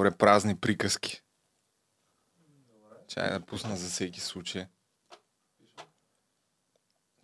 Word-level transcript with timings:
Добре, 0.00 0.16
празни 0.16 0.60
приказки. 0.60 1.22
Чай 3.08 3.30
да 3.30 3.46
пусна 3.46 3.76
за 3.76 3.88
всеки 3.88 4.20
случай. 4.20 4.66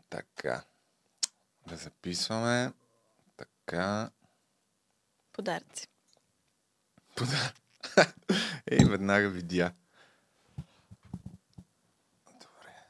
Така. 0.09 0.65
Да 1.67 1.77
записваме. 1.77 2.73
Така. 3.37 4.11
Подаръци. 5.33 5.89
Пода. 7.17 7.53
Ей, 8.71 8.85
веднага 8.85 9.29
видя. 9.29 9.73
Добре. 12.27 12.87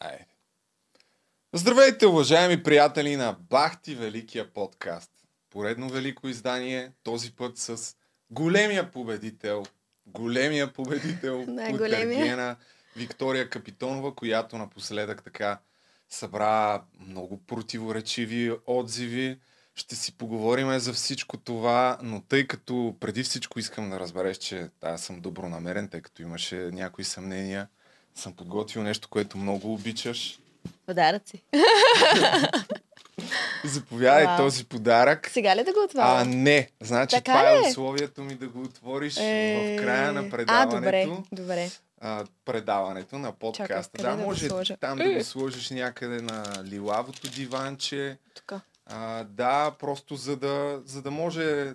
Айде. 0.00 0.26
Здравейте, 1.56 2.06
уважаеми 2.06 2.62
приятели 2.62 3.16
на 3.16 3.36
Бахти 3.50 3.94
Великия 3.94 4.52
подкаст. 4.52 5.10
Поредно 5.50 5.88
велико 5.88 6.28
издание, 6.28 6.92
този 7.02 7.32
път 7.32 7.58
с 7.58 7.94
големия 8.30 8.90
победител, 8.90 9.64
големия 10.06 10.72
победител 10.72 11.40
от. 11.48 11.80
Ергена, 11.80 12.56
Виктория 12.96 13.50
Капитонова, 13.50 14.14
която 14.14 14.58
напоследък 14.58 15.24
така 15.24 15.58
събра 16.08 16.82
много 17.00 17.40
противоречиви 17.46 18.52
отзиви. 18.66 19.38
Ще 19.74 19.96
си 19.96 20.16
поговорим 20.16 20.78
за 20.78 20.92
всичко 20.92 21.36
това, 21.36 21.98
но 22.02 22.20
тъй 22.20 22.46
като 22.46 22.96
преди 23.00 23.22
всичко 23.22 23.58
искам 23.58 23.90
да 23.90 24.00
разбереш, 24.00 24.36
че 24.36 24.68
аз 24.82 25.02
съм 25.02 25.20
добронамерен, 25.20 25.88
тъй 25.88 26.00
като 26.00 26.22
имаше 26.22 26.56
някои 26.56 27.04
съмнения, 27.04 27.68
съм 28.14 28.32
подготвил 28.32 28.82
нещо, 28.82 29.08
което 29.08 29.38
много 29.38 29.74
обичаш. 29.74 30.38
Подаръци. 30.86 31.42
Заповядай 33.64 34.24
Вау. 34.24 34.36
този 34.36 34.64
подарък. 34.64 35.28
Сега 35.28 35.56
ли 35.56 35.64
да 35.64 35.72
го 35.72 35.80
А, 35.80 35.84
отваря? 35.84 36.24
не. 36.24 36.68
Значи 36.80 37.16
Така 37.16 37.32
това 37.32 37.50
е 37.50 37.60
условието 37.60 38.22
ми 38.22 38.34
да 38.34 38.48
го 38.48 38.60
отвориш 38.60 39.16
Е, 39.16 39.76
в 39.78 39.82
края 39.82 40.12
на 40.12 40.20
А, 40.20 40.30
предаването. 40.30 40.76
добре, 40.76 41.08
добре. 41.32 41.70
а, 42.00 42.24
предаването 42.44 43.18
на 43.18 43.32
подкаста. 43.32 43.90
къде 43.92 44.08
да, 44.10 44.16
да 44.16 44.22
може 44.24 44.48
сложа? 44.48 44.76
там 44.76 44.98
да 44.98 45.10
го 45.10 45.24
сложиш 45.24 45.70
някъде 45.70 46.16
на 46.16 46.44
лилавото 46.64 47.28
диванче. 47.28 48.18
Тук. 48.34 48.52
А, 48.86 49.24
да, 49.24 49.70
просто 49.70 50.16
за 50.16 50.36
да, 50.36 50.80
за 50.84 51.02
да 51.02 51.10
може 51.10 51.74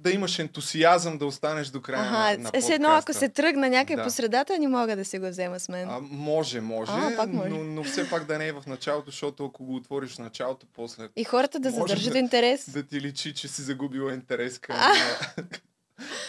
да 0.00 0.10
имаш 0.10 0.38
ентусиазъм 0.38 1.18
да 1.18 1.26
останеш 1.26 1.68
до 1.68 1.82
края 1.82 2.02
на, 2.02 2.10
на 2.10 2.18
Ага, 2.24 2.36
подкаста. 2.36 2.62
с 2.62 2.70
едно, 2.70 2.88
ако 2.90 3.12
се 3.12 3.28
тръгна 3.28 3.68
някъде 3.68 3.96
Да. 3.96 4.04
по 4.04 4.10
средата, 4.10 4.58
не 4.58 4.68
мога 4.68 4.96
да 4.96 5.04
си 5.04 5.18
го 5.18 5.28
взема 5.28 5.60
с 5.60 5.68
мен. 5.68 5.88
А, 5.90 5.98
може, 6.02 6.60
може, 6.60 6.92
А, 6.92 7.16
пак 7.16 7.28
може. 7.28 7.48
Но, 7.48 7.64
но 7.64 7.84
все 7.84 8.10
пак 8.10 8.24
да 8.24 8.38
не 8.38 8.46
е 8.46 8.52
в 8.52 8.62
началото, 8.66 9.10
защото 9.10 9.44
ако 9.44 9.64
го 9.64 9.74
отвориш 9.76 10.10
в 10.10 10.18
началото, 10.18 10.66
после 10.68 11.08
И 11.16 11.24
хората 11.24 11.60
да 11.60 11.70
задържат 11.70 12.12
да- 12.12 12.18
интерес. 12.18 12.70
да 12.70 12.82
ти 12.82 13.00
личи, 13.00 13.34
че 13.34 13.48
си 13.48 13.62
загубила 13.62 14.14
интерес 14.14 14.58
към, 14.58 14.76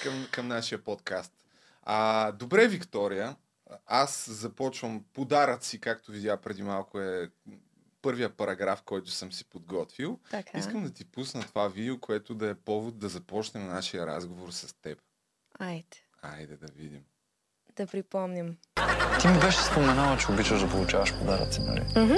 към, 0.03 0.27
към 0.31 0.47
нашия 0.47 0.83
подкаст. 0.83 1.31
А, 1.83 2.31
добре, 2.31 2.67
Виктория. 2.67 3.35
Аз 3.87 4.29
започвам 4.29 5.03
подаръци, 5.13 5.79
както 5.79 6.11
видя 6.11 6.37
преди 6.37 6.63
малко 6.63 6.99
е 6.99 7.29
първия 8.01 8.29
параграф, 8.29 8.81
който 8.81 9.11
съм 9.11 9.31
си 9.33 9.45
подготвил. 9.45 10.19
Така. 10.31 10.57
Искам 10.57 10.83
да 10.83 10.89
ти 10.93 11.05
пусна 11.05 11.41
това 11.41 11.67
видео, 11.67 11.99
което 11.99 12.35
да 12.35 12.49
е 12.49 12.55
повод 12.55 12.99
да 12.99 13.09
започнем 13.09 13.67
нашия 13.67 14.07
разговор 14.07 14.51
с 14.51 14.73
теб. 14.73 14.97
Айде, 15.59 15.83
Айде 16.21 16.57
да 16.57 16.67
видим. 16.75 17.01
да 17.75 17.87
припомним. 17.87 18.57
Ти 19.21 19.27
ми 19.27 19.39
беше 19.39 19.59
споменала, 19.59 20.17
че 20.17 20.31
обичаш 20.31 20.59
да 20.61 20.69
получаваш 20.69 21.17
подаръци, 21.19 21.59
нали? 21.61 22.17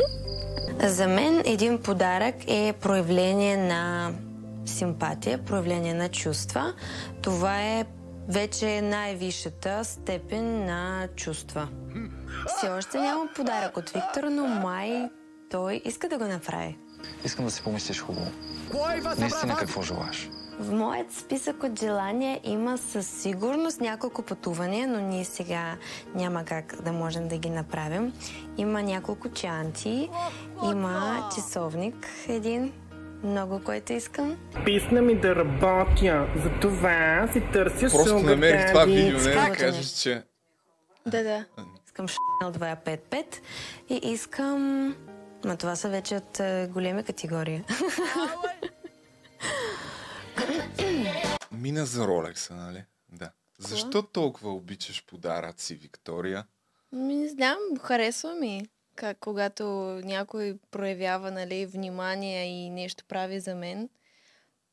За 0.84 1.08
мен 1.08 1.42
един 1.46 1.84
подарък 1.84 2.36
е 2.48 2.74
проявление 2.82 3.58
на 3.58 4.14
симпатия, 4.66 5.46
проявление 5.46 5.94
на 5.94 6.10
чувства. 6.10 6.74
Това 7.22 7.62
е 7.62 7.86
вече 8.28 8.82
най-висшата 8.82 9.86
степен 9.86 10.66
на 10.66 11.08
чувства. 11.16 11.70
Все 12.48 12.70
още 12.70 12.98
нямам 13.00 13.30
подарък 13.36 13.78
от 13.78 13.90
Виктор, 13.90 14.24
но 14.24 14.48
май 14.48 15.10
той 15.54 15.82
иска 15.86 16.10
да 16.10 16.18
го 16.18 16.24
направи. 16.24 16.78
Искам 17.26 17.46
да 17.46 17.52
си 17.52 17.64
помислиш 17.64 18.02
хубаво. 18.02 18.32
Наистина 19.18 19.56
какво 19.60 19.82
желаеш? 19.82 20.30
В 20.60 20.74
моят 20.74 21.12
списък 21.12 21.64
от 21.64 21.80
желания 21.80 22.40
има 22.44 22.78
със 22.78 23.08
сигурност 23.08 23.82
няколко 23.82 24.22
пътувания, 24.22 24.88
но 24.88 25.00
ние 25.00 25.26
сега 25.26 25.78
няма 26.16 26.46
как 26.46 26.82
да 26.82 26.92
можем 26.92 27.28
да 27.28 27.38
ги 27.38 27.50
направим. 27.50 28.14
Има 28.58 28.84
няколко 28.84 29.30
чанти, 29.30 30.10
има 30.64 31.30
часовник 31.36 32.08
един, 32.28 32.74
много 33.24 33.64
което 33.64 33.94
искам. 33.94 34.38
Писна 34.66 35.02
ми 35.02 35.16
да 35.16 35.36
работя. 35.36 36.28
Затова 36.44 37.30
си 37.34 37.42
търся 37.54 37.98
Просто 37.98 38.20
намерих 38.20 38.68
това 38.68 38.86
видео, 38.86 39.18
не 39.18 39.24
да 39.24 39.32
Скалата 39.32 39.58
кажеш, 39.58 39.88
че... 39.88 40.24
Да, 41.06 41.24
да. 41.24 41.46
Искам 41.86 42.08
Chanel 42.08 42.52
255 42.52 43.26
и 43.90 44.12
искам... 44.12 44.96
Но 45.46 45.58
това 45.58 45.76
са 45.76 45.90
вече 45.90 46.16
от 46.16 46.40
е, 46.40 46.68
големи 46.74 47.04
категории. 47.04 47.64
Мина 51.52 51.86
за 51.86 52.08
Ролекса, 52.08 52.56
нали? 52.56 52.84
Да. 53.12 53.32
Защо 53.60 54.04
толкова 54.04 54.54
обичаш 54.54 55.06
подаръци, 55.06 55.76
Виктория? 55.76 56.46
Ми, 56.92 57.16
не 57.16 57.28
знам, 57.28 57.58
харесва 57.82 58.36
ми. 58.36 58.70
Как, 58.96 59.18
когато 59.20 59.64
някой 60.04 60.58
проявява 60.72 61.32
нали, 61.32 61.66
внимание 61.66 62.46
и 62.46 62.70
нещо 62.70 63.04
прави 63.08 63.40
за 63.40 63.56
мен, 63.56 63.90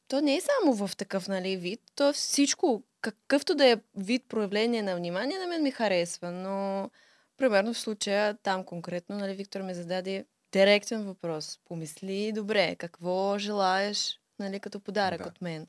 то 0.09 0.21
не 0.21 0.37
е 0.37 0.41
само 0.41 0.87
в 0.87 0.97
такъв 0.97 1.29
нали, 1.29 1.57
вид, 1.57 1.81
то 1.95 2.09
е 2.09 2.13
всичко, 2.13 2.83
какъвто 3.01 3.55
да 3.55 3.67
е 3.67 3.77
вид 3.97 4.25
проявление 4.29 4.83
на 4.83 4.97
внимание, 4.97 5.39
на 5.39 5.47
мен 5.47 5.63
ми 5.63 5.71
харесва. 5.71 6.31
Но, 6.31 6.91
примерно 7.37 7.75
в 7.75 7.79
случая, 7.79 8.35
там 8.43 8.65
конкретно, 8.65 9.17
нали, 9.17 9.35
Виктор 9.35 9.61
ми 9.61 9.75
зададе 9.75 10.25
директен 10.53 11.05
въпрос. 11.05 11.59
Помисли 11.69 12.33
добре, 12.33 12.77
какво 12.77 13.39
желаеш 13.39 14.21
нали, 14.39 14.61
като 14.61 14.81
подарък 14.81 15.23
Да. 15.23 15.29
от 15.29 15.43
мен. 15.43 15.67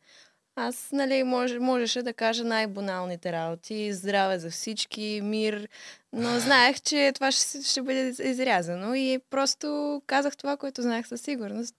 Аз, 0.55 0.89
нали, 0.91 1.23
може, 1.23 1.59
можеше 1.59 2.03
да 2.03 2.13
кажа 2.13 2.43
най-баналните 2.43 3.31
работи. 3.31 3.93
Здраве 3.93 4.39
за 4.39 4.49
всички, 4.51 5.21
мир. 5.23 5.67
Но 6.13 6.29
знаех, 6.39 6.81
че 6.81 7.11
това 7.15 7.31
ще, 7.31 7.63
ще 7.63 7.81
бъде 7.81 8.15
изрязано 8.23 8.93
и 8.95 9.19
просто 9.29 10.01
казах 10.07 10.37
това, 10.37 10.57
което 10.57 10.81
знаех 10.81 11.07
със 11.07 11.21
сигурност, 11.21 11.75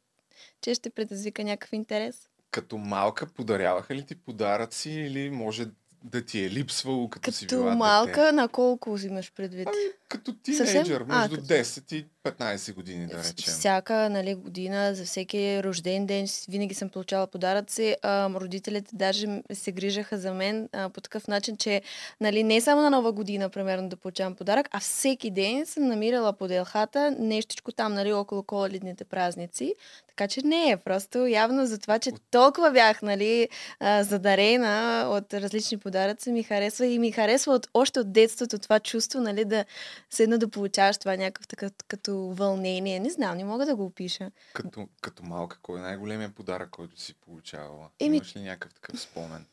че 0.61 0.75
ще 0.75 0.91
предизвика 0.91 1.45
някакъв 1.45 1.73
интерес. 1.73 2.29
Като 2.51 2.79
малка 2.79 3.27
подаряваха 3.27 3.95
ли 3.95 4.07
ти 4.07 4.15
подаръци 4.15 4.91
или 4.91 5.31
може 5.31 5.67
да 6.05 6.25
ти 6.25 6.45
е 6.45 6.51
липсвало 6.51 7.09
като, 7.09 7.33
си 7.33 7.47
Като 7.47 7.63
била 7.63 7.75
малка, 7.75 8.21
дете? 8.21 8.33
на 8.33 8.49
колко 8.49 8.93
взимаш 8.93 9.33
предвид? 9.33 9.69
Ами, 9.69 9.93
като 10.13 10.35
тинейджър, 10.35 11.05
А, 11.09 11.19
между 11.21 11.35
като- 11.37 11.47
10 11.47 11.93
и 11.93 12.07
15 12.23 12.75
години, 12.75 13.07
да 13.07 13.19
речем. 13.19 13.35
Всяка 13.53 14.11
нали, 14.11 14.35
година, 14.35 14.95
за 14.95 15.05
всеки 15.05 15.63
рожден 15.65 16.07
ден, 16.07 16.27
винаги 16.49 16.75
съм 16.75 16.89
получавала 16.89 17.27
подаръци. 17.27 17.97
А, 18.03 18.31
родителите 18.31 18.91
даже 18.97 19.27
се 19.53 19.73
грижаха 19.73 20.19
за 20.19 20.35
мен 20.35 20.69
а, 20.73 20.89
по 20.89 21.01
такъв 21.01 21.29
начин, 21.29 21.57
че 21.57 21.83
нали, 22.21 22.43
не 22.43 22.61
само 22.61 22.83
на 22.83 22.91
нова 22.91 23.13
година, 23.13 23.49
примерно, 23.49 23.89
да 23.89 23.97
получавам 23.97 24.35
подарък, 24.35 24.69
а 24.71 24.81
всеки 24.81 25.31
ден 25.31 25.67
съм 25.67 25.87
намирала 25.87 26.33
по 26.33 26.49
делхата 26.49 27.17
нещичко 27.19 27.73
там, 27.73 27.95
нали, 27.95 28.13
около 28.13 28.43
коледните 28.43 29.05
празници. 29.05 29.75
Така 30.09 30.29
че 30.29 30.41
не 30.45 30.71
е 30.71 30.77
просто 30.77 31.27
явно 31.27 31.67
за 31.67 31.79
това, 31.79 31.99
че 31.99 32.13
толкова 32.31 32.71
бях 32.71 33.03
нали, 33.03 33.49
а, 33.81 34.05
задарена 34.05 35.05
от 35.09 35.35
различни 35.35 35.79
подаръци, 35.79 36.33
ми 36.33 36.43
харесва 36.43 36.87
и 36.87 36.99
ми 36.99 37.13
харесва 37.13 37.53
от, 37.53 37.69
още 37.75 38.01
от 38.01 38.13
детството 38.13 38.59
това 38.59 38.81
чувство, 38.81 39.21
нали, 39.21 39.45
да 39.45 39.65
седна 40.11 40.39
да 40.39 40.49
получаваш 40.49 40.99
това 40.99 41.17
някакъв 41.17 41.49
такъв 41.49 41.73
като 41.89 42.19
вълнение. 42.19 43.01
Не 43.01 43.11
знам, 43.11 43.37
не 43.37 43.45
мога 43.45 43.67
да 43.67 43.77
го 43.77 43.85
опиша. 43.85 44.31
Като, 44.53 44.89
като 45.01 45.23
малка, 45.23 45.59
кой 45.63 45.79
е 45.79 45.83
най-големият 45.83 46.35
подарък, 46.35 46.71
който 46.71 47.01
си 47.01 47.15
получавала? 47.15 47.89
Еми- 48.01 48.17
Имаш 48.17 48.37
ли 48.37 48.41
някакъв 48.41 48.75
такъв 48.75 49.01
спомен? 49.01 49.47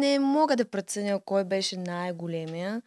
Не 0.00 0.18
мога 0.18 0.56
да 0.56 0.64
преценя 0.64 1.20
кой 1.24 1.44
беше 1.44 1.76
най-големия. 1.76 2.82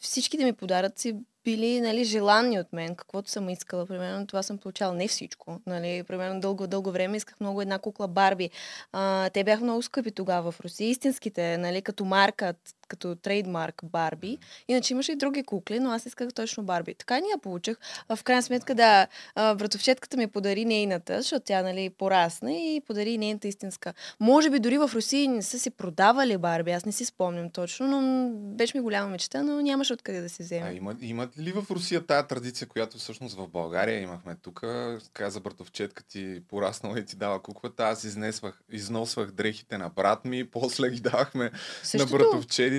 Всичките 0.00 0.44
ми 0.44 0.52
подаръци 0.52 1.16
били 1.44 1.80
нали, 1.80 2.04
желанни 2.04 2.60
от 2.60 2.72
мен, 2.72 2.94
каквото 2.94 3.30
съм 3.30 3.48
искала. 3.48 3.86
Примерно 3.86 4.26
това 4.26 4.42
съм 4.42 4.58
получавала 4.58 4.96
не 4.96 5.08
всичко. 5.08 5.60
Нали, 5.66 6.02
примерно 6.02 6.40
дълго, 6.40 6.66
дълго 6.66 6.90
време 6.92 7.16
исках 7.16 7.40
много 7.40 7.62
една 7.62 7.78
кукла 7.78 8.08
Барби. 8.08 8.50
А, 8.92 9.30
те 9.30 9.44
бяха 9.44 9.64
много 9.64 9.82
скъпи 9.82 10.10
тогава 10.10 10.52
в 10.52 10.60
Русия. 10.60 10.88
Истинските, 10.90 11.58
нали, 11.58 11.82
като 11.82 12.04
марка, 12.04 12.54
като 12.88 13.14
трейдмарк 13.14 13.82
Барби. 13.84 14.38
Иначе 14.68 14.92
имаше 14.92 15.12
и 15.12 15.16
други 15.16 15.42
кукли, 15.42 15.80
но 15.80 15.90
аз 15.90 16.06
исках 16.06 16.32
точно 16.34 16.62
Барби. 16.62 16.94
Така 16.94 17.18
и 17.18 17.20
ние 17.20 17.30
я 17.30 17.38
получих. 17.38 17.76
В 18.16 18.18
крайна 18.24 18.42
сметка, 18.42 18.74
да, 18.74 19.06
братовчетката 19.36 20.16
ми 20.16 20.26
подари 20.26 20.64
нейната, 20.64 21.22
защото 21.22 21.44
тя, 21.46 21.62
нали, 21.62 21.90
порасна 21.90 22.52
и 22.52 22.82
подари 22.86 23.18
нейната 23.18 23.48
истинска. 23.48 23.94
Може 24.20 24.50
би 24.50 24.58
дори 24.58 24.78
в 24.78 24.90
Русия 24.94 25.30
не 25.30 25.42
са 25.42 25.58
си 25.58 25.70
продавали 25.70 26.38
Барби, 26.38 26.70
аз 26.70 26.84
не 26.84 26.92
си 26.92 27.04
спомням 27.04 27.50
точно, 27.50 27.86
но 27.86 28.30
беше 28.34 28.76
ми 28.76 28.82
голяма 28.82 29.08
мечта, 29.08 29.42
но 29.42 29.60
нямаше 29.60 29.92
откъде 29.92 30.20
да 30.20 30.28
се 30.28 30.42
вземе. 30.42 30.66
А 30.68 30.72
има, 30.72 30.96
имат 31.00 31.38
ли 31.38 31.52
в 31.52 31.64
Русия 31.70 32.06
тая 32.06 32.26
традиция, 32.26 32.68
която 32.68 32.98
всъщност 32.98 33.36
в 33.36 33.48
България 33.48 34.00
имахме 34.00 34.36
тук? 34.42 34.64
Каза 35.12 35.40
братовчетка 35.40 36.02
ти 36.02 36.42
пораснала 36.48 36.98
и 36.98 37.04
ти 37.04 37.16
дава 37.16 37.42
куклата. 37.42 37.84
Аз 37.84 38.04
изнесвах, 38.04 38.60
износвах 38.72 39.30
дрехите 39.30 39.78
на 39.78 39.88
брат 39.88 40.24
ми, 40.24 40.50
после 40.50 40.90
ги 40.90 41.00
давахме 41.00 41.50
Същото. 41.82 42.18
на 42.18 42.30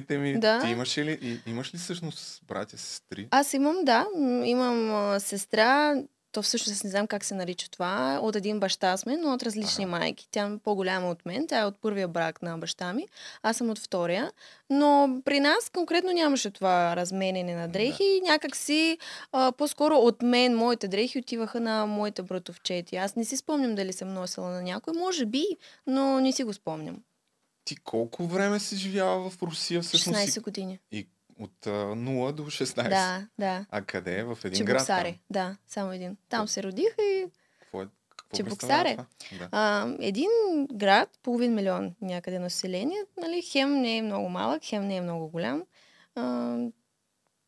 братовчедите 0.01 0.17
ми. 0.17 0.39
Да. 0.39 0.61
Ти 0.61 0.67
имаш 0.67 0.97
ли, 0.97 1.19
и, 1.21 1.49
имаш 1.49 1.73
ли 1.73 1.77
всъщност 1.77 2.41
братя, 2.47 2.77
сестри? 2.77 3.27
Аз 3.31 3.53
имам, 3.53 3.75
да, 3.83 4.05
имам 4.45 4.95
а, 4.95 5.19
сестра, 5.19 5.95
то 6.31 6.41
всъщност 6.41 6.83
не 6.83 6.89
знам 6.89 7.07
как 7.07 7.25
се 7.25 7.35
нарича 7.35 7.69
това, 7.71 8.19
от 8.21 8.35
един 8.35 8.59
баща 8.59 8.97
сме, 8.97 9.17
но 9.17 9.33
от 9.33 9.44
различни 9.44 9.83
Ага. 9.83 9.91
майки. 9.97 10.27
Тя 10.31 10.47
е 10.47 10.57
по-голяма 10.63 11.09
от 11.09 11.25
мен, 11.25 11.47
тя 11.47 11.59
е 11.59 11.65
от 11.65 11.81
първия 11.81 12.07
брак 12.07 12.41
на 12.41 12.57
баща 12.57 12.94
ми, 12.94 13.07
аз 13.44 13.57
съм 13.57 13.69
от 13.69 13.79
втория. 13.79 14.31
Но 14.69 15.21
при 15.25 15.39
нас 15.39 15.69
конкретно 15.73 16.11
нямаше 16.11 16.51
това 16.51 16.95
разменене 16.95 17.55
на 17.55 17.67
дрехи. 17.67 18.19
Да. 18.23 18.31
Някак 18.31 18.55
си 18.55 18.97
а, 19.31 19.51
по-скоро 19.51 19.95
от 19.95 20.21
мен 20.21 20.55
моите 20.55 20.88
дрехи 20.88 21.19
отиваха 21.19 21.59
на 21.59 21.85
моите 21.85 22.21
братовчети. 22.21 22.95
Аз 22.95 23.15
не 23.15 23.25
си 23.25 23.38
спомням 23.38 23.75
дали 23.75 23.94
съм 23.94 24.13
носила 24.13 24.49
на 24.49 24.61
някой, 24.61 24.94
може 24.97 25.25
би, 25.25 25.45
но 25.88 26.19
не 26.19 26.31
си 26.31 26.44
го 26.44 26.53
спомням. 26.53 26.97
Ти 27.67 27.75
колко 27.75 28.27
време 28.27 28.59
си 28.59 28.75
живяла 28.75 29.29
в 29.29 29.43
Русия 29.43 29.81
всъщност? 29.81 30.19
16 30.19 30.37
И, 30.37 30.41
години. 30.41 30.79
и 30.91 31.07
от 31.39 31.67
а, 31.67 31.69
0 31.69 32.31
до 32.31 32.43
16? 32.43 32.89
Да, 32.89 33.27
да. 33.39 33.65
А 33.69 33.81
къде? 33.81 34.23
В 34.23 34.37
един 34.43 34.65
град 34.65 34.87
там? 34.87 35.15
Да, 35.29 35.57
само 35.67 35.91
един. 35.91 36.17
Там 36.29 36.47
се 36.47 36.63
родих 36.63 36.95
и 36.99 37.25
Какво 37.59 37.81
е? 37.81 37.87
Какво 38.17 38.37
Чебоксаре. 38.37 38.97
Да. 39.39 39.49
А, 39.51 39.95
един 39.99 40.29
град, 40.73 41.09
половин 41.23 41.55
милион 41.55 41.95
някъде 42.01 42.39
население, 42.39 43.03
нали, 43.21 43.41
хем 43.41 43.81
не 43.81 43.97
е 43.97 44.01
много 44.01 44.29
малък, 44.29 44.63
хем 44.65 44.87
не 44.87 44.95
е 44.95 45.01
много 45.01 45.27
голям. 45.27 45.63
А, 46.15 46.57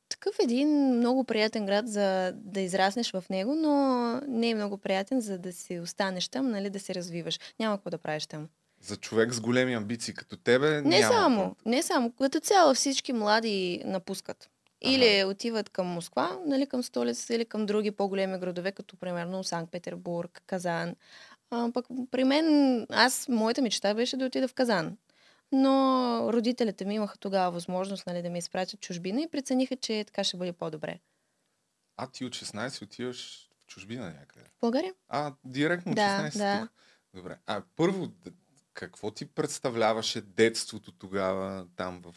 такъв 0.10 0.36
един 0.39 0.98
много 0.98 1.24
приятен 1.24 1.65
град 1.65 1.88
за 1.88 2.31
да 2.36 2.62
израснеш 2.62 3.12
в 3.12 3.24
него, 3.30 3.56
но 3.56 4.22
не 4.27 4.50
е 4.50 4.56
много 4.56 4.77
приятен 4.77 5.22
за 5.22 5.38
да 5.38 5.54
си 5.54 5.80
останеш 5.80 6.27
там, 6.27 6.50
нали, 6.50 6.69
да 6.69 6.80
се 6.80 6.95
развиваш. 6.95 7.39
Няма 7.60 7.77
какво 7.77 7.89
да 7.89 7.98
правиш 7.98 8.27
там. 8.27 8.48
За 8.81 8.96
човек 8.98 9.34
с 9.34 9.42
големи 9.42 9.74
амбиции 9.74 10.14
като 10.14 10.38
тебе 10.38 10.81
Не 10.81 11.00
няма 11.00 11.14
само, 11.14 11.50
какво. 11.56 11.70
не 11.70 11.84
само. 11.84 12.12
Като 12.12 12.40
цяло 12.40 12.74
всички 12.74 13.14
млади 13.14 13.81
напускат. 13.86 14.50
Или 14.81 15.24
отиват 15.24 15.70
към 15.70 15.88
Москва, 15.88 16.40
нали, 16.46 16.68
към 16.68 16.84
столицата, 16.84 17.36
или 17.36 17.46
към 17.46 17.66
други 17.66 17.92
по-големи 17.92 18.40
градове, 18.40 18.72
като 18.72 18.98
примерно 18.98 19.44
Санкт-Петербург, 19.44 20.42
Казан. 20.46 20.96
А, 21.52 21.72
пък 21.74 21.86
при 22.12 22.24
мен, 22.24 22.46
аз, 22.90 23.28
моята 23.28 23.62
мечта 23.62 23.94
беше 23.94 24.18
да 24.18 24.26
отида 24.26 24.48
в 24.48 24.54
Казан. 24.54 24.98
Но 25.52 25.70
родителите 26.34 26.86
ми 26.86 26.96
имаха 26.96 27.18
тогава 27.18 27.52
възможност 27.52 28.08
нали, 28.08 28.22
да 28.22 28.30
ме 28.30 28.38
изпратят 28.38 28.80
чужбина 28.80 29.22
и 29.22 29.30
прецениха, 29.30 29.75
че 29.75 30.04
така 30.08 30.24
ще 30.24 30.38
бъде 30.38 30.54
по-добре. 30.54 31.00
А 31.98 32.08
ти 32.08 32.25
от 32.25 32.34
16 32.34 32.82
отиваш 32.82 33.50
в 33.62 33.66
чужбина 33.66 34.06
някъде. 34.06 34.46
В 34.58 34.60
България? 34.62 34.94
А, 35.10 35.34
директно 35.46 35.92
от 35.92 35.96
Да, 35.96 36.30
16 36.32 36.38
да. 36.38 36.62
тук. 36.62 36.72
Добре. 37.14 37.38
А 37.48 37.62
първо, 37.75 38.08
какво 38.74 39.12
ти 39.12 39.25
представляваше 39.25 40.21
детството 40.21 40.92
тогава 40.92 41.66
там 41.75 42.01
в 42.06 42.16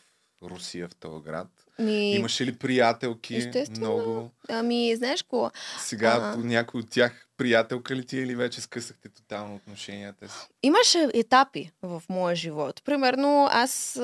Русия, 0.51 0.89
в 0.89 0.97
този 0.97 1.23
град? 1.25 1.49
Ми, 1.79 2.13
Имаше 2.15 2.47
ли 2.47 2.59
приятелки? 2.59 3.37
Естествено. 3.37 3.79
Много. 3.97 4.31
Ами, 4.49 4.97
знаеш 4.97 5.23
какво? 5.23 5.51
Сега 5.81 6.11
А. 6.23 6.37
някой 6.37 6.81
от 6.81 6.91
тях 6.91 7.29
приятелка 7.37 7.97
ли 7.97 8.07
ти 8.07 8.19
е 8.19 8.23
или 8.23 8.35
вече 8.35 8.61
скъсахте 8.61 9.09
тотално 9.09 9.55
отношенията 9.55 10.29
си? 10.29 10.49
Имаше 10.63 11.09
етапи 11.15 11.71
в 11.83 12.03
моя 12.09 12.37
живот. 12.37 12.83
Примерно, 12.85 13.49
аз, 13.51 14.01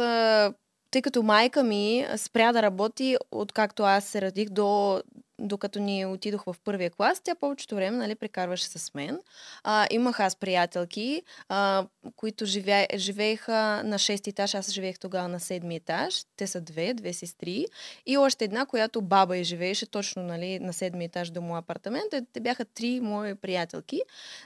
тъй 0.90 1.02
като 1.02 1.22
майка 1.22 1.62
ми 1.62 2.06
спря 2.16 2.52
да 2.52 2.62
работи, 2.62 3.16
откакто 3.30 3.82
аз 3.82 4.04
се 4.04 4.22
родих 4.22 4.48
до 4.48 5.02
докато 5.38 5.78
ни 5.78 6.06
отидох 6.06 6.44
в 6.44 6.56
първия 6.64 6.90
клас, 6.90 7.20
тя 7.20 7.34
повечето 7.34 7.74
време 7.74 7.96
нали, 7.96 8.14
прекарваше 8.14 8.68
с 8.68 8.94
мен. 8.94 9.20
А, 9.64 9.86
имах 9.90 10.20
аз 10.20 10.36
приятелки, 10.36 11.22
а, 11.48 11.86
които 12.16 12.46
живе, 12.46 12.86
живееха 12.96 13.82
на 13.84 13.98
6 13.98 14.26
етаж, 14.26 14.54
аз 14.54 14.70
живеех 14.70 14.98
тогава 14.98 15.28
на 15.28 15.40
7 15.40 15.76
етаж. 15.76 16.24
Те 16.36 16.46
са 16.46 16.60
две, 16.60 16.94
две 16.94 17.12
сестри. 17.12 17.66
И 18.06 18.16
още 18.16 18.44
една, 18.44 18.66
която 18.66 19.02
баба 19.02 19.36
и 19.36 19.44
живееше 19.44 19.86
точно 19.86 20.22
нали, 20.22 20.58
на 20.58 20.72
7 20.72 21.04
етаж 21.04 21.30
до 21.30 21.40
моя 21.40 21.58
апартамент. 21.58 22.14
Те 22.32 22.40
бяха 22.40 22.64
три 22.64 23.00
мои 23.00 23.34
приятелки. 23.34 24.02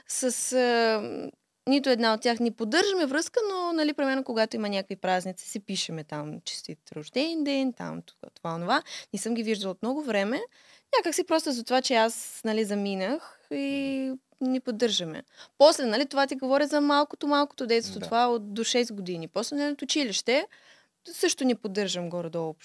С 0.07 0.53
а, 0.53 1.31
нито 1.67 1.89
една 1.89 2.13
от 2.13 2.21
тях 2.21 2.39
ни 2.39 2.51
поддържаме 2.51 3.05
връзка, 3.05 3.39
но, 3.51 3.73
нали, 3.73 3.93
примерно, 3.93 4.23
когато 4.23 4.55
има 4.55 4.69
някакви 4.69 4.95
празници, 4.95 5.49
си 5.49 5.59
пишеме 5.59 6.03
там 6.03 6.41
честит 6.45 6.79
рожден 6.95 7.43
ден, 7.43 7.73
там 7.73 8.01
това, 8.01 8.29
това, 8.33 8.59
това. 8.59 8.83
Не 9.13 9.19
съм 9.19 9.33
ги 9.33 9.43
виждала 9.43 9.71
от 9.71 9.81
много 9.81 10.03
време. 10.03 10.41
Някак 10.97 11.15
си 11.15 11.23
просто 11.23 11.51
за 11.51 11.63
това, 11.63 11.81
че 11.81 11.93
аз, 11.93 12.41
нали, 12.45 12.65
заминах 12.65 13.37
и 13.51 14.13
ни 14.41 14.59
поддържаме. 14.59 15.23
После, 15.57 15.85
нали, 15.85 16.05
това 16.05 16.27
ти 16.27 16.35
говоря 16.35 16.67
за 16.67 16.81
малкото, 16.81 17.27
малкото 17.27 17.67
детство. 17.67 17.99
Да. 17.99 18.05
Това 18.05 18.27
от 18.27 18.53
до 18.53 18.63
6 18.63 18.93
години. 18.93 19.27
После, 19.27 19.55
нали, 19.55 19.71
от 19.71 19.81
училище, 19.81 20.47
също 21.11 21.43
ни 21.43 21.55
поддържам 21.55 22.09
горе-долу 22.09 22.55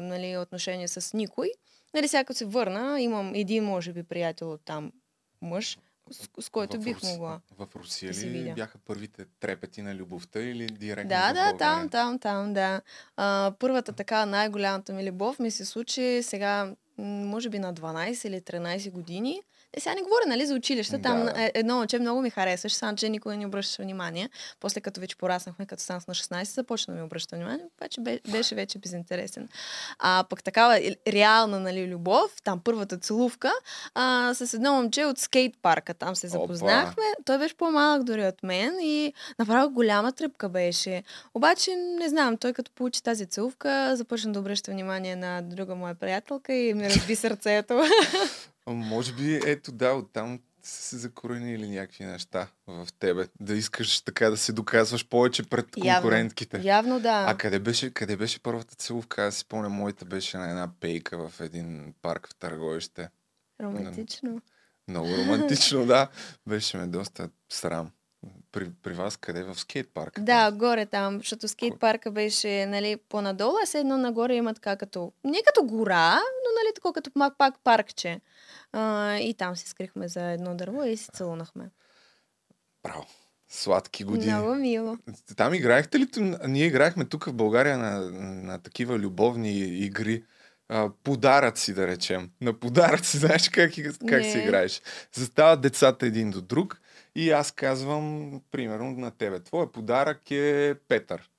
нали, 0.00 0.38
отношения 0.38 0.88
с 0.88 1.14
никой. 1.14 1.50
Нали, 1.94 2.08
сега 2.08 2.34
се 2.34 2.44
върна, 2.44 3.00
имам 3.00 3.34
един, 3.34 3.64
може 3.64 3.92
би, 3.92 4.02
приятел 4.02 4.52
от 4.52 4.60
там 4.64 4.92
мъж, 5.42 5.78
с, 6.10 6.28
с 6.40 6.48
който 6.48 6.76
В 6.76 6.84
бих 6.84 7.02
могла. 7.02 7.40
В 7.58 7.66
Русия 7.76 8.12
да 8.12 8.26
ли 8.26 8.52
бяха 8.54 8.78
първите 8.78 9.24
трепети 9.40 9.82
на 9.82 9.94
любовта 9.94 10.40
или 10.40 10.66
директно 10.66 11.08
Да, 11.08 11.32
да, 11.32 11.56
там, 11.56 11.88
там, 11.88 12.18
там, 12.18 12.54
да. 12.54 12.80
А, 13.16 13.52
първата 13.58 13.92
така 13.92 14.26
най-голямата 14.26 14.92
ми 14.92 15.10
любов 15.10 15.38
ми 15.38 15.50
се 15.50 15.64
случи 15.64 16.20
сега, 16.22 16.74
може 17.04 17.48
би 17.48 17.58
на 17.58 17.74
12 17.74 18.26
или 18.26 18.40
13 18.40 18.90
години. 18.90 19.42
Е, 19.72 19.80
сега 19.80 19.94
не 19.94 20.02
говоря, 20.02 20.26
нали, 20.26 20.46
за 20.46 20.54
училище. 20.54 20.98
Там 20.98 21.24
Да. 21.24 21.32
е- 21.36 21.52
едно 21.54 21.76
момче 21.76 21.98
много 21.98 22.20
ми 22.20 22.30
харесваше, 22.30 22.74
само 22.74 22.96
че 22.96 23.08
никой 23.08 23.36
не 23.36 23.46
обръщаше 23.46 23.82
внимание. 23.82 24.28
После 24.60 24.80
като 24.80 25.00
вече 25.00 25.16
пораснахме, 25.16 25.66
като 25.66 25.82
станах 25.82 26.06
на 26.06 26.14
16, 26.14 26.44
започна 26.44 26.94
да 26.94 26.98
ми 26.98 27.04
обръща 27.04 27.36
внимание, 27.36 27.64
обаче 27.74 28.00
бе- 28.00 28.20
беше 28.28 28.54
вече 28.54 28.78
безинтересен. 28.78 29.48
А 29.98 30.24
пък 30.30 30.42
такава 30.42 30.80
реална, 31.08 31.60
нали, 31.60 31.86
любов, 31.86 32.10
там 32.44 32.60
първата 32.60 32.98
целувка, 32.98 33.52
а, 33.94 34.34
с 34.34 34.54
едно 34.54 34.72
момче 34.72 35.04
от 35.04 35.18
скейт 35.18 35.54
парка, 35.62 35.94
там 35.94 36.16
се 36.16 36.26
Опа. 36.26 36.32
запознахме. 36.32 37.02
Той 37.24 37.38
беше 37.38 37.54
по-малък 37.54 38.04
дори 38.04 38.26
от 38.26 38.42
мен 38.42 38.78
и 38.80 39.12
направо 39.38 39.70
голяма 39.70 40.12
тръпка 40.12 40.48
беше. 40.48 41.02
Обаче, 41.34 41.70
не 41.76 42.08
знам, 42.08 42.36
той 42.36 42.52
като 42.52 42.70
получи 42.70 43.02
тази 43.02 43.26
целувка, 43.26 43.96
започна 43.96 44.32
да 44.32 44.40
обръща 44.40 44.70
внимание 44.70 45.16
на 45.16 45.42
друга 45.42 45.74
моя 45.74 45.94
приятелка 45.94 46.52
и 46.54 46.74
ми 46.74 46.84
разби 46.86 47.16
сърцето. 47.16 47.82
Може 48.66 49.12
би, 49.12 49.40
ето 49.46 49.72
да, 49.72 49.92
оттам 49.92 50.40
са 50.62 50.82
се 50.82 50.96
закоренили 50.98 51.68
някакви 51.68 52.04
неща 52.04 52.48
в 52.66 52.88
тебе. 52.98 53.28
Да 53.40 53.54
искаш 53.54 54.00
така 54.00 54.30
да 54.30 54.36
се 54.36 54.52
доказваш 54.52 55.08
повече 55.08 55.42
пред 55.42 55.66
Явно. 55.76 55.92
конкурентките. 55.92 56.60
Явно 56.64 57.00
да. 57.00 57.24
А 57.28 57.36
къде 57.36 57.58
беше, 57.58 57.90
къде 57.90 58.16
беше 58.16 58.42
първата 58.42 58.74
целувка? 58.74 59.26
Аз 59.26 59.36
си 59.36 59.44
помня, 59.44 59.68
моята 59.68 60.04
беше 60.04 60.38
на 60.38 60.50
една 60.50 60.70
пейка 60.80 61.28
в 61.28 61.40
един 61.40 61.94
парк 62.02 62.28
в 62.28 62.34
Търговище. 62.34 63.08
Романтично. 63.62 64.40
Много 64.88 65.08
романтично, 65.08 65.86
да. 65.86 66.08
Беше 66.48 66.76
ме 66.76 66.86
доста 66.86 67.30
срам. 67.48 67.90
При, 68.52 68.70
при 68.82 68.92
вас 68.92 69.16
къде? 69.16 69.42
В 69.42 69.54
скейт 69.54 69.88
парк? 69.94 70.20
Да, 70.20 70.52
горе 70.52 70.86
там, 70.86 71.18
защото 71.18 71.48
скейт 71.48 71.80
парка 71.80 72.10
беше 72.10 72.66
нали, 72.66 72.96
по-надолу, 73.08 73.54
а 73.62 73.66
все 73.66 73.78
едно 73.78 73.98
нагоре 73.98 74.34
има 74.34 74.54
така 74.54 74.76
като, 74.76 75.12
не 75.24 75.38
като 75.46 75.66
гора, 75.66 76.14
но 76.14 76.50
нали 76.58 76.74
такова 76.74 76.92
като 76.92 77.10
пак, 77.18 77.38
пак 77.38 77.54
паркче. 77.64 78.20
А, 78.72 79.16
и 79.16 79.34
там 79.34 79.56
се 79.56 79.68
скрихме 79.68 80.08
за 80.08 80.30
едно 80.30 80.54
дърво 80.54 80.84
и 80.84 80.96
се 80.96 81.10
целунахме. 81.12 81.70
Браво. 82.82 83.06
Сладки 83.48 84.04
години. 84.04 84.32
Много 84.32 84.54
мило. 84.54 84.96
Там 85.36 85.54
играехте 85.54 85.98
ли? 85.98 86.08
Ние 86.46 86.66
играехме 86.66 87.04
тук 87.04 87.24
в 87.24 87.32
България 87.32 87.78
на, 87.78 88.10
на 88.20 88.58
такива 88.58 88.98
любовни 88.98 89.58
игри. 89.58 90.24
Подаръци, 91.02 91.74
да 91.74 91.86
речем. 91.86 92.30
На 92.40 92.60
подаръци, 92.60 93.18
знаеш 93.18 93.48
как, 93.48 93.72
как 94.08 94.24
се 94.24 94.38
играеш? 94.38 94.82
Застават 95.12 95.60
децата 95.60 96.06
един 96.06 96.30
до 96.30 96.40
друг 96.40 96.80
и 97.20 97.30
аз 97.30 97.52
казвам, 97.52 98.40
примерно, 98.50 98.90
на 98.90 99.10
тебе. 99.10 99.40
Твоя 99.40 99.72
подарък 99.72 100.30
е 100.30 100.74
Петър. 100.88 101.30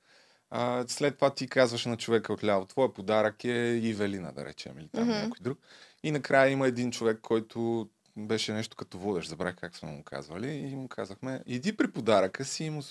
А, 0.50 0.86
след 0.88 1.16
това 1.16 1.34
ти 1.34 1.48
казваш 1.48 1.86
на 1.86 1.98
човека 1.98 2.34
отляво, 2.34 2.66
твоя 2.66 2.94
подарък 2.94 3.44
е 3.44 3.80
Ивелина, 3.84 4.32
да 4.32 4.46
речем, 4.46 4.80
или 4.80 4.90
там 4.90 5.04
Мгм. 5.04 5.12
някой 5.12 5.38
друг. 5.42 5.60
И 6.04 6.12
накрая 6.12 6.52
има 6.52 6.68
един 6.68 6.92
човек, 6.92 7.20
който 7.22 7.90
беше 8.18 8.54
нещо 8.54 8.78
като 8.78 8.98
водещ, 8.98 9.30
забравих 9.30 9.56
как 9.56 9.76
сме 9.76 9.92
му 9.92 10.04
казвали, 10.04 10.52
и 10.52 10.76
му 10.76 10.88
казахме, 10.88 11.44
иди 11.46 11.78
при 11.78 11.92
подаръка 11.92 12.46
си 12.46 12.64
и 12.64 12.70
му 12.70 12.82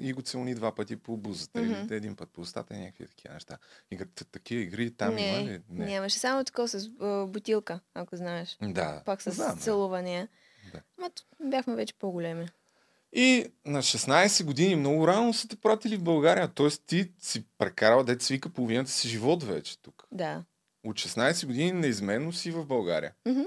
и 0.00 0.12
го 0.12 0.22
целуни 0.22 0.54
два 0.54 0.74
пъти 0.74 0.96
по 0.96 1.16
бузата 1.16 1.60
Мгм. 1.60 1.72
или 1.72 1.94
един 1.94 2.16
път 2.16 2.30
по 2.30 2.40
устата 2.40 2.74
и 2.74 2.78
някакви 2.78 3.06
такива 3.06 3.34
неща. 3.34 3.58
И 3.90 3.96
като 3.96 4.24
такива 4.24 4.62
игри 4.62 4.90
там 4.90 5.14
не, 5.14 5.28
има 5.28 5.50
ли? 5.50 5.60
нямаше 5.70 6.18
само 6.18 6.44
такова 6.44 6.68
с 6.68 6.88
бутилка, 7.26 7.80
ако 7.94 8.16
знаеш. 8.16 8.58
Да. 8.62 9.02
Пак 9.04 9.22
с 9.22 9.36
да. 9.36 9.56
целувания. 9.56 10.22
Да. 10.22 10.28
Т- 10.70 11.22
бяхме 11.40 11.74
вече 11.74 11.94
по-големи. 11.94 12.48
И 13.12 13.46
на 13.66 13.82
16 13.82 14.44
години 14.44 14.76
много 14.76 15.06
рано 15.06 15.34
са 15.34 15.48
те 15.48 15.56
пратили 15.56 15.96
в 15.96 16.02
България. 16.02 16.48
Тоест 16.48 16.82
ти 16.86 17.12
си 17.20 17.44
прекарал, 17.58 18.04
дете 18.04 18.24
свика 18.24 18.48
половината 18.48 18.90
си 18.90 19.08
живот 19.08 19.44
вече 19.44 19.78
тук. 19.82 20.06
Да. 20.12 20.44
От 20.84 20.96
16 20.96 21.46
години 21.46 21.72
неизменно 21.72 22.32
си 22.32 22.50
в 22.50 22.66
България. 22.66 23.14
Мгм. 23.26 23.42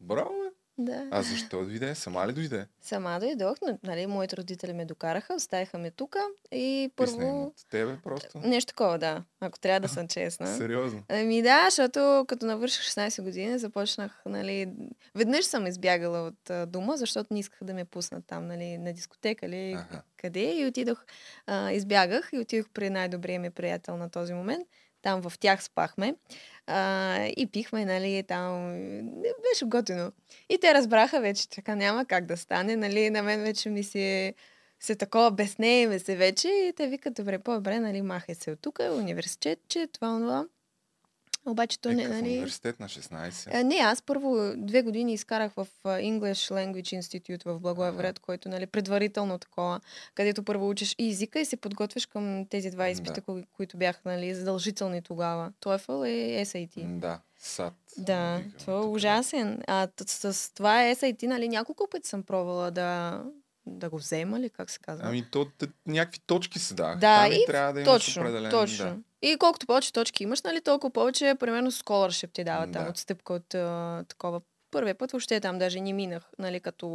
Браво. 0.00 0.43
Да. 0.78 1.08
А 1.10 1.22
защо 1.22 1.64
дойде? 1.64 1.94
Сама 1.94 2.28
ли 2.28 2.32
дойде? 2.32 2.66
Сама 2.80 3.20
дойдох, 3.20 3.56
но, 3.62 3.78
нали, 3.82 4.06
моите 4.06 4.36
родители 4.36 4.72
ме 4.72 4.84
докараха, 4.84 5.34
оставиха 5.34 5.78
ме 5.78 5.90
тука 5.90 6.18
и 6.52 6.90
Писна 6.96 7.18
първо... 7.18 7.42
от 7.42 7.54
тебе 7.70 7.98
просто. 8.04 8.38
Нещо 8.38 8.68
такова, 8.68 8.98
да, 8.98 9.24
ако 9.40 9.58
трябва 9.58 9.80
да 9.80 9.88
съм 9.88 10.08
честна. 10.08 10.46
Сериозно. 10.46 11.02
Ами 11.08 11.42
да, 11.42 11.64
защото 11.64 12.24
като 12.28 12.46
навърших 12.46 12.82
16 12.84 13.22
години, 13.22 13.58
започнах, 13.58 14.22
нали... 14.26 14.72
Веднъж 15.14 15.44
съм 15.44 15.66
избягала 15.66 16.26
от 16.26 16.50
а, 16.50 16.66
дома, 16.66 16.96
защото 16.96 17.34
не 17.34 17.40
исках 17.40 17.64
да 17.64 17.74
ме 17.74 17.84
пуснат 17.84 18.24
там, 18.26 18.46
нали, 18.46 18.78
на 18.78 18.92
дискотека 18.92 19.46
или 19.46 19.72
Аха. 19.72 20.02
къде. 20.16 20.54
И 20.54 20.66
отидох, 20.66 21.04
а, 21.46 21.72
избягах 21.72 22.30
и 22.32 22.38
отидох 22.38 22.66
при 22.74 22.90
най-добрия 22.90 23.40
ми 23.40 23.50
приятел 23.50 23.96
на 23.96 24.10
този 24.10 24.34
момент. 24.34 24.68
Там 25.04 25.22
в 25.22 25.38
тях 25.38 25.64
спахме. 25.64 26.14
А, 26.66 27.18
и 27.36 27.46
пихме, 27.52 27.84
нали, 27.84 28.24
там. 28.28 28.72
Беше 29.50 29.64
готино. 29.64 30.12
И 30.48 30.58
те 30.60 30.74
разбраха 30.74 31.20
вече, 31.20 31.48
така 31.48 31.74
няма 31.74 32.04
как 32.04 32.26
да 32.26 32.36
стане, 32.36 32.76
нали, 32.76 33.10
на 33.10 33.22
мен 33.22 33.42
вече 33.42 33.70
ми 33.70 33.84
се 33.84 34.34
се 34.80 34.94
такова 34.94 35.30
безнееме 35.30 35.98
се 35.98 36.16
вече 36.16 36.48
и 36.48 36.72
те 36.76 36.86
викат, 36.86 37.14
добре, 37.14 37.38
по-добре, 37.38 37.80
нали, 37.80 38.02
махай 38.02 38.34
се 38.34 38.50
от 38.50 38.60
тук, 38.60 38.78
университет, 38.78 39.58
че 39.68 39.86
това, 39.92 40.18
това. 40.18 40.46
Обаче 41.46 41.80
то 41.80 41.88
Е, 41.88 41.94
не, 41.94 42.08
нали... 42.08 42.22
университет 42.22 42.80
на 42.80 42.88
16. 42.88 43.54
А, 43.54 43.64
не, 43.64 43.74
аз 43.76 44.02
първо 44.02 44.52
две 44.56 44.82
години 44.82 45.12
изкарах 45.12 45.52
в 45.52 45.66
English 45.84 46.32
Language 46.52 47.00
Institute 47.00 47.44
в 47.46 47.60
Благоевград, 47.60 48.18
който 48.18 48.48
нали, 48.48 48.66
предварително 48.66 49.38
такова, 49.38 49.80
където 50.14 50.42
първо 50.42 50.68
учиш 50.68 50.94
и 50.98 51.08
езика 51.08 51.40
и 51.40 51.44
се 51.44 51.56
подготвяш 51.56 52.06
към 52.06 52.46
тези 52.46 52.70
два 52.70 52.88
изпита, 52.88 53.12
Да. 53.12 53.20
кои- 53.20 53.44
които 53.52 53.76
бяха 53.76 54.00
нали, 54.04 54.34
задължителни 54.34 55.02
тогава. 55.02 55.52
TOEFL 55.60 56.06
и 56.06 56.38
SAT. 56.38 56.98
Да, 56.98 57.20
САД. 57.38 57.74
Да, 57.98 58.36
викаме 58.36 58.54
това 58.58 58.72
е 58.74 58.86
ужасен. 58.86 59.62
А 59.66 59.88
с, 60.06 60.32
с 60.32 60.50
това 60.50 60.70
SAT, 60.74 61.22
нали, 61.22 61.48
няколко 61.48 61.88
пъти 61.90 62.08
съм 62.08 62.22
пробвала 62.22 62.70
да, 62.70 63.22
да 63.66 63.90
го 63.90 63.98
взема 63.98 64.40
ли, 64.40 64.50
как 64.50 64.70
се 64.70 64.78
казва? 64.78 65.08
Ами 65.08 65.24
то 65.30 65.46
някакви 65.86 66.20
точки 66.26 66.58
се 66.58 66.74
даваха. 66.74 66.98
Да, 66.98 67.22
Там 67.22 67.32
и 67.32 67.44
трябва 67.46 67.72
да 67.72 67.80
имаш 67.80 67.92
точно, 67.92 68.22
определен... 68.22 68.50
точно. 68.50 68.84
Да. 68.84 68.96
И 69.28 69.36
колкото 69.36 69.66
повече 69.66 69.92
точки 69.92 70.22
имаш, 70.22 70.42
нали, 70.42 70.60
толкова 70.60 70.92
повече, 70.92 71.34
примерно, 71.40 71.72
scholarship 71.72 72.32
ти 72.32 72.44
дава 72.44 72.70
там, 72.70 72.84
Да. 72.84 72.90
отстъпка 72.90 73.32
от 73.32 73.54
а, 73.54 74.04
такова. 74.08 74.40
Първия 74.70 74.94
път 74.94 75.12
въобще 75.12 75.40
там 75.40 75.58
даже 75.58 75.80
не 75.80 75.92
минах, 75.92 76.30
нали, 76.38 76.60
като 76.60 76.88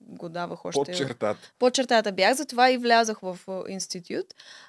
го 0.00 0.28
давах 0.28 0.64
още. 0.64 0.78
Под 0.78 0.96
чертата. 0.96 1.52
По 1.58 1.70
чертата 1.70 2.12
бях, 2.12 2.34
затова 2.34 2.70
и 2.70 2.78
влязах 2.78 3.18
в 3.22 3.38
институт. 3.68 4.26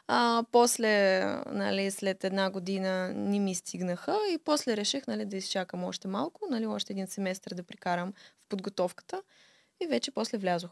А, 0.07 0.43
после, 0.51 1.21
нали, 1.51 1.91
след 1.91 2.23
една 2.23 2.49
година 2.49 3.13
не 3.15 3.39
ми 3.39 3.55
стигнаха 3.55 4.17
и 4.31 4.37
после 4.37 4.77
реших, 4.77 5.07
нали, 5.07 5.25
да 5.25 5.37
изчакам 5.37 5.83
още 5.83 6.07
малко, 6.07 6.41
нали, 6.49 6.65
още 6.65 6.93
един 6.93 7.07
семестър 7.07 7.53
да 7.53 7.63
прикарам 7.63 8.13
в 8.45 8.49
подготовката 8.49 9.21
и 9.83 9.87
вече 9.87 10.11
после 10.11 10.37
влязох. 10.37 10.71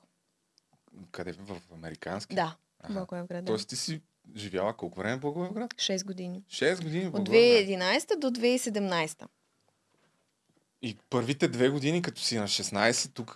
Къде? 1.11 1.31
В 1.31 1.57
американски? 1.73 2.35
Да, 2.35 2.55
Аха. 2.79 2.93
Благоевград. 2.93 3.45
Да. 3.45 3.49
Тоест 3.51 3.69
ти 3.69 3.75
си 3.75 4.01
живяла 4.35 4.73
колко 4.73 4.99
време 4.99 5.15
в 5.15 5.19
Благоевград? 5.19 5.73
6 5.73 6.05
години. 6.05 6.43
6 6.49 6.83
години 6.83 7.03
в 7.03 7.07
От 7.07 7.11
Благоевград. 7.11 7.67
2011 7.67 8.19
до 8.19 8.31
2017. 8.31 9.27
И 10.81 10.97
първите 11.09 11.47
две 11.47 11.69
години, 11.69 12.01
като 12.01 12.21
си 12.21 12.37
на 12.37 12.47
16, 12.47 13.13
тук 13.13 13.35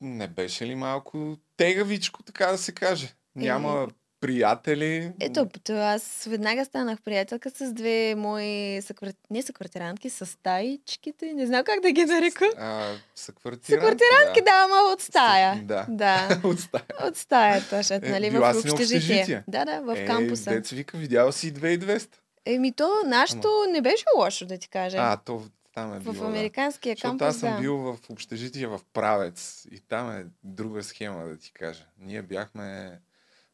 не 0.00 0.28
беше 0.28 0.66
ли 0.66 0.74
малко 0.74 1.36
тегавичко, 1.56 2.22
така 2.22 2.46
да 2.46 2.58
се 2.58 2.72
каже? 2.72 3.14
Няма 3.34 3.88
приятели. 4.24 5.12
Ето, 5.20 5.48
то 5.64 5.72
аз 5.72 6.26
веднага 6.30 6.64
станах 6.64 7.02
приятелка 7.02 7.50
с 7.50 7.72
две 7.72 8.14
мои 8.14 8.82
съквар... 8.82 9.08
не 9.30 9.42
съквартирантки, 9.42 10.10
с 10.10 10.26
стаичките, 10.26 11.32
не 11.32 11.46
знам 11.46 11.64
как 11.64 11.80
да 11.80 11.90
ги 11.90 12.04
нарека. 12.04 12.44
А, 12.58 12.92
съквартирантки, 13.14 13.72
Съквартирантки, 13.72 14.40
да, 14.44 14.64
ама 14.64 14.92
от 14.92 15.00
стая. 15.00 15.62
Да. 15.64 15.86
Да. 15.88 16.40
От 16.44 16.60
стая. 16.60 16.84
От 17.08 17.16
стаята, 17.16 17.76
защото, 17.76 18.06
Е, 18.06 18.08
нали, 18.08 18.30
в 18.30 18.54
общежитие. 18.72 19.44
Да, 19.48 19.64
да, 19.64 19.80
в 19.80 19.96
е, 19.96 20.06
кампуса. 20.06 20.50
Дец 20.50 20.70
вика, 20.70 20.96
видял 20.96 21.32
си 21.32 21.48
и 21.48 21.52
2200. 21.52 22.08
Еми 22.46 22.72
то, 22.72 22.90
нашето 23.06 23.48
не 23.70 23.80
беше 23.80 24.04
лошо, 24.18 24.46
да 24.46 24.58
ти 24.58 24.68
кажа. 24.68 24.96
А, 25.00 25.16
то 25.16 25.42
там 25.74 25.94
е 25.94 26.00
било, 26.00 26.14
в 26.14 26.18
да. 26.18 26.26
американския 26.26 26.94
Защото 26.94 27.08
кампус, 27.08 27.26
аз 27.26 27.36
съм 27.36 27.54
да. 27.54 27.60
бил 27.60 27.76
в 27.76 27.98
общежитие 28.10 28.66
в 28.66 28.80
Правец 28.92 29.66
и 29.70 29.80
там 29.80 30.10
е 30.10 30.26
друга 30.44 30.82
схема, 30.82 31.24
да 31.24 31.36
ти 31.36 31.52
кажа. 31.52 31.84
Ние 31.98 32.22
бяхме 32.22 32.98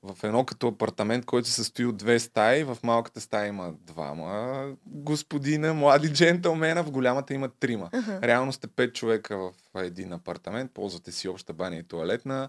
в 0.02 0.24
едно 0.24 0.44
като 0.44 0.68
апартамент, 0.68 1.26
който 1.26 1.48
се 1.48 1.54
състои 1.54 1.86
от 1.86 1.96
две 1.96 2.18
стаи. 2.18 2.64
В 2.64 2.78
малката 2.82 3.20
стая 3.20 3.46
има 3.46 3.72
двама 3.80 4.64
господина, 4.86 5.74
млади 5.74 6.12
джентълмена, 6.12 6.84
в 6.84 6.90
голямата 6.90 7.34
има 7.34 7.48
трима. 7.48 7.88
Аха. 7.92 8.20
Реално 8.22 8.52
сте 8.52 8.66
пет 8.66 8.94
човека 8.94 9.36
в 9.38 9.52
един 9.74 10.12
апартамент, 10.12 10.72
ползвате 10.74 11.12
си 11.12 11.28
обща 11.28 11.52
баня 11.52 11.76
и 11.76 11.82
туалетна. 11.82 12.48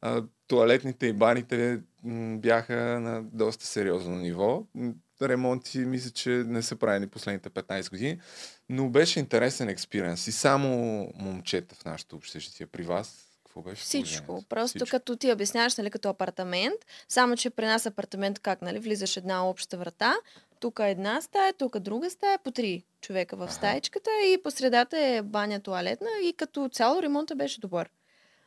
А, 0.00 0.22
туалетните 0.46 1.06
и 1.06 1.12
баните 1.12 1.80
бяха 2.36 2.76
на 3.00 3.22
доста 3.22 3.66
сериозно 3.66 4.16
ниво. 4.16 4.66
Ремонти 5.22 5.78
мисля, 5.78 6.10
че 6.10 6.30
не 6.30 6.62
са 6.62 6.76
правени 6.76 7.06
последните 7.06 7.50
15 7.50 7.90
години, 7.90 8.20
но 8.68 8.88
беше 8.88 9.20
интересен 9.20 9.68
експириенс. 9.68 10.26
И 10.26 10.32
само 10.32 10.68
момчета 11.14 11.74
в 11.74 11.84
нашото 11.84 12.16
общежитие 12.16 12.66
при 12.66 12.82
вас. 12.82 13.25
Какво 13.56 13.70
беше? 13.70 13.82
Всичко. 13.82 14.44
Просто 14.48 14.78
Всичко. 14.78 14.90
като 14.96 15.16
ти 15.16 15.32
обясняваш, 15.32 15.76
нали, 15.76 15.90
като 15.90 16.08
апартамент, 16.08 16.86
само 17.08 17.36
че 17.36 17.50
при 17.50 17.66
нас 17.66 17.86
апартамент 17.86 18.38
как, 18.38 18.62
нали, 18.62 18.78
влизаш 18.78 19.16
една 19.16 19.48
обща 19.48 19.76
врата, 19.76 20.14
тук 20.60 20.78
е 20.82 20.90
една 20.90 21.22
стая, 21.22 21.52
тук 21.52 21.78
друга 21.78 22.10
стая, 22.10 22.38
по 22.38 22.50
три 22.50 22.84
човека 23.00 23.36
в 23.36 23.52
стаечката 23.52 24.10
и 24.26 24.42
по 24.42 24.50
средата 24.50 24.98
е 24.98 25.22
баня 25.22 25.60
туалетна 25.60 26.08
и 26.24 26.32
като 26.32 26.68
цяло 26.72 27.02
ремонта 27.02 27.34
беше 27.34 27.60
добър. 27.60 27.90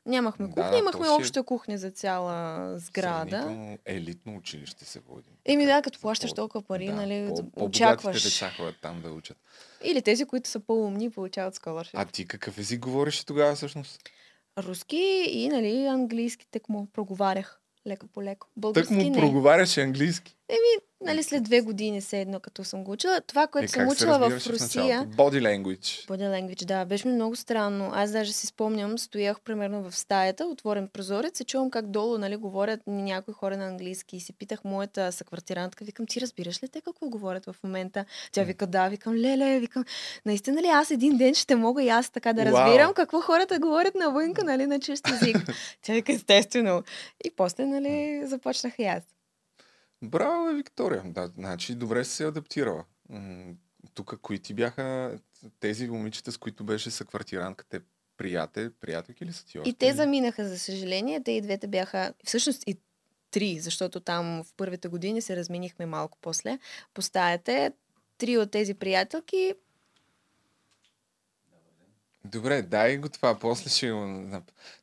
Нямахме 0.05 0.49
кухня, 0.49 0.71
да, 0.71 0.77
имахме 0.77 1.05
си 1.05 1.11
е 1.11 1.15
обща 1.15 1.43
кухня 1.43 1.77
за 1.77 1.91
цяла 1.91 2.73
сграда. 2.79 3.77
Елитно 3.85 4.37
училище 4.37 4.85
се 4.85 4.99
води. 4.99 5.29
Еми 5.45 5.65
да, 5.65 5.81
като 5.81 5.99
плащаш 5.99 6.33
толкова 6.33 6.61
пари, 6.61 6.85
да, 6.85 6.93
нали, 6.93 7.29
по- 7.55 7.65
очакваш. 7.65 8.23
деца 8.23 8.51
ходят 8.57 8.75
там 8.81 9.01
да 9.01 9.11
учат. 9.11 9.37
Или 9.83 10.01
тези, 10.01 10.25
които 10.25 10.49
са 10.49 10.59
по-умни, 10.59 11.09
получават 11.09 11.55
scholarship. 11.55 11.91
А 11.93 12.05
ти 12.05 12.27
какъв 12.27 12.57
език 12.57 12.79
говориш 12.79 13.23
тогава 13.23 13.55
всъщност? 13.55 14.01
Руски 14.57 15.25
и, 15.29 15.49
нали, 15.49 15.85
английски 15.85 16.47
тък 16.51 16.69
му 16.69 16.87
проговарях 16.93 17.61
леко 17.87 18.07
по 18.07 18.23
леко. 18.23 18.47
Български 18.57 18.93
Тък 18.93 19.03
му 19.03 19.09
не. 19.09 19.17
проговаряш 19.17 19.77
английски. 19.77 20.35
Нали, 21.01 21.23
след 21.23 21.43
две 21.43 21.61
години 21.61 22.01
се 22.01 22.21
едно, 22.21 22.39
като 22.39 22.63
съм 22.63 22.83
го 22.83 22.91
учила. 22.91 23.21
Това, 23.27 23.47
което 23.47 23.65
е, 23.65 23.67
съм 23.67 23.87
учила 23.87 24.19
в 24.19 24.47
Русия... 24.47 24.97
началото? 24.97 25.17
Body 25.17 25.41
language. 25.41 26.07
Body 26.07 26.23
language, 26.23 26.65
да. 26.65 26.85
Беше 26.85 27.07
ми 27.07 27.13
много 27.13 27.35
странно. 27.35 27.91
Аз 27.93 28.11
даже 28.11 28.33
си 28.33 28.47
спомням, 28.47 28.97
стоях 28.97 29.41
примерно 29.41 29.89
в 29.89 29.95
стаята, 29.95 30.45
отворен 30.45 30.87
прозорец 30.87 31.39
и 31.39 31.43
чувам 31.43 31.71
как 31.71 31.87
долу, 31.87 32.17
нали, 32.17 32.35
говорят 32.35 32.79
някои 32.87 33.33
хора 33.33 33.57
на 33.57 33.67
английски. 33.67 34.17
И 34.17 34.19
си 34.19 34.33
питах 34.33 34.63
моята 34.63 35.11
съквартирантка, 35.11 35.85
викам, 35.85 36.05
ти 36.05 36.21
разбираш 36.21 36.63
ли 36.63 36.67
те 36.67 36.81
какво 36.81 37.09
говорят 37.09 37.45
в 37.45 37.55
момента? 37.63 38.05
Тя 38.31 38.43
вика, 38.43 38.67
да, 38.67 38.87
викам, 38.87 39.15
леле, 39.15 39.59
викам, 39.59 39.85
наистина 40.25 40.61
ли 40.61 40.67
аз 40.67 40.91
един 40.91 41.17
ден 41.17 41.35
ще 41.35 41.55
мога 41.55 41.83
и 41.83 41.89
аз 41.89 42.09
така 42.09 42.33
да 42.33 42.45
разбирам 42.45 42.93
какво 42.93 43.21
хората 43.21 43.59
говорят 43.59 43.95
навънка, 43.95 44.43
нали, 44.43 44.65
на 44.65 44.79
чист 44.79 45.07
език. 45.07 45.37
Тя 45.81 45.93
вика, 45.93 46.13
естествено. 46.13 46.83
И 47.25 47.31
после, 47.35 47.65
нали, 47.65 48.21
започнах 48.25 48.73
и 48.79 48.83
аз. 48.83 49.03
Браво, 50.01 50.45
бе, 50.45 50.53
Виктория. 50.53 51.03
Да, 51.05 51.27
значи 51.27 51.75
добре 51.75 52.05
се 52.05 52.25
адаптирала. 52.25 52.85
Тук 53.93 54.19
кои 54.21 54.39
ти 54.39 54.53
бяха 54.53 55.17
тези 55.59 55.87
момичета, 55.87 56.31
с 56.31 56.37
които 56.37 56.63
беше 56.63 56.91
съквартиранка, 56.91 57.65
те 57.69 57.81
приятел, 58.17 58.71
приятелки 58.81 59.25
ли 59.25 59.33
са 59.33 59.45
ти 59.45 59.59
още? 59.59 59.69
И 59.69 59.73
те 59.73 59.93
заминаха, 59.93 60.49
за 60.49 60.59
съжаление. 60.59 61.23
Те 61.23 61.31
и 61.31 61.41
двете 61.41 61.67
бяха, 61.67 62.13
всъщност 62.25 62.63
и 62.67 62.77
три, 63.31 63.59
защото 63.59 63.99
там 63.99 64.43
в 64.43 64.53
първите 64.57 64.87
години 64.87 65.21
се 65.21 65.35
разменихме 65.35 65.85
малко 65.85 66.17
после. 66.21 66.59
По 66.93 67.01
три 68.17 68.37
от 68.37 68.51
тези 68.51 68.73
приятелки 68.73 69.53
Добре, 72.25 72.61
дай 72.61 72.97
го 72.97 73.09
това, 73.09 73.39
после 73.39 73.69
ще 73.69 73.91
го... 73.91 74.25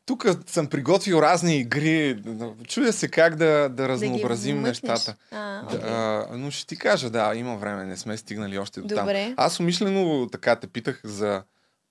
Тук 0.06 0.26
съм 0.46 0.66
приготвил 0.66 1.16
разни 1.16 1.56
игри. 1.56 2.22
Чудя 2.68 2.92
се 2.92 3.08
как 3.08 3.36
да, 3.36 3.46
да 3.46 3.68
да 3.68 3.88
разнообразим 3.88 4.56
вмъкнеш. 4.56 4.82
нещата. 4.82 5.16
А, 5.30 5.62
Да, 5.62 6.26
а, 6.30 6.36
но 6.36 6.50
ще 6.50 6.66
ти 6.66 6.76
кажа, 6.76 7.10
да, 7.10 7.34
има 7.34 7.56
време, 7.56 7.84
не 7.84 7.96
сме 7.96 8.16
стигнали 8.16 8.58
още 8.58 8.80
до 8.80 8.88
там. 8.88 8.98
Добре. 8.98 9.34
Аз 9.36 9.60
умишлено 9.60 10.28
така 10.32 10.56
те 10.56 10.66
питах 10.66 11.00
за 11.04 11.42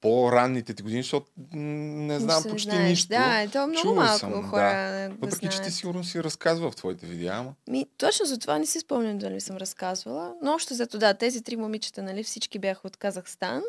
по-ранните 0.01 0.73
ти 0.73 0.83
години, 0.83 1.03
защото 1.03 1.27
не 1.53 2.19
знам 2.19 2.43
не 2.45 2.51
почти 2.51 2.69
знаеш. 2.69 2.89
нищо. 2.89 3.07
Да, 3.07 3.41
е, 3.41 3.47
то 3.47 3.67
много 3.67 3.81
Чувал 3.81 3.95
малко 4.05 4.19
съм, 4.19 4.49
хора 4.49 4.61
да. 4.61 5.09
да 5.09 5.15
Въпреки, 5.19 5.49
че 5.49 5.61
ти 5.61 5.71
сигурно 5.71 6.03
си 6.03 6.23
разказва 6.23 6.71
в 6.71 6.75
твоите 6.75 7.05
видеа, 7.05 7.31
ама. 7.33 7.53
Ми, 7.67 7.85
точно 7.97 8.25
за 8.25 8.39
това 8.39 8.59
не 8.59 8.65
си 8.65 8.79
спомням 8.79 9.17
дали 9.17 9.41
съм 9.41 9.57
разказвала. 9.57 10.33
Но 10.41 10.53
още 10.53 10.73
зато 10.73 10.97
да, 10.97 11.13
тези 11.13 11.41
три 11.43 11.55
момичета, 11.55 12.03
нали, 12.03 12.23
всички 12.23 12.59
бяха 12.59 12.87
от 12.87 12.97
Казахстан. 12.97 13.61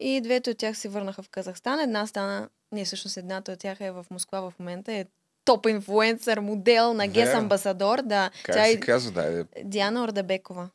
И 0.00 0.20
двете 0.20 0.50
от 0.50 0.58
тях 0.58 0.78
се 0.78 0.88
върнаха 0.88 1.22
в 1.22 1.28
Казахстан. 1.28 1.80
Една 1.80 2.06
стана, 2.06 2.48
не, 2.72 2.84
всъщност 2.84 3.16
едната 3.16 3.52
от 3.52 3.58
тях 3.58 3.80
е 3.80 3.90
в 3.90 4.06
Москва 4.10 4.40
в 4.40 4.52
момента, 4.58 4.92
е 4.92 5.06
топ 5.44 5.66
инфлуенсър, 5.66 6.38
модел 6.38 6.94
на 6.94 7.08
Гес. 7.08 7.34
Амбасадор. 7.34 8.02
Да, 8.02 8.30
Как 8.42 8.56
тя 8.56 8.64
се 8.64 8.70
е 8.70 8.80
казва, 8.80 9.12
да, 9.12 9.40
е 9.40 9.64
Диана 9.64 10.04
Ордабекова. 10.04 10.68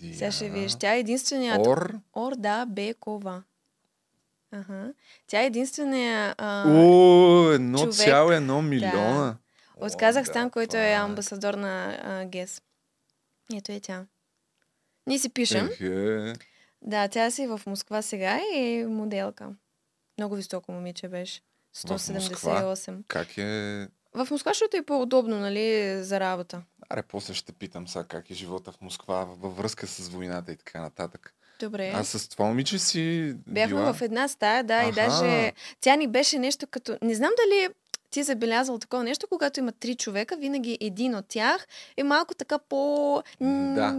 Сега 0.00 0.32
ще 0.32 0.48
видиш. 0.48 0.74
Тя 0.74 0.94
е 0.94 0.98
единственият... 0.98 1.66
Ор. 1.66 1.94
Ордабекова. 2.16 3.42
Ага. 4.52 4.92
Тя 5.26 5.42
е 5.42 5.46
единствения 5.46 6.34
а, 6.38 6.64
О, 6.68 7.50
едно 7.52 7.78
човек. 7.78 7.94
цяло 7.94 8.30
едно 8.32 8.62
милиона. 8.62 9.36
от 9.76 9.94
О, 9.94 9.96
Казахстан, 9.98 10.44
да, 10.44 10.50
който 10.50 10.70
това 10.70 10.88
е 10.88 10.92
амбасадор 10.92 11.54
на 11.54 11.98
а, 12.02 12.24
ГЕС. 12.24 12.62
Ето 13.54 13.72
е 13.72 13.80
тя. 13.80 14.04
Ние 15.06 15.18
си 15.18 15.28
пишем. 15.28 15.66
Ехе. 15.66 16.32
Да, 16.82 17.08
тя 17.08 17.30
си 17.30 17.46
в 17.46 17.60
Москва 17.66 18.02
сега 18.02 18.40
и 18.54 18.80
е 18.80 18.86
моделка. 18.86 19.48
Много 20.18 20.34
високо 20.34 20.72
момиче 20.72 21.08
беше. 21.08 21.40
В 21.86 21.90
Москва? 21.90 22.62
178. 22.62 23.02
Как 23.08 23.38
е... 23.38 23.88
В 24.14 24.28
Москва, 24.30 24.50
защото 24.50 24.76
е 24.76 24.82
по-удобно, 24.82 25.38
нали, 25.38 25.98
за 26.02 26.20
работа. 26.20 26.62
Аре, 26.88 27.02
после 27.02 27.34
ще 27.34 27.52
питам 27.52 27.88
сега 27.88 28.04
как 28.04 28.30
е 28.30 28.34
живота 28.34 28.72
в 28.72 28.80
Москва 28.80 29.24
във 29.24 29.56
връзка 29.56 29.86
с 29.86 30.08
войната 30.08 30.52
и 30.52 30.56
така 30.56 30.80
нататък. 30.80 31.34
Добре. 31.60 31.92
А 31.94 32.04
с 32.04 32.28
това 32.28 32.44
момиче 32.44 32.78
си 32.78 33.34
Бяхме 33.46 33.76
била... 33.76 33.92
в 33.94 34.02
една 34.02 34.28
стая, 34.28 34.64
да, 34.64 34.82
и 34.82 34.88
Аха. 34.88 34.92
даже 34.92 35.52
тя 35.80 35.96
ни 35.96 36.06
беше 36.08 36.38
нещо 36.38 36.66
като... 36.70 36.98
Не 37.02 37.14
знам 37.14 37.30
дали 37.44 37.68
ти 38.10 38.20
е 38.20 38.24
забелязал 38.24 38.78
такова 38.78 39.04
нещо, 39.04 39.28
когато 39.28 39.60
има 39.60 39.72
три 39.72 39.94
човека, 39.94 40.36
винаги 40.36 40.78
един 40.80 41.14
от 41.14 41.28
тях 41.28 41.66
е 41.96 42.02
малко 42.02 42.34
така 42.34 42.58
по... 42.58 43.22
Да. 43.40 43.96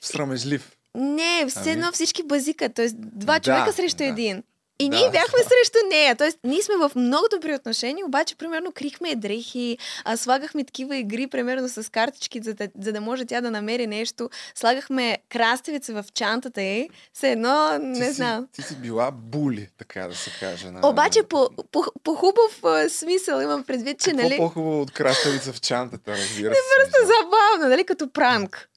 Срамежлив. 0.00 0.76
Не, 0.94 1.46
все 1.48 1.60
Ами? 1.60 1.70
едно 1.70 1.92
всички 1.92 2.22
базика, 2.22 2.68
т.е. 2.68 2.88
два 2.92 3.34
Да, 3.34 3.40
човека 3.40 3.72
срещу 3.72 3.96
да. 3.98 4.04
един. 4.04 4.42
И 4.78 4.90
Да. 4.90 4.96
ние 4.96 5.10
бяхме 5.10 5.38
срещу 5.38 5.78
нея. 5.90 6.16
Тоест, 6.16 6.38
ние 6.44 6.62
сме 6.62 6.74
в 6.76 6.90
много 6.96 7.26
добри 7.30 7.54
отношения, 7.54 8.06
обаче, 8.06 8.36
примерно, 8.36 8.72
крихме 8.72 9.14
дрехи, 9.14 9.78
а, 10.04 10.16
слагахме 10.16 10.64
такива 10.64 10.96
игри, 10.96 11.26
примерно 11.26 11.68
с 11.68 11.90
картички, 11.90 12.40
за 12.42 12.54
да, 12.54 12.68
за 12.80 12.92
да 12.92 13.00
може 13.00 13.24
тя 13.24 13.40
да 13.40 13.50
намери 13.50 13.86
нещо. 13.86 14.30
Слагахме 14.54 15.18
краставица 15.28 15.92
в 15.92 16.12
чантата 16.14 16.62
ей. 16.62 16.88
Все 17.12 17.30
едно, 17.30 17.70
Ти 17.76 17.86
не 17.86 18.06
си, 18.06 18.12
знам. 18.12 18.48
Ти 18.52 18.62
си 18.62 18.76
била 18.76 19.10
були, 19.10 19.68
така 19.78 20.08
да 20.08 20.14
се 20.14 20.30
каже. 20.40 20.70
На... 20.70 20.88
Обаче, 20.88 21.22
по, 21.22 21.48
по, 21.72 21.84
по 22.02 22.14
хубав 22.14 22.64
а, 22.64 22.88
смисъл 22.90 23.40
имам 23.40 23.64
предвид, 23.64 24.00
че, 24.00 24.10
Какво 24.10 24.22
нали, 24.22 24.36
по-хубаво 24.36 24.80
от 24.80 24.90
краставица 24.90 25.52
в 25.52 25.60
чантата, 25.60 26.10
разбира 26.10 26.54
се. 26.54 26.60
просто 26.76 26.96
забавно, 27.06 27.68
нали, 27.68 27.84
като 27.84 28.10
пранк. 28.10 28.68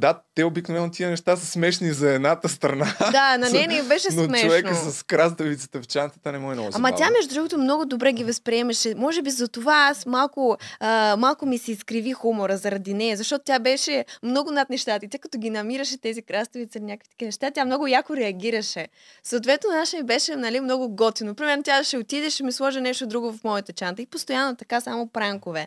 Да, 0.00 0.20
те 0.34 0.44
обикновено 0.44 0.90
тия 0.90 1.10
неща 1.10 1.36
са 1.36 1.46
смешни 1.46 1.92
за 1.92 2.10
едната 2.10 2.48
страна. 2.48 2.94
Да, 3.12 3.38
на 3.38 3.50
нея 3.50 3.68
ни 3.68 3.82
беше 3.88 4.08
Но 4.12 4.24
смешно. 4.24 4.48
човека 4.48 4.74
с 4.74 5.02
краставицата 5.02 5.82
в 5.82 5.86
чантата 5.86 6.32
не 6.32 6.38
му 6.38 6.50
е 6.50 6.54
много 6.54 6.70
Ама 6.74 6.88
забавно. 6.88 6.96
тя, 6.96 7.10
между 7.10 7.34
другото, 7.34 7.58
много 7.58 7.84
добре 7.86 8.12
ги 8.12 8.24
възприемаше. 8.24 8.94
Може 8.94 9.22
би 9.22 9.30
за 9.30 9.48
това 9.48 9.88
аз 9.90 10.06
малко, 10.06 10.58
а, 10.80 11.16
малко 11.18 11.46
ми 11.46 11.58
се 11.58 11.72
изкриви 11.72 12.12
хумора 12.12 12.56
заради 12.56 12.94
нея, 12.94 13.16
защото 13.16 13.44
тя 13.44 13.58
беше 13.58 14.04
много 14.22 14.50
над 14.50 14.70
нещата. 14.70 15.06
И 15.06 15.08
тъй 15.08 15.20
като 15.20 15.38
ги 15.38 15.50
намираше 15.50 16.00
тези 16.00 16.22
краставици 16.22 16.80
някакви 16.80 17.08
такива 17.10 17.26
неща, 17.26 17.50
тя 17.50 17.64
много 17.64 17.86
яко 17.86 18.16
реагираше. 18.16 18.88
Съответно, 19.22 19.70
наша 19.70 19.96
ми 19.96 20.02
беше 20.02 20.36
нали, 20.36 20.60
много 20.60 20.88
готино. 20.88 21.34
Примерно 21.34 21.62
тя 21.62 21.84
ще 21.84 21.98
отиде, 21.98 22.30
ще 22.30 22.44
ми 22.44 22.52
сложи 22.52 22.80
нещо 22.80 23.06
друго 23.06 23.32
в 23.32 23.44
моята 23.44 23.72
чанта. 23.72 24.02
И 24.02 24.06
постоянно 24.06 24.56
така 24.56 24.80
само 24.80 25.06
пранкове. 25.08 25.66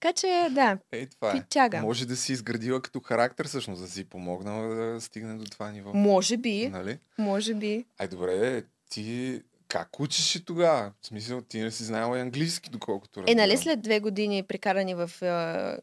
Така 0.00 0.12
че, 0.12 0.48
да. 0.50 0.78
Ей, 0.92 1.06
това 1.06 1.30
е. 1.30 1.32
Питчага. 1.32 1.80
Може 1.80 2.06
да 2.06 2.16
си 2.16 2.32
изградила 2.32 2.82
като 2.82 3.00
характер, 3.00 3.46
всъщност, 3.46 3.82
да 3.82 3.88
си 3.88 4.04
помогнала 4.04 4.74
да 4.74 5.00
стигне 5.00 5.34
до 5.34 5.44
това 5.44 5.70
ниво. 5.70 5.94
Може 5.94 6.36
би, 6.36 6.68
Нали? 6.68 6.98
може 7.18 7.54
би. 7.54 7.84
Ай, 7.98 8.08
добре, 8.08 8.62
ти 8.90 9.40
как 9.68 10.00
учиш 10.00 10.42
тогава? 10.44 10.92
В 11.00 11.06
смисъл, 11.06 11.40
ти 11.40 11.60
не 11.60 11.70
си 11.70 11.84
знаела 11.84 12.18
и 12.18 12.22
английски, 12.22 12.70
доколкото 12.70 13.20
Е, 13.20 13.22
разбирам. 13.22 13.36
нали 13.38 13.56
след 13.56 13.82
две 13.82 14.00
години 14.00 14.42
прекарани 14.42 14.94
в 14.96 15.10
е, 15.22 15.26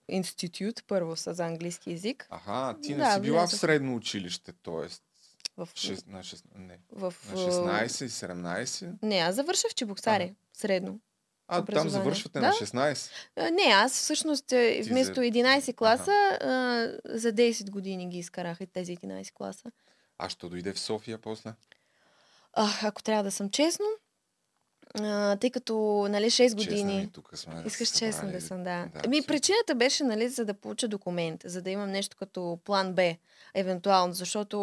институт, 0.09 0.83
първо 0.87 1.15
с 1.15 1.39
английски 1.39 1.91
язик, 1.91 2.27
Аха, 2.29 2.75
ти 2.81 2.91
не 2.91 2.97
Да, 2.97 3.13
си 3.13 3.19
била 3.21 3.37
в 3.37 3.41
влязох. 3.41 3.59
средно 3.59 3.95
училище, 3.95 4.51
т.е. 4.53 4.87
в, 5.57 5.69
Шест, 5.75 6.07
на, 6.07 6.19
6, 6.19 6.41
не, 6.57 6.77
в, 6.91 7.13
на 7.29 7.37
16 7.37 8.05
и 8.05 8.09
17. 8.09 8.91
Не, 9.01 9.15
аз 9.15 9.35
завърших 9.35 9.71
в 9.71 9.75
Чебоксари, 9.75 10.35
средно. 10.53 10.99
А, 11.47 11.65
там 11.65 11.89
завършвате 11.89 12.39
Да. 12.39 12.47
на 12.47 12.53
16. 12.53 13.11
А, 13.35 13.51
Не, 13.51 13.71
аз 13.73 13.93
всъщност 13.93 14.51
е, 14.51 14.79
Ти 14.83 14.89
вместо 14.89 15.15
за- 15.15 15.21
11 15.21 15.73
класа, 15.73 16.11
а, 16.41 16.47
за 17.07 17.33
10 17.33 17.69
години 17.69 18.09
ги 18.09 18.17
изкарах 18.17 18.57
и 18.61 18.67
тези 18.67 18.91
11 18.93 19.33
класа. 19.33 19.71
А 20.17 20.29
що 20.29 20.49
дойде 20.49 20.73
в 20.73 20.79
София 20.79 21.17
после? 21.17 21.53
А, 22.53 22.69
ако 22.83 23.03
трябва 23.03 23.23
да 23.23 23.31
съм 23.31 23.49
честно, 23.49 23.85
а, 24.99 25.35
тъй 25.35 25.49
като, 25.49 26.07
нали, 26.09 26.25
6 26.25 26.29
Честна 26.29 26.63
години... 26.63 26.95
ми, 26.95 27.09
тук 27.13 27.29
сме 27.33 27.63
Искаш 27.65 27.87
се 27.87 27.99
честно 27.99 28.19
събрали. 28.19 28.35
да 28.35 28.41
съм, 28.41 28.57
да. 28.57 28.63
Да, 28.63 28.89
абсолютно. 28.95 29.27
причината 29.27 29.75
беше, 29.75 30.03
нали, 30.03 30.29
за 30.29 30.45
да 30.45 30.53
получа 30.53 30.87
документ, 30.87 31.41
за 31.45 31.61
да 31.61 31.69
имам 31.69 31.91
нещо 31.91 32.17
като 32.17 32.59
план 32.65 32.93
Б, 32.93 33.15
евентуално, 33.53 34.13
защото 34.13 34.57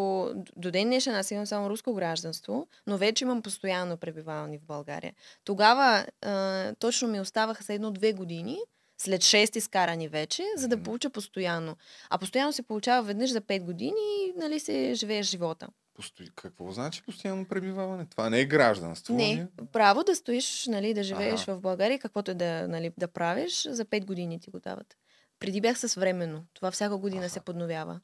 до 0.56 0.70
ден 0.70 0.86
днешен 0.86 1.14
аз 1.14 1.30
имам 1.30 1.46
само 1.46 1.70
руско 1.70 1.94
гражданство, 1.94 2.66
но 2.86 2.98
вече 2.98 3.24
имам 3.24 3.42
постоянно 3.42 3.96
пребиваване 3.96 4.58
в 4.58 4.62
България. 4.62 5.12
Тогава 5.44 6.06
а, 6.22 6.74
точно 6.78 7.08
ми 7.08 7.20
оставаха 7.20 7.64
за 7.64 7.72
едно-две 7.72 8.12
години, 8.12 8.58
след 8.98 9.20
6 9.20 9.56
изкарани 9.56 10.08
вече, 10.08 10.44
за 10.56 10.68
да 10.68 10.82
получа 10.82 11.10
постоянно. 11.10 11.76
А 12.10 12.18
постоянно 12.18 12.52
се 12.52 12.62
получава 12.62 13.02
веднъж 13.02 13.30
за 13.30 13.40
5 13.40 13.62
години 13.62 14.00
и 14.20 14.32
нали, 14.36 14.60
се 14.60 14.94
живее 14.94 15.22
живота. 15.22 15.68
Посто... 15.94 16.24
Какво 16.34 16.72
значи 16.72 17.02
постоянно 17.02 17.44
пребиваване? 17.48 18.06
Това 18.06 18.30
не 18.30 18.40
е 18.40 18.44
гражданство. 18.44 19.14
Не, 19.14 19.36
ли? 19.36 19.66
право 19.72 20.04
да 20.04 20.16
стоиш, 20.16 20.66
нали, 20.66 20.94
да 20.94 21.02
живееш 21.02 21.42
Аха. 21.42 21.54
в 21.56 21.60
България, 21.60 21.98
каквото 21.98 22.30
и 22.30 22.34
да, 22.34 22.68
нали, 22.68 22.92
да 22.98 23.08
правиш, 23.08 23.68
за 23.68 23.84
5 23.84 24.04
години 24.04 24.40
ти 24.40 24.50
го 24.50 24.60
дават. 24.60 24.96
Преди 25.38 25.60
бях 25.60 25.78
с 25.78 25.94
временно. 25.94 26.44
Това 26.54 26.70
всяка 26.70 26.96
година 26.98 27.28
се 27.28 27.38
Аха. 27.38 27.44
подновява. 27.44 28.00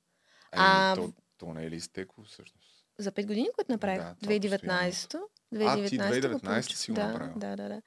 Ами, 0.53 0.66
А, 0.68 0.94
то, 0.94 1.12
то 1.38 1.55
не 1.55 1.64
е 1.64 1.70
ли 1.70 1.77
изтекло 1.77 2.24
всъщност? 2.24 2.57
За 2.98 3.12
5 3.12 3.26
години, 3.26 3.48
което 3.54 3.72
направих. 3.72 3.98
Да, 3.98 4.14
това 4.22 4.32
2019 4.32 5.20
А, 5.54 5.76
ти 5.87 5.98
2019 5.98 6.28
го 6.28 6.38
2019 6.38 6.40
получих. 6.44 6.76
си 6.76 6.90
го 6.90 6.94
да, 6.94 7.06
направила. 7.06 7.32
да, 7.37 7.56
да, 7.56 7.68
да. 7.68 7.82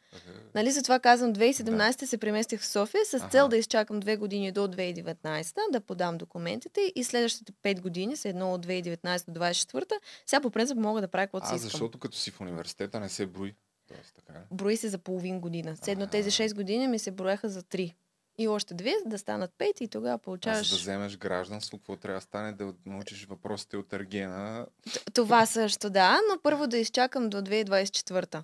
Нали, 0.55 0.71
затова 0.71 0.99
казвам, 0.99 1.33
2017 1.33 2.05
се 2.05 2.17
преместих 2.17 2.61
в 2.61 2.65
София 2.67 3.05
с 3.05 3.27
цел 3.31 3.47
да 3.47 3.57
изчакам 3.57 4.01
2 4.01 4.17
години 4.17 4.51
до 4.51 4.67
2019, 4.67 5.55
да 5.71 5.81
подам 5.81 6.17
документите 6.17 6.91
и 6.95 7.03
следващите 7.03 7.51
5 7.63 7.81
години 7.81 8.15
са 8.15 8.29
едно 8.29 8.53
от 8.53 8.65
2019 8.65 9.31
до 9.31 9.39
2024. 9.39 9.91
Сега 10.25 10.41
по 10.41 10.49
принцип 10.51 10.77
мога 10.77 11.01
да 11.01 11.07
правя 11.07 11.27
каквото 11.27 11.47
си 11.47 11.53
А, 11.53 11.55
искам. 11.55 11.69
защото 11.69 11.97
като 11.99 12.17
си 12.17 12.31
в 12.31 12.41
университета 12.41 12.99
не 12.99 13.09
се 13.09 13.25
брои. 13.25 13.55
Тоест, 13.87 14.13
така 14.15 14.39
е. 14.39 14.41
Брои 14.51 14.77
се 14.77 14.89
за 14.89 14.97
половин 14.97 15.39
година. 15.39 15.75
Седно 15.83 16.07
тези 16.07 16.29
Аха. 16.29 16.49
6 16.49 16.55
години 16.55 16.87
ми 16.87 16.99
се 16.99 17.11
брояха 17.11 17.49
за 17.49 17.63
3. 17.63 17.93
И 18.37 18.47
още 18.47 18.73
две 18.73 18.93
да 19.05 19.17
станат 19.17 19.51
5 19.57 19.81
и 19.81 19.87
тогава 19.87 20.13
А 20.13 20.17
за 20.17 20.21
получаваш... 20.21 20.69
да 20.69 20.75
вземеш 20.75 21.17
гражданство, 21.17 21.77
какво 21.77 21.95
трябва 21.95 22.17
да 22.17 22.21
стане? 22.21 22.51
Да 22.51 22.73
научиш 22.85 23.25
въпросите 23.25 23.77
от 23.77 23.93
Ергена. 23.93 24.67
Т- 24.93 25.11
Това 25.13 25.45
също, 25.45 25.89
да, 25.89 26.19
но 26.31 26.41
първо 26.41 26.67
да 26.67 26.77
изчакам 26.77 27.29
до 27.29 27.37
2024. 27.37 28.43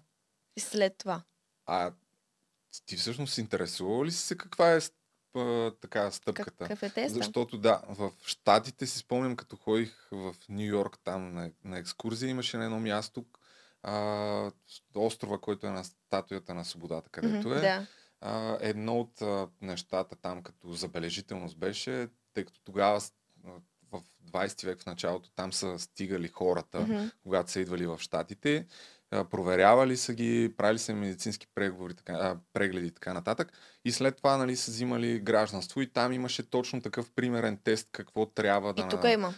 И 0.56 0.60
след 0.60 0.97
това. 0.97 1.21
А 1.65 1.91
ти 2.86 2.95
всъщност 2.95 3.38
интересува 3.38 4.06
ли 4.06 4.12
си 4.12 4.28
се 4.28 4.38
каква 4.38 4.73
е 4.73 4.80
а, 5.36 5.71
така 5.82 6.12
стъпката? 6.12 6.58
Какъв 6.58 6.84
е 6.84 6.89
теста? 6.89 7.17
Защото 7.17 7.58
да, 7.58 7.82
в 7.89 8.12
Штатите 8.26 8.88
си 8.88 8.97
спомням, 8.97 9.36
като 9.36 9.56
ходих 9.56 10.08
в 10.12 10.36
Нью 10.50 10.65
Йорк 10.65 11.00
там 11.04 11.34
на, 11.34 11.52
на 11.63 11.78
екскурзия, 11.78 12.30
имаше 12.30 12.58
на 12.58 12.65
едно 12.65 12.80
място 12.80 13.26
а, 13.84 14.52
острова, 14.95 15.41
който 15.41 15.67
е 15.67 15.71
на 15.71 15.84
статуята 15.84 16.54
на 16.54 16.65
свободата, 16.65 17.10
където 17.10 17.47
Мгм, 17.47 17.58
е. 17.58 17.62
Да. 17.62 17.88
А, 18.21 18.58
едно 18.62 18.99
от 18.99 19.21
а, 19.21 19.47
нещата 19.62 20.15
там 20.15 20.43
като 20.43 20.73
забележителност 20.73 21.58
беше, 21.58 22.08
тъй 22.34 22.45
като 22.45 22.62
тогава 22.63 23.01
в 23.91 24.01
20 24.32 24.65
век 24.65 24.82
в 24.82 24.86
началото 24.86 25.32
там 25.32 25.53
са 25.53 25.80
стигали 25.80 26.27
хората, 26.27 26.80
Мгм. 26.80 27.06
когато 27.23 27.51
са 27.51 27.60
идвали 27.60 27.86
в 27.86 27.99
Штатите, 27.99 28.65
проверявали 29.10 29.97
са 29.97 30.13
ги, 30.13 30.53
правили 30.58 30.80
са 30.80 30.93
медицински 30.93 31.47
преговори, 31.56 31.93
така, 31.93 32.13
а, 32.13 32.38
прегледи 32.53 32.88
и 32.88 32.91
така 32.91 33.13
нататък. 33.13 33.51
И 33.86 33.91
след 33.91 34.17
това 34.17 34.38
нали, 34.38 34.56
са 34.56 34.71
взимали 34.71 35.19
гражданство 35.19 35.82
и 35.82 35.93
там 35.93 36.13
имаше 36.13 36.49
точно 36.49 36.82
такъв 36.82 37.12
примерен 37.12 37.58
тест 37.63 37.89
какво 37.91 38.25
трябва 38.25 38.73
да... 38.73 38.82
И 38.82 38.88
тук 38.89 39.03
има. 39.13 39.34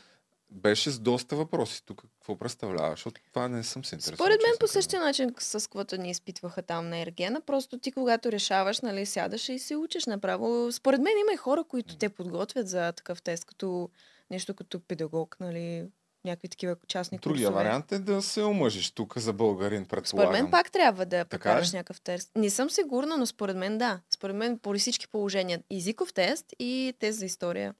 Беше 0.52 0.92
с 0.92 1.00
доста 1.00 1.36
въпроси. 1.36 1.86
Тук 1.86 2.02
какво 2.02 2.36
представлява? 2.38 2.90
Защото 2.90 3.22
това 3.34 3.48
не 3.48 3.64
съм 3.64 3.86
се 3.86 3.96
интересувал. 3.96 4.26
Според 4.26 4.42
мен 4.44 4.52
по 4.60 4.68
същия 4.68 5.02
начин, 5.02 5.34
с 5.40 5.68
каквото 5.68 5.98
ни 5.98 6.10
изпитваха 6.10 6.62
там 6.62 6.90
на 6.90 6.98
Ергена, 6.98 7.42
просто 7.42 7.80
ти 7.80 7.92
когато 7.92 8.32
решаваш, 8.32 8.82
нали, 8.82 9.06
сядаш 9.06 9.50
и 9.50 9.60
се 9.60 9.76
учиш 9.76 10.06
направо. 10.06 10.72
Според 10.72 11.02
мен 11.02 11.18
има 11.22 11.34
и 11.34 11.38
хора, 11.38 11.64
които 11.64 11.98
те 11.98 12.10
подготвят 12.10 12.70
за 12.70 12.92
такъв 12.92 13.22
тест, 13.22 13.46
като 13.46 13.90
нещо 14.32 14.54
като 14.54 14.80
педагог, 14.80 15.38
нали. 15.40 15.86
някакви 16.26 16.50
такива 16.50 16.76
частни 16.88 17.18
Другия 17.18 17.48
курсове. 17.48 17.64
вариант 17.64 17.92
е 17.92 18.00
да 18.00 18.22
се 18.22 18.44
омъжиш 18.44 18.92
тук 18.92 19.18
за 19.18 19.34
българин, 19.34 19.86
Според 19.86 20.04
предполагам. 20.04 20.32
мен 20.34 20.52
пак 20.52 20.72
трябва 20.72 21.06
да 21.06 21.26
прекараш 21.26 21.74
ли? 21.74 21.78
някакъв 21.78 22.02
тест. 22.02 22.32
Не 22.36 22.50
съм 22.50 22.70
сигурна, 22.70 23.18
но 23.18 23.26
според 23.26 23.58
мен 23.58 23.78
да. 23.78 24.00
Според 24.14 24.36
мен 24.36 24.60
по 24.60 24.74
всички 24.74 25.08
положения. 25.08 25.60
Езиков 25.72 26.14
тест 26.14 26.46
и 26.60 26.94
тест 27.00 27.20
за 27.20 27.26
история. 27.26 27.74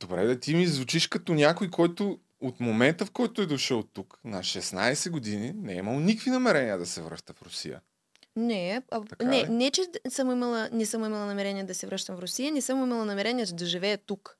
Добре, 0.00 0.26
да 0.26 0.40
ти 0.40 0.54
ми 0.54 0.66
звучиш 0.66 1.06
като 1.06 1.34
някой, 1.34 1.70
който 1.70 2.18
от 2.40 2.60
момента, 2.60 3.06
в 3.06 3.10
който 3.10 3.42
е 3.42 3.46
дошъл 3.46 3.82
тук, 3.82 4.18
на 4.24 4.38
16 4.38 5.10
години, 5.10 5.52
не 5.56 5.72
е 5.72 5.76
имал 5.76 6.00
никакви 6.00 6.30
намерения 6.30 6.78
да 6.78 6.86
се 6.86 7.02
връща 7.02 7.32
в 7.32 7.42
Русия. 7.42 7.80
Не, 8.36 8.82
а, 8.90 9.04
Така 9.04 9.24
не, 9.24 9.44
ли? 9.44 9.48
не, 9.48 9.70
че 9.70 9.82
съм 10.08 10.30
имала, 10.30 10.68
не 10.72 10.86
съм 10.86 11.04
имала 11.04 11.26
намерение 11.26 11.64
да 11.64 11.74
се 11.74 11.86
връщам 11.86 12.16
в 12.16 12.20
Русия, 12.20 12.52
не 12.52 12.60
съм 12.60 12.82
имала 12.82 13.04
намерение 13.04 13.46
да 13.46 13.66
живея 13.66 13.98
тук. 13.98 14.38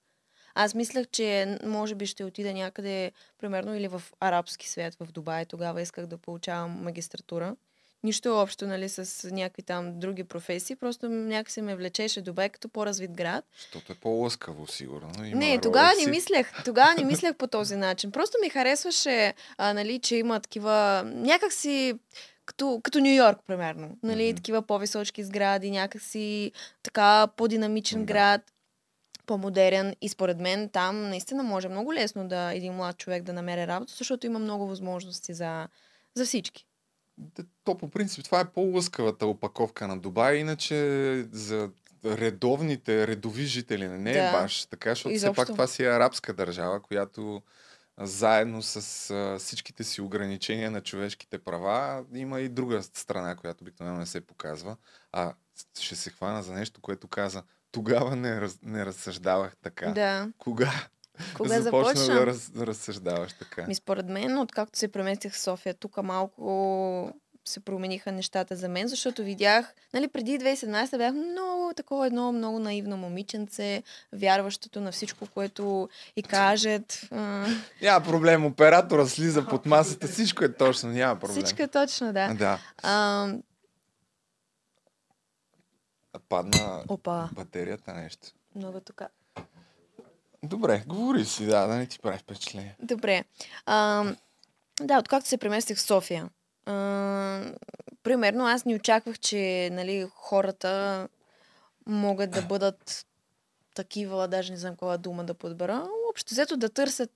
Аз 0.54 0.74
мислех, 0.74 1.06
че 1.12 1.58
може 1.64 1.94
би 1.94 2.06
ще 2.06 2.24
отида 2.24 2.52
някъде, 2.52 3.12
примерно, 3.38 3.74
или 3.74 3.88
в 3.88 4.02
арабски 4.20 4.68
свят, 4.68 4.96
в 5.00 5.12
Дубай. 5.12 5.46
Тогава 5.46 5.82
исках 5.82 6.06
да 6.06 6.18
получавам 6.18 6.70
магистратура. 6.70 7.56
Нищо 8.04 8.40
общо, 8.40 8.66
нали, 8.66 8.88
с 8.88 9.30
някакви 9.30 9.62
там 9.62 10.00
други 10.00 10.24
професии. 10.24 10.76
Просто 10.76 11.08
някакси 11.08 11.62
ме 11.62 11.76
влечеше 11.76 12.20
Дубай 12.22 12.48
като 12.48 12.68
по-развит 12.68 13.10
град. 13.12 13.44
Защото 13.60 13.92
е 13.92 13.96
по-лъскаво, 13.96 14.66
сигурно. 14.66 15.24
Има 15.24 15.36
не, 15.38 15.60
тогава 15.60 15.92
не 16.04 16.10
мислех. 16.10 16.64
Тогава 16.64 16.94
не 16.94 17.04
мислех 17.12 17.34
по 17.36 17.46
този 17.46 17.76
начин. 17.76 18.10
Просто 18.10 18.38
ми 18.42 18.50
харесваше, 18.50 19.34
а, 19.58 19.74
нали, 19.74 19.98
че 19.98 20.16
има 20.16 20.40
такива... 20.40 21.02
Някакси 21.06 21.94
като, 22.44 22.80
като 22.82 23.00
Нью 23.00 23.14
Йорк, 23.14 23.38
примерно. 23.46 23.96
Нали, 24.02 24.28
Мгм. 24.28 24.36
такива 24.36 24.62
по-височки 24.62 25.24
сгради, 25.24 25.70
някакси 25.70 26.52
така 26.82 27.26
по-динамичен 27.36 28.00
Да. 28.00 28.04
град, 28.04 28.40
по-модерен. 29.26 29.94
И 30.00 30.08
според 30.08 30.38
мен 30.40 30.68
там 30.68 31.08
наистина 31.08 31.42
може 31.42 31.68
много 31.68 31.94
лесно 31.94 32.28
да 32.28 32.52
един 32.54 32.72
млад 32.72 32.98
човек 32.98 33.22
да 33.22 33.32
намери 33.32 33.66
работа, 33.66 33.94
защото 33.96 34.26
има 34.26 34.38
много 34.38 34.66
възможности 34.66 35.34
за, 35.34 35.68
за 36.14 36.24
всички. 36.24 36.66
Да, 37.18 37.42
То 37.64 37.78
по 37.78 37.90
принцип 37.90 38.24
това 38.24 38.40
е 38.40 38.50
по-лъскавата 38.50 39.26
опаковка 39.26 39.88
на 39.88 39.98
Дубай, 39.98 40.36
иначе 40.36 40.76
за 41.32 41.70
редовните, 42.04 43.06
редови 43.06 43.44
жители 43.44 43.88
не 43.88 44.12
Да. 44.12 44.28
е 44.28 44.32
баш 44.32 44.64
така, 44.66 44.90
защото 44.90 45.08
все 45.08 45.16
Изобщо. 45.16 45.36
пак 45.36 45.46
това 45.46 45.66
си 45.66 45.84
е 45.84 45.90
арабска 45.90 46.32
държава, 46.32 46.82
която 46.82 47.42
заедно 48.00 48.62
с 48.62 49.10
а, 49.10 49.38
всичките 49.38 49.84
си 49.84 50.00
ограничения 50.00 50.70
на 50.70 50.80
човешките 50.80 51.38
права 51.38 52.04
има 52.14 52.40
и 52.40 52.48
друга 52.48 52.82
страна, 52.82 53.36
която 53.36 53.64
обикновено 53.64 53.98
не 53.98 54.06
се 54.06 54.20
показва. 54.20 54.76
А 55.12 55.34
ще 55.80 55.96
се 55.96 56.10
хвана 56.10 56.42
за 56.42 56.52
нещо, 56.54 56.80
което 56.80 57.08
каза. 57.08 57.42
Тогава 57.72 58.16
не, 58.16 58.40
раз, 58.40 58.58
не 58.62 58.86
разсъждавах 58.86 59.56
така. 59.56 59.90
Да. 59.92 60.32
Кога? 60.38 60.72
Кога 61.36 61.60
започна 61.60 61.94
започна? 61.94 62.14
да, 62.14 62.26
раз, 62.26 62.50
да 62.50 62.66
разсъждаваш 62.66 63.32
така? 63.32 63.66
Ми 63.66 63.74
според 63.74 64.06
мен, 64.06 64.38
откакто 64.38 64.78
се 64.78 64.88
преместих 64.88 65.32
в 65.32 65.38
София, 65.38 65.74
тук 65.74 66.02
малко 66.02 67.12
се 67.48 67.60
промениха 67.60 68.12
нещата 68.12 68.56
за 68.56 68.68
мен, 68.68 68.88
защото 68.88 69.22
видях, 69.22 69.74
нали, 69.94 70.08
преди 70.08 70.38
2017 70.38 70.98
бях 70.98 71.14
много 71.14 71.72
такова 71.76 72.06
едно 72.06 72.32
много 72.32 72.58
наивно 72.58 72.96
момиченце, 72.96 73.82
вярващото 74.12 74.80
на 74.80 74.92
всичко, 74.92 75.26
което 75.26 75.88
и 76.16 76.22
кажат. 76.22 77.08
Няма 77.82 78.04
проблем, 78.04 78.46
оператора 78.46 79.06
слиза 79.06 79.46
под 79.46 79.66
масата, 79.66 80.08
всичко 80.08 80.44
е 80.44 80.52
точно, 80.52 80.90
няма 80.90 81.20
проблем. 81.20 81.44
всичко 81.44 81.62
е 81.62 81.68
точно, 81.68 82.12
да. 82.12 82.34
Да. 82.34 82.58
А, 82.82 83.28
Падна 86.28 86.82
опа, 86.88 87.28
батерията 87.32 87.92
нещо. 87.92 88.28
много 88.54 88.80
така. 88.80 89.08
Добре, 90.42 90.84
говори 90.86 91.24
си, 91.24 91.46
да, 91.46 91.66
да 91.66 91.74
не 91.74 91.86
ти 91.86 91.98
прави 91.98 92.18
впечатление. 92.18 92.76
Добре. 92.82 93.24
А, 93.66 94.04
да, 94.80 94.98
откакто 94.98 95.28
се 95.28 95.38
преместих 95.38 95.76
в 95.76 95.82
София. 95.82 96.30
А, 96.66 97.52
примерно 98.02 98.46
аз 98.46 98.64
не 98.64 98.74
очаквах, 98.74 99.18
че 99.18 99.68
нали, 99.72 100.06
хората 100.14 101.08
могат 101.86 102.30
да 102.30 102.42
бъдат 102.42 103.06
такива, 103.74 104.28
даже 104.28 104.52
не 104.52 104.58
знам 104.58 104.72
каква 104.72 104.96
дума 104.96 105.24
да 105.24 105.34
подбера. 105.34 105.88
Общо 106.10 106.34
взето 106.34 106.56
да 106.56 106.68
търсят, 106.68 107.10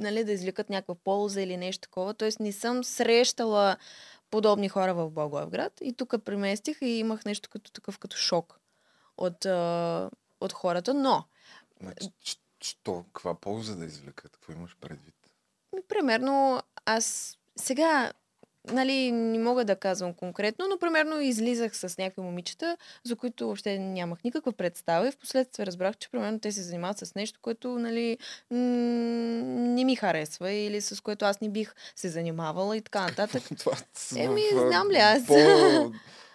нали, 0.00 0.24
да 0.24 0.32
извлекат 0.32 0.70
някаква 0.70 0.94
полза 0.94 1.42
или 1.42 1.56
нещо 1.56 1.80
такова. 1.80 2.14
Тоест 2.14 2.40
не 2.40 2.52
съм 2.52 2.84
срещала 2.84 3.76
подобни 4.30 4.68
хора 4.68 4.94
в 4.94 5.10
Благоевград. 5.10 5.72
И 5.80 5.92
тук 5.92 6.14
преместих 6.24 6.78
и 6.82 6.86
имах 6.86 7.24
нещо 7.24 7.48
като 7.50 7.72
такъв 7.72 7.98
като 7.98 8.16
шок 8.16 8.60
от, 9.16 9.44
от 10.40 10.52
хората. 10.52 10.94
Но 10.94 11.24
Значи, 11.80 12.38
що, 12.64 13.04
каква 13.04 13.34
полза 13.34 13.76
да 13.76 13.84
извлекат? 13.84 14.32
Какво 14.32 14.52
имаш 14.52 14.76
предвид? 14.80 15.14
Примерно, 15.88 16.62
аз 16.86 17.36
сега, 17.56 18.12
нали, 18.64 19.12
не 19.12 19.38
мога 19.38 19.64
да 19.64 19.76
казвам 19.76 20.14
конкретно, 20.14 20.66
но 20.68 20.78
примерно 20.78 21.20
излизах 21.20 21.76
с 21.76 21.98
някакви 21.98 22.22
момичета, 22.22 22.76
за 23.04 23.16
които 23.16 23.44
въобще 23.44 23.78
нямах 23.78 24.24
никаква 24.24 24.52
представа 24.52 25.08
и 25.08 25.12
в 25.12 25.16
последствие 25.16 25.66
разбрах, 25.66 25.96
че 25.96 26.10
примерно 26.10 26.40
те 26.40 26.52
се 26.52 26.62
занимават 26.62 26.98
с 26.98 27.14
нещо, 27.14 27.38
което, 27.42 27.68
нали, 27.70 28.18
м- 28.50 28.58
не 29.48 29.84
ми 29.84 29.96
харесва 29.96 30.50
или 30.50 30.80
с 30.80 31.02
което 31.02 31.24
аз 31.24 31.40
не 31.40 31.48
бих 31.48 31.74
се 31.96 32.08
занимавала 32.08 32.76
и 32.76 32.82
така 32.82 33.00
нататък. 33.08 33.42
Това 33.58 33.76
с- 33.94 34.16
Еми, 34.16 34.42
знам 34.52 34.90
ли 34.90 34.96
аз? 34.96 35.26
По, 35.26 35.34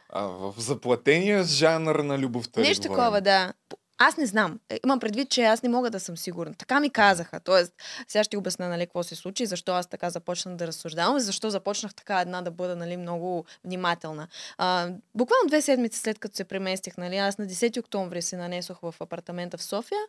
а, 0.10 0.22
в 0.24 0.54
заплатения 0.58 1.44
жанр 1.44 1.96
на 1.96 2.18
любовта. 2.18 2.62
Нещо 2.62 2.82
такова, 2.84 3.22
да. 3.22 3.54
Аз 4.02 4.18
не 4.18 4.26
знам. 4.26 4.60
Е, 4.70 4.80
Имам 4.86 5.00
предвид, 5.00 5.30
че 5.30 5.44
аз 5.44 5.64
не 5.64 5.70
мога 5.70 5.90
да 5.90 6.00
съм 6.00 6.18
сигурна. 6.18 6.54
Така 6.54 6.80
ми 6.80 6.90
казаха. 6.90 7.40
Тоест, 7.40 7.74
сега 8.08 8.24
ще 8.24 8.38
обясня, 8.38 8.70
нали, 8.70 8.86
какво 8.86 9.04
се 9.04 9.16
случи, 9.16 9.46
защо 9.46 9.72
аз 9.72 9.88
така 9.88 10.10
започнах 10.10 10.56
да 10.56 10.68
разсъждавам 10.68 11.18
и 11.18 11.22
защо 11.22 11.50
започнах 11.50 11.96
така 11.96 12.22
една 12.22 12.42
да 12.42 12.52
бъда, 12.52 12.76
нали, 12.76 12.98
много 12.98 13.46
внимателна. 13.66 14.28
А, 14.58 14.90
буквално 15.16 15.48
две 15.48 15.62
седмици 15.62 16.00
след 16.00 16.20
като 16.20 16.36
се 16.36 16.44
преместих, 16.44 16.98
нали, 16.98 17.18
аз 17.18 17.38
на 17.38 17.48
10 17.48 17.80
октомври 17.80 18.22
се 18.22 18.38
нанесох 18.38 18.80
в 18.82 18.96
апартамента 19.00 19.58
в 19.58 19.64
София. 19.64 20.02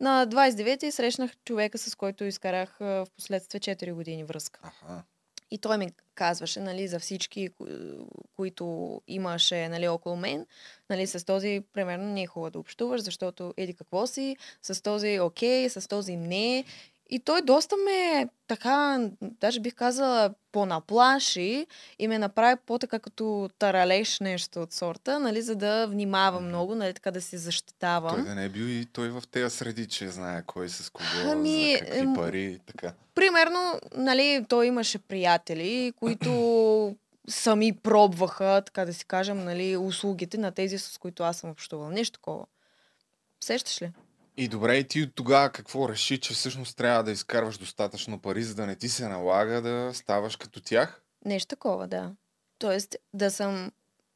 На 0.00 0.26
29-ти 0.26 0.90
срещнах 0.90 1.30
човека, 1.44 1.78
с 1.78 1.94
който 1.94 2.24
изкарах 2.24 2.76
в 2.80 3.06
последствие 3.16 3.60
4 3.60 3.92
години 3.92 4.24
връзка. 4.24 4.60
Аха. 4.62 5.02
И 5.52 5.58
той 5.58 5.78
ми 5.78 5.88
казваше, 6.14 6.60
нали, 6.60 6.88
за 6.88 6.98
всички, 6.98 7.48
кои- 7.48 7.98
които 8.36 9.00
имаше, 9.08 9.68
нали, 9.68 9.88
около 9.88 10.16
мен, 10.16 10.46
нали, 10.90 11.06
с 11.06 11.26
този, 11.26 11.62
примерно, 11.72 12.04
не 12.04 12.22
е 12.22 12.26
хубаво 12.26 12.50
да 12.50 12.58
общуваш, 12.58 13.00
защото 13.00 13.54
еди 13.56 13.74
какво 13.74 14.06
си, 14.06 14.36
с 14.62 14.82
този 14.82 15.20
окей, 15.20 15.68
с 15.68 15.88
този 15.88 16.16
не. 16.16 16.64
И 17.12 17.18
той 17.18 17.42
доста 17.42 17.76
ме 17.76 18.28
така, 18.48 19.00
даже 19.22 19.60
бих 19.60 19.74
казала, 19.74 20.34
понаплаши 20.52 21.66
и 21.98 22.08
ме 22.08 22.18
направи 22.18 22.56
по-така 22.66 22.98
като 22.98 23.50
таралеш 23.58 24.20
нещо 24.20 24.62
от 24.62 24.72
сорта, 24.72 25.18
нали, 25.18 25.42
за 25.42 25.56
да 25.56 25.86
внимавам 25.86 26.48
много, 26.48 26.74
нали, 26.74 26.94
така 26.94 27.10
да 27.10 27.20
се 27.20 27.38
защитавам. 27.38 28.14
Той 28.14 28.24
да 28.24 28.34
не 28.34 28.44
е 28.44 28.48
бил 28.48 28.64
и 28.64 28.86
той 28.92 29.08
в 29.08 29.22
тези 29.30 29.56
среди, 29.56 29.86
че 29.86 30.08
знае 30.08 30.42
кой 30.46 30.68
с 30.68 30.90
кого, 30.90 31.06
Ами, 31.24 31.76
за 31.78 31.86
какви 31.86 32.14
пари 32.14 32.60
така. 32.66 32.92
Примерно, 33.14 33.80
нали, 33.96 34.44
той 34.48 34.66
имаше 34.66 34.98
приятели, 34.98 35.92
които 35.96 36.96
сами 37.28 37.72
пробваха, 37.72 38.62
така 38.66 38.84
да 38.84 38.94
си 38.94 39.04
кажем, 39.04 39.44
нали, 39.44 39.76
услугите 39.76 40.38
на 40.38 40.52
тези, 40.52 40.78
с 40.78 40.98
които 40.98 41.22
аз 41.22 41.36
съм 41.36 41.50
общувала. 41.50 41.90
Нещо 41.90 42.12
такова. 42.12 42.46
Сещаш 43.40 43.82
ли? 43.82 43.90
И 44.36 44.48
добре, 44.48 44.76
и 44.76 44.88
ти 44.88 45.02
от 45.02 45.14
тогава 45.14 45.50
какво 45.50 45.88
реши, 45.88 46.20
че 46.20 46.34
всъщност 46.34 46.76
трябва 46.76 47.04
да 47.04 47.10
изкарваш 47.10 47.58
достатъчно 47.58 48.18
пари, 48.18 48.42
за 48.42 48.54
да 48.54 48.66
не 48.66 48.76
ти 48.76 48.88
се 48.88 49.08
налага 49.08 49.62
да 49.62 49.90
ставаш 49.94 50.36
като 50.36 50.60
тях? 50.60 51.02
Нещо 51.24 51.48
такова, 51.48 51.88
да. 51.88 52.12
Тоест, 52.58 52.96
да 53.14 53.30
съм 53.30 53.70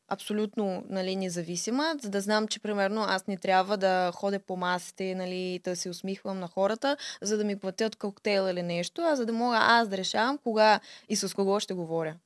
абсолютно 0.09 0.85
нали, 0.89 1.17
независима, 1.17 1.95
за 2.03 2.11
да 2.11 2.21
знам, 2.21 2.49
че 2.49 2.61
примерно 2.61 3.03
аз 3.03 3.27
не 3.27 3.37
трябва 3.37 3.77
да 3.77 4.13
ходя 4.15 4.39
по 4.39 4.57
масите, 4.57 5.15
нали, 5.15 5.61
да 5.65 5.77
се 5.77 5.91
усмихвам 5.91 6.41
на 6.41 6.49
хората, 6.49 6.97
за 7.23 7.37
да 7.37 7.45
ми 7.45 7.59
платят 7.59 7.97
коктейл 7.97 8.51
или 8.51 8.63
нещо, 8.63 9.03
а 9.03 9.17
за 9.17 9.27
да 9.27 9.33
мога 9.33 9.57
аз 9.61 9.89
да 9.89 9.97
решавам 9.97 10.39
кога 10.39 10.81
и 11.09 11.17
с 11.17 11.35
кого 11.35 11.61
ще 11.61 11.75
говоря. 11.75 12.17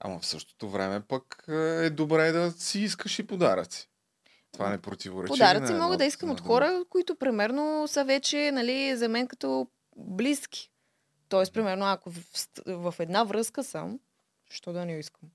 Ама 0.00 0.18
в 0.18 0.26
същото 0.26 0.70
време 0.70 1.00
пък 1.00 1.44
е, 1.48 1.86
е 1.86 1.90
добре 1.90 2.32
да 2.32 2.50
си 2.50 2.80
искаш 2.80 3.18
и 3.18 3.26
подаръци. 3.26 3.88
Това 4.52 4.70
не 4.70 4.78
противоречи. 4.78 5.28
Подаръци 5.28 5.72
мога 5.72 5.96
да 5.96 6.04
искам 6.04 6.30
от 6.30 6.40
хора, 6.40 6.84
които 6.90 7.16
примерно 7.16 7.88
са 7.88 8.04
вече 8.04 8.50
нали, 8.52 8.96
за 8.96 9.08
мен 9.08 9.26
като 9.26 9.66
близки. 9.96 10.70
Тоест, 11.28 11.52
примерно, 11.52 11.84
ако 11.84 12.10
в, 12.10 12.22
в 12.66 12.94
една 12.98 13.24
връзка 13.24 13.64
съм, 13.64 14.00
що 14.50 14.72
да 14.72 14.84
не 14.84 14.98
искам? 14.98 15.28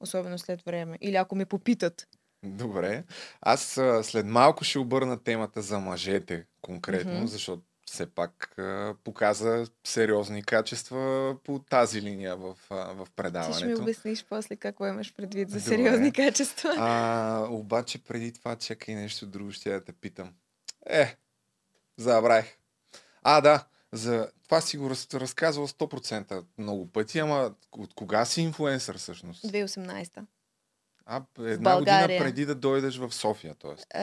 Особено 0.00 0.38
след 0.38 0.62
време. 0.62 0.98
Или 1.00 1.16
ако 1.16 1.36
ме 1.36 1.44
попитат. 1.46 2.08
Добре. 2.44 3.04
Аз 3.40 3.78
а, 3.78 4.04
след 4.04 4.26
малко 4.26 4.64
ще 4.64 4.78
обърна 4.78 5.22
темата 5.22 5.62
за 5.62 5.78
мъжете 5.78 6.46
конкретно, 6.62 7.14
Мгм. 7.14 7.26
защото 7.26 7.62
все 7.90 8.06
пак 8.06 8.56
показа 9.04 9.64
сериозни 9.84 10.42
качества 10.42 11.36
по 11.44 11.58
тази 11.58 12.02
линия 12.02 12.36
в, 12.36 12.54
в 12.70 12.96
Ти 12.96 13.02
ще 13.02 13.02
ми 13.02 13.06
предаването. 13.16 13.82
обясниш 13.82 14.24
после 14.28 14.56
какво 14.56 14.86
имаш 14.86 15.14
предвид 15.14 15.50
за 15.50 15.58
Добре. 15.58 15.68
сериозни 15.68 16.12
качества. 16.12 16.74
А, 16.78 17.46
обаче 17.50 18.04
преди 18.04 18.32
това 18.32 18.56
чакай 18.56 18.94
нещо 18.94 19.26
друго, 19.26 19.52
ще 19.52 19.70
я 19.70 19.78
да 19.78 19.84
те 19.84 19.92
питам. 19.92 20.34
Е, 20.86 21.16
забравих. 21.96 22.56
А, 23.22 23.40
да. 23.40 23.64
За... 23.92 24.30
Това 24.44 24.60
си 24.60 24.76
го 24.76 24.90
раз... 24.90 25.14
разказвал 25.14 25.68
100% 25.68 26.44
много 26.58 26.92
пъти, 26.92 27.18
ама 27.18 27.54
от 27.72 27.94
кога 27.94 28.24
си 28.24 28.40
инфлуенсър 28.40 28.98
всъщност? 28.98 29.44
2018-та. 29.44 30.26
А, 31.06 31.22
една 31.38 31.78
година 31.78 32.06
преди 32.06 32.46
да 32.46 32.54
дойдеш 32.54 32.96
в 32.96 33.12
София, 33.12 33.54
т.е. 33.54 33.98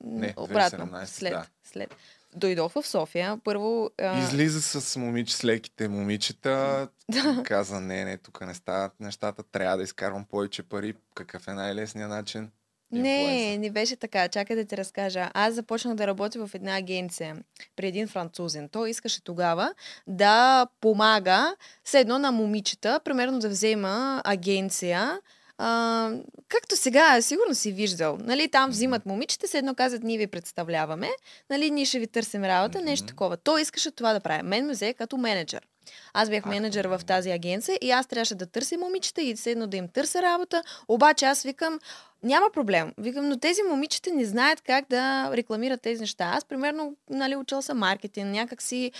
Не, 0.00 0.34
обратно. 0.36 0.86
2017, 0.86 1.04
След, 1.04 1.32
да. 1.32 1.46
след. 1.64 1.94
Дойдох 2.36 2.72
в 2.72 2.86
София. 2.86 3.38
Първо... 3.44 3.90
А, 3.98 4.22
Излиза 4.22 4.62
с 4.80 4.96
момич, 4.96 5.30
с 5.30 5.44
леките 5.44 5.88
момичета, 5.88 6.88
каза, 7.44 7.80
не, 7.80 8.04
не, 8.04 8.18
тук 8.18 8.46
не 8.46 8.54
стават 8.54 8.92
нещата, 9.00 9.42
трябва 9.42 9.76
да 9.76 9.82
изкарвам 9.82 10.24
повече 10.24 10.62
пари. 10.62 10.94
Какъв 11.14 11.48
е 11.48 11.52
най-лесният 11.52 12.10
начин? 12.10 12.50
Не, 12.92 13.20
Инфлуенсър. 13.20 13.58
не 13.58 13.70
беше 13.70 13.96
така. 13.96 14.28
Чакай 14.28 14.56
да 14.56 14.64
ти 14.64 14.76
разкажа. 14.76 15.30
Аз 15.34 15.54
започнах 15.54 15.94
да 15.94 16.06
работя 16.06 16.46
в 16.46 16.54
една 16.54 16.76
агенция 16.76 17.36
при 17.76 17.86
един 17.86 18.08
французен. 18.08 18.68
Той 18.68 18.90
искаше 18.90 19.24
тогава 19.24 19.74
да 20.06 20.66
помага 20.80 21.56
все 21.84 22.00
едно 22.00 22.18
на 22.18 22.32
момичета, 22.32 23.00
примерно 23.04 23.38
да 23.38 23.48
взема 23.48 24.22
агенция. 24.24 25.20
А, 25.58 26.10
както 26.48 26.76
сега, 26.76 27.22
сигурно 27.22 27.54
си 27.54 27.72
виждал. 27.72 28.18
Нали, 28.20 28.48
там 28.48 28.70
взимат 28.70 29.06
момичета, 29.06 29.48
се 29.48 29.58
едно 29.58 29.74
казват, 29.74 30.02
ние 30.02 30.18
ви 30.18 30.26
представляваме, 30.26 31.08
нали, 31.50 31.70
ние 31.70 31.84
ще 31.84 31.98
ви 31.98 32.06
търсим 32.06 32.44
работа, 32.44 32.80
нещо 32.80 33.06
такова. 33.06 33.36
Той 33.36 33.62
искаше 33.62 33.90
това 33.90 34.12
да 34.12 34.20
прави. 34.20 34.42
Мен 34.42 34.66
ме 34.66 34.72
взе 34.72 34.94
като 34.94 35.16
менеджер. 35.16 35.66
Аз 36.12 36.30
бях 36.30 36.46
А, 36.46 36.48
менеджер 36.48 36.84
в 36.84 37.00
тази 37.06 37.30
агенция 37.30 37.78
и 37.80 37.90
аз 37.90 38.06
трябваше 38.06 38.34
да 38.34 38.46
търся 38.46 38.78
момичета 38.78 39.22
и 39.22 39.36
седно 39.36 39.66
да 39.66 39.76
им 39.76 39.88
търся 39.88 40.22
работа. 40.22 40.62
Обаче 40.88 41.24
аз 41.24 41.42
викам, 41.42 41.78
няма 42.22 42.46
проблем. 42.52 42.92
Викам, 42.98 43.28
но 43.28 43.38
тези 43.38 43.62
момичета 43.62 44.10
не 44.14 44.24
знаят 44.24 44.60
как 44.60 44.84
да 44.90 45.30
рекламират 45.36 45.82
тези 45.82 46.00
неща. 46.00 46.32
Аз, 46.34 46.44
примерно, 46.44 46.96
нали, 47.10 47.36
учил 47.36 47.62
съм 47.62 47.78
маркетинг, 47.78 48.26
някак 48.26 48.62
си 48.62 48.92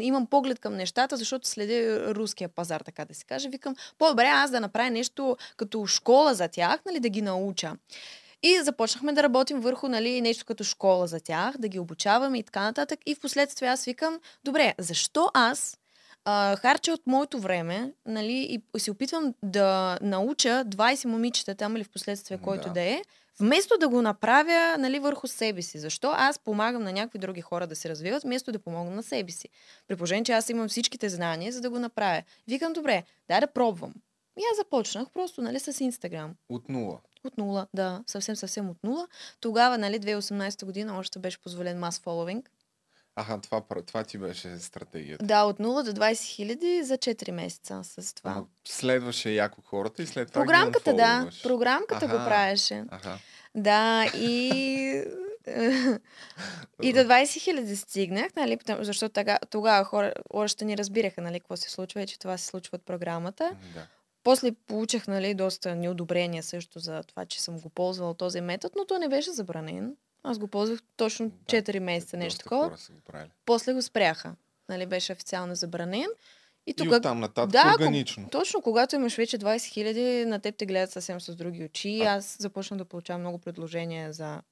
имам 0.00 0.26
поглед 0.26 0.58
към 0.58 0.76
нещата, 0.76 1.16
защото 1.16 1.48
следя 1.48 2.14
руския 2.14 2.48
пазар, 2.48 2.80
така 2.80 3.04
да 3.04 3.14
се 3.14 3.24
каже. 3.24 3.48
Викам, 3.48 3.74
по-добре 3.98 4.24
аз 4.24 4.50
да 4.50 4.60
направя 4.60 4.90
нещо 4.90 5.36
като 5.56 5.86
школа 5.86 6.34
за 6.34 6.48
тях, 6.48 6.80
нали, 6.86 7.00
да 7.00 7.08
ги 7.08 7.22
науча. 7.22 7.72
И 8.42 8.60
започнахме 8.62 9.12
да 9.12 9.22
работим 9.22 9.60
върху 9.60 9.88
нали, 9.88 10.20
нещо 10.20 10.44
като 10.44 10.64
школа 10.64 11.06
за 11.06 11.20
тях, 11.20 11.58
да 11.58 11.68
ги 11.68 11.78
обучаваме 11.78 12.38
и 12.38 12.42
така 12.42 12.60
нататък. 12.60 13.00
И 13.06 13.14
в 13.14 13.20
последствие 13.20 13.68
аз 13.68 13.84
викам, 13.84 14.20
добре, 14.44 14.74
защо 14.78 15.30
аз 15.34 15.78
а, 16.30 16.56
харча 16.56 16.92
от 16.92 17.06
моето 17.06 17.40
време, 17.40 17.92
нали, 18.06 18.62
и 18.74 18.80
се 18.80 18.90
опитвам 18.90 19.34
да 19.42 19.98
науча 20.02 20.64
20 20.64 21.04
момичета 21.04 21.54
там 21.54 21.76
или 21.76 21.84
в 21.84 21.90
последствие, 21.90 22.38
който 22.38 22.68
Да. 22.68 22.72
да 22.74 22.80
е, 22.80 23.02
вместо 23.40 23.78
да 23.78 23.88
го 23.88 24.02
направя 24.02 24.76
нали, 24.78 24.98
върху 24.98 25.26
себе 25.26 25.62
си. 25.62 25.78
Защо 25.78 26.12
аз 26.14 26.38
помагам 26.38 26.82
на 26.82 26.92
някакви 26.92 27.18
други 27.18 27.40
хора 27.40 27.66
да 27.66 27.76
се 27.76 27.88
развиват, 27.88 28.22
вместо 28.22 28.52
да 28.52 28.58
помогна 28.58 28.96
на 28.96 29.02
себе 29.02 29.32
си. 29.32 29.48
При 29.88 29.96
положение, 29.96 30.24
че 30.24 30.32
аз 30.32 30.48
имам 30.48 30.68
всичките 30.68 31.08
знания, 31.08 31.52
за 31.52 31.60
да 31.60 31.70
го 31.70 31.78
направя. 31.78 32.22
Викам, 32.48 32.72
добре, 32.72 33.02
дай 33.28 33.40
да 33.40 33.46
пробвам. 33.46 33.94
И 34.38 34.42
аз 34.52 34.56
започнах 34.56 35.10
просто 35.14 35.42
нали, 35.42 35.60
с 35.60 35.80
Инстаграм. 35.80 36.34
От 36.48 36.68
нула. 36.68 36.98
От 37.24 37.38
нула, 37.38 37.66
да, 37.74 38.02
съвсем, 38.06 38.36
съвсем 38.36 38.70
от 38.70 38.84
нула. 38.84 39.08
Тогава, 39.40 39.78
нали, 39.78 40.00
2018 40.00 40.64
година 40.64 40.98
още 40.98 41.18
беше 41.18 41.38
позволен 41.38 41.78
мас 41.78 42.00
фоловинг. 42.00 42.50
Аха, 43.20 43.40
това, 43.40 43.62
това 43.86 44.04
ти 44.04 44.18
беше 44.18 44.58
стратегията. 44.58 45.24
Да, 45.24 45.42
от 45.42 45.58
0 45.58 45.92
до 45.92 46.00
20 46.00 46.24
хиляди 46.24 46.82
за 46.84 46.98
4 46.98 47.30
месеца 47.30 47.80
с 47.84 48.14
това. 48.14 48.30
Ама 48.30 48.46
следваше 48.64 49.30
яко 49.30 49.62
хората 49.62 50.02
и 50.02 50.06
след 50.06 50.28
това 50.28 50.40
Програмката, 50.40 50.94
да. 50.94 51.28
Програмката 51.42 52.06
го 52.06 52.16
Аха. 52.16 52.24
правеше. 52.24 52.84
Аха. 52.90 53.18
Да, 53.54 54.04
и... 54.14 54.48
и 56.82 56.92
до 56.92 56.98
20 56.98 57.40
хиляди 57.40 57.76
стигнах, 57.76 58.34
нали, 58.36 58.58
защото 58.68 59.12
тага, 59.12 59.38
тогава 59.50 59.84
хора 59.84 60.12
още 60.30 60.64
не 60.64 60.76
разбираха, 60.76 61.20
нали, 61.20 61.40
какво 61.40 61.56
се 61.56 61.70
случва 61.70 62.02
и 62.02 62.06
че 62.06 62.18
това 62.18 62.38
се 62.38 62.46
случва 62.46 62.76
от 62.76 62.86
програмата. 62.86 63.56
Да. 63.74 63.86
После 64.24 64.52
получих, 64.52 65.06
нали, 65.06 65.34
доста 65.34 65.74
неодобрения 65.74 66.42
също 66.42 66.78
за 66.78 67.02
това, 67.02 67.26
че 67.26 67.42
съм 67.42 67.60
го 67.60 67.68
ползвала 67.68 68.14
този 68.14 68.40
метод, 68.40 68.74
но 68.76 68.84
то 68.84 68.98
не 68.98 69.08
беше 69.08 69.30
забранен. 69.30 69.96
Аз 70.22 70.38
го 70.38 70.48
ползвах 70.48 70.80
точно 70.96 71.28
Да, 71.28 71.62
4 71.62 71.78
месеца, 71.78 72.16
нещо 72.16 72.38
такова. 72.38 72.76
После 73.46 73.72
го 73.72 73.82
спряха. 73.82 74.34
Нали, 74.68 74.86
беше 74.86 75.12
официално 75.12 75.54
забранен. 75.54 76.06
И 76.66 76.70
И 76.70 76.74
тогава 76.74 76.96
оттам 76.96 77.20
нататък 77.20 77.50
Да, 77.50 77.74
органично. 77.74 78.28
Точно, 78.30 78.62
когато 78.62 78.96
имаш 78.96 79.16
вече 79.16 79.38
20 79.38 79.64
хиляди, 79.64 80.24
на 80.24 80.40
теб 80.40 80.56
те 80.56 80.66
гледат 80.66 80.90
съвсем 80.90 81.20
с 81.20 81.36
други 81.36 81.64
очи. 81.64 81.88
И 81.88 82.02
А- 82.02 82.14
аз 82.14 82.36
започнах 82.40 82.78
да 82.78 82.84
получавам 82.84 83.20
много 83.20 83.38
предложения 83.38 84.12
за 84.12 84.42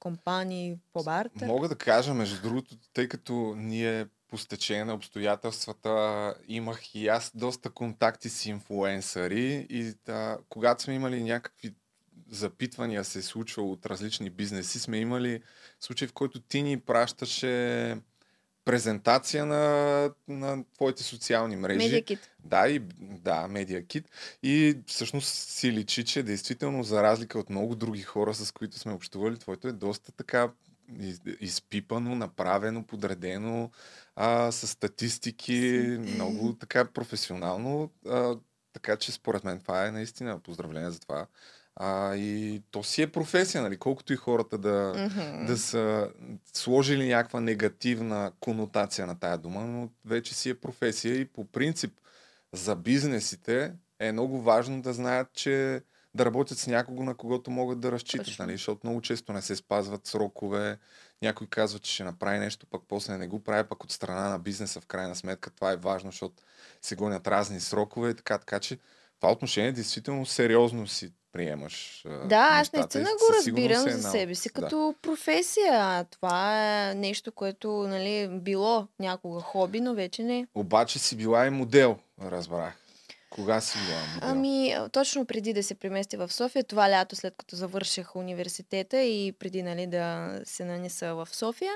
компании 0.00 0.76
по 0.92 1.02
барта. 1.02 1.46
Мога 1.46 1.68
да 1.68 1.76
кажа, 1.76 2.14
между 2.14 2.42
другото, 2.42 2.76
тъй 2.92 3.08
като 3.08 3.54
ние 3.56 4.06
по 4.28 4.38
стечение 4.38 4.84
на 4.84 4.94
обстоятелствата 4.94 6.34
имах 6.48 6.94
и 6.94 7.08
аз 7.08 7.32
доста 7.34 7.70
контакти 7.70 8.28
с 8.28 8.46
инфлуенсъри 8.46 9.66
и 9.70 9.94
да, 10.06 10.38
когато 10.48 10.82
сме 10.82 10.94
имали 10.94 11.22
някакви 11.22 11.74
запитвания 12.30 13.04
се 13.04 13.18
е 13.18 13.22
случвало 13.22 13.72
от 13.72 13.86
различни 13.86 14.30
бизнеси, 14.30 14.78
сме 14.78 14.98
имали 14.98 15.42
случай, 15.80 16.08
в 16.08 16.12
който 16.12 16.40
ти 16.40 16.62
ни 16.62 16.80
пращаше 16.80 17.96
презентация 18.64 19.46
на, 19.46 20.10
на 20.28 20.64
твоите 20.74 21.02
социални 21.02 21.56
мрежи. 21.56 21.78
Медиакит. 21.78 22.30
Да, 22.44 22.68
и, 22.68 22.78
да, 23.00 23.48
медиакит. 23.48 24.10
И 24.42 24.78
всъщност 24.86 25.28
си 25.28 25.72
личи, 25.72 26.04
че 26.04 26.22
действително 26.22 26.82
за 26.82 27.02
разлика 27.02 27.38
от 27.38 27.50
много 27.50 27.74
други 27.74 28.02
хора, 28.02 28.34
с 28.34 28.52
които 28.52 28.78
сме 28.78 28.92
общували, 28.92 29.38
твоето 29.38 29.68
е 29.68 29.72
доста 29.72 30.12
така 30.12 30.50
из- 31.00 31.20
изпипано, 31.40 32.14
направено, 32.14 32.86
подредено, 32.86 33.70
а, 34.16 34.52
с 34.52 34.66
статистики, 34.66 35.96
много 36.00 36.56
така 36.60 36.84
професионално. 36.84 37.90
А, 38.08 38.36
така 38.72 38.96
че 38.96 39.12
според 39.12 39.44
мен 39.44 39.60
това 39.60 39.86
е 39.86 39.90
наистина 39.90 40.38
поздравление 40.38 40.90
за 40.90 41.00
това. 41.00 41.26
А, 41.80 42.16
и 42.16 42.62
то 42.70 42.82
си 42.82 43.02
е 43.02 43.12
професия, 43.12 43.62
нали? 43.62 43.76
Колкото 43.76 44.12
и 44.12 44.16
хората 44.16 44.58
да, 44.58 44.92
Мгм. 44.96 45.46
да 45.46 45.58
са 45.58 46.10
сложили 46.54 47.08
някаква 47.08 47.40
негативна 47.40 48.32
конотация 48.40 49.06
на 49.06 49.18
тая 49.18 49.38
дума, 49.38 49.60
но 49.60 49.88
вече 50.04 50.34
си 50.34 50.50
е 50.50 50.54
професия 50.60 51.16
и 51.16 51.24
по 51.24 51.44
принцип 51.44 51.92
за 52.52 52.76
бизнесите 52.76 53.72
е 54.00 54.12
много 54.12 54.42
важно 54.42 54.82
да 54.82 54.92
знаят, 54.92 55.32
че 55.32 55.82
да 56.14 56.26
работят 56.26 56.58
с 56.58 56.66
някого, 56.66 57.02
на 57.02 57.14
когото 57.14 57.50
могат 57.50 57.80
да 57.80 57.92
разчитат, 57.92 58.26
Точно. 58.26 58.44
нали? 58.44 58.56
защото 58.56 58.80
много 58.84 59.00
често 59.00 59.32
не 59.32 59.42
се 59.42 59.56
спазват 59.56 60.06
срокове. 60.06 60.78
Някой 61.22 61.46
казва, 61.46 61.78
че 61.78 61.94
ще 61.94 62.04
направи 62.04 62.38
нещо, 62.38 62.66
пък 62.66 62.82
после 62.88 63.18
не 63.18 63.28
го 63.28 63.44
прави, 63.44 63.68
пък 63.68 63.84
от 63.84 63.92
страна 63.92 64.28
на 64.28 64.38
бизнеса 64.38 64.80
в 64.80 64.86
крайна 64.86 65.16
сметка 65.16 65.50
това 65.50 65.72
е 65.72 65.76
важно, 65.76 66.10
защото 66.10 66.42
се 66.82 66.96
гонят 66.96 67.26
разни 67.26 67.60
срокове 67.60 68.10
и 68.10 68.14
така, 68.14 68.38
така 68.38 68.60
че 68.60 68.78
това 69.20 69.32
отношение 69.32 69.72
действително 69.72 70.26
сериозно 70.26 70.86
си 70.86 71.12
приемаш. 71.32 72.04
Да, 72.24 72.48
аз 72.52 72.72
нещата 72.72 72.98
и 72.98 73.02
наистина 73.02 73.28
го 73.28 73.34
разбирам 73.36 73.86
е 73.86 73.90
за 73.90 73.96
една 73.96 74.10
себе 74.10 74.34
си 74.34 74.48
да. 74.48 74.60
като 74.62 74.94
професия. 75.02 76.04
Това 76.04 76.66
е 76.90 76.94
нещо, 76.94 77.32
което 77.32 77.70
нали, 77.70 78.28
било 78.32 78.86
някога 79.00 79.40
хоби, 79.40 79.80
но 79.80 79.94
вече 79.94 80.22
не. 80.22 80.46
Обаче 80.54 80.98
си 80.98 81.16
била 81.16 81.46
и 81.46 81.50
модел, 81.50 81.96
разбрах. 82.22 82.74
Кога 83.30 83.60
си 83.60 83.78
била 83.86 84.00
модел? 84.14 84.28
Ами, 84.30 84.76
точно 84.92 85.24
преди 85.24 85.52
да 85.52 85.62
се 85.62 85.74
премести 85.74 86.16
в 86.16 86.32
София, 86.32 86.64
това 86.64 86.90
лято, 86.90 87.16
след 87.16 87.34
като 87.36 87.56
завърших 87.56 88.16
университета 88.16 89.02
и 89.02 89.32
преди 89.32 89.62
нали, 89.62 89.86
да 89.86 90.32
се 90.44 90.64
нанеса 90.64 91.14
в 91.14 91.28
София, 91.32 91.72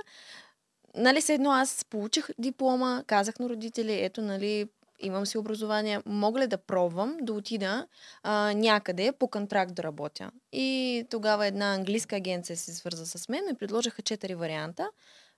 нали, 0.95 1.21
се 1.21 1.35
едно 1.35 1.51
аз 1.51 1.85
получих 1.85 2.29
диплома, 2.39 3.03
казах 3.07 3.39
на 3.39 3.49
родители, 3.49 4.05
ето, 4.05 4.23
нали, 4.23 4.69
имам 5.03 5.27
си 5.27 5.39
образование, 5.39 6.01
мога 6.07 6.41
ли 6.41 6.47
да 6.47 6.59
пробвам 6.59 7.17
да 7.23 7.33
отида 7.33 7.87
а, 8.23 8.53
някъде 8.53 9.13
по 9.19 9.29
контракт 9.29 9.75
да 9.75 9.83
работя. 9.83 10.31
И 10.53 11.05
тогава 11.11 11.47
една 11.47 11.75
английска 11.75 12.17
агенция 12.17 12.57
се 12.57 12.75
свърза 12.75 13.07
с 13.07 13.29
мен, 13.29 13.45
ми 13.47 13.55
предложиха 13.55 14.03
четири 14.03 14.35
варианта. 14.35 14.91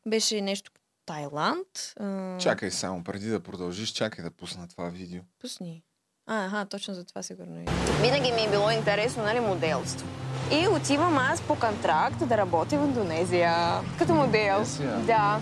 Беше 0.07 0.40
нещо 0.40 0.70
Тайланд. 1.07 1.66
а, 2.00 2.38
Чакай 2.38 2.70
само, 2.70 3.05
преди 3.05 3.29
да 3.29 3.40
продължиш, 3.40 3.88
чакай 3.88 4.24
да 4.24 4.31
пусна 4.31 4.68
това 4.68 4.88
видео. 4.88 5.22
Пусни. 5.40 5.83
А, 6.27 6.46
аха, 6.46 6.66
точно 6.66 6.94
за 6.94 7.05
това 7.05 7.22
сигурно 7.22 7.59
е. 7.59 7.64
Винаги 8.03 8.33
ми 8.33 8.42
е 8.42 8.50
било 8.50 8.70
интересно, 8.70 9.22
нали, 9.22 9.40
моделство. 9.40 10.07
И 10.53 10.68
отивам 10.68 11.18
аз 11.18 11.42
по 11.42 11.59
контракт 11.59 12.29
да 12.29 12.37
работя 12.37 12.79
в 12.79 12.85
Индонезия. 12.85 13.55
Като 13.98 14.14
модел. 14.14 14.40
Индонезия? 14.40 14.98
Да. 14.98 15.40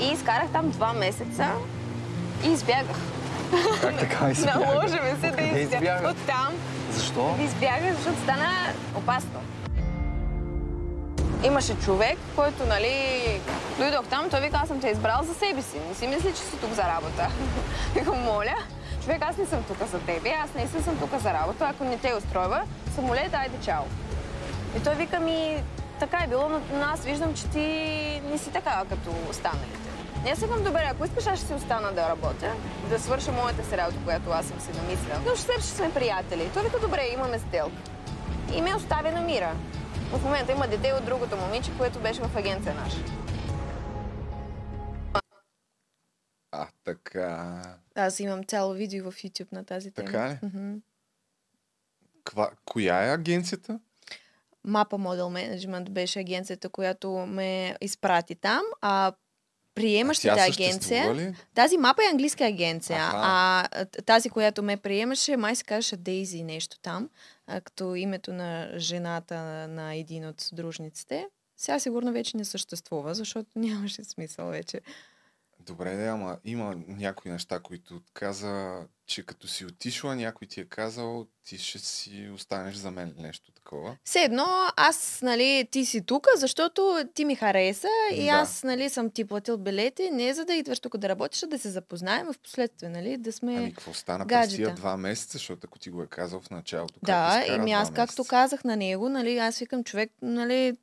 И 0.00 0.12
изкарах 0.12 0.52
там 0.52 0.70
два 0.70 0.92
месеца 0.92 1.52
и 2.46 2.48
избягах. 2.52 2.96
Как 3.80 3.98
така 3.98 4.30
избяга? 4.30 4.58
Наложи 4.58 5.00
ми 5.00 5.20
се 5.20 5.30
да 5.30 5.42
избяга? 5.42 6.08
От 6.08 6.26
там 6.26 6.54
Защо? 6.92 7.34
да 7.36 7.42
избягах, 7.42 7.94
защото 7.94 8.20
стана 8.22 8.48
опасно. 8.96 9.40
Имаше 11.44 11.74
човек, 11.84 12.18
който, 12.36 12.66
нали, 12.66 12.94
дойдох 13.78 14.06
там, 14.06 14.30
той 14.30 14.40
вика, 14.40 14.58
аз 14.62 14.68
съм 14.68 14.80
те 14.80 14.88
избрал 14.88 15.20
за 15.22 15.34
себе 15.34 15.62
си. 15.62 15.76
Не 15.88 15.94
си 15.94 16.06
мисли, 16.06 16.30
че 16.32 16.40
си 16.40 16.56
тук 16.60 16.72
за 16.72 16.82
работа. 16.82 17.28
Викам, 17.94 18.22
моля, 18.22 18.54
човек, 19.02 19.22
аз 19.22 19.36
не 19.36 19.46
съм 19.46 19.62
тук 19.62 19.88
за 19.90 19.98
тебе, 19.98 20.30
аз 20.44 20.54
наистина 20.54 20.82
съм 20.82 20.98
тук 20.98 21.20
за 21.20 21.32
работа. 21.32 21.66
Ако 21.68 21.84
не 21.84 21.98
те 21.98 22.14
устройва, 22.14 22.62
самолет, 22.94 23.34
айде 23.34 23.56
чао. 23.64 23.84
И 24.76 24.80
той 24.80 24.94
вика 24.94 25.20
ми, 25.20 25.62
така 26.00 26.18
е 26.24 26.26
било, 26.26 26.48
но 26.48 26.60
аз 26.92 27.04
виждам, 27.04 27.34
че 27.34 27.46
ти 27.46 27.60
не 28.30 28.38
си 28.38 28.50
така 28.50 28.82
като 28.88 29.10
останалите. 29.30 29.83
И 30.26 30.30
аз 30.30 30.40
викам, 30.40 30.64
добре, 30.64 30.88
ако 30.90 31.04
искаш, 31.04 31.26
аз 31.26 31.38
ще 31.38 31.46
си 31.46 31.54
остана 31.54 31.92
да 31.92 32.08
работя, 32.08 32.54
да 32.88 32.98
свърша 32.98 33.32
моята 33.32 33.64
си 33.64 33.76
работа, 33.76 33.98
която 34.04 34.30
аз 34.30 34.46
съм 34.46 34.60
си 34.60 34.70
намислила. 34.72 35.20
Но 35.26 35.36
ще 35.36 35.52
ще 35.52 35.62
сме 35.62 35.94
приятели. 35.94 36.50
Той 36.54 36.62
вика, 36.62 36.80
добре, 36.80 37.08
имаме 37.12 37.38
сделка. 37.38 37.76
И 38.54 38.62
ме 38.62 38.74
оставя 38.74 39.12
на 39.12 39.20
мира. 39.20 39.56
В 40.12 40.24
момента 40.24 40.52
има 40.52 40.68
дете 40.68 40.92
от 40.92 41.04
другото 41.04 41.36
момиче, 41.36 41.70
което 41.78 42.00
беше 42.00 42.20
в 42.20 42.36
агенция 42.36 42.74
наша. 42.74 42.98
А, 46.52 46.66
така. 46.84 47.62
Аз 47.94 48.20
имам 48.20 48.44
цяло 48.44 48.72
видео 48.72 49.10
в 49.10 49.14
YouTube 49.14 49.52
на 49.52 49.64
тази 49.64 49.90
тема. 49.90 50.06
Така 50.06 50.30
ли? 50.30 50.38
Ква, 52.24 52.50
коя 52.64 53.04
е 53.04 53.14
агенцията? 53.14 53.80
Мапа 54.64 54.96
Model 54.96 55.56
Management 55.56 55.90
беше 55.90 56.20
агенцията, 56.20 56.68
която 56.68 57.10
ме 57.10 57.76
изпрати 57.80 58.34
там, 58.34 58.62
а 58.80 59.12
приемащата 59.74 60.42
агенция... 60.42 61.14
ли? 61.14 61.34
Тази 61.54 61.78
мапа 61.78 62.02
е 62.04 62.10
английска 62.10 62.44
агенция, 62.44 62.98
Аха. 62.98 63.20
а 63.22 63.84
тази, 64.06 64.30
която 64.30 64.62
ме 64.62 64.76
приемаше, 64.76 65.36
май 65.36 65.56
се 65.56 65.64
казваше 65.64 65.96
Дейзи 65.96 66.42
нещо 66.42 66.78
там, 66.82 67.08
а, 67.46 67.60
като 67.60 67.94
името 67.94 68.32
на 68.32 68.70
жената 68.76 69.34
на, 69.34 69.68
на 69.68 69.94
един 69.94 70.28
от 70.28 70.48
дружниците. 70.52 71.28
Сега 71.56 71.78
сигурно 71.78 72.12
вече 72.12 72.36
не 72.36 72.44
съществува, 72.44 73.14
защото 73.14 73.50
нямаше 73.56 74.04
смисъл 74.04 74.46
вече. 74.46 74.80
Добре, 75.60 75.96
да, 75.96 76.06
ама 76.06 76.38
има 76.44 76.74
някои 76.86 77.30
неща, 77.30 77.58
които 77.58 78.00
каза, 78.12 78.86
че 79.06 79.22
като 79.22 79.48
си 79.48 79.64
отишла, 79.64 80.16
някой 80.16 80.48
ти 80.48 80.60
е 80.60 80.64
казал, 80.64 81.26
ти 81.44 81.58
ще 81.58 81.78
си 81.78 82.30
останеш 82.34 82.74
за 82.74 82.90
мен 82.90 83.14
нещо 83.18 83.52
такова. 83.52 83.96
Все 84.04 84.20
едно, 84.20 84.46
аз, 84.76 85.18
нали, 85.22 85.68
ти 85.70 85.84
си 85.84 86.02
тук, 86.06 86.26
защото 86.36 87.04
ти 87.14 87.24
ми 87.24 87.34
хареса 87.34 87.88
и 88.12 88.24
Да. 88.24 88.30
аз, 88.30 88.62
нали, 88.64 88.90
съм 88.90 89.10
ти 89.10 89.24
платил 89.24 89.58
билети, 89.58 90.10
не 90.10 90.34
за 90.34 90.44
да 90.44 90.54
идваш 90.54 90.80
тук 90.80 90.96
да 90.96 91.08
работиш, 91.08 91.42
а 91.42 91.46
да 91.46 91.58
се 91.58 91.70
запознаем 91.70 92.26
в 92.26 92.38
последствие, 92.38 92.88
нали, 92.88 93.16
да 93.16 93.32
сме... 93.32 93.56
Ами 93.56 93.72
какво 93.74 93.94
стана 93.94 94.26
през 94.26 94.54
тия 94.54 94.74
два 94.74 94.96
месеца, 94.96 95.32
защото 95.32 95.60
ако 95.64 95.78
ти 95.78 95.90
го 95.90 96.02
е 96.02 96.06
казал 96.06 96.40
в 96.40 96.50
началото, 96.50 96.94
Да, 97.02 97.44
и 97.48 97.56
два 97.58 97.70
аз 97.70 97.88
както 97.88 98.20
месеца? 98.20 98.30
казах 98.30 98.64
на 98.64 98.76
него, 98.76 99.08
нали, 99.08 99.38
аз 99.38 99.58
викам 99.58 99.84
човек, 99.84 100.12
нали, 100.22 100.76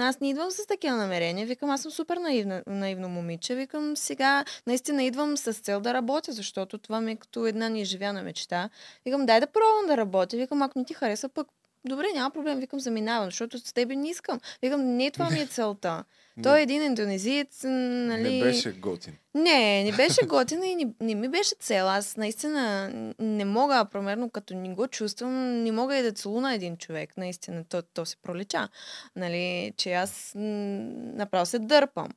аз 0.00 0.20
не 0.20 0.30
идвам 0.30 0.50
с 0.50 0.66
такива 0.66 0.96
намерения, 0.96 1.46
викам 1.46 1.70
аз 1.70 1.82
съм 1.82 1.92
супер 1.92 2.16
наивна, 2.16 2.62
наивно 2.66 3.08
момиче, 3.08 3.54
викам 3.54 3.96
сега 3.96 4.44
наистина 4.66 5.02
идвам 5.04 5.36
с 5.36 5.52
цел 5.52 5.80
да 5.80 5.94
работя, 5.94 6.32
защото 6.32 6.78
това 6.78 7.00
ми 7.00 7.12
е 7.12 7.16
като 7.16 7.46
една 7.46 7.59
неизживяна 7.68 8.22
мечта. 8.22 8.70
Викам 9.04 9.26
дай 9.26 9.40
да 9.40 9.46
пробвам 9.46 9.86
да 9.86 9.96
работя, 9.96 10.36
викам 10.36 10.62
ако 10.62 10.78
не 10.78 10.84
ти 10.84 10.94
хареса 10.94 11.28
пък 11.28 11.48
Добре, 11.84 12.06
няма 12.14 12.30
проблем, 12.30 12.60
викам 12.60 12.80
заминавам, 12.80 13.24
защото 13.24 13.58
с 13.58 13.72
тебе 13.72 13.96
не 13.96 14.10
искам. 14.10 14.40
Викам, 14.62 14.96
не 14.96 15.10
това 15.10 15.30
ми 15.30 15.40
е 15.40 15.46
целта. 15.46 16.04
Той 16.42 16.58
е 16.58 16.62
един 16.62 16.82
индонезиец, 16.82 17.64
нали... 17.64 18.38
Не 18.38 18.44
беше 18.44 18.72
готин. 18.72 19.16
Не, 19.34 19.84
не 19.84 19.92
беше 19.92 20.20
готина 20.26 20.66
и 20.66 20.74
не, 20.74 20.86
не 21.00 21.14
ми 21.14 21.28
беше 21.28 21.54
цел. 21.60 21.88
Аз 21.88 22.16
наистина 22.16 22.90
не 23.18 23.44
мога, 23.44 23.84
примерно, 23.92 24.30
като 24.30 24.54
не 24.54 24.74
го 24.74 24.88
чувствам, 24.88 25.62
не 25.62 25.72
мога 25.72 25.96
и 25.96 26.02
да 26.02 26.12
целуна 26.12 26.54
един 26.54 26.76
човек. 26.76 27.16
Наистина, 27.16 27.64
то, 27.68 27.82
то 27.82 28.06
се 28.06 28.16
пролича. 28.16 28.68
Нали, 29.16 29.72
че 29.76 29.92
аз 29.92 30.32
направо 30.34 31.46
се 31.46 31.58
дърпам. 31.58 32.08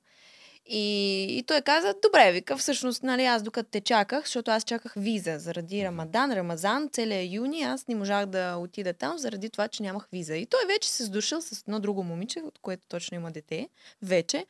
И, 0.66 1.26
и 1.30 1.44
той 1.44 1.62
каза, 1.62 1.96
добре, 2.04 2.32
вика, 2.32 2.58
всъщност, 2.58 3.04
нали, 3.04 3.26
аз 3.26 3.44
докато 3.44 3.70
те 3.70 3.82
чаках, 3.82 4.26
защото 4.26 4.52
аз 4.52 4.64
чаках 4.64 4.94
виза 4.98 5.40
заради 5.40 5.86
Рамадан, 5.86 6.32
Рамазан, 6.32 6.90
целия 6.92 7.34
юни, 7.34 7.62
аз 7.62 7.88
не 7.88 7.96
можах 7.96 8.26
да 8.26 8.56
отида 8.58 8.94
там, 8.94 9.18
заради 9.18 9.50
това, 9.50 9.68
че 9.68 9.84
нямах 9.84 10.08
виза. 10.12 10.36
И 10.36 10.46
той 10.46 10.60
вече 10.68 10.90
се 10.90 11.04
сдушил 11.04 11.42
с 11.42 11.62
едно 11.62 11.80
друго 11.80 12.04
момиче, 12.04 12.40
от 12.40 12.60
което 12.62 12.88
точно 12.88 13.16
има 13.16 13.32
дете, 13.32 13.70
вече. 14.02 14.46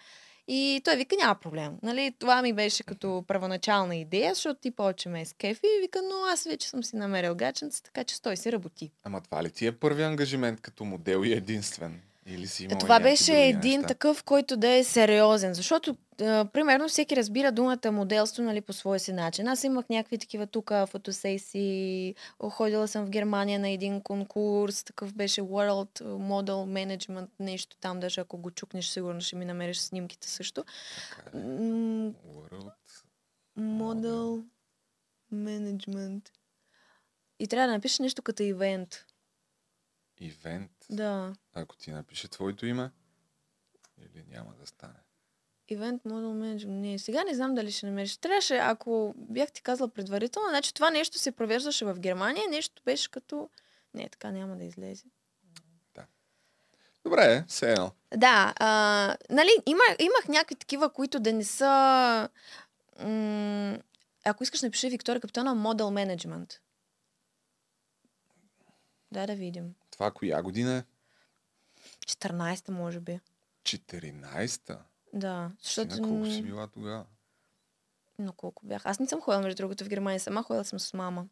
И 0.47 0.81
той 0.83 0.95
вика, 0.95 1.15
няма 1.15 1.35
проблем. 1.35 1.73
Нали, 1.83 2.13
това 2.19 2.41
ми 2.41 2.53
беше 2.53 2.83
като 2.83 3.23
първоначална 3.27 3.95
идея, 3.95 4.33
защото 4.33 4.59
ти 4.59 4.71
повече 4.71 5.09
ме 5.09 5.21
е 5.21 5.25
с 5.25 5.33
кефи. 5.33 5.67
И 5.77 5.81
вика, 5.81 6.01
но 6.01 6.25
аз 6.25 6.43
вече 6.43 6.69
съм 6.69 6.83
си 6.83 6.95
намерил 6.95 7.35
гаченца, 7.35 7.83
така 7.83 8.03
че 8.03 8.15
стой 8.15 8.37
си 8.37 8.51
работи. 8.51 8.91
Ама 9.03 9.21
това 9.21 9.43
ли 9.43 9.49
ти 9.49 9.67
е 9.67 9.71
първи 9.71 10.03
ангажимент 10.03 10.61
като 10.61 10.85
модел 10.85 11.25
и 11.25 11.33
единствен? 11.33 12.01
Или 12.27 12.47
си 12.47 12.63
имала 12.63 12.79
Това 12.79 12.99
някакви 12.99 13.11
беше 13.11 13.41
един 13.41 13.79
неща? 13.79 13.87
такъв, 13.87 14.23
който 14.23 14.57
да 14.57 14.69
е 14.69 14.83
сериозен. 14.83 15.53
Защото, 15.53 15.95
а, 16.21 16.45
примерно, 16.53 16.87
всеки 16.87 17.15
разбира 17.15 17.51
думата 17.51 17.91
моделство 17.91 18.43
нали, 18.43 18.61
по 18.61 18.73
своя 18.73 18.99
си 18.99 19.13
начин. 19.13 19.47
Аз 19.47 19.63
имах 19.63 19.89
някакви 19.89 20.17
такива 20.17 20.47
тук 20.47 20.71
фотосесии. 20.87 22.15
Ходила 22.39 22.87
съм 22.87 23.05
в 23.05 23.09
Германия 23.09 23.59
на 23.59 23.69
един 23.69 24.01
конкурс. 24.01 24.83
Такъв 24.83 25.13
беше 25.13 25.41
World 25.41 26.01
Model 26.03 26.51
Management, 26.97 27.29
нещо 27.39 27.77
там. 27.79 27.99
Даже 27.99 28.21
ако 28.21 28.37
го 28.37 28.51
чукнеш, 28.51 28.89
сигурно 28.89 29.21
ще 29.21 29.35
ми 29.35 29.45
намериш 29.45 29.79
снимките 29.79 30.29
също. 30.29 30.65
Така 31.09 31.37
е. 31.37 31.41
World. 31.41 32.73
Model 33.59 34.43
Management. 35.33 36.29
И 37.39 37.47
трябва 37.47 37.67
да 37.67 37.73
напишеш 37.73 37.99
нещо 37.99 38.21
като 38.21 38.43
ивент. 38.43 39.05
Ивент. 40.19 40.71
Да. 40.89 41.33
Ако 41.53 41.77
ти 41.77 41.91
напише 41.91 42.27
твоето 42.27 42.65
име, 42.65 42.91
или 43.97 44.23
няма 44.27 44.53
да 44.53 44.67
стане. 44.67 45.02
Event 45.71 46.03
Model 46.03 46.33
Management. 46.33 46.79
Не, 46.79 46.99
сега 46.99 47.23
не 47.23 47.33
знам 47.35 47.55
дали 47.55 47.71
ще 47.71 47.85
намериш. 47.85 48.17
Трябваше, 48.17 48.55
ако 48.55 49.13
бях 49.17 49.51
ти 49.51 49.61
казала 49.61 49.89
предварително, 49.89 50.49
значи 50.49 50.73
това 50.73 50.89
нещо 50.89 51.19
се 51.19 51.31
провеждаше 51.31 51.85
в 51.85 51.99
Германия, 51.99 52.49
нещо 52.49 52.81
беше 52.85 53.11
като... 53.11 53.49
Не, 53.93 54.09
така 54.09 54.31
няма 54.31 54.55
да 54.55 54.63
излезе. 54.63 55.03
Добре, 57.05 57.45
все 57.47 57.71
едно. 57.71 57.91
Да, 58.17 58.53
а, 58.57 59.17
нали, 59.29 59.49
има, 59.65 59.81
имах 59.99 60.27
някакви 60.27 60.55
такива, 60.55 60.89
които 60.93 61.19
да 61.19 61.33
не 61.33 61.43
са... 61.43 62.29
М- 62.99 63.77
ако 64.25 64.43
искаш, 64.43 64.61
напиши 64.61 64.89
Виктория 64.89 65.21
Капитона 65.21 65.55
Model 65.55 66.15
Management. 66.17 66.57
Да, 69.11 69.27
да 69.27 69.35
видим. 69.35 69.75
Това 69.91 70.11
коя 70.11 70.41
година 70.41 70.75
е? 70.75 70.83
14-та, 72.05 72.71
може 72.71 72.99
би. 72.99 73.19
14-та. 73.63 74.79
Да, 75.13 75.51
защото... 75.63 75.95
на 75.95 76.07
колко 76.07 76.25
си 76.25 76.41
била 76.41 76.67
тогава? 76.67 77.05
На 78.19 78.31
колко 78.31 78.65
бях? 78.65 78.85
Аз 78.85 78.99
не 78.99 79.07
съм 79.07 79.21
ходила, 79.21 79.41
между 79.41 79.57
другото, 79.57 79.85
в 79.85 79.89
Германия. 79.89 80.19
Сама 80.19 80.43
ходила 80.43 80.65
съм 80.65 80.79
с 80.79 80.93
мама. 80.93 81.25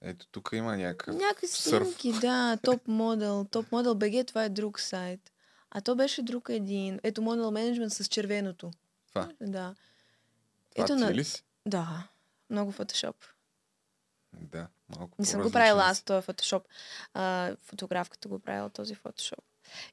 Ето 0.00 0.26
тук 0.26 0.50
има 0.52 0.76
някакъв 0.76 1.16
Някакви 1.16 1.46
снимки, 1.46 2.12
да. 2.12 2.58
Топ 2.62 2.88
модел. 2.88 3.46
Топ 3.50 3.72
модел 3.72 3.94
БГ, 3.94 4.26
това 4.26 4.44
е 4.44 4.48
друг 4.48 4.80
сайт. 4.80 5.32
А 5.70 5.80
то 5.80 5.96
беше 5.96 6.22
друг 6.22 6.48
един. 6.48 7.00
Ето 7.02 7.22
модел 7.22 7.50
менеджмент 7.50 7.92
с 7.92 8.04
червеното. 8.04 8.70
Това, 9.08 9.28
Да. 9.40 9.74
това 10.74 10.84
Ето 10.84 10.96
на- 10.96 11.14
ли 11.14 11.24
си? 11.24 11.44
Да. 11.66 12.08
Много 12.50 12.72
фотошоп. 12.72 13.16
Да, 14.32 14.66
малко 14.96 15.14
Не 15.18 15.24
съм 15.26 15.42
го 15.42 15.50
правила 15.52 15.82
аз 15.84 16.02
този 16.02 16.22
фотошоп. 16.24 16.66
А, 17.14 17.56
фотографката 17.62 18.28
го 18.28 18.38
правила 18.38 18.70
този 18.70 18.94
фотошоп. 18.94 19.44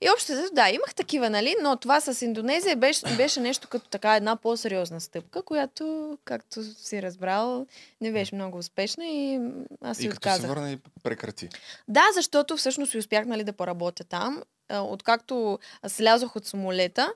И 0.01 0.09
общо, 0.09 0.33
да, 0.53 0.69
имах 0.69 0.95
такива, 0.95 1.29
нали? 1.29 1.55
Но 1.61 1.75
това 1.75 2.01
с 2.01 2.21
Индонезия 2.21 2.75
беше, 2.75 3.15
беше 3.17 3.39
нещо 3.39 3.67
като 3.67 3.89
така 3.89 4.15
една 4.15 4.35
по-сериозна 4.35 5.01
стъпка, 5.01 5.41
която, 5.41 6.17
както 6.25 6.63
си 6.63 7.01
разбрал, 7.01 7.65
не 8.01 8.11
беше 8.11 8.35
много 8.35 8.57
успешна 8.57 9.05
и 9.05 9.39
аз 9.81 9.97
си 9.97 10.05
И 10.05 10.09
като 10.09 10.17
отказах. 10.17 10.41
се 10.41 10.47
върна 10.47 10.71
и 10.71 10.77
прекрати. 11.03 11.49
Да, 11.87 12.03
защото 12.15 12.57
всъщност 12.57 12.93
и 12.93 12.97
успях 12.97 13.25
нали, 13.25 13.43
да 13.43 13.53
поработя 13.53 14.03
там. 14.03 14.43
Откакто 14.73 15.59
слязох 15.87 16.35
от 16.35 16.45
самолета, 16.45 17.13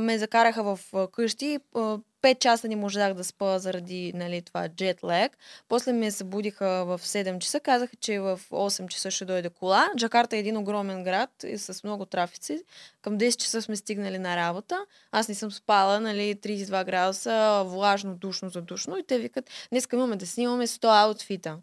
ме 0.00 0.18
закараха 0.18 0.62
в 0.62 0.80
къщи. 1.12 1.58
а, 1.74 1.98
Пет 2.22 2.40
часа 2.40 2.68
не 2.68 2.76
можах 2.76 3.14
да 3.14 3.24
спа 3.24 3.58
заради 3.58 4.12
нали, 4.14 4.42
това 4.42 4.68
джет 4.68 5.04
лег. 5.04 5.38
После 5.68 5.92
ме 5.92 6.10
събудиха 6.10 6.84
в 6.84 7.00
7 7.02 7.38
часа. 7.38 7.60
Казаха, 7.60 7.96
че 7.96 8.20
в 8.20 8.40
8 8.50 8.88
часа 8.88 9.10
ще 9.10 9.24
дойде 9.24 9.50
кола. 9.50 9.88
Джакарта 9.96 10.36
е 10.36 10.38
един 10.38 10.56
огромен 10.56 11.04
град 11.04 11.30
и 11.46 11.58
с 11.58 11.84
много 11.84 12.06
трафици. 12.06 12.62
Към 13.02 13.18
10 13.18 13.36
часа 13.36 13.62
сме 13.62 13.76
стигнали 13.76 14.18
на 14.18 14.36
работа. 14.36 14.78
Аз 15.12 15.28
не 15.28 15.34
съм 15.34 15.52
спала, 15.52 16.00
нали, 16.00 16.34
32 16.34 16.84
градуса, 16.84 17.62
влажно, 17.66 18.14
душно, 18.14 18.48
задушно. 18.48 18.98
И 18.98 19.06
те 19.06 19.18
викат, 19.18 19.50
днес 19.70 19.88
имаме 19.92 20.16
да 20.16 20.26
снимаме 20.26 20.66
100 20.66 21.04
аутфита. 21.04 21.58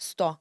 100. 0.00 0.34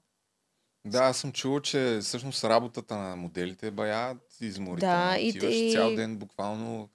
Да, 0.86 1.00
аз 1.00 1.18
съм 1.18 1.32
чувал, 1.32 1.60
че 1.60 2.00
всъщност 2.02 2.44
работата 2.44 2.96
на 2.96 3.16
моделите 3.16 3.68
е 3.68 3.72
бая 3.72 4.16
изморителна. 4.42 5.10
Да, 5.12 5.20
и 5.20 5.30
Отиваш 5.30 5.54
те- 5.54 5.72
цял 5.72 5.96
ден 5.96 6.18
буквално 6.18 6.90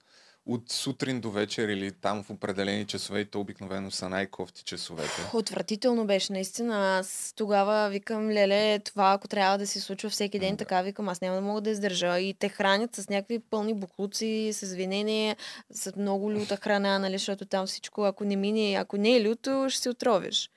от 0.45 0.71
сутрин 0.71 1.21
до 1.21 1.31
вечер 1.31 1.69
или 1.69 1.91
там 1.91 2.23
в 2.23 2.29
определени 2.29 2.85
часове 2.85 3.19
и 3.19 3.25
то 3.25 3.39
обикновено 3.39 3.91
са 3.91 4.09
най-кофти 4.09 4.63
часовете. 4.63 5.11
Отвратително 5.33 6.05
беше, 6.05 6.33
наистина. 6.33 6.97
Аз 6.99 7.33
тогава 7.37 7.89
викам, 7.89 8.29
леле, 8.29 8.79
това 8.79 9.13
ако 9.13 9.27
трябва 9.27 9.57
да 9.57 9.67
се 9.67 9.79
случва 9.79 10.09
всеки 10.09 10.39
ден, 10.39 10.51
Да. 10.51 10.57
така 10.57 10.81
викам, 10.81 11.09
аз 11.09 11.21
няма 11.21 11.35
да 11.35 11.41
мога 11.41 11.61
да 11.61 11.69
издържа. 11.69 12.19
И 12.19 12.33
те 12.33 12.49
хранят 12.49 12.95
с 12.95 13.09
някакви 13.09 13.39
пълни 13.39 13.73
буклуци, 13.73 14.49
с 14.53 14.73
винение, 14.73 15.35
с 15.71 15.93
много 15.97 16.31
люта 16.31 16.57
храна, 16.57 16.99
нали, 16.99 17.13
защото 17.13 17.45
там 17.45 17.67
всичко, 17.67 18.03
ако 18.03 18.23
не 18.23 18.35
мине, 18.35 18.73
ако 18.73 18.97
не 18.97 19.15
е 19.17 19.23
люто, 19.23 19.65
ще 19.69 19.81
се 19.81 19.89
отровиш. 19.89 20.49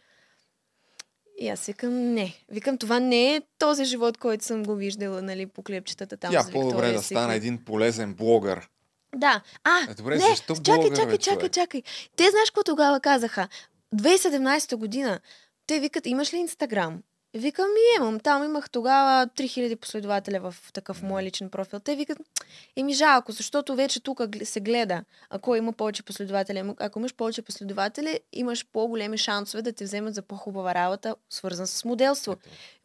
И 1.39 1.49
аз 1.49 1.66
викам, 1.66 2.14
не. 2.14 2.35
Викам, 2.49 2.78
това 2.78 3.01
не 3.01 3.35
е 3.37 3.43
този 3.59 3.85
живот, 3.85 4.18
който 4.18 4.45
съм 4.45 4.62
го 4.62 4.74
виждала, 4.74 5.22
нали, 5.22 5.47
по 5.47 5.62
клепчетата 5.62 6.16
там 6.16 6.32
Тя 6.32 6.43
с 6.43 6.51
по-добре 6.51 6.93
да 6.93 6.99
Secret. 6.99 7.35
един 7.37 7.64
полезен 7.64 8.14
блогър. 8.14 8.68
Да. 9.16 9.43
А, 9.64 9.91
Е, 9.91 9.95
добре, 9.95 10.14
не, 10.14 10.20
защо 10.20 10.55
чакай, 10.55 10.74
блогър, 10.76 10.97
чакай, 10.97 11.11
бе, 11.12 11.18
чакай, 11.18 11.49
чакай. 11.49 11.82
Те 12.16 12.30
знаеш 12.30 12.51
какво 12.51 12.62
тогава 12.62 13.01
казаха? 13.01 13.49
2017 13.97 14.76
година. 14.76 15.20
Те 15.66 15.80
викат, 15.80 16.07
имаш 16.07 16.32
ли 16.35 16.39
Инстаграм? 16.39 17.03
Викам, 17.37 17.66
ми 17.66 17.80
имам. 17.97 18.20
Там 18.20 18.45
имах 18.45 18.70
тогава 18.70 19.26
3000 19.26 19.76
последователя 19.76 20.41
в 20.41 20.72
такъв 20.72 21.03
мой 21.03 21.22
личен 21.22 21.51
профил. 21.51 21.80
Те 21.80 21.97
викат, 21.97 22.18
еми 22.76 22.95
жалко, 22.95 23.32
защото 23.32 23.74
вече 23.74 24.01
тук 24.01 24.20
се 24.45 24.61
гледа. 24.61 25.05
Ако 25.30 25.57
има 25.57 25.72
повече 25.72 26.03
последователи, 26.03 26.62
ако 26.78 26.99
имаш 26.99 27.14
повече 27.14 27.43
последователи, 27.43 28.20
имаш 28.32 28.66
по-големи 28.72 29.18
шансове 29.18 29.62
да 29.62 29.72
те 29.72 29.85
вземат 29.85 30.14
за 30.14 30.22
по-хубава 30.22 30.74
работа, 30.74 31.16
свързан 31.30 31.66
с 31.66 31.85
моделство. 31.85 32.37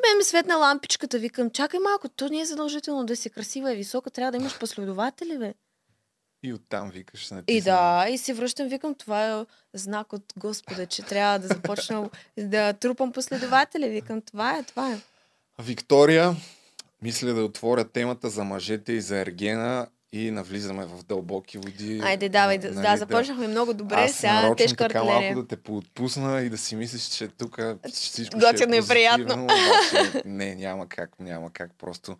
Мен 0.08 0.18
ми 0.18 0.24
светна 0.24 0.56
лампичката, 0.56 1.20
викам, 1.20 1.50
чакай 1.50 1.80
малко, 1.80 2.10
то 2.10 2.30
не 2.30 2.40
е 2.40 2.46
задължително 2.46 3.06
да 3.06 3.16
си 3.16 3.30
красива 3.30 3.74
и 3.74 3.76
висока, 3.76 4.10
трябва 4.10 4.32
да 4.32 4.38
имаш 4.38 4.60
последователи, 4.60 5.38
бе. 5.38 5.54
И 6.44 6.54
оттам 6.54 6.90
викаш 6.90 7.30
на 7.30 7.44
И 7.48 7.62
да, 7.62 8.08
и 8.10 8.18
се 8.18 8.34
връщам, 8.34 8.68
викам, 8.68 8.96
това 8.96 9.40
е 9.40 9.46
знак 9.74 10.14
от 10.14 10.34
Господа, 10.38 10.86
че 10.86 11.02
трябва 11.02 11.40
да 11.40 11.48
започна 11.48 12.10
да 12.38 12.74
трупам 12.74 13.12
последователи. 13.12 13.90
Викам, 13.90 14.22
това 14.22 14.58
е, 14.58 14.64
това 14.64 14.94
е. 14.94 14.98
Виктория, 15.60 16.36
мисля 17.02 17.34
да 17.34 17.44
отворя 17.44 17.84
темата 17.84 18.30
за 18.30 18.44
мъжете 18.44 18.94
и 18.94 19.02
за 19.02 19.18
Ергена 19.18 19.88
и 20.14 20.32
навлизаме 20.32 20.86
в 20.86 21.04
дълбоки 21.04 21.58
води. 21.58 22.02
Айде, 22.04 22.30
давай, 22.30 22.58
да, 22.58 22.72
Нали, 22.72 22.88
да, 22.88 22.98
започнахме 22.98 23.48
много 23.48 23.74
добре, 23.74 23.96
Аз 23.96 24.12
сега 24.12 24.56
тежка 24.58 24.78
така 24.78 25.00
артилерия. 25.00 25.22
малко 25.22 25.42
да 25.42 25.48
те 25.48 25.58
поотпусна 25.58 26.42
и 26.42 26.50
да 26.50 26.58
си 26.58 26.76
мислиш, 26.76 27.04
че 27.04 27.28
тук 27.28 27.60
всичко 27.94 28.40
Готино 28.40 28.74
ще 28.74 28.76
е 28.76 28.80
и 28.80 28.88
приятно. 28.88 29.44
обаче 29.44 30.22
не, 30.26 30.56
няма 30.56 30.88
как, 30.88 31.20
няма 31.20 31.54
как. 31.54 31.72
Просто 31.78 32.18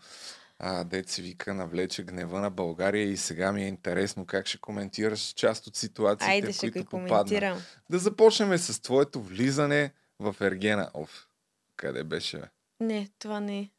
а, 0.60 0.84
дет 0.84 1.10
си 1.10 1.22
вика, 1.22 1.54
навлече 1.54 2.04
гнева 2.04 2.40
на 2.40 2.50
България 2.50 3.04
и 3.04 3.18
сега 3.18 3.52
ми 3.52 3.64
е 3.64 3.68
интересно 3.68 4.26
как 4.26 4.48
ще 4.48 4.58
коментираш 4.58 5.34
част 5.34 5.68
от 5.68 5.76
ситуациите, 5.76 6.32
Айде, 6.32 6.54
в 6.54 6.60
които 6.60 6.86
попадна. 6.86 7.62
Да 7.90 8.00
започнем 8.00 8.58
с 8.58 8.82
твоето 8.82 9.22
влизане 9.22 9.94
в 10.20 10.36
Ергена. 10.42 10.92
Оф, 10.94 11.28
къде 11.76 12.04
беше? 12.04 12.38
бе? 12.38 12.48
Не, 12.80 13.10
това 13.20 13.40
не 13.40 13.60
е. 13.60 13.70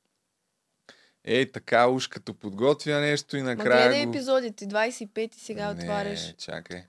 Ей, 1.24 1.52
така 1.52 1.88
уж 1.88 2.08
като 2.08 2.34
подготвя 2.34 3.00
нещо 3.00 3.36
и 3.36 3.42
Ма 3.42 3.48
накрая 3.48 3.88
гледай 3.88 4.06
го... 4.06 4.10
епизодите, 4.10 4.66
25 4.66 5.34
сега 5.34 5.70
отваряш. 5.70 6.26
Не, 6.26 6.32
чакай. 6.32 6.84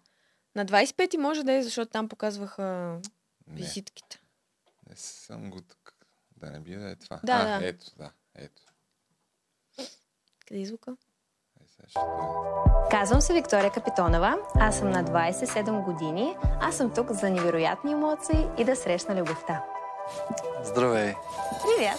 На 0.56 0.66
25 0.66 1.18
може 1.18 1.44
да 1.44 1.54
е, 1.54 1.64
защото 1.64 1.92
там 1.92 2.10
показваха 2.10 2.64
Не, 3.48 3.56
визитките. 3.56 4.22
не 4.90 4.96
съм 4.96 5.50
го 5.50 5.62
тук. 5.62 5.94
Да 6.38 6.52
не 6.52 6.60
би 6.60 6.76
да 6.76 6.90
е 6.90 6.96
това. 6.96 7.20
Да, 7.24 7.34
а, 7.34 7.60
да. 7.60 7.68
ето, 7.68 7.86
да, 7.98 8.12
ето. 8.36 8.62
Къде 10.52 10.62
е 10.62 10.66
звука? 10.66 10.92
Казвам 12.92 13.22
се 13.22 13.34
Виктория 13.34 13.72
Капитонова, 13.72 14.38
аз 14.56 14.78
съм 14.78 14.90
на 14.90 15.04
27 15.04 15.84
години, 15.84 16.36
аз 16.62 16.76
съм 16.76 16.90
тук 16.90 17.12
за 17.12 17.30
невероятни 17.30 17.92
емоции 17.92 18.48
и 18.58 18.64
да 18.64 18.76
срещна 18.76 19.16
любовта. 19.16 19.64
Здравей! 20.64 21.14
Привет! 21.64 21.98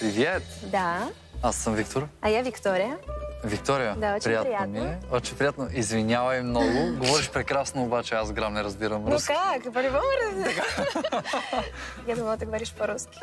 Привет! 0.00 0.42
Да, 0.62 1.08
Аз 1.42 1.56
съм 1.56 1.74
Виктор. 1.74 2.08
а 2.22 2.28
я 2.28 2.42
Виктория. 2.42 2.98
Виктория, 3.44 3.96
Да, 3.96 4.06
очень 4.08 4.20
приятно, 4.22 4.44
приятно. 4.46 4.68
ми 4.68 4.78
е. 4.80 4.98
Очень 5.10 5.36
приятно. 5.36 5.68
Извинявай 5.72 6.42
много. 6.42 6.68
Говориш 6.98 7.30
прекрасно, 7.30 7.82
обаче 7.82 8.14
аз 8.14 8.32
грам 8.32 8.54
не 8.54 8.64
разбирам 8.64 9.04
Ну 9.04 9.10
руски. 9.10 9.28
как, 9.28 9.62
по-любому 9.64 10.02
Я 12.08 12.16
думала, 12.16 12.36
ты 12.36 12.44
говоришь 12.44 12.74
по-русски. 12.74 13.20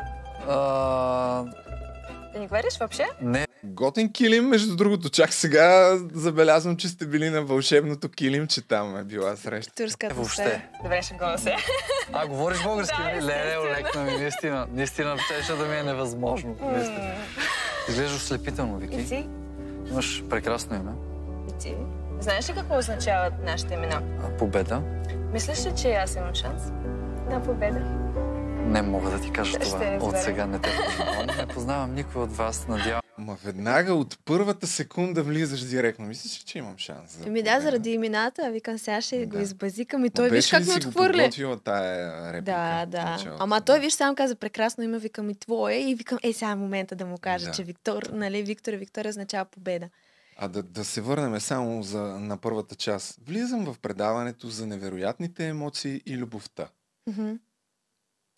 А, 2.32 2.34
Ты 2.34 2.40
не 2.40 2.48
говоришь 2.48 2.78
вообще? 2.78 3.06
не, 3.22 3.48
Готен 3.64 4.10
килим, 4.10 4.46
между 4.46 4.76
другото. 4.76 5.10
Чак 5.10 5.34
сега 5.34 5.92
забелязвам, 6.14 6.78
че 6.78 6.88
сте 6.88 7.06
били 7.06 7.30
на 7.30 7.42
вълшебното 7.42 8.10
килимче 8.10 8.62
там 8.62 8.98
е 8.98 9.04
била 9.04 9.36
среща. 9.36 9.74
Турска 9.76 10.08
атмосфера. 10.08 10.48
въобще. 10.48 10.68
Добре, 10.84 11.02
шегувам 11.02 11.38
се. 11.38 11.56
А, 12.14 12.28
говориш 12.28 12.64
български? 12.64 12.98
Да, 12.98 13.10
ли? 13.12 13.16
Леле, 13.16 13.34
естествено. 13.38 13.62
олекна 13.64 14.04
ми, 14.04 14.12
наистина. 14.14 14.68
Наистина, 14.72 15.18
щеше 15.20 15.54
да 15.54 15.66
ми 15.66 15.76
е 15.76 15.84
невъзможно. 15.84 16.56
Наистина. 16.64 17.14
Изглеждаш 17.90 18.22
слепително, 18.22 18.78
И 18.78 18.88
Вики. 18.88 19.08
ти? 19.08 19.28
Имаш 19.90 20.24
прекрасно 20.30 20.76
име. 20.76 20.92
И 21.50 21.60
ти? 21.60 21.76
Знаеш 22.20 22.50
ли 22.50 22.54
какво 22.54 22.78
означават 22.78 23.34
нашите 23.44 23.74
имена? 23.74 24.02
А, 24.24 24.38
Победа. 24.38 24.82
Мислиш 25.34 25.66
ли, 25.66 25.74
че 25.78 25.94
аз 25.94 26.16
имам 26.16 26.36
шанс? 26.36 26.64
На 27.30 27.44
победа. 27.44 27.80
Не 28.62 28.82
мога 28.82 29.10
да 29.10 29.22
ти 29.22 29.32
кажа 29.32 29.52
Ще 29.52 29.60
това. 29.60 29.98
От 30.02 30.18
сега 30.18 30.46
не 30.46 30.60
те 30.60 30.70
познавам. 30.88 31.38
Не 31.38 31.48
познавам 31.48 31.94
никой 31.94 32.24
от 32.24 32.32
вас. 32.32 32.68
Надявам 32.68 33.02
Ма 33.18 33.38
веднага 33.44 33.94
от 33.94 34.20
първата 34.26 34.68
секунда 34.68 35.24
влизаш 35.24 35.60
директно. 35.62 36.06
Мислиш, 36.06 36.32
че 36.34 36.58
имам 36.58 36.78
шанс. 36.78 37.18
За 37.18 37.28
Еми 37.28 37.44
да, 37.44 37.60
заради 37.62 37.90
имената, 37.92 38.52
викам 38.52 38.78
сега 38.78 39.02
ще 39.02 39.26
го 39.26 39.36
Да. 39.38 39.42
избазикам 39.42 40.02
и 40.02 40.04
Ма 40.04 40.10
той 40.10 40.30
виж 40.30 40.50
как 40.50 40.60
ме 40.60 40.66
го 40.66 40.78
отхвърли. 40.78 41.30
тая 41.58 42.34
реплика? 42.34 42.42
Да, 42.44 42.86
да. 42.88 43.06
началото? 43.06 43.44
Ама 43.44 43.62
той, 43.62 43.80
виж, 43.80 43.94
сам 43.94 44.16
каза 44.16 44.36
прекрасно 44.36 44.84
име, 44.84 45.00
викам 45.00 45.30
и 45.30 45.36
твое 45.36 45.76
и 45.76 45.96
викам, 45.96 46.18
е, 46.24 46.34
сега 46.34 46.52
е 46.52 46.56
момента 46.56 46.96
да 46.96 47.06
му 47.06 47.18
кажа, 47.18 47.46
Да. 47.46 47.52
че 47.52 47.64
Виктор, 47.64 48.04
нали, 48.04 48.44
Виктор 48.44 48.74
и 48.74 48.78
Виктория 48.78 49.10
означава 49.10 49.46
победа. 49.46 49.90
А 50.38 50.48
да, 50.48 50.64
да 50.64 50.86
се 50.86 51.02
върнем 51.02 51.40
само 51.40 51.84
за, 51.84 52.00
на 52.02 52.38
първата 52.38 52.76
част. 52.76 53.20
Влизам 53.28 53.66
в 53.66 53.80
предаването 53.80 54.48
за 54.48 54.68
невероятните 54.68 55.48
емоции 55.48 56.02
и 56.06 56.18
любовта. 56.18 56.68
Мгм. 57.08 57.32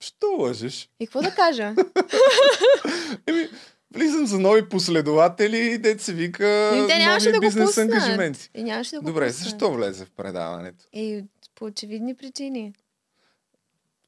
Що 0.03 0.27
лъжеш? 0.39 0.89
И 0.99 1.07
какво 1.07 1.21
да 1.21 1.31
кажа? 1.31 1.75
Еми, 3.27 3.49
влизам 3.95 4.27
за 4.27 4.39
нови 4.39 4.69
последователи 4.69 5.57
и 5.57 5.77
дет 5.77 6.01
се 6.01 6.13
вика 6.13 6.71
И 6.75 6.87
те 6.87 6.97
нямаше 6.97 7.25
нови 7.25 7.31
да 7.31 7.37
го 7.37 7.45
бизнес 7.45 7.77
ангажименти. 7.77 8.49
И 8.53 8.63
нямаше 8.63 8.91
да 8.91 9.01
го 9.01 9.07
Добре, 9.07 9.27
пуснат. 9.27 9.43
защо 9.43 9.71
влезе 9.73 10.05
в 10.05 10.11
предаването? 10.11 10.85
И 10.93 11.23
по 11.55 11.65
очевидни 11.65 12.15
причини. 12.15 12.73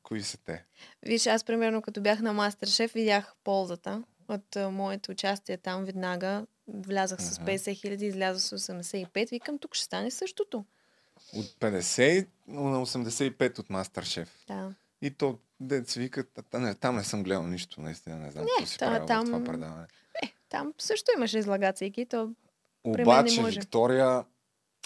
Кои 0.04 0.24
са 0.24 0.38
те? 0.38 0.64
Виж, 1.04 1.28
аз 1.28 1.44
примерно 1.44 1.82
като 1.82 2.02
бях 2.02 2.20
на 2.20 2.34
Мастершеф, 2.34 2.92
видях 2.94 3.34
ползата 3.44 4.04
от 4.28 4.56
а, 4.56 4.70
моето 4.70 5.12
участие 5.12 5.58
там 5.58 5.86
веднага. 5.86 6.46
Влязах 6.68 7.22
с 7.22 7.40
Мгм. 7.40 7.52
50 7.52 7.82
хиляди, 7.82 8.06
излязох 8.06 8.60
с 8.60 8.74
85. 8.74 9.30
Викам, 9.30 9.58
тук 9.60 9.76
ще 9.76 9.86
стане 9.86 10.12
същото. 10.12 10.66
От 11.34 11.46
50 11.46 12.28
на 12.48 12.86
85 12.86 13.60
от 13.60 13.70
Мастершеф. 13.70 14.30
Да. 14.48 14.70
И 15.02 15.12
то, 15.12 15.40
дет 15.60 15.90
се 15.90 16.00
вика, 16.00 16.24
та- 16.26 16.42
та- 16.42 16.60
не, 16.60 16.76
там 16.76 16.96
не 16.96 17.04
съм 17.04 17.24
гледал 17.24 17.44
нищо, 17.44 17.82
наистина 17.82 18.16
не 18.16 18.32
знам 18.32 18.44
Не, 18.44 18.50
какво 18.50 18.66
си 18.66 18.78
та- 18.78 18.86
правил 18.88 19.06
там- 19.08 19.26
това 19.26 19.44
предаване. 19.44 19.88
Е, 20.24 20.34
там 20.50 20.74
също 20.78 21.12
имаше 21.18 21.38
излагацийки. 21.38 22.06
То 22.06 22.32
не 22.86 23.02
Обаче, 23.02 23.42
може. 23.42 23.60
Виктория, 23.60 24.24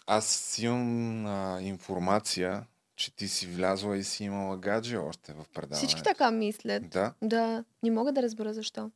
аз 0.07 0.57
имам 0.60 1.26
а, 1.26 1.62
информация, 1.62 2.66
че 2.95 3.12
ти 3.12 3.28
си 3.28 3.47
влязла 3.47 3.97
и 3.97 4.03
си 4.03 4.24
имала 4.24 4.57
гадже 4.57 4.97
още 4.97 5.34
в 5.34 5.45
предаването. 5.45 5.78
всички 5.78 6.03
така 6.03 6.32
мислят. 6.32 6.89
Да, 6.89 7.14
Да, 7.22 7.64
не 7.84 7.91
мога 7.91 8.12
да 8.12 8.22
разбера 8.24 8.53
защо. 8.53 8.91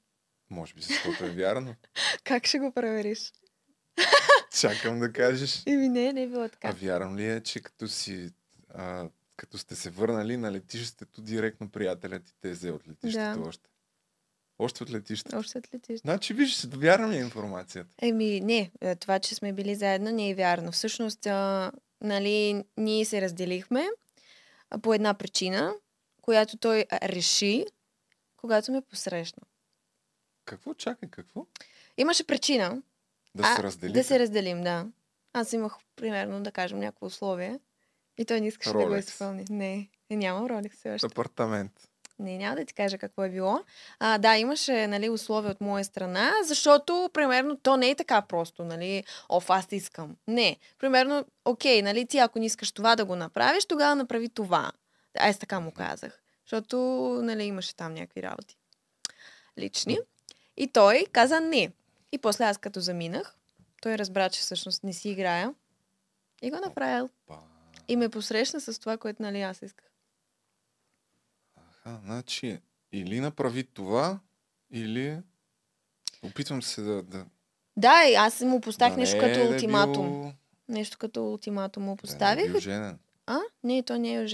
може 0.49 0.73
би 0.73 0.81
защото 0.81 1.25
е 1.25 1.29
вярно. 1.29 1.75
Как 2.23 2.45
ще 2.45 2.59
го 2.59 2.71
провериш? 2.71 3.31
Чакам 4.51 4.99
да 4.99 5.13
кажеш. 5.13 5.63
Еми 5.65 5.89
не, 5.89 6.13
не 6.13 6.23
е 6.23 6.27
било 6.27 6.43
А 6.43 6.49
така. 6.49 6.71
вярно 6.71 7.17
ли 7.17 7.25
е, 7.25 7.41
че 7.41 7.59
като 7.59 7.87
си 7.87 8.31
а, 8.69 9.05
като 9.35 9.57
сте 9.57 9.75
се 9.75 9.89
върнали 9.89 10.37
на 10.37 10.51
летището, 10.51 11.21
директно 11.21 11.69
приятелят 11.69 12.25
ти 12.25 12.33
те 12.41 12.49
е 12.49 12.53
взел 12.53 12.75
от 12.75 12.87
летището 12.87 13.41
Да. 13.41 13.47
още? 13.47 13.69
Още 14.59 14.83
от 14.83 14.91
летището. 14.91 15.37
Още 15.37 15.51
след 15.51 15.73
летище. 15.73 15.97
Значи, 15.97 16.33
виж, 16.33 16.65
вярна 16.65 17.07
ми 17.07 17.15
е 17.15 17.19
информацията. 17.19 17.89
Еми, 18.01 18.41
не, 18.41 18.71
е, 18.81 18.95
това, 18.95 19.19
че 19.19 19.35
сме 19.35 19.53
били 19.53 19.75
заедно, 19.75 20.11
не 20.11 20.29
е 20.29 20.35
вярно. 20.35 20.71
Всъщност, 20.71 21.25
а, 21.25 21.71
нали, 22.01 22.63
ние 22.77 23.05
се 23.05 23.21
разделихме 23.21 23.87
по 24.81 24.93
една 24.93 25.13
причина, 25.13 25.73
която 26.21 26.57
той 26.57 26.85
реши, 26.93 27.65
когато 28.37 28.71
ме 28.71 28.81
посрещна. 28.81 29.43
Какво? 30.45 30.73
Чакай, 30.73 31.09
какво? 31.09 31.45
Имаше 31.97 32.27
причина 32.27 32.81
Да 33.35 33.43
а, 33.45 33.55
се 33.55 33.63
разделите. 33.63 33.99
да 33.99 34.03
се 34.03 34.19
разделим, 34.19 34.61
да. 34.61 34.87
Аз 35.33 35.53
имах, 35.53 35.75
примерно, 35.95 36.43
да 36.43 36.51
кажем, 36.51 36.79
някакво 36.79 37.05
условие 37.05 37.59
и 38.17 38.25
той 38.25 38.41
не 38.41 38.47
искаше 38.47 38.69
да 38.69 38.77
го 38.77 38.83
Rolex. 38.83 38.99
изпълни. 38.99 39.45
Не, 39.49 39.89
е, 40.09 40.15
нямам 40.15 40.45
Ролекс 40.45 40.77
все 40.77 40.93
още. 40.93 41.05
Апартамент. 41.05 41.71
Не, 42.19 42.37
няма 42.37 42.55
да 42.55 42.65
ти 42.65 42.73
кажа 42.73 42.97
какво 42.97 43.23
е 43.23 43.29
било. 43.29 43.59
А, 43.99 44.17
да, 44.17 44.37
имаше 44.37 44.87
нали, 44.87 45.09
условия 45.09 45.51
от 45.51 45.61
моя 45.61 45.85
страна, 45.85 46.31
защото, 46.45 47.09
примерно, 47.13 47.57
то 47.57 47.77
не 47.77 47.89
е 47.89 47.95
така 47.95 48.21
просто, 48.21 48.63
нали, 48.63 49.03
оф, 49.29 49.49
аз 49.49 49.67
искам. 49.71 50.15
Не. 50.27 50.57
Примерно, 50.79 51.25
окей, 51.45 51.81
нали, 51.81 52.05
ти 52.05 52.17
ако 52.17 52.39
не 52.39 52.45
искаш 52.45 52.71
това 52.71 52.95
да 52.95 53.05
го 53.05 53.15
направиш, 53.15 53.65
тогава 53.65 53.95
направи 53.95 54.29
това. 54.29 54.71
Аз 55.19 55.39
така 55.39 55.59
му 55.59 55.71
казах. 55.71 56.21
Защото, 56.45 56.77
нали, 57.23 57.43
имаше 57.43 57.75
там 57.75 57.93
някакви 57.93 58.23
работи. 58.23 58.57
Лични. 59.59 59.99
И 60.57 60.67
той 60.67 61.05
каза 61.11 61.39
не. 61.39 61.71
И 62.11 62.17
после 62.17 62.43
аз 62.43 62.57
като 62.57 62.79
заминах, 62.79 63.35
той 63.81 63.97
разбра, 63.97 64.29
че 64.29 64.41
всъщност 64.41 64.83
не 64.83 64.93
си 64.93 65.09
играя. 65.09 65.53
И 66.41 66.51
го 66.51 66.57
направил. 66.57 67.09
Па. 67.27 67.52
И 67.87 67.95
ме 67.95 68.09
посрещна 68.09 68.61
с 68.61 68.79
това, 68.79 68.97
което, 68.97 69.21
нали, 69.21 69.41
аз 69.41 69.61
исках. 69.61 69.85
Аха, 71.55 71.99
значи, 72.03 72.59
или 72.91 73.19
направи 73.19 73.63
това, 73.63 74.19
или... 74.71 75.19
Опитвам 76.23 76.61
се 76.63 76.81
да... 76.81 77.03
да 77.03 77.25
Да, 77.77 78.03
и 78.11 78.13
аз 78.13 78.41
му 78.41 78.61
поставих 78.61 78.93
да 78.93 78.99
нещо 78.99 79.17
не 79.17 79.21
като 79.21 79.39
е 79.39 79.43
да 79.43 79.49
е 79.49 79.55
ултиматум. 79.55 80.11
било 80.11 80.33
Нещо 80.67 80.97
като 80.97 81.31
ултиматум 81.31 81.83
му 81.83 81.95
Да, 81.95 82.01
поставих. 82.01 82.51
не 82.51 82.57
е 82.57 82.61
женен. 82.61 82.99
а? 83.25 83.39
Не, 83.63 83.83
той 83.83 83.99
не 83.99 84.13
е 84.13 84.27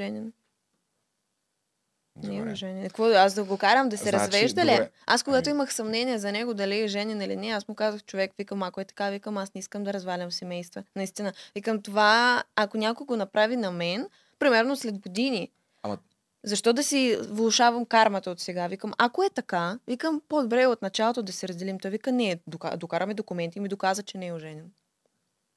Не 2.23 2.37
е 2.39 2.43
оженен. 2.43 2.83
Какво, 2.83 3.05
аз 3.05 3.33
да 3.33 3.43
го 3.43 3.57
карам 3.57 3.89
да 3.89 3.97
се 3.97 4.03
Значи, 4.03 4.15
развежда 4.15 4.61
ли? 4.61 4.69
добре. 4.69 4.89
Аз 5.05 5.23
когато 5.23 5.49
Ами- 5.49 5.55
имах 5.55 5.73
съмнение 5.73 6.19
за 6.19 6.31
него 6.31 6.53
дали 6.53 6.79
е 6.79 6.87
женен 6.87 7.21
или 7.21 7.35
не, 7.35 7.47
аз 7.47 7.67
му 7.67 7.75
казах 7.75 8.03
човек, 8.03 8.31
викам, 8.37 8.63
ако 8.63 8.81
е 8.81 8.85
така, 8.85 9.09
викам, 9.09 9.37
аз 9.37 9.53
не 9.53 9.59
искам 9.59 9.83
да 9.83 9.93
развалям 9.93 10.31
семейства. 10.31 10.83
Наистина. 10.95 11.33
Викам 11.55 11.81
това, 11.81 12.43
ако 12.55 12.77
някой 12.77 13.05
го 13.05 13.15
направи 13.15 13.55
на 13.55 13.71
мен, 13.71 14.07
примерно 14.39 14.75
след 14.75 14.99
години, 14.99 15.49
Ама- 15.83 15.97
защо 16.43 16.73
да 16.73 16.83
си 16.83 17.17
влушавам 17.21 17.85
кармата 17.85 18.31
от 18.31 18.39
сега? 18.39 18.67
Викам, 18.67 18.93
ако 18.97 19.23
е 19.23 19.29
така, 19.29 19.79
викам, 19.87 20.21
по-добре 20.29 20.61
е 20.61 20.67
от 20.67 20.81
началото 20.81 21.23
да 21.23 21.33
се 21.33 21.47
разделим. 21.47 21.79
Той 21.79 21.91
вика, 21.91 22.11
не, 22.11 22.39
дока- 22.47 22.77
докараме 22.77 23.13
документи 23.13 23.57
и 23.57 23.61
ми 23.61 23.69
доказа, 23.69 24.03
че 24.03 24.17
не 24.17 24.27
е 24.27 24.33
оженен. 24.33 24.71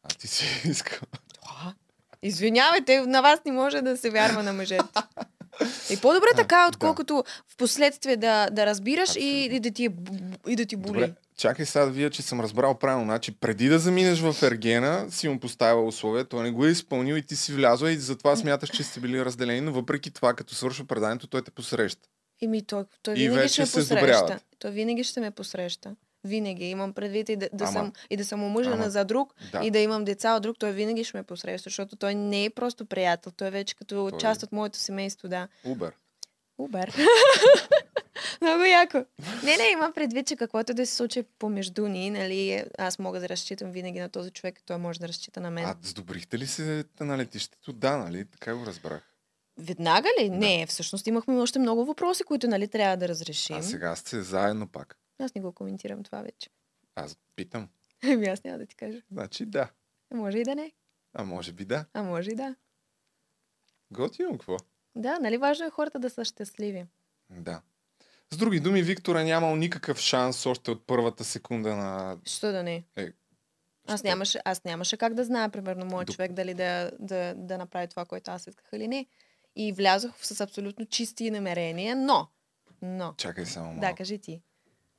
А 0.02 0.08
ти 0.10 0.28
си 0.28 0.44
искал. 0.64 1.00
Извинявайте, 2.22 3.00
на 3.00 3.20
вас 3.20 3.40
не 3.46 3.52
може 3.52 3.82
да 3.82 3.96
се 3.96 4.10
вярва 4.10 4.42
на 4.42 4.52
мъжете. 4.52 4.84
И 5.90 5.96
по-добре 5.96 6.26
така, 6.36 6.68
отколкото 6.68 7.24
в 7.48 7.56
последствие 7.56 8.16
да, 8.16 8.50
да 8.50 8.66
разбираш 8.66 9.16
и, 9.16 9.48
и, 9.52 9.60
да 9.60 9.70
ти, 9.70 9.84
е 9.84 9.90
и 10.48 10.56
да 10.56 10.66
ти 10.66 10.76
боли. 10.76 10.92
Добре, 10.92 11.12
чакай 11.36 11.66
сега 11.66 11.84
да 11.84 11.90
видя, 11.90 12.10
че 12.10 12.22
съм 12.22 12.40
разбрал 12.40 12.78
правилно. 12.78 13.04
Значи, 13.04 13.32
преди 13.32 13.68
да 13.68 13.78
заминеш 13.78 14.20
в 14.20 14.42
Ергена, 14.42 15.06
си 15.10 15.28
му 15.28 15.40
поставила 15.40 15.86
условие, 15.86 16.24
той 16.24 16.42
не 16.42 16.50
го 16.50 16.66
е 16.66 16.70
изпълнил 16.70 17.14
и 17.14 17.22
ти 17.22 17.36
си 17.36 17.52
влязла 17.52 17.92
и 17.92 17.96
затова 17.96 18.36
смяташ, 18.36 18.70
че 18.70 18.82
сте 18.82 19.00
били 19.00 19.24
разделени, 19.24 19.60
но 19.60 19.72
въпреки 19.72 20.10
това, 20.10 20.34
като 20.34 20.54
свършва 20.54 20.84
преданието, 20.84 21.26
той 21.26 21.42
те 21.42 21.50
посреща. 21.50 22.08
Еми, 22.42 22.62
той, 22.62 22.84
той 23.02 23.14
И 23.14 23.28
винаги 23.28 23.48
ще 23.48 23.62
ме 23.62 23.66
посреща. 23.66 23.84
сдобрявате. 23.84 24.38
Той 24.58 24.70
винаги 24.70 25.04
ще 25.04 25.20
ме 25.20 25.30
посреща. 25.30 25.96
Винаги. 26.24 26.64
Имам 26.64 26.92
предвид 26.92 27.28
и 27.28 27.36
да, 27.36 27.48
да, 27.52 27.64
Ама- 27.64 27.72
съм, 27.72 27.92
и 28.10 28.16
да 28.16 28.24
съм 28.24 28.44
омъжена 28.44 28.74
ама- 28.74 28.90
за 28.90 29.04
друг 29.04 29.34
Да. 29.52 29.60
и 29.64 29.70
да 29.70 29.78
имам 29.78 30.04
деца 30.04 30.34
от 30.34 30.42
друг. 30.42 30.56
Той 30.58 30.72
винаги 30.72 31.04
ще 31.04 31.16
ме 31.16 31.22
посреща, 31.22 31.64
защото 31.64 31.96
той 31.96 32.14
не 32.14 32.44
е 32.44 32.50
просто 32.50 32.86
приятел. 32.86 33.32
Той 33.32 33.48
е 33.48 33.50
вече 33.50 33.74
като 33.74 34.08
Той- 34.10 34.18
част 34.18 34.42
от 34.42 34.52
моето 34.52 34.78
семейство, 34.78 35.28
да. 35.28 35.48
Убер. 35.64 35.92
Убер. 36.58 36.96
Много 38.40 38.64
яко. 38.64 39.04
Не, 39.44 39.56
не, 39.56 39.68
има 39.72 39.92
предвид, 39.94 40.26
че 40.26 40.36
каквото 40.36 40.74
да 40.74 40.86
се 40.86 40.94
случи 40.94 41.22
помежду 41.38 41.88
ни, 41.88 42.10
нали, 42.10 42.64
аз 42.78 42.98
мога 42.98 43.20
да 43.20 43.28
разчитам 43.28 43.70
винаги 43.70 44.00
на 44.00 44.08
този 44.08 44.30
човек, 44.30 44.60
той 44.66 44.76
може 44.76 45.00
да 45.00 45.08
разчита 45.08 45.40
на 45.40 45.50
мен. 45.50 45.64
А 45.64 45.76
сдобрихте 45.82 46.38
ли 46.38 46.46
се 46.46 46.84
на 47.00 47.18
летището? 47.18 47.72
Да, 47.72 47.96
нали? 47.96 48.24
Така 48.24 48.54
го 48.54 48.66
разбрах. 48.66 49.02
Веднага 49.58 50.08
ли? 50.20 50.30
Не, 50.30 50.66
всъщност 50.66 51.06
имахме 51.06 51.36
още 51.36 51.58
много 51.58 51.84
въпроси, 51.84 52.24
които 52.24 52.48
нали 52.48 52.68
трябва 52.68 52.96
да 52.96 53.08
разрешим. 53.08 53.56
А 53.56 53.62
сега 53.62 53.96
сте 53.96 54.22
заедно 54.22 54.68
пак. 54.68 54.96
Аз 55.18 55.34
не 55.34 55.40
го 55.40 55.52
коментирам 55.52 56.02
това 56.02 56.22
вече. 56.22 56.50
Аз 56.94 57.16
питам. 57.36 57.68
Ами 58.04 58.26
аз 58.28 58.44
няма 58.44 58.58
да 58.58 58.66
ти 58.66 58.76
кажа. 58.76 59.02
Значи 59.10 59.46
да. 59.46 59.70
А 60.10 60.16
може 60.16 60.38
и 60.38 60.44
да 60.44 60.54
не. 60.54 60.72
А 61.14 61.24
може 61.24 61.52
би 61.52 61.64
да. 61.64 61.84
А 61.94 62.02
може 62.02 62.30
и 62.30 62.34
да. 62.34 62.54
Готино 63.90 64.32
какво? 64.32 64.56
Да, 64.96 65.18
нали 65.18 65.36
важно 65.38 65.66
е 65.66 65.70
хората 65.70 65.98
да 65.98 66.10
са 66.10 66.24
щастливи. 66.24 66.86
Да. 67.30 67.62
С 68.32 68.36
други 68.36 68.60
думи, 68.60 68.82
Виктор 68.82 69.16
е 69.16 69.24
нямал 69.24 69.56
никакъв 69.56 69.98
шанс 69.98 70.46
още 70.46 70.70
от 70.70 70.86
първата 70.86 71.24
секунда 71.24 71.76
на... 71.76 72.18
Що 72.24 72.52
да 72.52 72.62
не? 72.62 72.84
Е, 72.96 73.12
Аз 73.88 74.00
що? 74.00 74.08
нямаше, 74.08 74.40
аз 74.44 74.64
нямаше 74.64 74.96
как 74.96 75.14
да 75.14 75.24
знае, 75.24 75.48
примерно, 75.48 75.86
моят 75.86 76.06
До- 76.06 76.12
човек 76.12 76.32
дали 76.32 76.54
да, 76.54 76.90
да, 77.00 77.34
да 77.36 77.58
направи 77.58 77.88
това, 77.88 78.04
което 78.04 78.30
аз 78.30 78.46
исках 78.46 78.68
или 78.72 78.88
не. 78.88 79.06
И 79.56 79.72
влязох 79.72 80.12
с 80.26 80.40
абсолютно 80.40 80.86
чисти 80.86 81.30
намерения, 81.30 81.96
но, 81.96 82.28
но, 82.82 83.14
Чакай 83.16 83.46
само 83.46 83.66
малко. 83.66 83.80
да, 83.80 83.94
кажи 83.94 84.18
ти. 84.18 84.42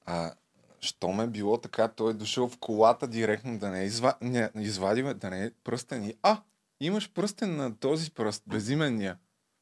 А, 0.06 0.32
що 0.80 1.08
ме 1.08 1.28
било 1.28 1.58
така, 1.58 1.88
той 1.88 2.12
е 2.12 2.14
дошъл 2.14 2.48
в 2.48 2.58
колата 2.58 3.08
директно 3.08 3.58
да 3.60 3.70
не 3.70 3.84
изва... 3.84 4.14
не, 4.22 4.50
извадил, 4.56 5.14
да 5.14 5.30
не 5.30 5.46
е 5.46 5.52
пръстен 5.64 6.04
и... 6.04 6.16
А, 6.24 6.38
имаш 6.80 7.12
пръстен 7.12 7.56
на 7.56 7.76
този 7.76 8.12
пръст, 8.12 8.44
безименния. 8.48 9.18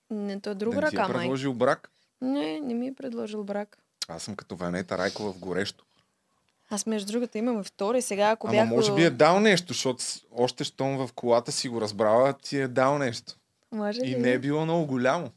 Не, 0.10 0.40
то 0.40 0.50
е 0.50 0.54
да 0.54 0.60
друга 0.60 0.82
не 0.82 0.90
ти 0.90 0.96
е 0.96 1.00
ръка, 1.00 1.14
май. 1.14 1.22
предложил 1.22 1.54
брак. 1.54 1.92
Не, 2.22 2.60
не 2.60 2.74
ми 2.74 2.88
е 2.88 2.94
предложил 2.94 3.44
брак. 3.44 3.78
Аз 4.08 4.24
съм 4.24 4.36
като 4.36 4.56
Ванета 4.56 4.98
Райкова 4.98 5.34
в 5.34 5.40
горещо. 5.40 5.86
Аз 6.70 6.86
между 6.86 7.12
другото 7.12 7.38
имам 7.38 7.64
втори. 7.64 8.02
Сега, 8.02 8.30
ако 8.30 8.48
Ама 8.48 8.56
бях... 8.56 8.70
може 8.70 8.96
би 8.96 9.04
е 9.04 9.10
дал 9.10 9.40
нещо, 9.40 9.74
защото 9.74 10.04
още 10.32 10.64
щом 10.64 10.98
в 10.98 11.14
колата 11.14 11.52
си 11.52 11.70
го 11.70 11.82
разбрала, 11.82 12.34
ти 12.34 12.58
е 12.58 12.68
дал 12.68 12.98
нещо. 12.98 13.34
Може 13.72 14.02
И 14.02 14.06
ли? 14.06 14.16
не 14.20 14.32
е 14.32 14.40
било 14.40 14.64
много 14.66 14.86
голямо. 14.86 15.32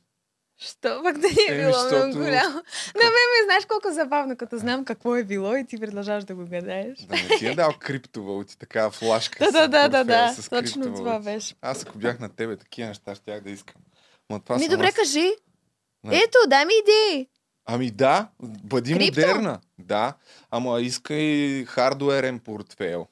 Що 0.59 1.01
пък 1.03 1.19
да 1.19 1.29
ни 1.29 1.37
е 1.49 1.61
било 1.61 1.73
защото- 1.73 1.95
много 1.97 2.13
голямо? 2.15 2.55
На 2.95 3.03
мен 3.05 3.27
ми 3.33 3.45
знаеш 3.45 3.65
колко 3.65 3.93
забавно, 3.93 4.37
като 4.37 4.59
знам 4.59 4.85
какво 4.85 5.17
е 5.17 5.25
било 5.25 5.57
и 5.57 5.67
ти 5.67 5.79
продължаваш 5.79 6.25
да 6.25 6.35
го 6.35 6.47
гадаеш. 6.47 6.99
Да 6.99 7.15
не 7.15 7.39
ти 7.39 7.47
е 7.47 7.55
дал 7.55 7.73
криптовалути, 7.79 8.59
така 8.59 8.91
флашка 8.91 9.45
Да, 9.45 9.51
да, 9.53 9.69
да, 9.69 9.89
да, 9.89 10.05
да. 10.05 10.35
Точно 10.51 10.95
това 10.95 11.19
беше. 11.19 11.55
Аз 11.63 11.83
ако 11.83 11.99
бях 11.99 12.21
на 12.21 12.29
тебе, 12.29 12.57
такива 12.57 12.89
неща 12.89 13.15
щях 13.15 13.41
да 13.41 13.51
искам. 13.51 13.83
Ма 14.31 14.41
това 14.41 14.57
Ми 14.59 14.69
добре, 14.69 14.87
аз. 14.87 14.95
кажи. 14.95 15.33
Не. 16.05 16.17
Ето, 16.17 16.39
дай 16.49 16.65
ми 16.65 16.73
идеи. 16.77 17.29
Ами 17.67 17.91
да, 17.91 18.29
бъди 18.43 18.95
Крипто? 18.95 19.21
модерна. 19.21 19.61
Да, 19.79 20.15
ама 20.51 20.81
иска 20.81 21.15
и 21.15 21.65
хардуерен 21.65 22.39
портфейл. 22.39 23.07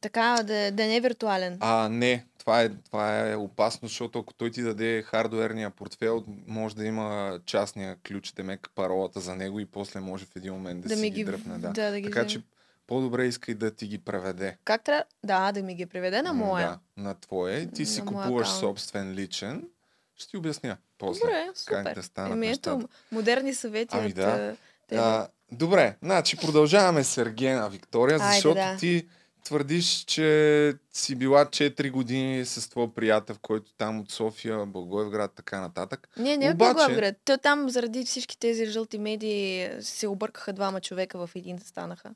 Така, 0.00 0.36
да, 0.38 0.70
да 0.70 0.86
не 0.86 0.96
е 0.96 1.00
виртуален. 1.00 1.56
А, 1.60 1.88
не, 1.88 2.24
това 2.42 2.62
е, 2.62 2.68
това 2.68 3.30
е 3.30 3.36
опасно, 3.36 3.88
защото 3.88 4.18
ако 4.18 4.34
той 4.34 4.50
ти 4.50 4.62
даде 4.62 5.02
хардуерния 5.02 5.70
портфейл, 5.70 6.24
може 6.46 6.76
да 6.76 6.84
има 6.84 7.38
частния 7.46 7.96
ключ, 8.08 8.32
демек 8.32 8.70
паролата 8.74 9.20
за 9.20 9.36
него 9.36 9.60
и 9.60 9.66
после 9.66 10.00
може 10.00 10.24
в 10.24 10.36
един 10.36 10.52
момент 10.52 10.80
да, 10.82 10.88
Да 10.88 10.96
си 10.96 11.00
ми 11.02 11.10
ги 11.10 11.24
дръпне. 11.24 11.58
Да. 11.58 11.68
да, 11.68 11.90
да 11.90 12.00
ги 12.00 12.06
така 12.06 12.26
че 12.26 12.42
по-добре 12.86 13.26
искай 13.26 13.54
да 13.54 13.70
ти 13.70 13.86
ги 13.86 13.98
преведе. 13.98 14.56
Как 14.64 14.84
трябва? 14.84 15.04
Да, 15.24 15.52
да 15.52 15.62
ми 15.62 15.74
ги 15.74 15.86
приведе 15.86 16.22
на 16.22 16.32
моя. 16.32 16.68
Да, 16.68 17.02
на 17.02 17.14
твоя. 17.14 17.70
Ти 17.70 17.86
си 17.86 18.02
На 18.02 18.10
моя 18.10 18.24
купуваш 18.26 18.48
акаунт. 18.48 18.60
собствен 18.60 19.12
личен. 19.12 19.68
Ще 20.16 20.30
ти 20.30 20.36
обясня 20.36 20.76
после. 20.98 21.20
Добре, 21.20 21.46
супер. 21.54 21.84
Как 21.84 21.94
да 21.94 22.02
станат 22.02 22.32
Еми 22.32 22.50
ето, 22.50 22.88
модерни 23.12 23.54
съвети 23.54 23.96
Ами 23.96 24.06
от 24.06 24.14
да. 24.14 24.22
а, 24.22 24.56
тебе. 24.88 25.00
А, 25.00 25.28
добре, 25.52 25.96
значи 26.02 26.36
продължаваме 26.36 27.04
с 27.04 27.18
Ергена 27.18 27.68
Виктория, 27.68 28.18
Айде, 28.20 28.34
защото 28.34 28.54
да. 28.54 28.76
ти 28.76 29.08
твърдиш, 29.44 30.04
че 30.04 30.74
си 30.92 31.14
била 31.14 31.44
4 31.44 31.90
години 31.90 32.44
с 32.44 32.70
твой 32.70 32.92
приятел, 32.94 33.36
който 33.42 33.72
там 33.78 34.00
от 34.00 34.10
София, 34.10 34.66
Благоевград, 34.66 35.32
така 35.36 35.60
нататък. 35.60 36.08
Не, 36.16 36.36
не 36.36 36.50
Обаче- 36.50 36.54
Обаче... 36.54 36.74
Благоевград. 36.74 37.14
То 37.24 37.38
там 37.38 37.70
заради 37.70 38.04
всички 38.04 38.38
тези 38.38 38.66
жълти 38.66 38.98
медии 38.98 39.68
се 39.80 40.08
объркаха 40.08 40.52
двама 40.52 40.80
човека 40.80 41.26
в 41.26 41.30
един 41.34 41.58
станаха. 41.58 42.10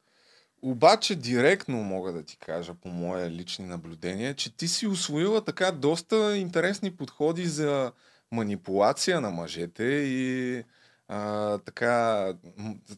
Обаче 0.63 1.15
директно 1.15 1.77
мога 1.77 2.13
да 2.13 2.23
ти 2.23 2.37
кажа 2.37 2.75
по 2.75 2.89
мое 2.89 3.31
лични 3.31 3.67
наблюдения, 3.67 4.35
че 4.35 4.57
ти 4.57 4.69
си 4.69 4.87
освоила 4.87 5.45
така 5.45 5.73
доста 5.73 6.37
интересни 6.37 6.91
подходи 6.91 7.47
за 7.47 7.93
манипулация 8.33 9.21
на 9.21 9.31
мъжете 9.31 9.85
и 9.85 10.63
а, 11.09 11.59
така 11.59 12.27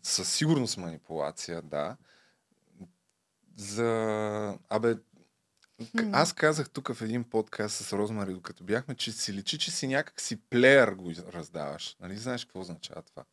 със 0.03 0.33
сигурност 0.33 0.77
манипулация, 0.77 1.63
да. 1.63 1.97
За... 3.59 4.59
Абе, 4.69 4.95
аз 6.13 6.33
казах 6.33 6.71
тук 6.71 6.95
в 6.95 7.03
един 7.03 7.25
подкаст 7.25 7.77
с 7.77 7.93
Розмари, 7.93 8.33
докато 8.33 8.65
бяхме, 8.65 8.95
че 8.95 9.13
си 9.13 9.33
личи, 9.33 9.59
че 9.59 9.71
си 9.71 9.87
някак 9.87 10.21
си 10.21 10.41
плеер 10.41 10.89
го 10.89 11.13
раздаваш. 11.33 11.97
Нали 12.01 12.17
знаеш 12.17 12.45
какво 12.45 12.61
означава 12.61 13.03
това? 13.03 13.25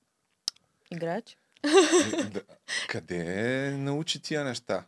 Играч? 0.91 1.37
И- 1.63 2.29
да, 2.29 2.41
къде 2.87 3.71
научи 3.77 4.21
тия 4.21 4.43
неща? 4.43 4.85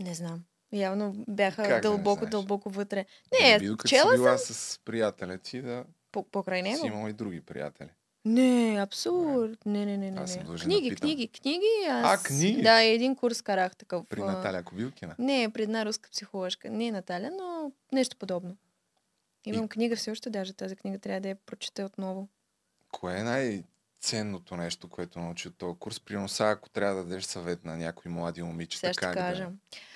Не 0.00 0.14
знам. 0.14 0.44
Явно 0.72 1.24
бяха 1.28 1.62
Как 1.62 1.82
да 1.82 1.88
дълбоко, 1.88 2.18
знаеш? 2.18 2.30
дълбоко 2.30 2.70
вътре. 2.70 3.06
Да 3.32 3.38
Не, 3.42 3.58
докато 3.58 3.88
чела 3.88 4.10
си 4.12 4.16
била 4.16 4.38
с 4.38 4.80
приятеля 4.84 5.38
ти, 5.38 5.62
да 5.62 5.84
По- 6.12 6.28
покрай 6.30 6.62
си 6.62 6.68
него. 6.72 6.86
имала 6.86 7.10
и 7.10 7.12
други 7.12 7.40
приятели. 7.40 7.88
Не, 8.28 8.78
абсурд. 8.80 9.66
Не, 9.66 9.86
не, 9.86 9.96
не, 9.96 10.10
не. 10.10 10.20
Аз 10.20 10.32
съм 10.32 10.40
не. 10.40 10.44
длъжен 10.44 10.68
да 10.68 10.74
Книги, 10.76 10.96
книги, 10.96 11.28
книги. 11.28 11.66
Аз... 11.88 12.22
книги? 12.22 12.62
Да, 12.62 12.82
един 12.82 13.16
курс 13.16 13.42
карах 13.42 13.76
такъв. 13.76 14.06
При 14.08 14.20
а, 14.20 14.24
Наталя 14.24 14.62
Кобилкина. 14.62 15.14
Не, 15.18 15.50
при 15.54 15.62
една 15.62 15.86
руска 15.86 16.10
психоложка. 16.10 16.70
Не 16.70 16.90
Наталя, 16.90 17.30
но 17.38 17.72
нещо 17.92 18.16
подобно. 18.16 18.56
Имам 19.46 19.68
книга 19.68 19.96
все 19.96 20.10
още, 20.10 20.30
даже 20.30 20.52
тази 20.52 20.76
книга 20.76 20.98
трябва 20.98 21.20
да 21.20 21.28
я 21.28 21.34
прочета 21.34 21.84
отново. 21.84 22.28
Кое 22.92 23.18
е 23.18 23.22
най-ценното 23.22 24.56
нещо, 24.56 24.88
което 24.88 25.18
научи 25.18 25.48
от 25.48 25.58
този 25.58 25.78
курс? 25.78 26.00
Примерно 26.00 26.28
сега, 26.28 26.50
ако 26.50 26.70
трябва 26.70 26.96
да 26.96 27.04
дадеш 27.04 27.24
съвет 27.24 27.64
на 27.64 27.76
някои 27.76 28.10
млади 28.10 28.42
момичета, 28.42 28.80
Сега 28.80 28.92
ще 28.92 29.00
как 29.00 29.14
кажа. 29.14 29.44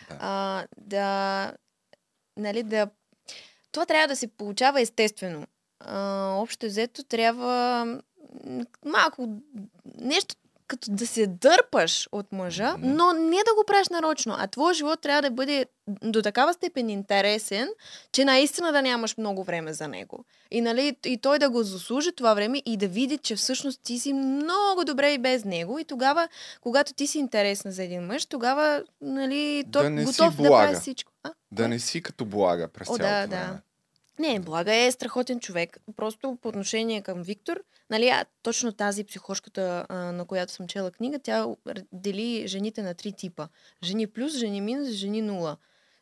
да... 0.09 0.17
А, 0.21 0.67
да, 0.77 1.53
нали, 2.37 2.63
да... 2.63 2.91
Това 3.73 3.87
трябва 3.87 4.09
да 4.09 4.17
се 4.17 4.27
получава 4.27 4.81
естествено. 4.81 5.47
А, 5.81 6.29
общо 6.35 6.67
взето 6.67 7.05
трябва 7.05 7.85
малко 8.85 9.29
нещо 10.01 10.35
като 10.67 10.91
да 10.91 11.07
се 11.07 11.27
дърпаш 11.27 12.09
от 12.13 12.33
мъжа, 12.33 12.77
но 12.79 13.13
не 13.13 13.37
да 13.37 13.55
го 13.57 13.65
правиш 13.67 13.89
нарочно, 13.89 14.35
а 14.39 14.47
твой 14.47 14.75
живот 14.75 15.01
трябва 15.01 15.23
да 15.23 15.31
бъде 15.31 15.67
до 16.03 16.23
такава 16.23 16.55
степен 16.55 16.91
интересен, 16.91 17.69
че 18.13 18.25
наистина 18.25 18.73
да 18.73 18.83
нямаш 18.83 19.17
много 19.17 19.45
време 19.45 19.73
за 19.73 19.89
него. 19.89 20.25
И, 20.51 20.61
нали, 20.61 20.97
и 21.07 21.19
той 21.19 21.39
да 21.39 21.51
го 21.51 21.63
заслужи 21.63 22.13
това 22.13 22.35
време 22.35 22.63
и 22.67 22.77
да 22.77 22.89
види, 22.89 23.19
че 23.19 23.37
всъщност 23.37 23.81
ти 23.83 23.99
си 23.99 24.13
много 24.13 24.85
добре 24.85 25.13
и 25.13 25.19
без 25.19 25.45
него. 25.45 25.79
И 25.79 25.85
тогава, 25.85 26.29
когато 26.61 26.95
ти 26.95 27.07
си 27.07 27.19
интересна 27.19 27.73
за 27.73 27.83
един 27.83 28.03
мъж, 28.03 28.27
тогава 28.27 28.83
нали, 29.01 29.65
той 29.73 29.91
Да 29.91 30.05
готов 30.05 30.37
да 30.37 30.49
прави 30.49 30.75
всичко. 30.75 31.13
А? 31.23 31.31
Да 31.53 31.69
не 31.69 31.79
си 31.79 32.03
като 32.03 32.25
блага 32.25 32.69
през 32.69 32.89
О, 32.89 32.97
цялото 32.97 33.31
да, 33.31 33.37
време. 33.37 33.53
да. 33.53 33.61
Не, 34.19 34.41
Блага 34.41 34.75
е 34.75 34.91
страхотен 34.91 35.41
човек. 35.41 35.81
Просто 35.97 36.39
по 36.43 36.49
отношение 36.49 37.03
към 37.03 37.23
Виктор, 37.23 37.63
нали, 37.91 38.09
а, 38.09 38.25
точно 38.43 38.73
тази 38.73 39.05
психошката, 39.05 39.87
а, 39.89 39.97
на 39.97 40.25
която 40.25 40.53
съм 40.53 40.67
чела 40.67 40.91
книга, 40.91 41.19
тя 41.19 41.47
дели 41.93 42.47
жените 42.47 42.83
на 42.83 42.95
три 42.95 43.13
типа. 43.13 43.49
Жени 43.85 44.07
плюс, 44.07 44.37
жени 44.37 44.61
минус, 44.61 44.89
жени 44.89 45.23
нула. 45.23 45.57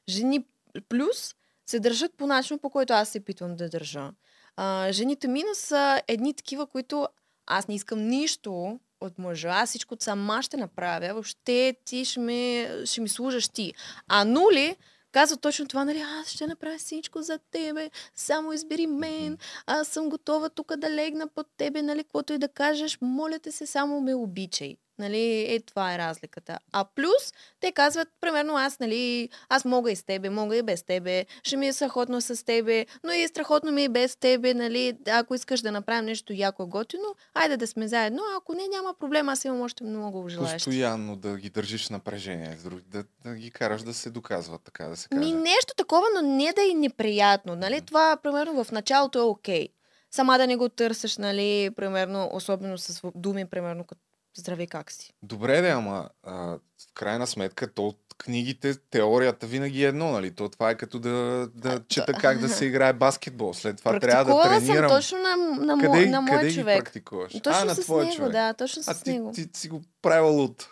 Жени 0.08 0.44
плюс 0.88 1.34
се 1.66 1.80
държат 1.80 2.16
по 2.16 2.26
начин, 2.26 2.58
по 2.58 2.70
който 2.70 2.92
аз 2.92 3.08
се 3.08 3.20
питвам 3.20 3.56
да 3.56 3.68
държа. 3.68 4.10
А, 4.56 4.92
жените 4.92 5.28
минус 5.28 5.58
са 5.58 6.02
едни 6.08 6.34
такива, 6.34 6.66
които 6.66 7.08
аз 7.46 7.68
не 7.68 7.74
искам 7.74 8.08
нищо 8.08 8.80
от 9.00 9.18
мъжа, 9.18 9.48
аз 9.48 9.68
всичко 9.68 9.96
сама 10.00 10.42
ще 10.42 10.56
направя, 10.56 11.12
въобще 11.12 11.74
ти 11.84 12.04
ще 12.04 12.20
ми, 12.20 12.68
ще 12.84 13.00
ми 13.00 13.08
служаш 13.08 13.48
ти. 13.48 13.74
А 14.08 14.24
нули 14.24 14.76
казва 15.12 15.36
точно 15.36 15.66
това, 15.66 15.84
нали, 15.84 16.00
аз 16.00 16.28
ще 16.28 16.46
направя 16.46 16.78
всичко 16.78 17.22
за 17.22 17.38
тебе, 17.50 17.90
само 18.14 18.52
избери 18.52 18.86
мен, 18.86 19.38
аз 19.66 19.88
съм 19.88 20.08
готова 20.08 20.48
тук 20.48 20.76
да 20.76 20.90
легна 20.90 21.26
под 21.26 21.46
тебе, 21.56 21.82
нали, 21.82 22.02
каквото 22.02 22.32
и 22.32 22.38
да 22.38 22.48
кажеш, 22.48 22.98
моля 23.00 23.38
те 23.38 23.52
се, 23.52 23.66
само 23.66 24.00
ме 24.00 24.14
обичай. 24.14 24.76
Нали, 25.00 25.54
е, 25.54 25.60
това 25.60 25.94
е 25.94 25.98
разликата. 25.98 26.58
А 26.72 26.84
плюс, 26.84 27.34
те 27.60 27.72
казват, 27.72 28.08
примерно, 28.20 28.56
аз, 28.56 28.78
нали, 28.78 29.28
аз 29.48 29.64
мога 29.64 29.92
и 29.92 29.96
с 29.96 30.02
тебе, 30.02 30.30
мога 30.30 30.56
и 30.56 30.62
без 30.62 30.82
тебе, 30.82 31.26
ще 31.42 31.56
ми 31.56 31.66
е 31.66 31.72
страхотно 31.72 32.20
с 32.20 32.44
тебе, 32.44 32.86
но 33.04 33.12
и 33.12 33.28
страхотно 33.28 33.72
ми 33.72 33.84
е 33.84 33.88
без 33.88 34.16
тебе, 34.16 34.54
нали, 34.54 34.96
ако 35.10 35.34
искаш 35.34 35.60
да 35.60 35.72
направим 35.72 36.04
нещо 36.04 36.32
яко 36.32 36.62
и 36.62 36.66
готино, 36.66 37.14
айде 37.34 37.56
да 37.56 37.66
сме 37.66 37.88
заедно, 37.88 38.22
а 38.32 38.36
ако 38.36 38.54
не, 38.54 38.68
няма 38.68 38.94
проблем, 39.00 39.28
аз 39.28 39.44
имам 39.44 39.60
още 39.60 39.84
много 39.84 40.28
желаящи. 40.28 40.56
Постоянно 40.56 41.16
да 41.16 41.36
ги 41.36 41.50
държиш 41.50 41.88
напрежение, 41.88 42.58
да, 42.86 43.04
да 43.24 43.34
ги 43.34 43.50
караш 43.50 43.82
да 43.82 43.94
се 43.94 44.10
доказват, 44.10 44.60
така 44.64 44.84
да 44.84 44.96
се 44.96 45.08
каже. 45.08 45.20
Ми 45.20 45.32
нещо 45.32 45.74
такова, 45.76 46.06
но 46.14 46.28
не 46.28 46.52
да 46.52 46.62
е 46.62 46.74
неприятно. 46.74 47.56
Нали? 47.56 47.80
Това, 47.80 48.16
примерно, 48.22 48.64
в 48.64 48.72
началото 48.72 49.18
е 49.18 49.22
окей. 49.22 49.68
Сама 50.10 50.38
да 50.38 50.46
не 50.46 50.56
го 50.56 50.68
търсиш, 50.68 51.16
нали, 51.16 51.70
примерно, 51.76 52.30
особено 52.32 52.78
с 52.78 53.00
думи, 53.14 53.46
примерно, 53.46 53.84
като 53.84 54.00
здравей 54.34 54.66
как 54.66 54.92
си. 54.92 55.12
Добре, 55.22 55.60
да, 55.60 55.68
ама 55.68 56.08
а, 56.22 56.34
в 56.34 56.58
крайна 56.94 57.26
сметка, 57.26 57.72
то 57.74 57.86
от 57.86 57.98
книгите, 58.18 58.74
теорията 58.90 59.46
винаги 59.46 59.84
е 59.84 59.88
едно, 59.88 60.10
нали? 60.10 60.34
То 60.34 60.48
това 60.48 60.70
е 60.70 60.76
като 60.76 60.98
да, 60.98 61.10
да 61.54 61.82
чета 61.88 62.12
как 62.12 62.38
да 62.38 62.48
се 62.48 62.64
играе 62.64 62.92
баскетбол. 62.92 63.54
След 63.54 63.76
това 63.76 64.00
трябва 64.00 64.24
да 64.36 64.42
тренирам. 64.42 64.90
съм 64.90 64.98
точно 64.98 65.18
на, 65.18 65.36
на, 65.36 65.76
мо, 65.76 65.82
къде 65.82 66.06
на 66.06 66.18
къде 66.20 66.32
мой 66.32 66.44
ги 66.44 66.54
човек. 66.54 66.78
практикуваш? 66.78 67.32
Точно 67.32 67.52
а, 67.52 67.64
на 67.64 67.74
с 67.74 67.88
него, 67.88 68.12
човек. 68.12 68.32
да, 68.32 68.54
точно 68.54 68.82
А 68.86 68.94
с 68.94 69.02
ти, 69.02 69.12
него. 69.12 69.32
ти, 69.32 69.52
ти 69.52 69.60
си 69.60 69.68
го 69.68 69.82
правила 70.02 70.30
луд. 70.30 70.68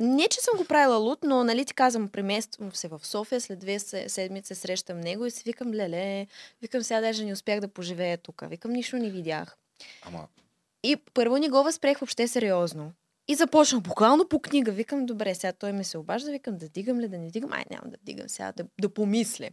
Не, 0.00 0.28
че 0.28 0.40
съм 0.40 0.58
го 0.58 0.64
правила 0.64 0.96
луд, 0.96 1.18
но 1.22 1.44
нали 1.44 1.64
ти 1.64 1.74
казвам, 1.74 2.08
премествам 2.08 2.72
се 2.72 2.88
в 2.88 3.00
София, 3.02 3.40
след 3.40 3.58
две 3.58 3.78
се- 3.78 4.08
седмици 4.08 4.54
срещам 4.54 5.00
него 5.00 5.26
и 5.26 5.30
си 5.30 5.42
викам, 5.46 5.70
леле, 5.70 6.26
викам 6.62 6.82
сега 6.82 7.00
даже 7.00 7.24
не 7.24 7.32
успях 7.32 7.60
да 7.60 7.68
поживея 7.68 8.18
тук. 8.18 8.42
Викам, 8.48 8.70
нищо 8.70 8.96
не 8.96 9.10
видях. 9.10 9.56
Ама, 10.02 10.26
И 10.82 10.96
първо 11.14 11.38
не 11.38 11.48
го 11.48 11.62
възприех 11.62 11.98
въобще 11.98 12.28
сериозно. 12.28 12.92
И 13.28 13.34
започнах 13.34 13.82
буквално 13.82 14.28
по 14.28 14.40
книга. 14.40 14.72
Викам, 14.72 15.06
добре, 15.06 15.34
сега 15.34 15.52
той 15.52 15.72
ми 15.72 15.84
се 15.84 15.98
обажда, 15.98 16.30
викам 16.30 16.56
да 16.56 16.68
дигам 16.68 17.00
ли, 17.00 17.08
да 17.08 17.18
не 17.18 17.30
дигам. 17.30 17.52
Ай, 17.52 17.64
няма 17.70 17.82
да 17.86 17.96
дигам 18.02 18.28
сега, 18.28 18.52
да, 18.52 18.64
да 18.80 18.88
помисля. 18.88 19.48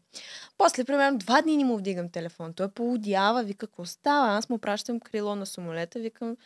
После, 0.57 0.83
примерно, 0.83 1.17
два 1.17 1.41
дни 1.41 1.57
не 1.57 1.65
му 1.65 1.77
вдигам 1.77 2.09
телефон. 2.09 2.53
Той 2.53 2.67
поудява, 2.67 3.43
вика, 3.43 3.67
какво 3.67 3.85
става? 3.85 4.37
Аз 4.37 4.49
му 4.49 4.57
пращам 4.57 4.99
крило 4.99 5.35
на 5.35 5.45
самолета, 5.45 5.99
викам, 5.99 6.37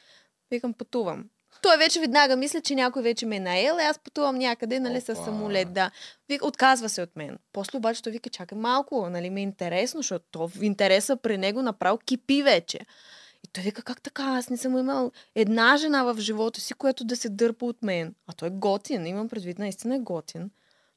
викам, 0.51 0.73
пътувам. 0.73 1.29
Той 1.61 1.77
вече 1.77 1.99
веднага 1.99 2.36
мисля, 2.36 2.61
че 2.61 2.75
някой 2.75 3.03
вече 3.03 3.25
ме 3.25 3.36
е 3.36 3.39
наел, 3.39 3.77
аз 3.77 3.99
пътувам 3.99 4.36
някъде, 4.36 4.79
нали, 4.79 5.01
с 5.01 5.15
самолет, 5.15 5.73
да. 5.73 5.91
Вика, 6.29 6.47
отказва 6.47 6.89
се 6.89 7.01
от 7.01 7.15
мен. 7.15 7.38
После 7.53 7.77
обаче 7.77 8.03
той 8.03 8.11
вика, 8.11 8.29
чакай 8.29 8.57
малко, 8.57 9.09
нали, 9.09 9.29
ми 9.29 9.41
е 9.41 9.43
интересно, 9.43 9.99
защото 9.99 10.25
то 10.31 10.51
интереса 10.61 11.17
при 11.17 11.38
него 11.38 11.61
направо 11.61 11.97
кипи 11.97 12.43
вече. 12.43 12.79
И 13.43 13.47
той 13.53 13.63
вика, 13.63 13.81
как 13.83 14.01
така? 14.01 14.23
Аз 14.23 14.49
не 14.49 14.57
съм 14.57 14.77
имал 14.77 15.11
една 15.35 15.77
жена 15.77 16.03
в 16.03 16.19
живота 16.19 16.61
си, 16.61 16.73
която 16.73 17.03
да 17.03 17.15
се 17.15 17.29
дърпа 17.29 17.65
от 17.65 17.83
мен. 17.83 18.15
А 18.27 18.33
той 18.33 18.47
е 18.47 18.51
готин. 18.51 19.05
Имам 19.07 19.29
предвид, 19.29 19.59
наистина 19.59 19.95
е 19.95 19.99
готин. 19.99 20.51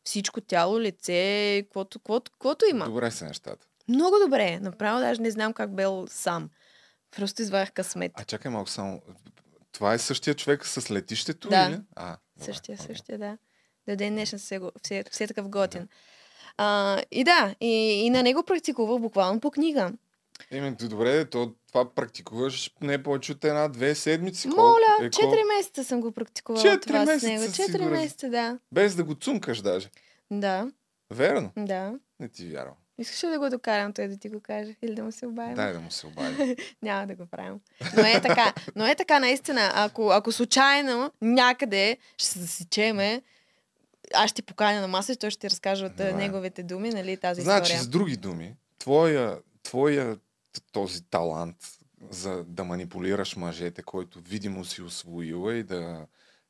Всичко 0.04 0.40
тяло, 0.40 0.80
лице, 0.80 1.62
каквото, 1.64 1.98
каквото, 1.98 2.30
каквото 2.32 2.64
има. 2.64 2.84
добре 2.84 3.10
са 3.10 3.24
нещата. 3.24 3.66
Много 3.88 4.16
добре. 4.24 4.60
Направо 4.60 5.00
даже 5.00 5.20
не 5.20 5.30
знам 5.30 5.52
как 5.52 5.74
бел 5.74 6.06
сам. 6.10 6.50
Просто 7.16 7.42
извадих 7.42 7.72
късмет. 7.72 8.12
А 8.14 8.24
чакай 8.24 8.50
малко 8.50 8.70
само. 8.70 9.00
Това 9.72 9.94
е 9.94 9.98
същия 9.98 10.34
човек 10.34 10.66
с 10.66 10.90
летището 10.90 11.48
Да. 11.48 11.66
или? 11.70 11.80
А, 11.96 12.16
добре, 12.36 12.44
Същия, 12.44 12.74
окей. 12.74 12.86
същия, 12.86 13.18
да. 13.18 13.38
До 13.88 13.96
ден 13.96 14.12
днешен 14.12 14.38
все, 14.38 14.60
все, 14.82 15.04
все 15.10 15.26
такъв 15.26 15.48
готин. 15.48 15.88
А, 16.56 17.02
и 17.10 17.24
да, 17.24 17.54
и, 17.60 17.66
и 18.06 18.10
на 18.10 18.22
него 18.22 18.42
практикувах 18.42 19.00
буквално 19.00 19.40
по 19.40 19.50
книга. 19.50 19.92
Еми, 20.50 20.76
добре, 20.80 21.24
то 21.24 21.52
това 21.68 21.94
практикуваш 21.94 22.70
не 22.80 23.02
повече 23.02 23.32
от 23.32 23.44
една-две 23.44 23.94
седмици. 23.94 24.48
Моля, 24.48 24.76
е, 25.00 25.10
колко- 25.10 25.36
4 25.36 25.56
месеца 25.56 25.84
съм 25.84 26.00
го 26.00 26.12
практикувала 26.12 26.80
това 26.80 27.02
с 27.02 27.06
месеца 27.06 27.26
него. 27.28 27.42
си 27.44 27.62
4 27.62 27.78
го 27.78 27.84
раз- 27.84 27.90
месеца, 27.92 28.28
да. 28.28 28.58
Без 28.72 28.94
да 28.94 29.04
го 29.04 29.14
цумкаш 29.14 29.60
даже. 29.60 29.90
Да, 30.30 30.70
Верно? 31.10 31.50
да. 31.56 31.94
Не 32.20 32.28
ти 32.28 32.46
вярвам. 32.46 32.74
Искаш 32.98 33.24
ли 33.24 33.28
да 33.28 33.38
го 33.38 33.50
докарам 33.50 33.92
той 33.92 34.08
да 34.08 34.16
ти 34.16 34.28
го 34.28 34.40
каже? 34.40 34.76
Или 34.82 34.94
да 34.94 35.04
му 35.04 35.12
се 35.12 35.26
обадим? 35.26 35.54
Дай 35.54 35.72
да 35.72 35.80
му 35.80 35.90
се 35.90 36.06
обади. 36.06 36.56
Няма 36.82 37.06
да 37.06 37.14
го 37.14 37.26
правим. 37.26 37.60
Но 37.96 38.02
е 38.02 38.20
така. 38.22 38.52
Но 38.76 38.86
е 38.86 38.94
така, 38.94 39.18
наистина. 39.18 39.70
Ако, 39.74 40.10
ако 40.10 40.32
случайно 40.32 41.12
някъде 41.20 41.96
ще 42.18 42.26
се 42.26 42.38
засечеме, 42.38 43.22
аз 44.14 44.30
ще 44.30 44.34
ти 44.34 44.42
поканя 44.42 44.80
на 44.80 44.88
маса 44.88 45.12
и 45.12 45.16
той 45.16 45.30
ще 45.30 45.40
ти 45.40 45.50
разкаже 45.50 45.84
от 45.84 45.92
Добре. 45.92 46.12
неговите 46.12 46.62
думи, 46.62 46.90
нали, 46.90 47.16
тази 47.16 47.42
Значи, 47.42 47.62
история. 47.62 47.82
с 47.82 47.88
други 47.88 48.16
думи, 48.16 48.54
твоя, 48.78 49.38
твоя 49.62 50.16
този 50.60 51.02
талант 51.04 51.56
за 52.10 52.44
да 52.44 52.64
манипулираш 52.64 53.36
мъжете, 53.36 53.82
който 53.82 54.20
видимо 54.20 54.64
си 54.64 54.82
освоила 54.82 55.54
и 55.54 55.62
да 55.62 56.06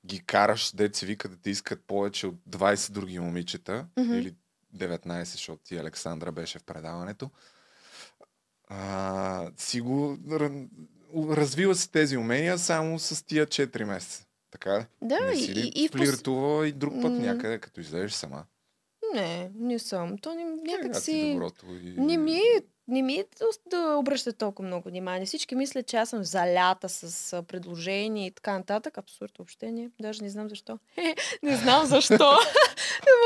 ги 0.07 0.21
караш, 0.25 0.73
деца 0.75 1.07
вика 1.07 1.29
да 1.29 1.37
те 1.37 1.51
искат 1.51 1.85
повече 1.85 2.27
от 2.27 2.35
20 2.51 2.91
други 2.91 3.19
момичета, 3.19 3.87
Мгм. 3.99 4.15
или 4.15 4.35
19, 4.77 5.23
защото 5.23 5.63
ти 5.65 5.77
Александра 5.77 6.33
беше 6.33 6.59
в 6.59 6.65
предаването. 6.65 7.31
А, 8.69 9.51
си 9.57 9.81
го 9.81 10.19
развила 11.15 11.75
си 11.75 11.91
тези 11.91 12.17
умения 12.17 12.59
само 12.59 12.99
с 12.99 13.27
тия 13.27 13.47
4 13.47 13.85
месеца. 13.85 14.27
Така? 14.51 14.87
Да, 15.03 15.21
Не 15.21 15.33
и, 15.33 15.43
си 15.43 15.55
ли 15.55 15.73
и, 15.75 15.85
и 15.85 15.89
пос... 15.89 16.01
флиртувала 16.01 16.69
и 16.69 16.73
друг 16.73 16.95
път 17.03 17.13
някъде, 17.13 17.59
като 17.59 17.81
излезеш 17.81 18.13
сама? 18.13 18.45
Не, 19.15 19.51
не 19.55 19.79
съм. 19.79 20.19
То 20.19 20.35
не, 20.35 20.45
някак 20.45 20.93
ти 20.93 21.01
си... 21.01 21.33
доброто 21.33 21.67
и... 21.67 21.95
Не 21.99 22.17
ми, 22.17 22.41
не 22.89 23.03
ми 23.03 23.15
е 23.15 23.25
да, 23.71 23.97
обръща 23.99 24.33
толкова 24.33 24.67
много 24.67 24.89
внимание. 24.89 25.27
Всички 25.27 25.55
мислят, 25.55 25.87
че 25.87 25.97
аз 25.97 26.09
съм 26.09 26.25
залята 26.25 26.89
с 26.89 27.43
предложения 27.43 28.27
и 28.27 28.31
така 28.31 28.53
нататък. 28.53 28.99
Абсурд 28.99 29.33
въобще 29.39 29.73
не. 29.73 29.91
Даже 30.01 30.23
не 30.23 30.31
знам 30.31 30.49
защо. 30.49 30.79
не 31.43 31.57
знам 31.57 31.87
защо. 31.87 32.17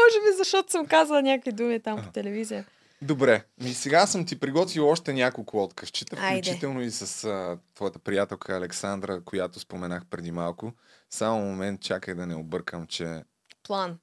Може 0.00 0.20
би 0.26 0.36
защото 0.38 0.70
съм 0.70 0.86
казала 0.86 1.22
някакви 1.22 1.52
думи 1.52 1.80
там 1.80 2.02
по 2.02 2.12
телевизия. 2.12 2.66
Добре, 3.02 3.44
ми 3.62 3.74
сега 3.74 4.06
съм 4.06 4.26
ти 4.26 4.40
приготвил 4.40 4.88
още 4.88 5.12
няколко 5.12 5.62
откъсчета, 5.62 6.16
включително 6.16 6.80
и 6.80 6.90
с 6.90 7.24
а, 7.24 7.58
твоята 7.74 7.98
приятелка 7.98 8.56
Александра, 8.56 9.20
която 9.24 9.60
споменах 9.60 10.06
преди 10.10 10.30
малко. 10.30 10.72
Само 11.10 11.40
момент, 11.40 11.80
чакай 11.80 12.14
да 12.14 12.26
не 12.26 12.34
объркам, 12.34 12.86
че 12.86 13.24
План. 13.62 13.98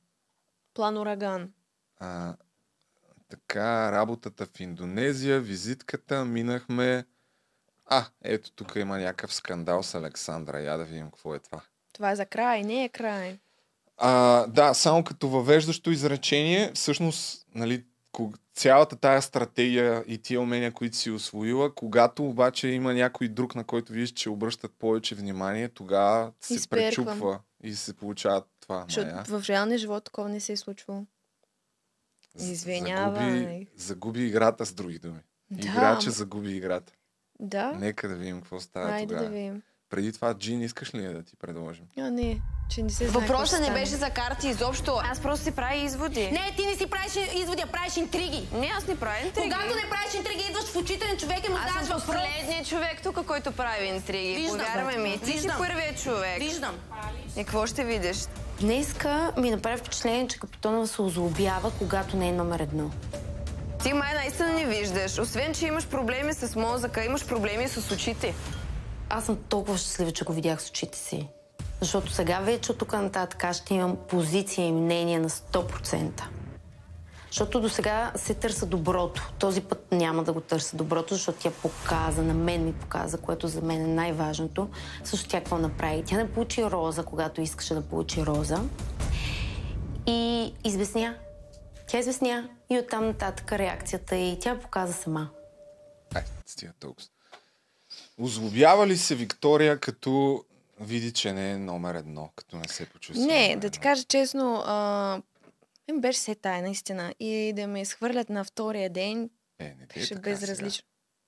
План 0.74 0.98
ураган. 0.98 1.52
а, 2.00 2.36
така, 3.30 3.92
работата 3.92 4.46
в 4.46 4.60
Индонезия, 4.60 5.40
визитката, 5.40 6.26
минахме... 6.26 7.06
А, 7.86 8.06
ето 8.24 8.52
тук 8.52 8.76
има 8.76 8.98
някакъв 8.98 9.34
скандал 9.34 9.84
с 9.84 9.96
Александра. 9.96 10.62
Я 10.62 10.78
да 10.78 10.86
видим 10.86 11.06
какво 11.06 11.36
е 11.36 11.40
това. 11.40 11.62
Това 11.94 12.12
е 12.12 12.16
за 12.16 12.26
край, 12.26 12.64
не 12.64 12.84
е 12.84 12.90
край. 12.90 13.40
А, 13.98 14.48
да, 14.48 14.74
само 14.74 15.04
като 15.04 15.30
въвеждащо 15.30 15.92
изречение, 15.92 16.72
всъщност, 16.74 17.48
нали, 17.56 17.86
цялата 18.54 18.96
тая 18.96 19.22
стратегия 19.22 20.04
и 20.08 20.18
тия 20.18 20.42
умения, 20.42 20.72
които 20.72 20.98
си 20.98 21.12
освоила, 21.12 21.76
когато 21.76 22.26
обаче 22.26 22.68
има 22.68 22.94
някой 22.94 23.28
друг, 23.28 23.56
на 23.56 23.64
който 23.64 23.94
виждаш, 23.94 24.20
че 24.20 24.30
обръщат 24.30 24.72
повече 24.80 25.16
внимание, 25.16 25.70
тогава 25.70 26.32
се 26.42 26.54
Изперквам. 26.54 27.06
пречупва 27.06 27.40
и 27.64 27.76
се 27.76 27.94
получава 27.94 28.44
това. 28.60 28.86
Защото 28.88 29.40
в 29.40 29.50
реалния 29.50 29.78
живот 29.78 30.04
такова 30.04 30.30
не 30.30 30.40
се 30.40 30.54
е 30.54 30.58
случвало. 30.58 31.06
Извинявай. 32.40 33.30
Загуби, 33.32 33.68
загуби 33.78 34.22
играта 34.22 34.66
с 34.66 34.74
други 34.74 35.00
думи. 35.00 35.20
Да, 35.52 35.62
Играча 35.62 35.82
ама- 36.04 36.12
загуби 36.12 36.52
играта. 36.52 36.94
Да. 37.40 37.72
Нека 37.72 38.08
да 38.08 38.16
видим 38.16 38.38
какво 38.38 38.60
става 38.60 38.90
Айде 38.90 39.08
тогава. 39.08 39.24
да 39.24 39.30
видим. 39.30 39.62
Преди 39.90 40.14
това, 40.14 40.34
Джин, 40.34 40.62
искаш 40.62 40.94
ли 40.94 41.02
да 41.04 41.24
ти 41.24 41.36
предложим? 41.36 41.86
А, 41.98 42.10
не, 42.12 42.42
че 42.70 42.84
не 42.84 42.90
се 42.90 43.08
Въпросът 43.08 43.60
не 43.60 43.66
стане. 43.66 43.80
беше 43.80 43.96
за 43.96 44.10
карти 44.10 44.48
изобщо. 44.48 45.00
Аз 45.04 45.20
просто 45.20 45.44
си 45.44 45.52
правя 45.52 45.76
изводи. 45.76 46.24
Не, 46.24 46.54
ти 46.58 46.66
не 46.66 46.76
си 46.76 46.88
правиш 46.88 47.14
изводи, 47.36 47.62
а 47.62 47.68
правиш 47.68 47.98
интриги. 47.98 48.48
Не, 48.54 48.68
аз 48.68 48.88
не 48.88 48.96
правя 48.96 49.20
интриги. 49.20 49.50
Когато 49.50 49.76
не 49.76 49.90
правиш 49.90 50.14
интриги, 50.16 50.44
идваш 50.50 50.66
в 50.66 50.76
очите 50.76 51.08
на 51.08 51.18
човек 51.18 51.40
и 51.40 51.52
му 51.52 51.56
Аз 51.56 51.62
задаваш 51.64 51.88
съм 51.88 51.98
въпрос. 52.00 52.16
последният 52.18 52.68
човек 52.68 53.02
тук, 53.04 53.26
който 53.26 53.52
прави 53.52 53.86
интриги. 53.88 54.36
Виждам. 54.36 54.58
Повярвай 54.58 54.98
ми, 54.98 55.20
ти 55.20 55.26
си 55.28 55.32
Виждам. 55.34 55.58
първият 55.58 56.04
човек. 56.04 56.40
Виждам. 56.40 56.76
И 57.32 57.40
какво 57.40 57.68
ще 57.68 57.84
видиш? 57.84 58.18
Днеска 58.62 59.32
ми 59.38 59.52
направи 59.52 59.78
впечатление, 59.78 60.28
че 60.28 60.40
Капитонова 60.40 60.88
се 60.88 61.02
озлобява, 61.02 61.72
когато 61.80 62.18
не 62.18 62.30
е 62.30 62.32
номер 62.32 62.60
едно. 62.60 62.92
Ти 63.84 63.94
май 63.94 64.14
наистина 64.14 64.54
не 64.54 64.66
виждаш. 64.66 65.20
Освен, 65.20 65.54
че 65.54 65.66
имаш 65.66 65.88
проблеми 65.88 66.34
с 66.34 66.56
мозъка, 66.56 67.06
имаш 67.06 67.28
проблеми 67.28 67.68
с 67.68 67.92
очите. 67.92 68.34
Аз 69.10 69.26
съм 69.26 69.38
толкова 69.50 69.78
щастлива, 69.78 70.12
че 70.12 70.24
го 70.24 70.34
видях 70.34 70.62
с 70.62 70.70
очите 70.70 70.98
си. 70.98 71.28
Защото 71.80 72.12
сега 72.12 72.40
вече 72.40 72.72
от 72.72 72.78
тук 72.78 72.94
нататък 72.94 73.54
ще 73.54 73.74
имам 73.74 73.98
позиция 74.10 74.68
и 74.68 74.72
мнение 74.72 75.20
на 75.20 75.30
100%. 75.30 76.24
Защото 77.38 77.60
до 77.60 77.70
сега 77.70 78.12
се 78.16 78.34
търса 78.34 78.66
доброто. 78.66 79.32
Този 79.40 79.62
път 79.62 79.92
няма 79.92 80.24
да 80.24 80.34
го 80.34 80.42
търся 80.42 80.78
доброто, 80.78 81.14
защото 81.14 81.40
тя 81.40 81.52
показа, 81.52 82.22
на 82.22 82.34
мен 82.34 82.66
ми 82.66 82.74
показа, 82.74 83.18
което 83.18 83.48
за 83.48 83.62
мен 83.62 83.82
е 83.82 83.88
най-важното. 83.88 84.70
Също 85.04 85.30
тя 85.30 85.38
какво 85.38 85.58
направи? 85.58 86.04
Тя 86.06 86.18
не 86.18 86.32
получи 86.32 86.66
роза, 86.66 87.04
когато 87.04 87.42
искаше 87.42 87.74
да 87.74 87.82
получи 87.82 88.26
роза. 88.26 88.64
И 90.08 90.54
известня. 90.64 91.16
Тя 91.88 92.00
известня. 92.00 92.50
И 92.70 92.80
оттам 92.80 93.08
нататък 93.08 93.52
реакцията 93.52 94.16
и 94.16 94.40
тя 94.40 94.60
показа 94.60 94.94
сама. 94.94 95.30
Ай, 96.16 96.24
стига 96.46 96.72
толкова. 96.80 97.08
Озлобява 98.20 98.88
ли 98.88 98.98
се 98.98 99.16
Виктория, 99.16 99.80
като 99.80 100.44
види, 100.80 101.14
че 101.14 101.34
не 101.34 101.52
е 101.52 101.58
номер 101.58 101.96
едно, 101.96 102.30
като 102.36 102.58
не 102.58 102.68
се 102.68 102.86
почувства? 102.86 103.26
Не, 103.26 103.56
номер 103.56 103.62
да 103.62 103.70
ти 103.70 103.80
кажа 103.80 104.04
честно, 104.04 104.64
а, 104.66 105.22
им 105.90 106.02
беше 106.02 106.20
се 106.20 106.36
тая, 106.36 106.62
наистина. 106.62 107.14
И 107.20 107.54
да 107.56 107.68
ме 107.68 107.82
изхвърлят 107.82 108.30
на 108.30 108.44
втория 108.44 108.90
ден, 108.90 109.30
Е, 109.60 109.64
не 109.64 109.84
е 109.84 109.88
беше 109.96 110.16
така 110.16 110.30
безразлично. 110.30 110.88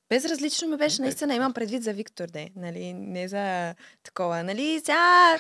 Безразлично 0.10 0.68
ми 0.68 0.78
беше, 0.78 1.02
Не, 1.02 1.06
наистина, 1.06 1.36
имам 1.36 1.54
предвид 1.54 1.84
за 1.84 1.94
Виктор, 1.94 2.28
де, 2.28 2.50
нали, 2.56 2.94
не 2.94 3.28
за 3.28 3.76
такова, 4.04 4.44
нали, 4.44 4.80
сега... 4.80 5.38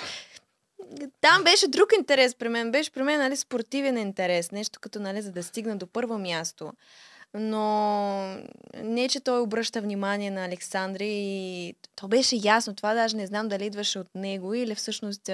Там 1.21 1.43
беше 1.43 1.67
друг 1.67 1.89
интерес 1.97 2.35
при 2.35 2.49
мен, 2.49 2.71
беше 2.71 2.91
при 2.91 3.03
мен, 3.03 3.19
нали, 3.19 3.37
спортивен 3.37 3.97
интерес, 3.97 4.51
нещо 4.51 4.79
като, 4.79 4.99
нали, 4.99 5.21
за 5.21 5.31
да 5.31 5.43
стигна 5.43 5.77
до 5.77 5.87
първо 5.87 6.17
мясо. 6.17 6.73
Но 7.33 8.37
не, 8.83 9.09
че 9.09 9.19
той 9.19 9.39
обръща 9.39 9.81
внимание 9.81 10.31
на 10.31 10.45
Александри 10.45 11.07
и 11.09 11.75
то 11.95 12.07
беше 12.07 12.39
ясно. 12.43 12.75
Това 12.75 12.93
даже 12.93 13.17
не 13.17 13.27
знам 13.27 13.47
дали 13.47 13.65
идваше 13.65 13.99
от 13.99 14.15
него 14.15 14.53
или 14.53 14.75
всъщност 14.75 15.29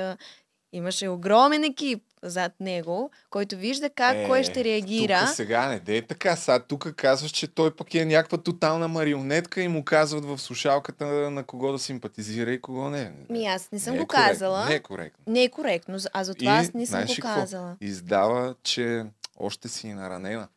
имаше 0.74 1.08
огромен 1.08 1.64
екип 1.64 2.04
зад 2.30 2.52
него, 2.60 3.12
който 3.30 3.58
вижда 3.58 3.90
как 3.90 4.28
кой 4.28 4.44
ще 4.44 4.64
реагира. 4.64 5.20
Тук 5.20 5.36
сега 5.36 5.68
не 5.70 5.80
дей 5.80 6.02
така. 6.02 6.36
Сега 6.36 6.60
тук 6.60 6.94
казваш, 6.96 7.32
че 7.32 7.48
той 7.48 7.76
пък 7.76 7.96
е 7.96 8.06
някаква 8.06 8.38
тотална 8.38 8.88
марионетка 8.88 9.62
и 9.62 9.68
му 9.68 9.86
казват 9.86 10.26
в 10.26 10.38
слушалката 10.38 11.06
на, 11.06 11.44
кого 11.44 11.72
да 11.72 11.80
симпатизира 11.80 12.52
и 12.52 12.62
кого 12.62 12.90
не. 12.90 13.14
Ми 13.30 13.46
аз 13.46 13.72
не 13.72 13.80
съм 13.80 13.94
Не 13.94 14.00
е 14.00 14.02
го 14.02 14.08
коректно, 14.08 14.30
казала. 14.30 14.66
Не 14.66 14.76
е 14.76 14.80
коректно. 14.80 15.24
Не 15.28 15.44
е 15.44 15.50
коректно, 15.50 15.98
а 16.14 16.24
затова 16.24 16.52
аз 16.52 16.74
не 16.74 16.86
съм 16.86 17.06
го 17.06 17.12
ли 17.12 17.16
какво? 17.16 17.40
казала. 17.40 17.78
Издава, 17.82 18.56
че 18.64 19.06
още 19.38 19.70
си 19.70 19.94
наранена. 19.94 20.48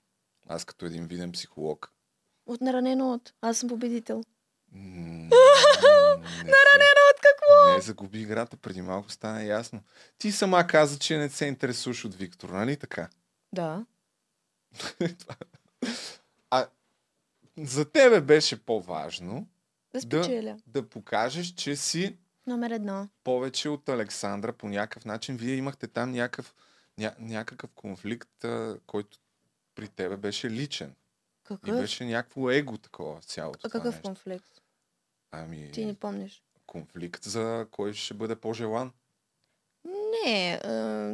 Аз 0.48 0.64
като 0.64 0.86
един 0.86 1.06
виден 1.06 1.32
психолог. 1.32 1.92
От 2.46 2.60
наранено 2.60 3.12
от. 3.12 3.32
Аз 3.42 3.58
съм 3.58 3.68
победител. 3.68 4.22
Наранена 4.72 5.30
от 7.06 7.20
какво? 7.20 7.72
Не, 7.72 7.80
загуби 7.80 8.20
играта, 8.20 8.56
преди 8.56 8.82
малко 8.82 9.10
стана 9.10 9.44
ясно. 9.44 9.80
Ти 10.18 10.32
сама 10.32 10.66
каза, 10.66 10.98
че 10.98 11.18
не 11.18 11.28
се 11.28 11.46
интересуваш 11.46 12.04
от 12.04 12.14
Виктор, 12.14 12.48
нали 12.48 12.76
така? 12.76 13.08
Да. 13.52 13.84
а 16.50 16.66
за 17.58 17.84
тебе 17.84 18.20
беше 18.20 18.58
по-важно 18.58 19.46
Да 19.92 20.00
спечеля. 20.00 20.56
да, 20.66 20.82
да 20.82 20.88
покажеш, 20.88 21.46
че 21.46 21.76
си 21.76 22.16
Номер 22.46 22.70
едно. 22.70 23.08
повече 23.24 23.68
от 23.68 23.88
Александра 23.88 24.52
по 24.52 24.68
някакъв 24.68 25.04
начин. 25.04 25.36
Вие 25.36 25.54
имахте 25.54 25.86
там 25.86 26.10
някакъв, 26.10 26.54
ня, 26.98 27.14
някакъв 27.18 27.72
конфликт, 27.72 28.44
а, 28.44 28.78
който 28.86 29.18
при 29.74 29.88
тебе 29.88 30.16
беше 30.16 30.50
личен. 30.50 30.88
И 30.90 30.94
Какъв? 31.44 31.76
беше 31.76 32.04
някакво 32.04 32.50
его 32.50 32.78
такова 32.78 33.20
цялото 33.20 33.58
А 33.58 33.60
това 33.60 33.70
какъв 33.80 33.94
нещо. 33.94 34.08
конфликт? 34.08 34.57
Ами, 35.32 35.70
Ти 35.72 35.84
не 35.86 35.94
помниш. 35.94 36.42
конфликт 36.66 37.24
за 37.24 37.66
кой 37.70 37.92
ще 37.92 38.14
бъде 38.14 38.36
по-желан. 38.36 38.92
Не. 39.84 40.60
А, 40.64 41.12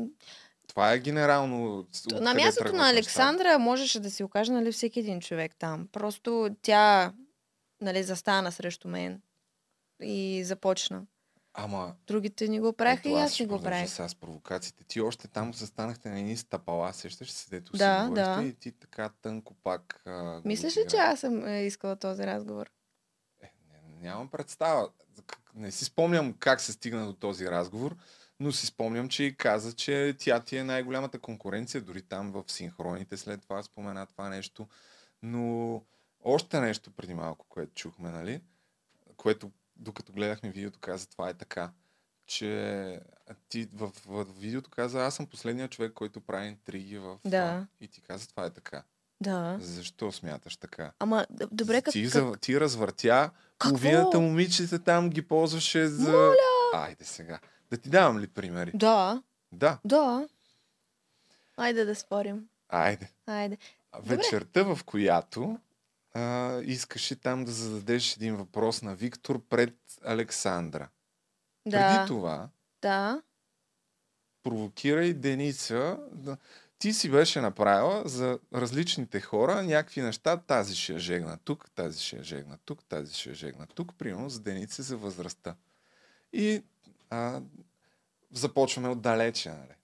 Това 0.67 0.93
е 0.93 0.99
генерално. 0.99 1.87
на 2.13 2.35
мястото 2.35 2.73
на. 2.73 2.91
Александра 2.91 3.59
можеше 3.59 4.01
да 4.01 4.11
се 4.11 4.25
окаже 4.25 4.53
нали, 4.53 4.73
всеки 4.73 5.01
един 5.01 5.21
човек 5.21 5.57
там. 5.59 5.89
Просто 5.93 6.57
тя 6.63 7.13
нали, 7.81 8.03
застана 8.03 8.53
срещу 8.53 8.89
мен 8.89 9.23
и 10.03 10.45
започна. 10.45 11.03
Ама, 11.57 11.95
Другите 12.07 12.49
ни 12.49 12.61
го 12.61 12.73
правиха 12.73 13.09
и 13.09 13.13
аз 13.15 13.41
не 13.41 13.47
го 13.47 13.63
правих. 13.63 13.89
Сега 13.91 14.09
с 14.09 14.15
провокациите. 14.15 14.85
Ти 14.85 15.01
още 15.01 15.29
там 15.29 15.55
застанахте 15.55 16.09
на 16.09 16.19
едни 16.19 16.37
стъпала, 16.37 16.93
сещаш 16.93 17.31
се, 17.31 17.51
дето 17.51 17.73
Да, 17.73 18.05
си 18.09 18.15
да. 18.15 18.43
и 18.45 18.55
ти 18.55 18.73
така 18.73 19.11
тънко 19.23 19.55
пак. 19.55 20.03
А, 20.07 20.41
Мислиш 20.45 20.77
ли, 20.77 20.85
че 20.91 20.97
аз 20.97 21.21
съм 21.21 21.47
е, 21.47 21.63
искала 21.63 21.97
този 21.97 22.23
разговор? 22.23 22.71
Нямам 24.05 24.29
представа. 24.29 24.89
Не 25.55 25.73
си 25.73 25.85
спомням 25.85 26.33
как 26.33 26.61
се 26.61 26.73
стигна 26.73 27.07
до 27.07 27.13
този 27.13 27.47
разговор, 27.47 27.97
но 28.41 28.53
си 28.53 28.67
спомням, 28.67 29.09
че 29.09 29.25
и 29.25 29.37
каза, 29.37 29.73
че 29.73 30.17
тя 30.19 30.41
ти 30.41 30.57
е 30.57 30.65
най-голямата 30.65 31.19
конкуренция, 31.19 31.81
дори 31.81 32.03
там 32.03 32.33
в 32.33 32.45
синхроните 32.49 33.17
след 33.17 33.43
това 33.43 33.63
спомена 33.63 34.07
това 34.07 34.29
нещо. 34.29 34.69
Но 35.23 35.83
още 36.25 36.61
нещо 36.61 36.91
преди 36.91 37.15
малко, 37.15 37.47
което 37.49 37.75
чухме, 37.75 38.11
нали? 38.11 38.41
Което 39.17 39.51
докато 39.77 40.13
гледахме 40.13 40.51
видеото, 40.51 40.79
каза 40.81 41.09
това 41.09 41.29
е 41.29 41.35
така. 41.35 41.71
Че 42.27 43.01
ти 43.49 43.69
в, 43.73 43.89
в, 44.07 44.25
в 44.25 44.41
видеото 44.41 44.71
каза, 44.71 45.07
аз 45.07 45.15
съм 45.15 45.27
последният 45.27 45.71
човек, 45.71 45.93
който 45.93 46.21
прави 46.21 46.47
интриги 46.47 46.99
в... 46.99 47.19
Да. 47.25 47.67
И 47.81 47.89
ти 47.89 48.01
каза, 48.01 48.29
това 48.29 48.47
е 48.47 48.51
така. 48.51 48.83
Да. 49.21 49.57
Защо 49.61 50.13
смяташ 50.13 50.57
така? 50.57 50.93
Ама, 50.99 51.27
добре, 51.31 51.83
ти, 51.83 52.03
как... 52.03 52.13
за, 52.13 52.33
ти 52.41 52.61
развъртя 52.61 53.31
Какво? 53.59 53.79
половината 53.79 54.21
момичета 54.21 54.79
там 54.79 55.11
ги 55.11 55.23
ползваше 55.29 55.87
за... 55.87 56.13
Моля! 56.13 56.35
Айде 56.75 57.05
сега. 57.05 57.39
Да 57.71 57.77
ти 57.77 57.89
давам 57.91 58.19
ли 58.19 58.27
примери? 58.27 58.71
Да, 58.75 59.23
Да. 59.53 59.79
да. 59.85 60.29
Айде 61.57 61.85
да 61.85 61.95
спорим. 61.95 62.49
Айде. 62.69 63.11
Айде. 63.27 63.59
Вечерта, 64.03 64.63
в 64.63 64.85
която 64.85 65.59
а, 66.15 66.61
искаше 66.65 67.17
там 67.21 67.45
да 67.45 67.53
зададеш 67.53 68.17
един 68.17 68.37
въпрос 68.37 68.83
на 68.83 68.95
Виктор 68.95 69.43
пред 69.49 69.75
Александра. 70.05 70.89
Да. 71.67 71.97
Преди 71.97 72.09
това, 72.09 72.49
Да. 72.83 73.23
провокирай 74.43 75.13
Деница. 75.13 75.99
Да... 76.13 76.37
Ти 76.79 76.93
си 76.93 77.11
беше 77.11 77.41
направила 77.41 78.03
за 78.09 78.39
различните 78.55 79.21
хора 79.21 79.63
някакви 79.63 80.03
неща. 80.03 80.37
Тази 80.37 80.77
ще 80.77 80.93
я 80.93 80.99
жегна 80.99 81.39
тук, 81.45 81.71
тази 81.71 82.03
ще 82.03 82.17
я 82.17 82.23
жегна 82.23 82.59
тук, 82.65 82.85
тази 82.85 83.15
ще 83.15 83.29
я 83.29 83.35
жегна 83.35 83.67
тук. 83.67 83.95
Примерно 83.99 84.29
за 84.31 84.41
Деница 84.41 84.83
за 84.83 84.97
възрастта. 84.97 85.55
И 86.33 86.63
а, 87.11 87.41
започваме 88.33 88.89
отдалече. 88.89 89.49
Нали? 89.51 89.75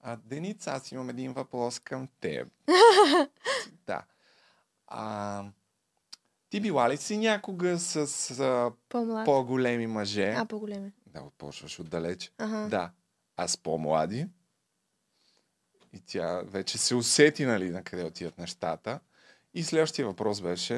А, 0.00 0.16
Деница, 0.16 0.70
аз 0.70 0.92
имам 0.92 1.10
един 1.10 1.32
въпрос 1.32 1.78
към 1.78 2.08
теб. 2.20 2.48
да. 3.86 4.02
А, 4.86 5.44
ти 6.50 6.60
била 6.60 6.90
ли 6.90 6.96
си 6.96 7.16
някога 7.16 7.78
с, 7.78 8.06
с 8.06 8.70
По-млад. 8.88 9.24
по-големи 9.24 9.86
мъже? 9.86 10.34
А, 10.38 10.44
по-големи. 10.44 10.92
Да, 11.06 11.22
почваш 11.38 11.80
отдалече. 11.80 12.30
Ага. 12.38 12.68
Да. 12.68 12.90
А 13.36 13.48
с 13.48 13.56
по-млади? 13.56 14.26
И 15.92 16.00
тя 16.06 16.42
вече 16.44 16.78
се 16.78 16.94
усети, 16.94 17.44
нали, 17.44 17.70
на 17.70 17.82
къде 17.82 18.04
отиват 18.04 18.38
нещата. 18.38 19.00
И 19.54 19.62
следващия 19.62 20.06
въпрос 20.06 20.40
беше... 20.40 20.74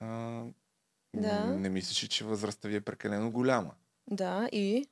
А, 0.00 0.42
Да. 1.14 1.44
Не 1.44 1.68
мислиш, 1.68 2.04
ли, 2.04 2.08
че 2.08 2.24
възрастта 2.24 2.68
ви 2.68 2.76
е 2.76 2.80
прекалено 2.80 3.30
голяма. 3.30 3.70
Да, 4.10 4.48
и... 4.52 4.86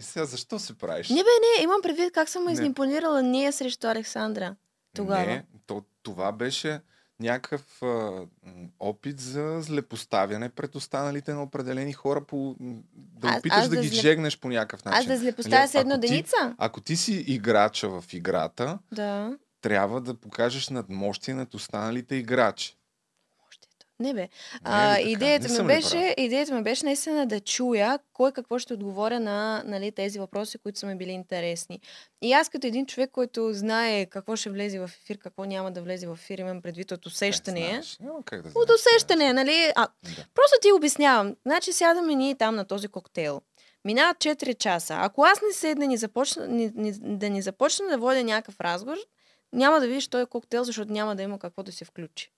И 0.00 0.02
сега 0.02 0.24
защо 0.24 0.58
се 0.58 0.78
правиш? 0.78 1.08
Не 1.10 1.16
бе, 1.16 1.30
не, 1.58 1.64
имам 1.64 1.82
предвид 1.82 2.12
как 2.12 2.28
съм 2.28 2.44
Не. 2.44 2.52
изманипулирала 2.52 3.22
ние 3.22 3.52
срещу 3.52 3.86
Александра. 3.86 4.56
Тогава. 4.94 5.26
Не, 5.26 5.44
то, 5.66 5.84
това 6.02 6.32
беше 6.32 6.80
някакъв 7.20 7.82
а, 7.82 8.20
опит 8.80 9.20
за 9.20 9.56
злепоставяне 9.60 10.48
пред 10.48 10.74
останалите 10.74 11.34
на 11.34 11.42
определени 11.42 11.92
хора, 11.92 12.24
по, 12.24 12.56
да 12.92 13.28
Аз- 13.28 13.38
опиташ 13.38 13.62
да, 13.62 13.68
да 13.68 13.82
ги 13.82 13.88
зле- 13.88 13.92
жегнеш 13.92 14.38
по 14.38 14.48
някакъв 14.48 14.84
начин. 14.84 14.98
Аз 15.00 15.06
да 15.06 15.16
злепоставя 15.16 15.56
Нали, 15.58 15.68
с 15.68 15.74
едно 15.74 15.94
ако 15.94 16.00
ти- 16.00 16.08
Деница? 16.08 16.54
Ако 16.58 16.80
ти 16.80 16.96
си 16.96 17.14
играча 17.14 17.88
в 17.90 18.04
играта, 18.12 18.78
Да. 18.92 19.38
трябва 19.60 20.00
да 20.00 20.14
покажеш 20.14 20.68
надмощие 20.68 21.34
над 21.34 21.54
останалите 21.54 22.14
играчи. 22.16 22.76
Не 24.00 24.14
бе. 24.14 24.20
Не 24.20 24.28
А, 24.64 24.96
така? 24.96 25.08
идеята, 25.08 25.48
Не 25.48 25.60
ми 25.60 25.66
беше, 25.66 26.14
идеята 26.18 26.54
ми 26.54 26.62
беше 26.62 26.84
наистина 26.84 27.26
да 27.26 27.40
чуя 27.40 27.98
кой 28.12 28.32
какво 28.32 28.58
ще 28.58 28.74
отговоря 28.74 29.20
на 29.20 29.62
нали, 29.66 29.92
тези 29.92 30.18
въпроси, 30.18 30.58
които 30.58 30.78
са 30.78 30.86
ми 30.86 30.96
били 30.96 31.10
интересни. 31.10 31.80
И 32.22 32.32
аз 32.32 32.48
като 32.48 32.66
един 32.66 32.86
човек, 32.86 33.10
който 33.10 33.52
знае 33.52 34.06
какво 34.06 34.36
ще 34.36 34.50
влезе 34.50 34.78
в 34.78 34.90
ефир, 35.02 35.18
какво 35.18 35.44
няма 35.44 35.72
да 35.72 35.82
влезе 35.82 36.06
в 36.06 36.12
ефир, 36.12 36.38
имам 36.38 36.62
предвид 36.62 36.92
от 36.92 37.06
усещане. 37.06 37.66
знаеш. 37.68 37.96
Няма 38.00 38.22
как 38.24 38.42
да 38.42 38.48
От 38.48 38.66
знаеш, 38.66 38.80
усещане, 38.80 39.32
нали? 39.32 39.72
А, 39.76 39.88
Да. 40.02 40.24
просто 40.34 40.56
ти 40.62 40.72
обяснявам. 40.72 41.36
Значи 41.46 41.72
сядаме 41.72 42.14
ние 42.14 42.34
там 42.34 42.56
на 42.56 42.64
този 42.64 42.88
коктейл. 42.88 43.40
Минават 43.84 44.16
4 44.16 44.58
часа. 44.58 44.94
Ако 44.98 45.24
аз 45.24 45.40
не 45.42 45.52
седна 45.52 45.86
ни 45.86 45.96
започна, 45.96 46.46
ни, 46.46 46.72
ни, 46.74 46.92
да 47.00 47.30
ни 47.30 47.42
започна 47.42 47.86
да 47.88 47.98
водя 47.98 48.24
някакъв 48.24 48.60
разговор, 48.60 48.96
няма 49.52 49.80
да 49.80 49.86
видиш 49.86 50.08
този 50.08 50.26
коктейл, 50.26 50.64
защото 50.64 50.92
няма 50.92 51.16
да 51.16 51.22
има 51.22 51.38
какво 51.38 51.62
да 51.62 51.72
се 51.72 51.84
включи. 51.84 52.32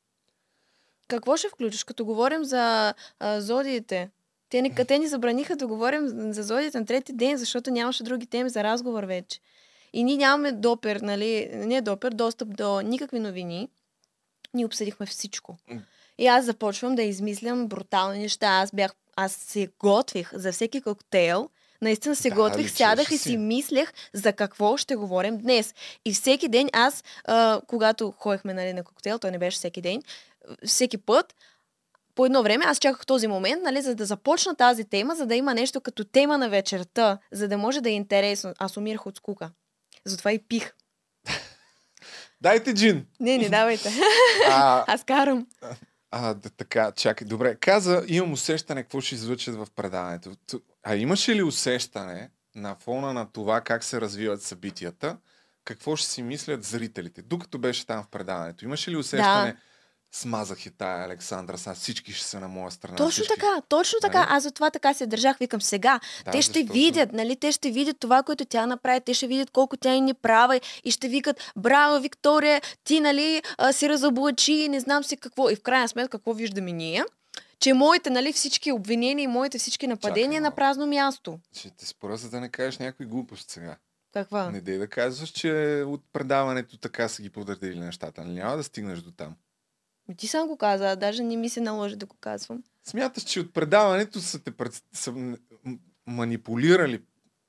Какво 1.08 1.36
ще 1.36 1.48
включиш? 1.48 1.84
Като 1.84 2.04
говорим 2.04 2.44
за 2.44 2.94
а, 3.20 3.40
зодиите, 3.40 4.10
те 4.50 4.62
ни, 4.62 4.74
те 4.74 4.98
ни 4.98 5.06
забраниха 5.08 5.56
да 5.56 5.66
говорим 5.66 6.32
за 6.32 6.42
зодиите 6.42 6.78
на 6.80 6.86
трети 6.86 7.12
ден, 7.12 7.36
защото 7.36 7.70
нямаше 7.70 8.02
други 8.02 8.26
теми 8.26 8.50
за 8.50 8.64
разговор 8.64 9.04
вече. 9.04 9.40
И 9.92 10.04
ние 10.04 10.16
нямаме 10.16 10.52
допер, 10.52 10.96
нали, 10.96 11.50
не 11.54 11.80
допер, 11.80 12.10
достъп 12.10 12.56
до 12.56 12.80
никакви 12.80 13.18
новини. 13.18 13.68
Ние 14.54 14.66
обсъдихме 14.66 15.06
всичко. 15.06 15.56
И 16.18 16.26
аз 16.26 16.44
започвам 16.44 16.94
да 16.94 17.02
измислям 17.02 17.66
брутални 17.66 18.18
неща. 18.18 18.46
Аз 18.46 18.70
бях, 18.72 18.92
аз 19.16 19.32
се 19.32 19.68
готвих 19.78 20.30
за 20.34 20.52
всеки 20.52 20.80
коктейл. 20.80 21.48
Наистина 21.82 22.16
се 22.16 22.28
Да, 22.28 22.34
готвих, 22.34 22.70
сядах 22.70 23.10
и 23.10 23.18
си. 23.18 23.36
мислех 23.36 23.92
за 24.12 24.32
какво 24.32 24.76
ще 24.76 24.96
говорим 24.96 25.38
днес. 25.38 25.74
И 26.04 26.12
всеки 26.12 26.48
ден 26.48 26.68
аз, 26.72 27.04
а, 27.24 27.60
когато 27.66 28.10
ходехме 28.10 28.54
нали, 28.54 28.72
на 28.72 28.84
коктейл, 28.84 29.18
той 29.18 29.30
не 29.30 29.38
беше 29.38 29.56
всеки 29.56 29.80
ден, 29.80 30.02
всеки 30.66 30.98
път, 30.98 31.34
по 32.14 32.26
едно 32.26 32.42
време 32.42 32.64
аз 32.68 32.78
чаках 32.78 33.06
този 33.06 33.26
момент, 33.26 33.62
нали, 33.62 33.82
за 33.82 33.94
да 33.94 34.06
започна 34.06 34.54
тази 34.56 34.84
тема, 34.84 35.14
за 35.14 35.26
да 35.26 35.34
има 35.34 35.54
нещо 35.54 35.80
като 35.80 36.04
тема 36.04 36.38
на 36.38 36.48
вечерта, 36.48 37.18
за 37.32 37.48
да 37.48 37.58
може 37.58 37.80
да 37.80 37.90
е 37.90 37.92
интересно. 37.92 38.54
Аз 38.58 38.76
умирах 38.76 39.06
от 39.06 39.16
скука. 39.16 39.50
Затова 40.04 40.32
и 40.32 40.38
пих. 40.38 40.74
Дайте 42.40 42.74
джин! 42.74 43.06
Не, 43.20 43.38
не 43.38 43.48
давайте. 43.48 43.90
А, 44.48 44.84
Аз 44.86 45.04
карам. 45.04 45.46
а, 46.10 46.34
да, 46.34 46.50
така, 46.50 46.92
чакай. 46.92 47.26
Добре, 47.26 47.54
каза, 47.54 48.04
имам 48.06 48.32
усещане 48.32 48.82
какво 48.82 49.00
ще 49.00 49.14
излъчат 49.14 49.54
в 49.54 49.66
предаването. 49.76 50.30
А 50.82 50.96
имаше 50.96 51.34
ли 51.34 51.42
усещане 51.42 52.30
на 52.54 52.74
фона 52.74 53.12
на 53.12 53.32
това 53.32 53.60
как 53.60 53.84
се 53.84 54.00
развиват 54.00 54.42
събитията, 54.42 55.16
какво 55.64 55.96
ще 55.96 56.08
си 56.08 56.22
мислят 56.22 56.64
зрителите, 56.64 57.22
докато 57.22 57.58
беше 57.58 57.86
там 57.86 58.02
в 58.02 58.08
предаването? 58.08 58.64
Имаше 58.64 58.90
ли 58.90 58.96
усещане, 58.96 59.56
смазах 60.12 60.66
и 60.66 60.70
тая 60.70 61.04
Александра, 61.04 61.58
сега 61.58 61.74
всички 61.74 62.12
ще 62.12 62.24
са 62.24 62.40
на 62.40 62.48
моя 62.48 62.70
страна. 62.70 62.96
Точно 62.96 63.10
всички... 63.10 63.34
така, 63.34 63.62
точно 63.68 63.98
така. 64.02 64.18
Нали? 64.18 64.28
Аз 64.30 64.42
за 64.42 64.50
това 64.50 64.70
така 64.70 64.94
се 64.94 65.06
държах. 65.06 65.38
Викам 65.38 65.62
сега. 65.62 66.00
Да, 66.24 66.30
те 66.30 66.42
ще 66.42 66.58
защото- 66.58 66.72
видят, 66.72 67.12
нали? 67.12 67.36
Те 67.36 67.52
ще 67.52 67.70
видят 67.70 67.96
това, 68.00 68.22
което 68.22 68.44
тя 68.44 68.66
направи. 68.66 69.00
Те 69.00 69.14
ще 69.14 69.26
видят 69.26 69.50
колко 69.50 69.76
тя 69.76 69.94
е 69.94 70.00
неправа 70.00 70.60
и 70.84 70.90
ще 70.90 71.08
викат, 71.08 71.52
браво, 71.56 72.00
Виктория, 72.00 72.60
ти, 72.84 73.00
нали, 73.00 73.42
а, 73.58 73.72
си 73.72 73.88
разоблачи 73.88 74.68
не 74.68 74.80
знам 74.80 75.04
си 75.04 75.16
какво. 75.16 75.50
И 75.50 75.56
в 75.56 75.62
крайна 75.62 75.88
сметка, 75.88 76.18
какво 76.18 76.32
виждаме 76.32 76.72
ние? 76.72 77.04
Че 77.60 77.72
моите, 77.72 78.10
нали, 78.10 78.32
всички 78.32 78.72
обвинения 78.72 79.24
и 79.24 79.26
моите 79.26 79.58
всички 79.58 79.86
нападения 79.86 80.40
на 80.40 80.46
малко. 80.46 80.56
празно 80.56 80.86
място. 80.86 81.38
Ще 81.52 81.70
те 81.70 81.86
спора, 81.86 82.16
за 82.16 82.30
да 82.30 82.40
не 82.40 82.48
кажеш 82.48 82.78
някой 82.78 83.06
глупост 83.06 83.50
сега. 83.50 83.76
Каква? 84.12 84.50
Не 84.50 84.60
дей 84.60 84.78
да 84.78 84.88
казваш, 84.88 85.28
че 85.28 85.82
от 85.86 86.02
предаването 86.12 86.78
така 86.78 87.08
са 87.08 87.22
ги 87.22 87.30
подредили 87.30 87.78
нещата. 87.80 88.24
Нали 88.24 88.34
Няма 88.34 88.56
да 88.56 88.64
стигнеш 88.64 88.98
до 88.98 89.10
там. 89.10 89.34
Ти 90.16 90.26
сам 90.26 90.48
го 90.48 90.56
каза, 90.56 90.90
а 90.90 90.96
даже 90.96 91.22
не 91.22 91.36
ми 91.36 91.48
се 91.48 91.60
наложи 91.60 91.96
да 91.96 92.06
го 92.06 92.16
казвам. 92.16 92.62
Смяташ, 92.84 93.22
че 93.22 93.40
от 93.40 93.54
предаването 93.54 94.20
са 94.20 94.38
те 94.38 94.50
пред... 94.50 94.82
са 94.92 95.36
манипулирали 96.06 97.02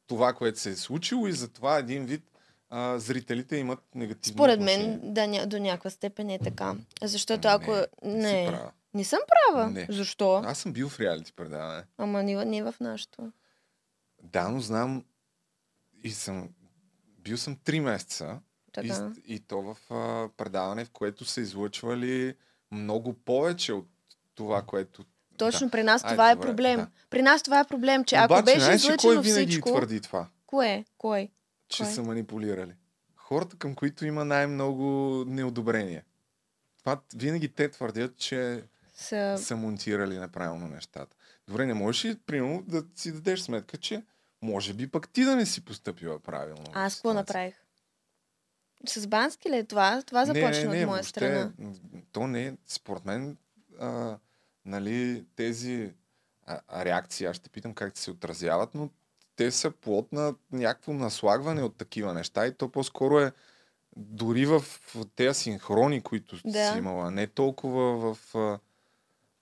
това, 0.07 0.34
което 0.34 0.60
се 0.60 0.70
е 0.70 0.76
случило 0.76 1.28
и 1.28 1.32
затова 1.34 1.78
един 1.78 2.05
вид 2.05 2.24
а, 2.70 2.99
зрителите 2.99 3.57
имат 3.57 3.80
негативно 3.95 4.36
Според 4.36 4.55
отношение. 4.60 4.88
мен 4.88 5.14
да, 5.14 5.22
ня- 5.22 5.45
до 5.45 5.60
някаква 5.60 5.89
степен 5.89 6.30
е 6.30 6.39
така. 6.39 6.76
Защото 7.01 7.47
Не, 7.47 7.53
ако... 7.53 7.72
не 8.03 8.14
Не, 8.34 8.47
права. 8.47 8.72
не 8.93 9.03
съм 9.03 9.20
права. 9.28 9.70
Не. 9.72 9.88
Защо? 9.89 10.41
Аз 10.45 10.57
съм 10.60 10.74
бил 10.74 10.89
в 10.89 10.99
реалити 10.99 11.34
предаване. 11.34 11.84
Ама 11.97 12.24
не, 12.24 12.45
не 12.45 12.64
в 12.64 12.76
нашото. 12.80 13.32
Да, 14.24 14.49
но 14.49 14.60
знам 14.62 15.05
и 16.03 16.12
съм... 16.12 16.49
Бил 17.20 17.38
съм 17.38 17.55
три 17.55 17.80
месеца 17.80 18.39
и, 18.68 18.72
Така. 18.72 19.12
и 19.26 19.39
то 19.39 19.62
в 19.62 19.78
а, 19.93 20.30
предаване, 20.38 20.86
в 20.86 20.91
което 20.91 21.26
са 21.26 21.41
излъчвали 21.41 22.36
много 22.72 23.13
повече 23.13 23.74
от 23.74 23.88
това, 24.36 24.61
което... 24.61 25.05
Точно 25.38 25.70
при 25.70 25.84
нас 25.84 26.03
Айде, 26.03 26.13
това 26.13 26.32
е 26.32 26.36
добре, 26.36 26.47
проблем. 26.47 26.76
да. 26.80 26.88
При 27.09 27.22
нас 27.22 27.43
това 27.43 27.59
е 27.59 27.67
проблем, 27.67 28.05
че 28.05 28.15
ако 28.15 28.34
Обаче, 28.34 28.43
беше 28.43 28.59
знаеш 28.59 28.84
ли 28.84 28.88
кой 28.88 28.93
излъчено 28.95 29.22
винаги 29.22 29.51
всичко... 29.51 29.70
твърди 29.70 30.01
това? 30.01 30.28
Кое? 30.45 30.86
Кой? 30.97 31.30
че 31.70 31.84
Кой? 31.84 31.91
са 31.93 32.03
манипулирали. 32.03 32.74
Хората, 33.15 33.57
към 33.57 33.76
които 33.76 34.05
има 34.05 34.26
най-много 34.26 34.84
неодобрение. 35.28 36.03
Това 36.80 37.01
винаги 37.15 37.53
те 37.53 37.72
твърдят, 37.72 38.17
че 38.17 38.63
Са... 38.95 39.36
са 39.38 39.55
монтирали 39.55 40.20
неправилно 40.20 40.67
нещата. 40.67 41.15
Добре, 41.47 41.65
не 41.65 41.74
можеш 41.74 42.05
ли, 42.05 42.17
примерно, 42.26 42.63
да 42.67 42.84
си 42.95 43.11
дадеш 43.11 43.39
сметка, 43.41 43.78
че 43.78 44.03
може 44.41 44.74
би 44.74 44.91
пък 44.91 45.09
ти 45.09 45.24
да 45.24 45.36
не 45.36 45.45
си 45.45 45.65
поступила 45.65 46.20
правилно. 46.20 46.65
Аз 46.74 46.95
какво 46.95 47.13
направих? 47.13 47.55
С 48.88 49.08
Бански 49.08 49.50
ли 49.50 49.58
е 49.58 49.64
това? 49.64 50.02
Това 50.02 50.26
започна 50.26 50.50
не, 50.50 50.58
не, 50.58 50.64
не, 50.64 50.68
от 50.68 50.72
моя 50.72 50.88
въобще, 50.88 51.10
страна. 51.10 51.52
То 52.12 52.28
не 52.28 52.58
според 52.68 53.06
мен, 53.06 53.38
а, 53.80 54.18
нали, 54.66 55.26
тези 55.36 55.92
а, 56.46 56.86
реакции, 56.86 57.26
аз 57.26 57.36
ще 57.36 57.50
питам 57.50 57.74
как 57.74 57.98
се 57.98 58.12
отразяват, 58.12 58.76
но 58.76 58.90
те 59.36 59.52
са 59.52 59.72
плод 59.72 60.12
на 60.12 60.36
някакво 60.52 60.94
наслагване 60.94 61.64
от 61.64 61.76
такива 61.78 62.14
неща 62.14 62.48
и 62.48 62.54
то 62.54 62.70
по-скоро 62.70 63.20
е 63.20 63.32
дори 63.98 64.46
в, 64.46 64.64
тези 65.16 65.40
синхрони, 65.40 66.02
които 66.02 66.38
Да. 66.46 66.72
си 66.72 66.78
имала, 66.78 67.12
не 67.12 67.28
толкова 67.28 68.14
в... 68.14 68.36
А, 68.36 68.60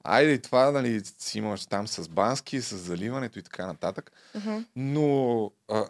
айде 0.04 0.42
това, 0.42 0.72
нали, 0.72 1.02
си 1.18 1.38
имаш 1.38 1.66
там 1.66 1.88
с 1.88 2.10
Бански, 2.10 2.62
с 2.62 2.78
заливането 2.78 3.40
и 3.40 3.44
така 3.44 3.66
нататък, 3.66 4.12
Мгм. 4.36 4.58
но 4.76 5.52
а, 5.68 5.86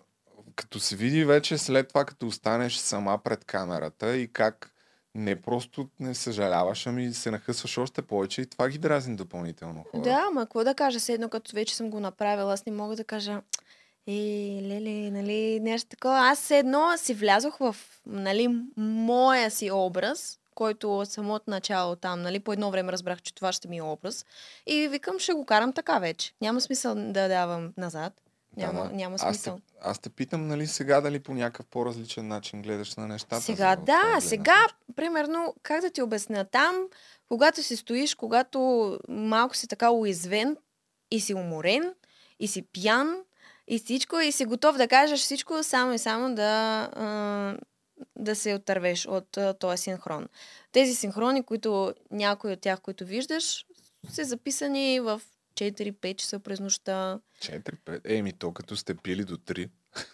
като 0.58 0.80
се 0.80 0.96
види 0.96 1.26
вече 1.26 1.58
след 1.58 1.88
това, 1.88 2.06
като 2.06 2.28
останеш 2.28 2.76
сама 2.76 3.18
пред 3.24 3.46
камерата 3.46 4.18
и 4.18 4.34
как 4.34 4.74
не 5.16 5.42
просто 5.42 5.90
не 6.00 6.16
съжаляваш, 6.16 6.88
ами 6.88 7.14
се 7.14 7.32
нахъсваш 7.32 7.78
още 7.78 8.02
повече 8.02 8.42
и 8.42 8.46
това 8.46 8.70
ги 8.70 8.78
дразни 8.78 9.16
допълнително 9.16 9.86
хора. 9.92 10.02
Да, 10.02 10.26
ама 10.28 10.42
какво 10.42 10.64
да 10.64 10.76
кажа, 10.76 11.00
все 11.00 11.14
едно 11.14 11.30
като 11.30 11.56
вече 11.56 11.76
съм 11.76 11.90
го 11.90 12.00
направила, 12.00 12.54
аз 12.54 12.66
не 12.66 12.72
мога 12.72 12.96
да 12.96 13.04
кажа 13.04 13.42
е, 14.08 14.60
леле, 14.64 15.12
нали, 15.12 15.60
нещо 15.60 15.90
такова. 15.90 16.20
Аз 16.20 16.52
едно 16.52 16.98
си 16.98 17.14
влязох 17.14 17.58
в, 17.58 17.76
нали, 18.06 18.48
моя 18.78 19.52
си 19.52 19.72
образ, 19.72 20.40
който 20.56 21.00
от 21.00 21.12
самото 21.12 21.44
начало 21.48 21.96
там, 21.96 22.22
нали, 22.22 22.40
по 22.40 22.54
едно 22.54 22.72
време 22.72 22.92
разбрах, 22.92 23.22
че 23.22 23.36
това 23.36 23.52
ще 23.52 23.68
ми 23.68 23.78
е 23.78 23.82
образ. 23.82 24.26
И 24.66 24.88
викам, 24.88 25.20
ще 25.20 25.34
го 25.34 25.46
карам 25.46 25.74
така 25.74 26.00
вече. 26.00 26.34
Няма 26.42 26.62
смисъл 26.62 26.96
да 26.96 27.28
давам 27.28 27.74
назад. 27.78 28.14
Няма, 28.58 28.84
да. 28.84 28.90
няма 28.90 29.16
Аз 29.16 29.22
смисъл. 29.22 29.56
те, 29.56 29.62
аз 29.82 30.00
те 30.00 30.10
питам, 30.10 30.48
нали, 30.48 30.68
сега 30.68 31.02
дали 31.02 31.20
по 31.20 31.34
някакъв 31.34 31.66
по-различен 31.66 32.28
начин 32.28 32.62
гледаш 32.62 32.96
на 32.96 33.08
нещата. 33.08 33.42
Сега, 33.42 33.76
за- 33.80 33.82
да, 33.86 34.22
сега, 34.22 34.56
точка. 34.68 34.78
примерно, 34.96 35.56
как 35.64 35.82
да 35.82 35.90
ти 35.90 36.02
обясня, 36.02 36.46
там, 36.46 36.76
когато 37.28 37.64
си 37.64 37.76
стоиш, 37.76 38.16
когато 38.16 38.60
малко 39.10 39.56
си 39.56 39.68
така 39.68 39.92
уязвен 39.92 40.58
и 41.12 41.20
си 41.20 41.34
уморен, 41.34 41.94
и 42.40 42.48
си 42.48 42.62
пиян, 42.62 43.18
и 43.68 43.80
всичко, 43.80 44.20
и 44.20 44.32
си 44.32 44.46
готов 44.46 44.78
да 44.78 44.88
кажеш 44.88 45.20
всичко, 45.20 45.64
само 45.64 45.94
и 45.94 46.00
само 46.00 46.36
да, 46.36 47.58
да 48.16 48.36
се 48.36 48.54
отървеш 48.54 49.06
от 49.06 49.38
този 49.60 49.84
синхрон. 49.84 50.28
Тези 50.72 50.96
синхрони, 50.96 51.44
които 51.44 51.94
някои 52.12 52.52
от 52.52 52.62
тях, 52.62 52.82
които 52.82 53.06
виждаш, 53.06 53.66
са 54.10 54.24
записани 54.24 55.00
в 55.00 55.22
4-5 55.58 56.16
часа 56.16 56.40
през 56.40 56.60
нощта. 56.60 57.20
4-5. 57.40 58.02
Еми, 58.06 58.34
то 58.34 58.54
като 58.54 58.76
сте 58.76 58.96
пили 58.96 59.24
до 59.24 59.38
3. 59.38 59.70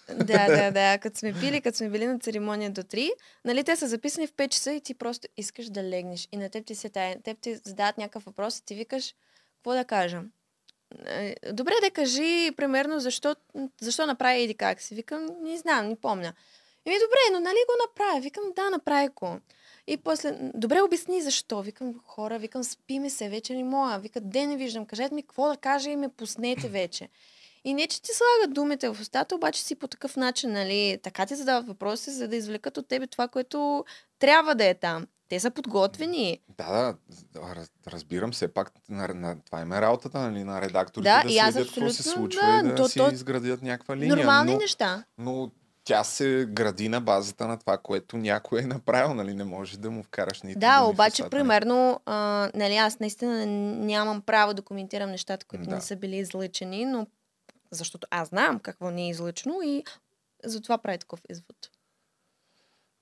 Да, 0.10 0.48
да, 0.48 0.72
да. 0.74 0.98
Като 0.98 1.20
сме 1.20 1.34
пили, 1.34 1.62
като 1.62 1.78
сме 1.78 1.90
били 1.90 2.06
на 2.06 2.20
церемония 2.20 2.72
до 2.72 2.82
3, 2.82 3.10
нали, 3.46 3.64
те 3.64 3.76
са 3.76 3.88
записани 3.88 4.28
в 4.28 4.34
5 4.34 4.50
часа 4.50 4.74
и 4.74 4.82
ти 4.82 4.94
просто 4.94 5.28
искаш 5.38 5.70
да 5.70 5.84
легнеш. 5.84 6.28
И 6.32 6.38
на 6.38 6.50
теб 6.50 6.66
ти 6.66 6.76
се 6.76 6.90
тая. 6.90 7.22
Теб 7.22 7.40
ти 7.40 7.56
задават 7.56 7.98
някакъв 7.98 8.24
въпрос 8.24 8.58
и 8.58 8.66
ти 8.66 8.76
викаш, 8.76 9.14
какво 9.58 9.74
да 9.74 9.86
кажа? 9.86 10.22
Е, 11.06 11.36
Добре 11.54 11.74
да 11.82 11.92
кажи, 11.92 12.52
примерно, 12.58 13.00
защо, 13.00 13.36
защо 13.82 14.06
направи 14.06 14.42
еди 14.42 14.54
как 14.54 14.82
си. 14.82 14.96
Викам, 14.96 15.28
не 15.42 15.58
знам, 15.58 15.88
не 15.88 15.96
помня. 15.96 16.34
Еми, 16.86 16.96
добре, 16.96 17.18
но 17.32 17.40
нали 17.40 17.58
го 17.68 17.74
направи? 17.88 18.22
Викам, 18.22 18.44
да, 18.56 18.70
направи 18.70 19.08
го. 19.16 19.40
И 19.88 19.98
после, 19.98 20.38
добре, 20.54 20.82
обясни 20.82 21.22
защо. 21.22 21.62
Викам, 21.62 21.94
хора, 22.06 22.40
викам, 22.40 22.64
спи 22.64 23.00
ми 23.00 23.10
се, 23.10 23.30
вече 23.30 23.56
не 23.56 23.64
мога. 23.64 24.00
Викат, 24.00 24.30
де 24.30 24.48
не 24.48 24.58
виждам, 24.58 24.86
кажете 24.86 25.16
ми 25.16 25.24
какво 25.24 25.50
да 25.50 25.58
кажа 25.58 25.90
и 25.90 25.96
ме 25.96 26.10
пуснете 26.10 26.70
вече. 26.70 27.10
И 27.66 27.74
не, 27.74 27.88
че 27.88 28.02
ти 28.02 28.12
слагат 28.14 28.54
думите 28.54 28.90
в 28.90 29.02
устата, 29.02 29.36
обаче 29.36 29.62
си 29.62 29.76
по 29.76 29.88
такъв 29.88 30.16
начин, 30.18 30.52
нали, 30.52 31.00
така 31.04 31.26
ти 31.26 31.36
задават 31.36 31.68
въпроси, 31.68 32.12
за 32.12 32.28
да 32.28 32.36
извлекат 32.36 32.78
от 32.78 32.88
тебе 32.88 33.08
това, 33.08 33.28
което 33.28 33.86
трябва 34.20 34.56
да 34.56 34.66
е 34.66 34.74
там. 34.74 35.08
Те 35.30 35.40
са 35.40 35.52
подготвени. 35.52 36.40
Да, 36.58 36.96
да, 37.34 37.56
раз, 37.56 37.72
разбирам 37.88 38.32
все 38.32 38.54
пак, 38.54 38.72
на, 38.90 39.08
на, 39.08 39.40
това 39.46 39.62
им 39.62 39.74
е 39.74 39.82
работата, 39.82 40.20
нали, 40.20 40.44
на 40.44 40.62
редакторите 40.62 41.10
Да, 41.10 41.24
да, 41.24 41.34
и 41.34 41.38
аз 41.38 41.54
следят 41.54 41.74
какво 41.74 41.90
се 41.90 42.04
случва 42.04 42.42
да, 42.42 42.68
и 42.68 42.70
да 42.70 42.76
то- 42.76 42.88
си 42.88 43.00
то- 43.00 43.12
изградят 43.12 43.62
някаква 43.62 43.98
линия. 43.98 44.16
Нормални 44.16 44.52
но, 44.52 44.58
неща. 44.58 45.04
но 45.18 45.52
тя 45.84 46.04
се 46.04 46.48
гради 46.50 46.90
на 46.90 47.02
базата 47.02 47.48
на 47.48 47.60
това, 47.60 47.78
което 47.78 48.18
някой 48.18 48.60
е 48.60 48.66
направил, 48.66 49.14
нали, 49.14 49.34
не 49.34 49.44
може 49.44 49.80
да 49.80 49.92
му 49.92 50.04
вкараш 50.04 50.42
нито 50.42 50.60
Да, 50.60 50.84
обаче, 50.84 51.14
устата, 51.14 51.30
примерно, 51.30 52.00
а, 52.06 52.50
нали, 52.54 52.76
аз 52.76 53.00
наистина 53.00 53.46
нямам 53.86 54.22
право 54.22 54.54
да 54.54 54.62
коментирам 54.62 55.10
нещата, 55.12 55.46
които 55.46 55.70
Да. 55.70 55.76
не 55.76 55.82
са 55.82 55.96
били 55.96 56.16
излъчени, 56.16 56.86
но 56.86 57.08
защото 57.72 58.08
аз 58.12 58.30
знам 58.30 58.60
какво 58.60 58.92
не 58.92 59.04
е 59.06 59.10
излъчно 59.10 59.60
и 59.64 59.84
затова 60.44 60.78
прави 60.78 60.98
такъв 60.98 61.20
извод. 61.30 61.70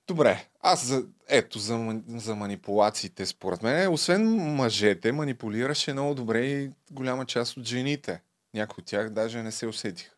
Добре, 0.06 0.48
аз 0.60 0.84
за, 0.84 1.04
ето 1.28 1.58
за, 1.58 2.00
за 2.08 2.34
манипулациите, 2.36 3.26
според 3.26 3.62
мен, 3.62 3.92
освен 3.92 4.36
мъжете, 4.54 5.12
манипулираше 5.12 5.92
много 5.92 6.14
добре 6.14 6.46
и 6.46 6.70
голяма 6.90 7.26
част 7.26 7.56
от 7.56 7.64
жените. 7.64 8.22
Някои 8.54 8.82
от 8.82 8.86
тях 8.86 9.10
даже 9.10 9.42
не 9.42 9.52
се 9.52 9.66
усетиха. 9.66 10.14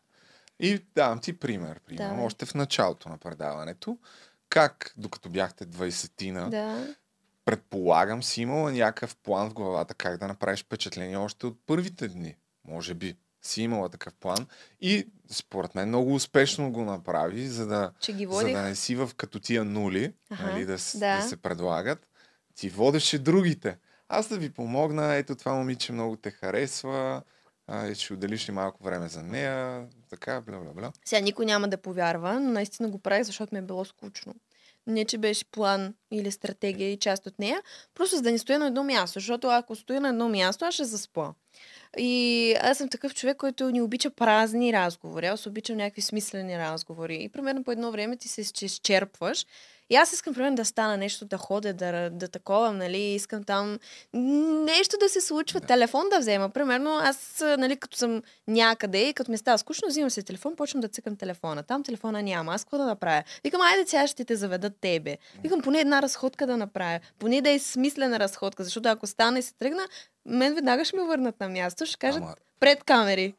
И 0.59 0.79
давам 0.95 1.19
ти 1.19 1.39
пример. 1.39 1.79
пример. 1.79 2.09
Давай. 2.09 2.25
Още 2.25 2.45
в 2.45 2.53
началото 2.53 3.09
на 3.09 3.17
предаването. 3.17 3.97
Как, 4.49 4.93
докато 4.97 5.29
бяхте 5.29 5.65
20-тина, 5.65 6.49
Да. 6.49 6.95
предполагам 7.45 8.23
си 8.23 8.41
имала 8.41 8.71
някакъв 8.71 9.15
план 9.15 9.49
в 9.49 9.53
главата 9.53 9.93
как 9.93 10.17
да 10.17 10.27
направиш 10.27 10.63
впечатление 10.63 11.17
още 11.17 11.45
от 11.45 11.59
първите 11.65 12.07
дни. 12.07 12.35
Може 12.67 12.93
би 12.93 13.15
си 13.41 13.61
имала 13.61 13.89
такъв 13.89 14.13
план. 14.13 14.47
И 14.81 15.07
според 15.29 15.75
мен 15.75 15.87
много 15.87 16.15
успешно 16.15 16.71
го 16.71 16.85
направи, 16.85 17.47
за 17.47 17.67
да, 17.67 17.91
за 18.29 18.51
да 18.53 18.61
не 18.61 18.75
си 18.75 18.95
в 18.95 19.09
като 19.17 19.39
тия 19.39 19.63
нули, 19.65 20.13
Аха, 20.29 20.43
нали, 20.43 20.65
да, 20.65 20.77
да. 20.95 21.17
да 21.17 21.21
се 21.21 21.37
предлагат. 21.37 22.07
Ти 22.55 22.69
водеше 22.69 23.19
другите. 23.19 23.77
Аз 24.09 24.27
да 24.27 24.37
ви 24.37 24.49
помогна, 24.49 25.15
ето 25.15 25.35
това 25.35 25.53
момиче 25.53 25.91
много 25.91 26.15
те 26.15 26.31
харесва, 26.31 27.21
а, 27.67 27.95
ще 27.95 28.13
отделиш 28.13 28.49
ли 28.49 28.51
малко 28.51 28.83
време 28.83 29.07
за 29.07 29.23
нея, 29.23 29.87
така, 30.09 30.41
бла, 30.41 30.57
бла, 30.57 30.73
бла. 30.73 30.91
Сега 31.05 31.21
никой 31.21 31.45
няма 31.45 31.67
да 31.67 31.77
повярва, 31.77 32.39
но 32.39 32.51
наистина 32.51 32.89
го 32.89 32.99
правих, 32.99 33.23
защото 33.23 33.55
ми 33.55 33.59
е 33.59 33.61
било 33.61 33.85
скучно. 33.85 34.35
Не, 34.87 35.05
че 35.05 35.17
беше 35.17 35.45
план 35.45 35.93
или 36.11 36.31
стратегия 36.31 36.91
и 36.91 36.97
част 36.97 37.25
от 37.25 37.39
нея, 37.39 37.61
просто 37.93 38.15
за 38.15 38.21
да 38.21 38.31
не 38.31 38.37
стоя 38.37 38.59
на 38.59 38.67
едно 38.67 38.83
място, 38.83 39.19
защото 39.19 39.47
ако 39.47 39.75
стоя 39.75 40.01
на 40.01 40.09
едно 40.09 40.29
място, 40.29 40.65
аз 40.65 40.73
ще 40.73 40.83
заспа. 40.83 41.33
И 41.97 42.55
аз 42.61 42.77
съм 42.77 42.89
такъв 42.89 43.15
човек, 43.15 43.37
който 43.37 43.71
не 43.71 43.81
обича 43.81 44.09
празни 44.09 44.73
разговори. 44.73 45.25
Аз 45.25 45.45
обичам 45.45 45.77
някакви 45.77 46.01
смислени 46.01 46.57
разговори. 46.57 47.17
И 47.23 47.29
примерно 47.29 47.63
по 47.63 47.71
едно 47.71 47.91
време 47.91 48.17
ти 48.17 48.27
се 48.27 48.43
изче- 48.43 48.65
изчерпваш. 48.65 49.45
И 49.89 49.95
аз 49.95 50.13
искам, 50.13 50.33
примерно, 50.33 50.55
да 50.55 50.65
стана 50.65 50.97
нещо, 50.97 51.25
да 51.25 51.37
ходя, 51.37 51.73
да, 51.73 52.09
да 52.09 52.27
такова, 52.27 52.73
нали, 52.73 52.97
искам 52.97 53.43
там 53.43 53.79
нещо 54.13 54.97
да 54.99 55.09
се 55.09 55.21
случва, 55.21 55.59
да. 55.59 55.67
телефон 55.67 56.03
да 56.09 56.19
взема. 56.19 56.49
Примерно, 56.49 56.97
аз, 57.03 57.43
нали, 57.57 57.77
като 57.77 57.97
съм 57.97 58.21
някъде 58.47 59.09
и 59.09 59.13
като 59.13 59.31
ми 59.31 59.37
става 59.37 59.57
скучно, 59.57 59.87
взимам 59.87 60.09
си 60.09 60.23
телефон, 60.23 60.55
почвам 60.55 60.81
да 60.81 60.87
цъкам 60.87 61.15
телефона. 61.15 61.63
Там 61.63 61.83
телефона 61.83 62.23
няма. 62.23 62.53
Аз 62.53 62.63
какво 62.63 62.77
да 62.77 62.85
направя? 62.85 63.23
Викам, 63.43 63.61
айде 63.61 63.87
сега 63.87 64.07
ще 64.07 64.25
те 64.25 64.35
заведат 64.35 64.73
тебе. 64.81 65.17
Викам, 65.43 65.61
поне 65.61 65.79
една 65.79 66.01
разходка 66.01 66.47
да 66.47 66.57
направя. 66.57 66.99
Поне 67.19 67.41
да 67.41 67.49
е 67.49 67.59
смислена 67.59 68.19
разходка, 68.19 68.63
защото 68.63 68.89
ако 68.89 69.07
стана 69.07 69.39
и 69.39 69.41
се 69.41 69.53
тръгна, 69.53 69.87
мен 70.25 70.55
веднага 70.55 70.85
ще 70.85 70.95
ме 70.95 71.03
върнат 71.03 71.39
на 71.39 71.49
място, 71.49 71.85
ще 71.85 71.97
кажат 71.97 72.23
Ама- 72.23 72.35
пред 72.59 72.83
камери. 72.83 73.33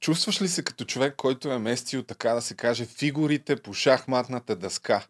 Чувстваш 0.00 0.42
ли 0.42 0.48
се 0.48 0.64
като 0.64 0.84
човек, 0.84 1.14
който 1.16 1.50
е 1.50 1.58
местил, 1.58 2.02
така 2.02 2.34
да 2.34 2.42
се 2.42 2.54
каже, 2.54 2.84
фигурите 2.84 3.56
по 3.56 3.72
шахматната 3.72 4.56
дъска? 4.56 5.06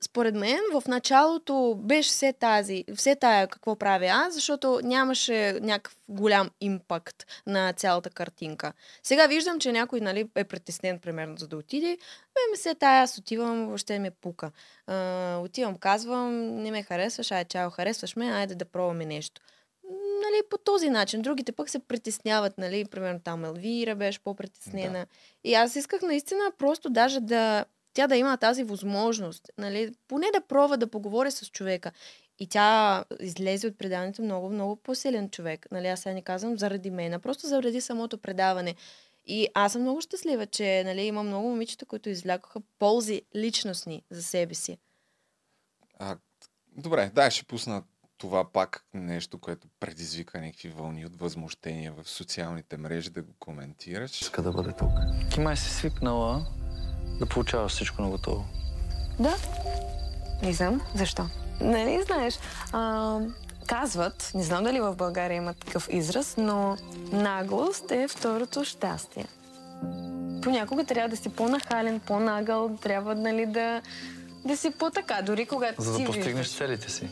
Според 0.00 0.34
мен 0.34 0.58
в 0.72 0.82
началото 0.88 1.74
беше 1.78 2.08
все 2.10 2.32
тази, 2.32 2.84
все 2.96 3.16
тая 3.16 3.48
какво 3.48 3.76
правя 3.76 4.06
аз, 4.06 4.34
защото 4.34 4.80
нямаше 4.84 5.58
някакъв 5.62 5.96
голям 6.08 6.50
импакт 6.60 7.26
на 7.46 7.72
цялата 7.72 8.10
картинка. 8.10 8.72
Сега 9.02 9.26
виждам, 9.26 9.60
че 9.60 9.72
някой 9.72 10.00
нали, 10.00 10.28
е 10.34 10.44
притеснен, 10.44 10.98
примерно, 10.98 11.36
за 11.36 11.48
да 11.48 11.56
отиде. 11.56 11.98
Ме 12.50 12.56
се 12.56 12.74
тая, 12.74 13.02
аз 13.02 13.18
отивам, 13.18 13.66
въобще 13.66 13.98
ме 13.98 14.10
пука. 14.10 14.50
А, 14.86 15.38
отивам, 15.42 15.76
казвам, 15.76 16.56
не 16.62 16.70
ме 16.70 16.82
харесваш, 16.82 17.30
ай, 17.30 17.44
чао, 17.44 17.70
харесваш 17.70 18.16
ме, 18.16 18.32
айде 18.32 18.54
да 18.54 18.64
пробваме 18.64 19.06
нещо. 19.06 19.42
Нали, 20.22 20.42
по 20.50 20.58
този 20.58 20.90
начин. 20.90 21.22
Другите 21.22 21.52
пък 21.52 21.70
се 21.70 21.78
притесняват, 21.78 22.58
нали, 22.58 22.84
примерно 22.84 23.20
там 23.20 23.44
Елвира 23.44 23.94
беше 23.94 24.20
по-притеснена. 24.20 24.98
Да. 24.98 25.06
И 25.44 25.54
аз 25.54 25.76
исках 25.76 26.02
наистина 26.02 26.52
просто 26.58 26.90
даже 26.90 27.20
да 27.20 27.64
тя 27.96 28.06
да 28.06 28.16
има 28.16 28.36
тази 28.36 28.64
възможност, 28.64 29.50
нали, 29.58 29.94
поне 30.08 30.26
да 30.34 30.40
пробва 30.40 30.76
да 30.76 30.90
поговори 30.90 31.30
с 31.30 31.46
човека. 31.46 31.92
И 32.38 32.46
тя 32.46 33.04
излезе 33.20 33.66
от 33.66 33.78
предаването 33.78 34.22
много, 34.22 34.50
много 34.50 34.76
по-силен 34.76 35.30
човек. 35.30 35.66
Нали, 35.70 35.86
аз 35.86 36.00
сега 36.00 36.14
не 36.14 36.22
казвам 36.22 36.58
заради 36.58 36.90
мен, 36.90 37.12
а 37.12 37.18
просто 37.18 37.46
заради 37.46 37.80
самото 37.80 38.18
предаване. 38.18 38.74
И 39.26 39.48
аз 39.54 39.72
съм 39.72 39.82
много 39.82 40.00
щастлива, 40.00 40.46
че 40.46 40.82
нали, 40.84 41.02
има 41.02 41.22
много 41.22 41.48
момичета, 41.48 41.86
които 41.86 42.08
излякоха 42.08 42.60
ползи 42.78 43.22
личностни 43.36 44.02
за 44.10 44.22
себе 44.22 44.54
си. 44.54 44.78
А, 45.98 46.16
добре, 46.76 47.10
дай 47.14 47.30
ще 47.30 47.44
пусна 47.44 47.82
това 48.18 48.52
пак 48.52 48.84
нещо, 48.94 49.38
което 49.38 49.68
предизвика 49.80 50.40
някакви 50.40 50.68
вълни 50.68 51.06
от 51.06 51.16
възмущение 51.16 51.90
в 51.90 52.08
социалните 52.08 52.76
мрежи 52.76 53.10
да 53.10 53.22
го 53.22 53.32
коментираш. 53.38 54.20
Иска 54.20 54.42
да 54.42 54.52
бъде 54.52 54.72
тук. 54.72 54.90
Ти 55.34 55.40
май 55.40 55.56
си 55.56 55.70
свикнала 55.70 56.46
да 57.18 57.26
получаваш 57.26 57.72
всичко 57.72 58.02
на 58.02 58.08
готово. 58.08 58.44
Да. 59.18 59.34
Не 60.42 60.52
знам 60.52 60.80
защо. 60.94 61.26
Нали 61.60 62.02
знаеш, 62.06 62.38
а, 62.72 63.18
казват, 63.66 64.30
не 64.34 64.42
знам 64.42 64.64
дали 64.64 64.80
в 64.80 64.94
България 64.94 65.36
има 65.36 65.54
такъв 65.54 65.88
израз, 65.90 66.34
но 66.38 66.76
наглост 67.12 67.90
е 67.90 68.08
второто 68.08 68.64
щастие. 68.64 69.26
Понякога 70.42 70.84
трябва 70.84 71.08
да 71.08 71.16
си 71.16 71.28
по-нахален, 71.28 72.00
по-нагъл, 72.00 72.76
трябва 72.82 73.14
нали, 73.14 73.46
да, 73.46 73.82
да 74.44 74.56
си 74.56 74.70
по-така, 74.70 75.22
дори 75.22 75.46
когато 75.46 75.82
За 75.82 75.94
си 75.94 76.00
да 76.00 76.06
постигнеш 76.06 76.46
виждаш. 76.46 76.58
целите 76.58 76.90
си. 76.90 77.08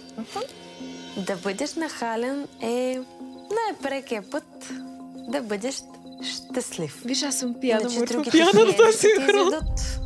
Да 1.16 1.36
бъдеш 1.36 1.74
нахален 1.74 2.48
е 2.62 3.00
най-прекия 3.50 4.30
път 4.30 4.44
да 5.28 5.42
бъдеш 5.42 5.74
щастлив. 6.25 7.03
Виж, 7.05 7.22
аз 7.22 7.39
съм 7.39 7.61
пияна, 7.61 7.83
Иначе 7.83 7.99
мъртва 7.99 8.14
другите 8.14 8.31
пияна 8.31 8.47
на 8.49 8.53
клиенти 8.55 8.77
този 8.77 8.99
ще 8.99 9.01
ти 9.01 9.14
синхрон. 9.16 9.47
изведат. 9.47 10.01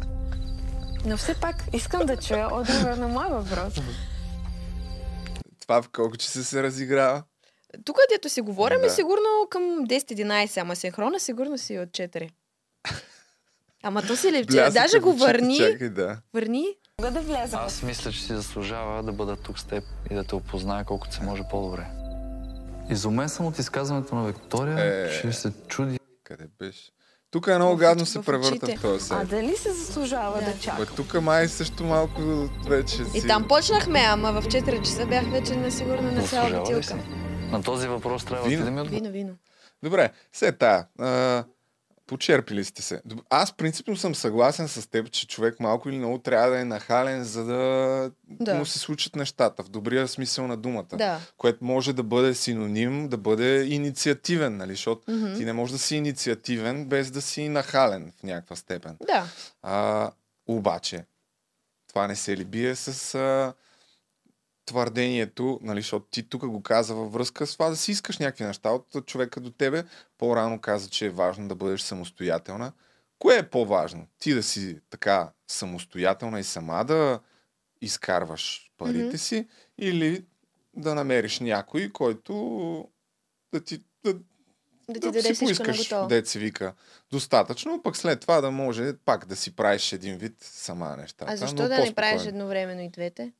Но 1.05 1.16
все 1.16 1.35
пак 1.35 1.57
искам 1.73 2.07
да 2.07 2.16
чуя 2.16 2.49
отговор 2.53 2.91
на 2.91 3.09
моя 3.09 3.29
въпрос. 3.31 3.75
Това 5.61 5.83
в 5.83 5.89
колко 5.89 6.16
часа 6.16 6.45
се 6.45 6.62
разиграва? 6.62 7.23
Тук, 7.85 7.97
дето 8.11 8.29
си 8.29 8.41
говорим, 8.41 8.79
е 8.79 8.83
Да. 8.83 8.91
сигурно 8.91 9.25
към 9.51 9.62
10-11, 9.62 10.57
ама 10.57 10.77
синхрона 10.77 11.21
сигурно 11.21 11.59
си 11.59 11.75
е 11.75 11.81
от 11.81 11.89
4. 11.89 12.31
Ама 13.83 14.03
то 14.03 14.16
си 14.16 14.33
лепче. 14.33 14.71
Даже 14.71 14.99
го 14.99 15.12
върни. 15.12 15.57
Чакай, 15.59 15.89
да. 15.89 16.19
Върни. 16.35 16.66
Мога 17.01 17.11
да 17.11 17.21
вляза. 17.21 17.57
Аз 17.57 17.83
мисля, 17.83 18.12
че 18.12 18.23
си 18.23 18.35
заслужава 18.35 19.03
да 19.03 19.12
бъда 19.12 19.37
тук 19.37 19.59
с 19.59 19.64
теб 19.64 19.85
и 20.11 20.14
да 20.14 20.25
те 20.25 20.35
опозная 20.35 20.85
колкото 20.85 21.14
се 21.14 21.23
може 21.23 21.43
по-добре. 21.51 21.87
Изумен 22.91 23.29
съм 23.29 23.47
от 23.47 23.59
изказването 23.59 24.14
на 24.14 24.27
Виктория, 24.27 24.79
Е. 25.07 25.11
че 25.12 25.33
се 25.33 25.53
чуди 25.69 25.99
Къде 26.29 26.45
беше? 26.59 26.91
Тук 27.31 27.47
е 27.47 27.55
много 27.55 27.76
В 27.76 27.79
гадно 27.79 28.07
се 28.07 28.22
превърта 28.22 28.66
в 28.68 28.81
този 28.81 28.97
А 28.97 29.01
сайт. 29.01 29.29
дали 29.29 29.57
се 29.57 29.72
заслужава 29.72 30.35
да, 30.35 30.41
Да. 30.41 30.53
Бе, 30.53 30.59
чакам? 30.59 30.87
тук 30.97 31.14
май 31.14 31.49
също 31.49 31.85
малко 31.85 32.22
вече 32.66 32.97
си... 32.97 33.18
И 33.18 33.22
там 33.22 33.49
почнахме, 33.49 33.99
ама 34.01 34.33
в 34.33 34.45
4 34.45 34.83
часа 34.83 35.07
бях 35.07 35.31
вече 35.31 35.57
несигурна 35.57 36.12
на 36.12 36.22
цяла 36.22 36.61
бутилка. 36.61 36.95
На 37.51 37.62
този 37.62 37.89
въпрос 37.89 38.24
трябва 38.24 38.49
Вино. 38.49 38.64
да 38.64 38.70
ми 38.70 38.81
отговориш. 38.81 39.01
Вино, 39.03 39.12
вино. 39.12 39.33
Добре, 39.83 40.11
се 40.33 40.53
тая. 40.53 40.87
Почерпили 42.09 42.65
сте 42.65 42.83
се. 42.83 43.03
Аз 43.31 43.53
принципно 43.53 43.97
съм 43.97 44.15
съгласен 44.15 44.69
с 44.69 44.91
теб, 44.91 45.11
че 45.11 45.27
човек 45.27 45.61
малко 45.61 45.89
или 45.89 45.99
много 45.99 46.19
трябва 46.19 46.51
да 46.51 46.61
е 46.61 46.65
нахален, 46.65 47.25
за 47.25 47.45
да, 47.45 48.11
Да. 48.25 48.55
му 48.55 48.67
се 48.67 48.79
случат 48.79 49.17
нещата, 49.17 49.63
в 49.63 49.69
добрия 49.69 50.09
смисъл 50.09 50.47
на 50.47 50.57
думата. 50.57 50.87
Да. 50.93 51.21
Което 51.37 51.65
може 51.65 51.93
да 51.93 52.03
бъде 52.03 52.35
синоним, 52.35 53.09
да 53.09 53.17
бъде 53.17 53.65
инициативен, 53.65 54.57
нали? 54.57 54.73
Защото 54.73 55.13
Мгм. 55.13 55.35
ти 55.37 55.45
не 55.45 55.53
можеш 55.53 55.73
да 55.73 55.79
си 55.79 55.97
инициативен 55.97 56.87
без 56.87 57.11
да 57.11 57.23
си 57.23 57.49
нахален 57.49 58.13
в 58.21 58.23
някаква 58.23 58.57
степен. 58.57 58.97
Да. 59.07 59.25
А, 59.63 60.11
обаче, 60.47 61.05
това 61.89 62.07
не 62.07 62.17
се 62.17 62.37
ли 62.37 62.45
бие 62.45 62.75
с 62.77 63.15
а, 63.15 63.53
твърдението, 64.69 65.61
нали, 65.62 65.81
защото 65.81 66.07
ти 66.11 66.29
тук 66.29 66.47
го 66.47 66.62
каза 66.62 66.95
във 66.95 67.12
връзка 67.12 67.47
с 67.47 67.53
това 67.53 67.69
да 67.69 67.77
си 67.77 67.93
искаш 67.93 68.19
някакви 68.19 68.45
неща 68.45 68.71
от 68.71 69.07
човека 69.07 69.41
до 69.41 69.51
тебе. 69.51 69.85
По-рано 70.19 70.61
каза, 70.61 70.91
че 70.91 71.07
е 71.07 71.11
важно 71.11 71.49
да 71.49 71.55
бъдеш 71.55 71.81
самостоятелна. 71.81 72.73
Кое 73.19 73.39
е 73.39 73.51
по-важно? 73.51 74.07
Ти 74.19 74.35
да 74.35 74.43
си 74.43 74.81
така 74.91 75.33
самостоятелна 75.51 76.41
и 76.41 76.45
сама 76.45 76.85
да 76.85 77.21
изкарваш 77.81 78.73
парите 78.79 79.05
Мгм. 79.05 79.16
си 79.16 79.49
или 79.79 80.25
да 80.77 80.95
намериш 80.95 81.41
някой, 81.41 81.91
който 81.93 82.35
да 83.53 83.64
ти 83.64 83.85
да, 84.05 84.14
Да 84.89 85.01
ти 85.01 85.11
да 85.11 85.23
си 85.23 85.39
поискаш, 85.39 85.93
дет 86.09 86.29
се 86.29 86.39
вика, 86.39 86.75
достатъчно, 87.11 87.83
пък 87.83 87.97
след 87.97 88.21
това 88.21 88.41
да 88.41 88.51
може 88.51 88.97
пак 89.05 89.27
да 89.27 89.37
си 89.37 89.57
правиш 89.57 89.93
един 89.93 90.16
вид 90.16 90.37
сама 90.41 90.97
нещата. 90.97 91.33
А 91.33 91.37
защо 91.37 91.69
да 91.69 91.79
не 91.79 91.95
правиш 91.95 92.27
едновременно 92.27 92.81
и 92.81 92.89
двете? 92.89 93.33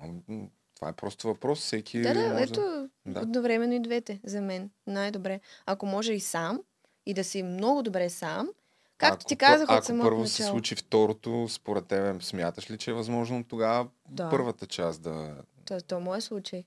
Няма, 0.00 0.14
м, 0.28 0.46
това 0.74 0.88
е 0.88 0.92
просто 0.92 1.26
въпрос, 1.28 1.58
всеки 1.58 2.00
Да, 2.00 2.14
да, 2.14 2.28
може... 2.28 2.42
ето, 2.42 2.88
Да. 3.06 3.20
едновременно 3.20 3.74
и 3.74 3.80
двете, 3.80 4.20
за 4.24 4.40
мен. 4.40 4.70
Най-добре. 4.86 5.40
Ако 5.66 5.86
може 5.86 6.12
и 6.12 6.20
сам, 6.20 6.60
и 7.06 7.14
да 7.14 7.24
си 7.24 7.42
много 7.42 7.82
добре 7.82 8.10
сам, 8.10 8.48
както 8.98 9.14
Ако 9.14 9.24
ти 9.24 9.36
казах 9.36 9.70
от 9.70 9.84
самото 9.84 10.04
първо 10.04 10.26
се 10.26 10.42
начало. 10.42 10.56
случи 10.56 10.74
второто, 10.74 11.48
според 11.48 11.86
тебе 11.86 12.20
смяташ 12.20 12.70
ли, 12.70 12.78
че 12.78 12.90
е 12.90 12.94
възможно 12.94 13.44
тогава 13.44 13.88
Да. 14.08 14.30
първата 14.30 14.66
част 14.66 15.02
да... 15.02 15.34
То, 15.64 15.80
то 15.80 15.96
е 15.96 16.00
моят 16.00 16.24
случай. 16.24 16.64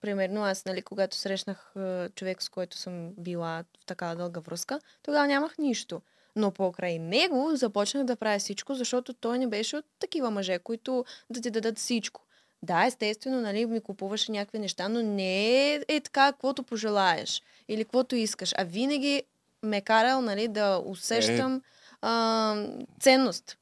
примерно 0.00 0.42
аз, 0.42 0.64
нали, 0.64 0.82
когато 0.82 1.16
срещнах 1.16 1.76
а, 1.76 2.08
човек, 2.08 2.42
с 2.42 2.48
който 2.48 2.76
съм 2.76 3.12
била 3.12 3.64
в 3.80 3.86
такава 3.86 4.16
дълга 4.16 4.40
връзка, 4.40 4.80
тогава 5.02 5.26
нямах 5.26 5.58
нищо. 5.58 6.02
Но 6.36 6.50
покрай 6.50 6.98
него 6.98 7.50
започнах 7.54 8.04
да 8.04 8.16
правя 8.16 8.38
всичко, 8.38 8.74
защото 8.74 9.14
той 9.14 9.38
не 9.38 9.46
беше 9.46 9.76
от 9.76 9.84
такива 9.98 10.30
мъже, 10.30 10.58
които 10.58 11.04
да 11.30 11.40
ти 11.40 11.50
дадат 11.50 11.78
всичко. 11.78 12.24
Да, 12.62 12.86
естествено, 12.86 13.40
нали, 13.40 13.66
ми 13.66 13.80
купуваше 13.80 14.32
някакви 14.32 14.58
неща, 14.58 14.88
но 14.88 15.02
не 15.02 15.72
е, 15.74 15.84
е 15.88 16.00
така, 16.00 16.32
каквото 16.32 16.62
пожелаеш 16.62 17.42
или 17.68 17.84
каквото 17.84 18.16
искаш, 18.16 18.54
а 18.56 18.64
винаги 18.64 19.22
ме 19.62 19.80
карал, 19.80 20.20
нали, 20.20 20.48
да 20.48 20.82
усещам 20.86 21.62
а, 22.02 22.66
ценност 23.00 23.58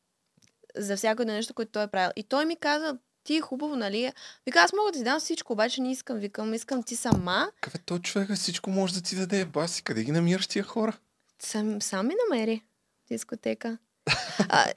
за 0.76 0.96
всяко 0.96 1.22
едно 1.22 1.34
нещо, 1.34 1.54
което 1.54 1.72
той 1.72 1.82
е 1.82 1.88
правил. 1.88 2.10
И 2.16 2.22
той 2.22 2.44
ми 2.44 2.56
каза, 2.56 2.98
ти 3.24 3.36
е 3.36 3.40
хубаво, 3.40 3.76
нали? 3.76 4.12
Вика, 4.46 4.58
аз 4.58 4.72
мога 4.72 4.92
да 4.92 4.98
ти 4.98 5.04
дам 5.04 5.20
всичко, 5.20 5.52
обаче 5.52 5.80
не 5.80 5.92
искам. 5.92 6.18
Викам, 6.18 6.54
искам 6.54 6.82
ти 6.82 6.96
сама. 6.96 7.50
Какъв 7.60 7.74
е 7.74 7.84
той 7.84 7.98
човека, 7.98 8.34
всичко 8.34 8.70
може 8.70 8.94
да 8.94 9.00
ти 9.00 9.16
даде. 9.16 9.44
Баси, 9.44 9.82
къде 9.82 10.04
ги 10.04 10.12
намираш 10.12 10.46
тия 10.46 10.64
хора? 10.64 10.98
Сам, 11.38 11.82
сам 11.82 12.06
ми 12.06 12.14
намери 12.28 12.62
дискотека. 13.08 13.78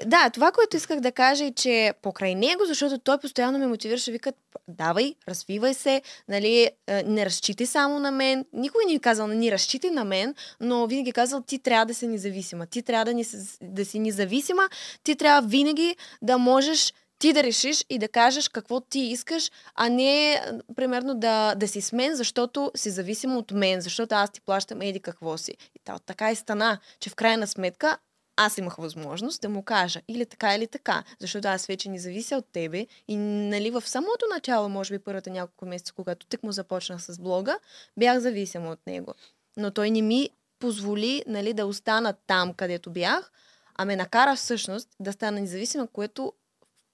Да, 0.06 0.30
това, 0.30 0.52
което 0.52 0.78
исках 0.78 1.00
да 1.00 1.12
кажа 1.12 1.46
е, 1.46 1.52
че 1.52 1.94
покрай 2.02 2.36
него, 2.36 2.66
защото 2.66 2.98
той 2.98 3.18
постоянно 3.18 3.60
ме 3.60 3.68
мотивираше, 3.68 4.12
вика, 4.12 4.34
давай, 4.68 5.16
развивай 5.28 5.74
се, 5.74 6.02
нали, 6.28 6.70
не 7.06 7.26
разчитай 7.26 7.68
само 7.68 8.00
на 8.00 8.12
мен. 8.12 8.46
Никой 8.54 8.86
не 8.88 8.94
е 8.94 9.00
казал, 9.00 9.28
не 9.28 9.52
разчитай 9.52 9.92
на 9.92 10.04
мен, 10.06 10.36
но 10.60 10.88
винаги 10.88 11.10
е 11.10 11.14
казал, 11.14 11.42
ти 11.42 11.60
трябва 11.60 11.86
да 11.86 11.94
си 11.94 12.08
независима. 12.08 12.66
Ти 12.66 12.82
трябва 12.82 13.06
да, 13.06 13.14
ни, 13.14 13.26
да 13.62 13.86
си 13.86 14.00
независима, 14.00 14.70
ти 15.04 15.16
трябва 15.16 15.48
винаги 15.48 15.96
да 16.22 16.38
можеш 16.38 16.94
ти 17.20 17.34
да 17.34 17.44
решиш 17.44 17.86
и 17.90 18.00
да 18.00 18.08
кажеш 18.08 18.50
какво 18.50 18.82
ти 18.82 19.00
искаш, 19.00 19.52
а 19.76 19.90
не, 19.90 20.42
примерно, 20.76 21.16
да, 21.16 21.56
да 21.56 21.68
си 21.68 21.82
с 21.82 21.92
мен, 21.92 22.16
защото 22.16 22.72
си 22.76 22.90
зависим 22.90 23.38
от 23.38 23.52
мен, 23.52 23.82
защото 23.82 24.16
аз 24.16 24.32
ти 24.32 24.42
плащам 24.42 24.82
еди 24.82 25.00
какво 25.00 25.38
си. 25.38 25.52
И 25.52 25.80
та, 25.84 26.00
така 26.00 26.32
и 26.32 26.36
стана, 26.36 26.80
че 27.00 27.10
в 27.10 27.16
крайна 27.16 27.48
сметка 27.48 27.98
аз 28.42 28.58
имах 28.58 28.76
възможност 28.76 29.42
да 29.42 29.50
му 29.50 29.64
кажа 29.64 30.02
или 30.08 30.26
така, 30.26 30.56
или 30.56 30.68
така, 30.68 31.04
защото 31.20 31.48
аз 31.48 31.66
вече 31.66 31.90
не 31.90 32.00
завися 32.00 32.38
от 32.38 32.46
тебе 32.52 32.88
и 33.08 33.16
нали, 33.18 33.72
в 33.72 33.82
самото 33.82 34.26
начало, 34.34 34.70
може 34.70 34.94
би 34.94 35.04
първата 35.04 35.30
няколко 35.30 35.66
месеца, 35.66 35.94
когато 35.94 36.26
тък 36.26 36.44
му 36.44 36.52
започнах 36.52 37.02
с 37.02 37.20
блога, 37.20 37.60
бях 37.98 38.20
зависима 38.20 38.70
от 38.70 38.88
него. 38.88 39.14
Но 39.58 39.72
той 39.72 39.92
не 39.92 40.02
ми 40.02 40.30
позволи 40.60 41.24
нали, 41.28 41.54
да 41.54 41.66
остана 41.66 42.14
там, 42.28 42.54
където 42.54 42.92
бях, 42.92 43.32
а 43.76 43.86
ме 43.86 43.96
накара 43.96 44.36
всъщност 44.36 44.90
да 45.00 45.12
стана 45.12 45.42
независима, 45.42 45.88
което 45.88 46.34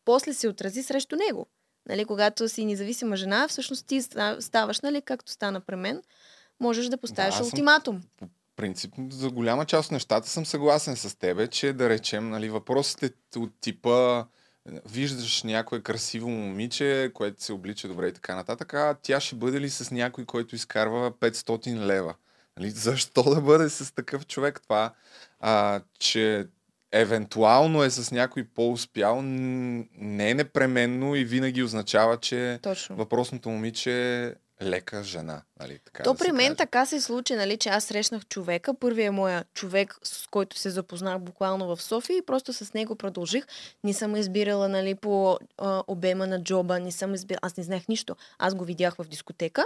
после 0.05 0.33
се 0.33 0.47
отрази 0.47 0.83
срещу 0.83 1.15
него. 1.15 1.47
Нали, 1.89 2.05
когато 2.05 2.49
си 2.49 2.65
независима 2.65 3.15
жена, 3.15 3.47
всъщност 3.47 3.87
ти 3.87 4.01
ставаш, 4.39 4.81
нали, 4.81 5.01
както 5.01 5.31
стана 5.31 5.61
при 5.61 5.75
мен, 5.75 6.01
можеш 6.59 6.87
да 6.87 6.97
поставиш 6.97 7.35
да, 7.35 7.43
ултиматум. 7.43 8.01
По 8.17 8.27
принцип, 8.55 8.93
за 9.09 9.29
голяма 9.29 9.65
част 9.65 9.87
от 9.87 9.91
нещата 9.91 10.29
съм 10.29 10.45
съгласен 10.45 10.95
с 10.95 11.19
тебе, 11.19 11.47
че 11.47 11.73
да 11.73 11.89
речем, 11.89 12.29
нали, 12.29 12.49
въпросите 12.49 13.11
от 13.37 13.51
типа 13.61 14.25
виждаш 14.89 15.43
някое 15.43 15.81
красиво 15.81 16.29
момиче, 16.29 17.11
което 17.13 17.43
се 17.43 17.53
облича 17.53 17.87
добре 17.87 18.07
и 18.07 18.13
така 18.13 18.35
нататък, 18.35 18.73
а 18.73 18.95
тя 19.01 19.19
ще 19.19 19.35
бъде 19.35 19.61
ли 19.61 19.69
с 19.69 19.91
някой, 19.91 20.25
който 20.25 20.55
изкарва 20.55 21.11
500 21.11 21.85
лева? 21.85 22.15
Нали, 22.59 22.69
защо 22.69 23.23
да 23.23 23.41
бъде 23.41 23.69
с 23.69 23.95
такъв 23.95 24.27
човек 24.27 24.61
това? 24.61 24.93
А, 25.39 25.81
че 25.99 26.47
евентуално 26.91 27.83
е 27.83 27.89
с 27.89 28.11
някой 28.11 28.43
по-успял, 28.43 29.21
не 29.21 30.29
е 30.29 30.33
непременно 30.33 31.15
и 31.15 31.25
винаги 31.25 31.63
означава, 31.63 32.17
че 32.17 32.59
Точно. 32.61 32.95
въпросното 32.95 33.49
момиче 33.49 34.35
лека 34.61 35.03
жена. 35.03 35.41
Нали, 35.59 35.79
така 35.85 36.03
То 36.03 36.13
да 36.13 36.19
при 36.19 36.31
мен 36.31 36.47
каже. 36.47 36.57
така 36.57 36.85
се 36.85 37.01
случи, 37.01 37.35
нали, 37.35 37.57
че 37.57 37.69
аз 37.69 37.83
срещнах 37.83 38.25
човека. 38.25 38.73
Първият 38.73 39.13
моя 39.13 39.45
човек, 39.53 39.97
с 40.03 40.27
който 40.27 40.59
се 40.59 40.69
запознах 40.69 41.19
буквално 41.19 41.75
в 41.75 41.81
София 41.81 42.17
и 42.17 42.25
просто 42.25 42.53
с 42.53 42.73
него 42.73 42.95
продължих. 42.95 43.45
Не 43.83 43.93
съм 43.93 44.15
избирала 44.15 44.67
нали, 44.67 44.95
по 44.95 45.39
а, 45.57 45.83
обема 45.87 46.27
на 46.27 46.43
джоба, 46.43 46.79
не 46.79 46.91
съм 46.91 47.15
избирала. 47.15 47.39
Аз 47.41 47.57
не 47.57 47.63
знаех 47.63 47.87
нищо. 47.87 48.15
Аз 48.39 48.55
го 48.55 48.65
видях 48.65 48.95
в 48.95 49.05
дискотека 49.07 49.65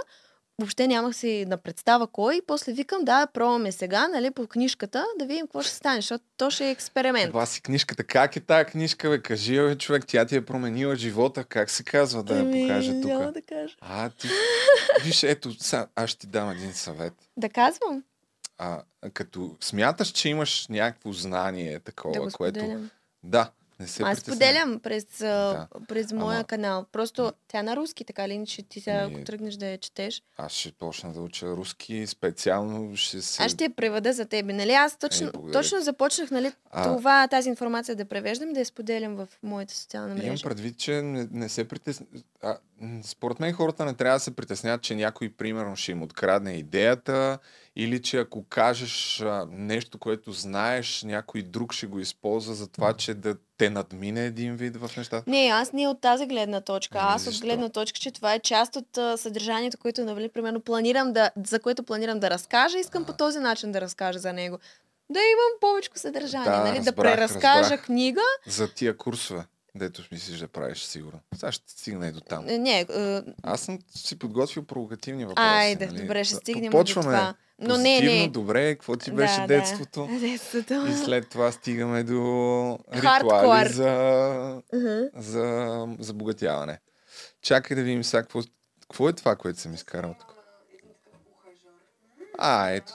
въобще 0.60 0.86
нямах 0.86 1.16
си 1.16 1.44
на 1.48 1.56
представа 1.56 2.06
кой. 2.06 2.34
И 2.36 2.42
после 2.46 2.72
викам, 2.72 3.04
да, 3.04 3.26
пробваме 3.26 3.72
сега, 3.72 4.08
нали, 4.08 4.30
по 4.30 4.46
книжката, 4.46 5.04
да 5.18 5.26
видим 5.26 5.46
какво 5.46 5.62
ще 5.62 5.74
стане, 5.74 5.96
защото 5.96 6.24
то 6.36 6.50
ще 6.50 6.66
е 6.66 6.70
експеримент. 6.70 7.30
Това 7.30 7.46
си 7.46 7.62
книжката. 7.62 8.04
Как 8.04 8.36
е 8.36 8.40
тази 8.40 8.64
книжка, 8.64 9.10
бе? 9.10 9.22
Кажи, 9.22 9.56
бе, 9.56 9.78
човек, 9.78 10.04
тя 10.06 10.24
ти 10.24 10.36
е 10.36 10.44
променила 10.44 10.96
живота. 10.96 11.44
Как 11.44 11.70
се 11.70 11.82
казва 11.84 12.22
да 12.22 12.36
я 12.36 12.40
Ами, 12.40 12.62
покажа 12.62 12.92
тук? 12.92 13.04
няма 13.04 13.32
да 13.32 13.42
кажа. 13.42 13.76
А, 13.80 14.10
ти... 14.10 14.28
Виж, 15.04 15.22
ето, 15.22 15.62
сега, 15.64 15.86
аз 15.94 16.10
ще 16.10 16.18
ти 16.20 16.26
дам 16.26 16.50
един 16.50 16.72
съвет. 16.72 17.14
Да 17.36 17.48
казвам. 17.48 18.02
А, 18.58 18.82
като 19.14 19.56
смяташ, 19.60 20.08
че 20.08 20.28
имаш 20.28 20.66
някакво 20.68 21.12
знание 21.12 21.80
такова, 21.80 22.24
да 22.24 22.30
което... 22.30 22.88
Да, 23.22 23.50
не 23.80 23.86
се 23.86 24.02
Аз 24.02 24.18
споделям 24.18 24.80
през, 24.80 25.04
да. 25.18 25.68
през 25.88 26.12
моя 26.12 26.36
Ама- 26.36 26.44
канал. 26.44 26.86
Просто 26.92 27.32
тя 27.48 27.58
е 27.58 27.62
на 27.62 27.76
руски, 27.76 28.04
така 28.04 28.28
ли 28.28 28.32
иначе 28.32 28.62
ти 28.62 28.80
сега, 28.80 28.96
Ами- 28.96 29.14
ако 29.14 29.24
тръгнеш 29.24 29.54
да 29.54 29.66
я 29.66 29.78
четеш. 29.78 30.22
Аз 30.36 30.52
ще 30.52 30.72
почна 30.72 31.12
да 31.12 31.20
уча 31.20 31.46
руски, 31.46 32.06
специално 32.06 32.96
ще 32.96 33.22
се... 33.22 33.42
Аз 33.42 33.52
ще 33.52 33.64
я 33.64 33.70
преведа 33.70 34.12
за 34.12 34.24
тебе. 34.26 34.52
Нали? 34.52 34.72
Аз 34.72 34.96
точно, 34.96 35.28
Е, 35.28 35.30
благодаря 35.30 35.52
точно 35.54 35.80
започнах 35.80 36.30
нали, 36.30 36.52
А- 36.70 36.82
това, 36.86 37.28
тази 37.28 37.48
информация 37.48 37.96
да 37.96 38.04
превеждам, 38.04 38.52
да 38.52 38.60
я 38.60 38.66
споделям 38.66 39.16
в 39.16 39.28
моята 39.42 39.74
социална 39.74 40.14
Имам 40.14 40.26
мрежа. 40.26 40.44
предвид, 40.44 40.78
че 40.78 40.92
не, 40.92 41.28
не 41.32 41.48
се 41.48 41.68
притесня... 41.68 42.06
Според 43.02 43.40
мен 43.40 43.52
хората 43.52 43.84
не 43.84 43.94
трябва 43.94 44.16
да 44.16 44.20
се 44.20 44.30
притеснят, 44.30 44.82
че 44.82 44.94
някой, 44.94 45.30
примерно, 45.30 45.76
ще 45.76 45.92
им 45.92 46.02
открадне 46.02 46.52
идеята 46.52 47.38
или 47.76 48.02
че 48.02 48.18
ако 48.18 48.44
кажеш 48.44 49.20
а, 49.20 49.46
нещо, 49.50 49.98
което 49.98 50.32
знаеш, 50.32 51.02
някой 51.02 51.42
друг 51.42 51.72
ще 51.72 51.86
го 51.86 51.98
използва 52.00 52.54
за 52.54 52.68
това, 52.68 52.92
че 52.92 53.14
да 53.14 53.36
те 53.56 53.70
надмине 53.70 54.24
един 54.24 54.56
вид 54.56 54.76
в 54.76 54.90
нещата. 54.96 55.30
Не, 55.30 55.50
аз 55.52 55.72
не 55.72 55.88
от 55.88 56.00
тази 56.00 56.26
гледна 56.26 56.60
точка. 56.60 56.98
Ами, 57.00 57.14
Аз 57.14 57.26
от 57.26 57.40
гледна 57.40 57.68
точка, 57.68 57.98
че 57.98 58.10
това 58.10 58.34
е 58.34 58.38
част 58.38 58.76
от 58.76 58.98
а, 58.98 59.16
съдържанието, 59.16 59.78
което, 59.78 60.04
нали, 60.04 60.28
примерно, 60.28 60.60
планирам 60.60 61.12
да, 61.12 61.30
за 61.46 61.60
което 61.60 61.82
планирам 61.82 62.20
да 62.20 62.30
разкажа. 62.30 62.78
Искам 62.78 63.04
по 63.04 63.12
този 63.12 63.38
начин 63.38 63.72
да 63.72 63.80
разкажа 63.80 64.18
за 64.18 64.32
него. 64.32 64.58
Да 65.10 65.18
имам 65.18 65.60
повече 65.60 65.90
съдържание, 65.94 66.50
Да, 66.50 66.58
нали? 66.58 66.70
да 66.70 66.78
разбрах, 66.78 66.94
преразкажа 67.14 67.60
разбрах. 67.60 67.84
книга. 67.84 68.20
За 68.46 68.68
тия 68.68 68.96
курсове, 68.96 69.44
дето 69.74 70.02
мислиш 70.12 70.38
да 70.38 70.48
правиш, 70.48 70.78
сигурно. 70.78 71.20
Сега 71.34 71.52
ще 71.52 71.72
стигна 71.72 72.08
и 72.08 72.12
до 72.12 72.20
там. 72.20 72.44
Не, 72.44 72.58
Не, 72.58 72.86
а, 72.90 73.22
Аз 73.42 73.60
съм 73.60 73.78
си 73.88 74.18
подготвил 74.18 74.64
провокативни 74.64 75.24
въпроси. 75.24 75.48
айде, 75.48 75.86
нали? 75.86 76.00
добре, 76.00 76.24
ще 76.24 76.34
стигнем 76.34 76.72
Почваме 76.72 77.06
до 77.06 77.12
това. 77.12 77.34
Но 77.58 77.76
не, 77.76 78.00
не. 78.00 78.28
добре, 78.28 78.74
какво 78.74 78.96
ти 78.96 79.10
беше 79.10 79.40
да, 79.40 79.46
детството? 79.46 80.08
Детството. 80.20 80.86
И 80.88 80.92
след 80.94 81.28
това 81.28 81.52
стигаме 81.52 82.02
до 82.02 82.78
Хардкор. 82.94 83.34
ритуали 83.34 83.68
за, 83.68 84.62
Мгм. 84.74 85.02
за 85.16 85.86
забогатяване. 85.98 86.78
Чакай 87.42 87.76
да 87.76 87.82
видим 87.82 88.04
сега 88.04 88.22
какво, 88.22 88.40
какво 88.80 89.08
е 89.08 89.12
това, 89.12 89.36
което 89.36 89.60
съм 89.60 89.74
изкарал 89.74 90.14
тук. 90.20 90.34
А, 92.38 92.70
ето. 92.70 92.92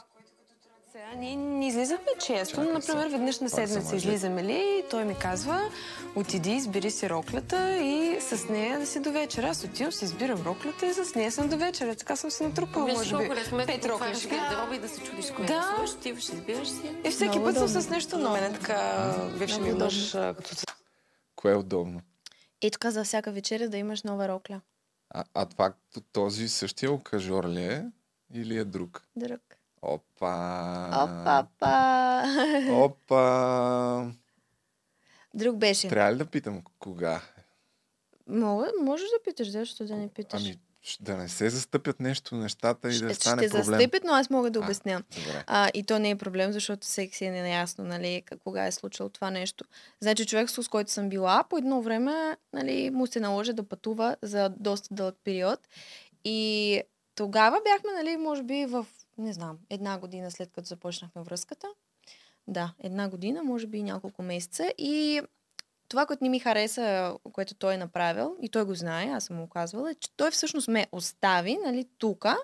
Ние 1.19 1.35
не 1.35 1.67
излизахме 1.67 2.11
често, 2.25 2.63
но, 2.63 2.73
например, 2.73 3.07
веднъж 3.07 3.39
на 3.39 3.49
седмица 3.49 3.95
излизаме 3.95 4.43
ли 4.43 4.79
и 4.79 4.89
той 4.89 5.05
ми 5.05 5.15
казва, 5.15 5.69
отиди, 6.15 6.51
избери 6.51 6.91
си 6.91 7.09
роклята 7.09 7.77
и 7.77 8.21
с 8.21 8.49
нея 8.49 8.79
да 8.79 8.85
си 8.85 8.99
до 8.99 9.11
вечера. 9.11 9.47
Аз 9.47 9.63
отивам, 9.63 9.91
си 9.91 10.05
избирам 10.05 10.41
роклята 10.45 10.85
и 10.85 10.93
с 10.93 11.15
нея 11.15 11.31
съм 11.31 11.49
до 11.49 11.57
вечера. 11.57 11.95
Така 11.95 12.15
съм 12.15 12.31
си 12.31 12.43
натрупала, 12.43 12.87
може 12.87 13.17
би, 13.17 13.29
пет 13.65 13.85
роклешки. 13.85 14.35
и 14.73 14.79
да 14.79 14.89
се 14.89 15.01
чудиш 15.03 15.31
кое 15.31 15.45
Да. 15.45 15.75
да. 15.77 15.91
отиваш, 15.97 16.29
избираш 16.29 16.67
си. 16.67 16.95
И 17.05 17.09
всеки 17.09 17.39
път 17.43 17.55
съм 17.55 17.67
с 17.67 17.89
нещо 17.89 18.17
ново. 18.17 18.35
Мене 18.35 18.53
така, 18.53 19.13
бивши 19.39 19.59
ми 19.59 19.73
мъж, 19.73 20.11
като 20.11 20.55
се 20.55 20.65
Кое 21.35 21.51
е 21.51 21.55
удобно? 21.55 22.01
И 22.61 22.71
тук 22.71 22.85
за 22.85 23.03
всяка 23.03 23.31
вечеря 23.31 23.69
да 23.69 23.77
имаш 23.77 24.03
нова 24.03 24.27
рокля. 24.27 24.61
А, 25.09 25.23
а 25.33 25.45
това 25.45 25.73
този 26.11 26.49
същия 26.49 26.91
окажор 26.91 27.49
ли 27.49 27.63
е? 27.63 27.85
Или 28.33 28.57
е 28.57 28.63
друг? 28.63 29.01
Друг. 29.15 29.41
Опа! 29.85 30.89
Опа-па! 31.03 32.23
Опа! 32.71 34.11
Друг 35.33 35.57
беше. 35.57 35.87
Трябва 35.87 36.13
ли 36.13 36.17
да 36.17 36.25
питам 36.25 36.61
кога? 36.79 37.21
Мога, 38.27 38.71
можеш 38.81 39.07
да 39.09 39.23
питаш, 39.23 39.51
защо 39.51 39.85
да 39.85 39.95
не 39.95 40.07
питаш? 40.07 40.41
Ами, 40.41 40.59
да 40.99 41.17
не 41.17 41.27
се 41.27 41.49
застъпят 41.49 41.99
нещо, 41.99 42.35
нещата 42.35 42.87
и 42.87 42.91
да 42.91 42.97
ще, 42.97 43.13
стане 43.13 43.41
ще 43.41 43.49
проблем. 43.49 43.63
застъпят, 43.63 44.03
но 44.03 44.13
аз 44.13 44.29
мога 44.29 44.51
да 44.51 44.59
А, 44.59 44.63
обясня. 44.63 45.03
Добре. 45.15 45.43
А, 45.47 45.69
и 45.73 45.83
то 45.83 45.99
не 45.99 46.09
е 46.09 46.15
проблем, 46.15 46.51
защото 46.51 46.87
всеки 46.87 47.15
си 47.15 47.25
е 47.25 47.31
неясно, 47.31 47.83
нали, 47.83 48.23
кога 48.43 48.65
е 48.65 48.71
случило 48.71 49.09
това 49.09 49.31
нещо. 49.31 49.65
Значи 49.99 50.25
човек, 50.25 50.49
с 50.49 50.67
който 50.67 50.91
съм 50.91 51.09
била, 51.09 51.43
по 51.49 51.57
едно 51.57 51.81
време, 51.81 52.37
нали, 52.53 52.89
му 52.89 53.07
се 53.07 53.19
наложи 53.19 53.53
да 53.53 53.63
пътува 53.63 54.15
за 54.21 54.49
доста 54.49 54.93
дълъг 54.95 55.15
период. 55.23 55.59
И 56.23 56.81
тогава 57.15 57.61
бяхме, 57.63 58.03
нали, 58.03 58.17
може 58.17 58.43
би 58.43 58.65
в, 58.65 58.85
не 59.17 59.33
знам, 59.33 59.57
една 59.69 59.97
година 59.97 60.31
след 60.31 60.51
като 60.51 60.67
започнахме 60.67 61.21
връзката. 61.21 61.67
Да, 62.47 62.73
една 62.79 63.09
година, 63.09 63.43
може 63.43 63.67
би 63.67 63.77
и 63.77 63.83
няколко 63.83 64.21
месеца. 64.23 64.73
И 64.77 65.21
това, 65.87 66.05
което 66.05 66.23
не 66.23 66.29
ми 66.29 66.39
хареса, 66.39 67.15
което 67.33 67.55
той 67.55 67.73
е 67.73 67.77
направил, 67.77 68.37
и 68.41 68.49
той 68.49 68.63
го 68.65 68.75
знае, 68.75 69.05
аз 69.05 69.23
съм 69.23 69.37
му 69.37 69.49
казвала, 69.49 69.91
е, 69.91 69.95
че 69.95 70.11
той 70.17 70.31
всъщност 70.31 70.67
ме 70.67 70.87
остави, 70.91 71.57
нали, 71.65 71.87
тука, 71.97 72.37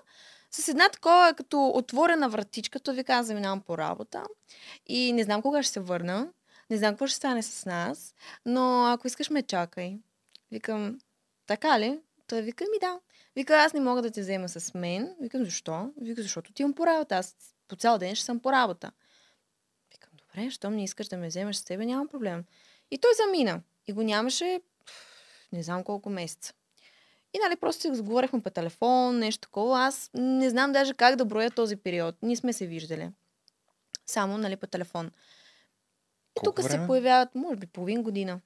с 0.50 0.68
една 0.68 0.88
такова, 0.88 1.34
като 1.36 1.68
отворена 1.74 2.28
вратичка, 2.28 2.80
той 2.80 2.94
вика, 2.94 3.12
аз 3.12 3.26
заминавам 3.26 3.60
по 3.60 3.78
работа 3.78 4.24
и 4.86 5.12
не 5.12 5.24
знам 5.24 5.42
кога 5.42 5.62
ще 5.62 5.72
се 5.72 5.80
върна, 5.80 6.28
не 6.70 6.76
знам 6.76 6.94
какво 6.94 7.06
ще 7.06 7.16
стане 7.16 7.42
с 7.42 7.66
нас, 7.66 8.14
но 8.46 8.86
ако 8.86 9.06
искаш 9.06 9.30
ме 9.30 9.42
чакай. 9.42 9.98
Викам, 10.50 10.98
така 11.46 11.80
ли? 11.80 12.00
Той 12.26 12.42
вика, 12.42 12.64
ми 12.64 12.78
да. 12.80 13.00
Вика, 13.36 13.56
аз 13.56 13.72
не 13.72 13.80
мога 13.80 14.02
да 14.02 14.10
те 14.10 14.20
взема 14.20 14.48
с 14.48 14.74
мен. 14.74 15.16
Викам, 15.20 15.44
защо? 15.44 15.90
Вика, 16.00 16.22
защото 16.22 16.52
ти 16.52 16.62
имам 16.62 16.74
по 16.74 16.86
работа. 16.86 17.16
Аз 17.16 17.36
по 17.68 17.76
цял 17.76 17.98
ден 17.98 18.14
ще 18.14 18.24
съм 18.24 18.40
по 18.40 18.52
работа. 18.52 18.92
Викам, 19.92 20.10
добре, 20.18 20.50
щом 20.50 20.74
не 20.74 20.84
искаш 20.84 21.08
да 21.08 21.16
ме 21.16 21.28
вземеш 21.28 21.56
с 21.56 21.64
тебе, 21.64 21.86
нямам 21.86 22.08
проблем. 22.08 22.44
И 22.90 22.98
той 22.98 23.10
замина. 23.14 23.60
И 23.86 23.92
го 23.92 24.02
нямаше 24.02 24.60
не 25.52 25.62
знам 25.62 25.84
колко 25.84 26.10
месеца. 26.10 26.52
И 27.34 27.38
нали, 27.38 27.56
просто 27.56 27.82
си 27.82 27.90
разговаряхме 27.90 28.40
по 28.40 28.50
телефон, 28.50 29.18
нещо 29.18 29.40
такова. 29.40 29.80
Аз 29.80 30.10
не 30.14 30.50
знам 30.50 30.72
даже 30.72 30.94
как 30.94 31.16
да 31.16 31.24
броя 31.24 31.50
този 31.50 31.76
период. 31.76 32.16
Ние 32.22 32.36
сме 32.36 32.52
се 32.52 32.66
виждали. 32.66 33.10
Само, 34.06 34.38
нали, 34.38 34.56
по 34.56 34.66
телефон. 34.66 35.10
И 36.36 36.40
тук 36.44 36.62
се 36.62 36.86
появяват, 36.86 37.34
може 37.34 37.56
би, 37.56 37.66
половин 37.66 38.02
година. 38.02 38.40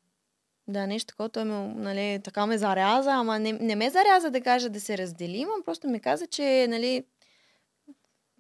Да, 0.69 0.87
нещо 0.87 1.07
такова. 1.07 1.29
Той 1.29 1.45
ме, 1.45 1.75
нали, 1.75 2.21
така 2.25 2.47
ме 2.47 2.59
заряза, 2.59 3.11
ама 3.11 3.39
не, 3.39 3.53
не 3.53 3.77
ме 3.77 3.91
заряза 3.91 4.31
да 4.31 4.41
кажа 4.41 4.71
да 4.71 4.81
се 4.81 4.99
разделим, 4.99 5.49
а 5.49 5.65
просто 5.65 5.89
ми 5.89 6.01
каза, 6.01 6.27
че, 6.27 6.67
нали, 6.69 7.05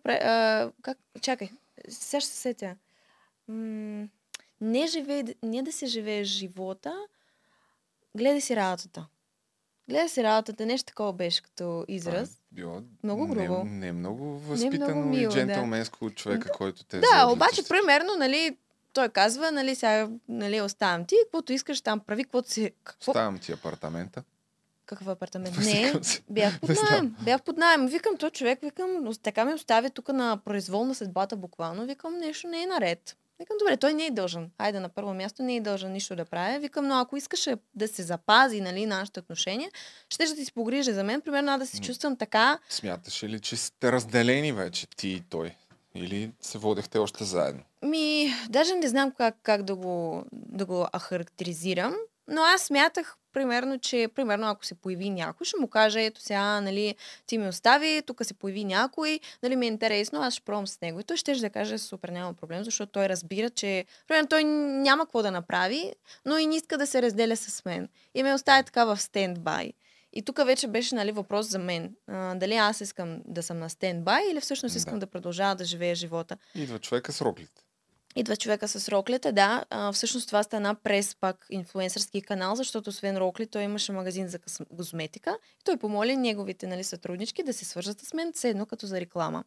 пре, 0.02 0.20
а, 0.22 0.70
как, 0.82 0.98
чакай, 1.20 1.50
сега 1.88 2.20
ще 2.20 2.30
се 2.30 2.36
сетя. 2.36 2.76
М- 3.48 4.08
не, 4.60 4.86
живее, 4.86 5.24
не 5.42 5.62
да 5.62 5.72
се 5.72 5.86
живееш 5.86 6.28
живота, 6.28 6.94
гледай 8.16 8.40
си 8.40 8.56
работата. 8.56 9.06
Гледай 9.88 10.08
си 10.08 10.22
работата, 10.22 10.66
нещо 10.66 10.86
такова 10.86 11.12
беше 11.12 11.42
като 11.42 11.84
израз. 11.88 12.30
Е 12.34 12.38
било 12.52 12.82
Много 13.02 13.26
грубо. 13.26 13.64
Не, 13.64 13.70
не 13.70 13.92
много 13.92 14.38
възпитано 14.38 14.94
много 14.94 15.08
мило, 15.08 15.22
и 15.22 15.26
да. 15.26 15.32
джентълменско 15.32 16.04
от 16.04 16.14
човека, 16.14 16.50
който 16.52 16.84
те 16.84 17.00
Да, 17.00 17.26
обаче, 17.32 17.68
примерно, 17.68 18.14
нали, 18.18 18.56
той 18.96 19.08
казва, 19.08 19.50
нали, 19.50 19.74
сега, 19.74 20.08
нали, 20.28 20.60
оставам 20.60 21.04
ти, 21.04 21.16
каквото 21.24 21.52
искаш 21.52 21.80
там 21.80 22.00
прави, 22.00 22.24
каквото 22.24 22.50
си... 22.50 22.72
Какво? 22.84 23.12
Ставам 23.12 23.38
ти 23.38 23.52
апартамента. 23.52 24.22
Какъв 24.86 25.08
апартамент? 25.08 25.56
Не, 25.56 25.92
бях 26.30 26.60
под 26.60 26.70
найем. 26.90 27.16
Бях 27.20 27.42
под 27.42 27.56
найем. 27.56 27.86
Викам, 27.86 28.16
то 28.16 28.30
човек, 28.30 28.58
викам, 28.62 29.14
така 29.22 29.44
ме 29.44 29.54
оставя 29.54 29.90
тук 29.90 30.08
на 30.08 30.38
произвол 30.44 30.84
на 30.84 30.94
съдбата 30.94 31.36
буквално. 31.36 31.86
Викам, 31.86 32.18
нещо 32.18 32.48
не 32.48 32.62
е 32.62 32.66
наред. 32.66 33.16
Викам, 33.38 33.56
добре, 33.58 33.76
той 33.76 33.94
не 33.94 34.06
е 34.06 34.10
дължен. 34.10 34.50
Айде 34.58 34.80
на 34.80 34.88
първо 34.88 35.14
място 35.14 35.42
не 35.42 35.56
е 35.56 35.60
дължен 35.60 35.92
нищо 35.92 36.16
да 36.16 36.24
прави. 36.24 36.58
Викам, 36.58 36.86
но 36.86 36.94
ако 36.94 37.16
искаше 37.16 37.56
да 37.74 37.88
се 37.88 38.02
запази, 38.02 38.60
нали, 38.60 38.86
нашите 38.86 39.20
отношения, 39.20 39.70
ще 40.10 40.26
да 40.26 40.34
ти 40.34 40.44
се 40.44 40.52
погрижи 40.52 40.92
за 40.92 41.04
мен. 41.04 41.20
Примерно, 41.20 41.58
да 41.58 41.66
се 41.66 41.80
чувствам 41.80 42.16
така, 42.16 42.58
Смяташе 42.68 43.28
ли, 43.28 43.40
че 43.40 43.56
сте 43.56 43.92
разделени 43.92 44.52
вече 44.52 44.86
ти 44.86 45.08
и 45.08 45.20
той? 45.20 45.56
Или 45.96 46.30
се 46.40 46.58
водехте 46.58 46.98
още 46.98 47.24
заедно? 47.24 47.62
Ми, 47.82 48.34
даже 48.48 48.74
не 48.74 48.88
знам 48.88 49.10
как, 49.10 49.36
как 49.42 49.62
да, 49.62 49.74
го, 49.74 50.24
да 50.32 50.64
го 50.64 50.86
охарактеризирам, 50.94 51.94
но 52.28 52.42
аз 52.42 52.62
смятах, 52.62 53.16
примерно, 53.32 53.78
че, 53.78 54.08
примерно, 54.14 54.46
ако 54.46 54.64
се 54.66 54.74
появи 54.74 55.10
някой, 55.10 55.44
ще 55.44 55.60
му 55.60 55.68
каже, 55.68 56.04
ето 56.04 56.20
сега, 56.20 56.60
нали, 56.60 56.94
ти 57.26 57.38
ми 57.38 57.48
остави, 57.48 58.02
тук 58.06 58.24
се 58.24 58.34
появи 58.34 58.64
някой, 58.64 59.20
нали, 59.42 59.56
ми 59.56 59.66
е 59.66 59.68
интересно, 59.68 60.22
аз 60.22 60.34
ще 60.34 60.44
пробвам 60.44 60.66
с 60.66 60.80
него. 60.80 61.00
И 61.00 61.04
той 61.04 61.16
ще 61.16 61.34
да 61.34 61.50
каже, 61.50 61.78
супер, 61.78 62.08
няма 62.08 62.34
проблем, 62.34 62.64
защото 62.64 62.92
той 62.92 63.08
разбира, 63.08 63.50
че, 63.50 63.84
примерно, 64.08 64.28
той 64.28 64.44
няма 64.44 65.04
какво 65.04 65.22
да 65.22 65.30
направи, 65.30 65.92
но 66.24 66.38
и 66.38 66.46
не 66.46 66.56
иска 66.56 66.78
да 66.78 66.86
се 66.86 67.02
разделя 67.02 67.36
с 67.36 67.64
мен. 67.64 67.88
И 68.14 68.22
ме 68.22 68.34
оставя 68.34 68.62
така 68.62 68.84
в 68.84 69.00
стендбай. 69.00 69.72
И 70.16 70.22
тук 70.22 70.46
вече 70.46 70.66
беше 70.66 70.94
нали, 70.94 71.12
въпрос 71.12 71.46
за 71.46 71.58
мен. 71.58 71.94
А, 72.06 72.34
дали 72.34 72.54
аз 72.54 72.80
искам 72.80 73.22
да 73.24 73.42
съм 73.42 73.58
на 73.58 73.70
стендбай 73.70 74.22
или 74.30 74.40
всъщност 74.40 74.76
искам 74.76 74.94
Да. 74.94 75.00
да 75.00 75.06
продължавам 75.06 75.56
да 75.56 75.64
живея 75.64 75.94
живота. 75.94 76.36
Идва 76.54 76.78
човека 76.78 77.12
с 77.12 77.22
роклите. 77.22 77.62
Идва 78.16 78.36
човека 78.36 78.68
с 78.68 78.88
роклята, 78.88 79.32
да. 79.32 79.64
А, 79.70 79.92
всъщност 79.92 80.26
това 80.26 80.42
стана 80.42 80.74
през 80.74 81.16
пак 81.20 81.46
инфлуенсърски 81.50 82.22
канал, 82.22 82.54
защото 82.54 82.90
освен 82.90 83.16
рокли 83.16 83.46
той 83.46 83.62
имаше 83.62 83.92
магазин 83.92 84.28
за 84.28 84.38
козметика. 84.76 85.38
И 85.60 85.64
той 85.64 85.76
помоли 85.76 86.16
неговите 86.16 86.66
нали, 86.66 86.84
сътруднички 86.84 87.42
да 87.42 87.52
се 87.52 87.64
свържат 87.64 88.00
с 88.00 88.14
мен, 88.14 88.32
все 88.32 88.48
едно 88.48 88.66
като 88.66 88.86
за 88.86 89.00
реклама. 89.00 89.44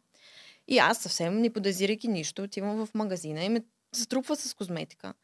И 0.68 0.78
аз 0.78 0.98
съвсем 0.98 1.40
не 1.40 1.52
подозирайки 1.52 2.08
нищо, 2.08 2.42
отивам 2.42 2.86
в 2.86 2.94
магазина 2.94 3.44
и 3.44 3.48
ме 3.48 3.64
затрупва 3.94 4.36
с 4.36 4.54
козметика. 4.54 5.14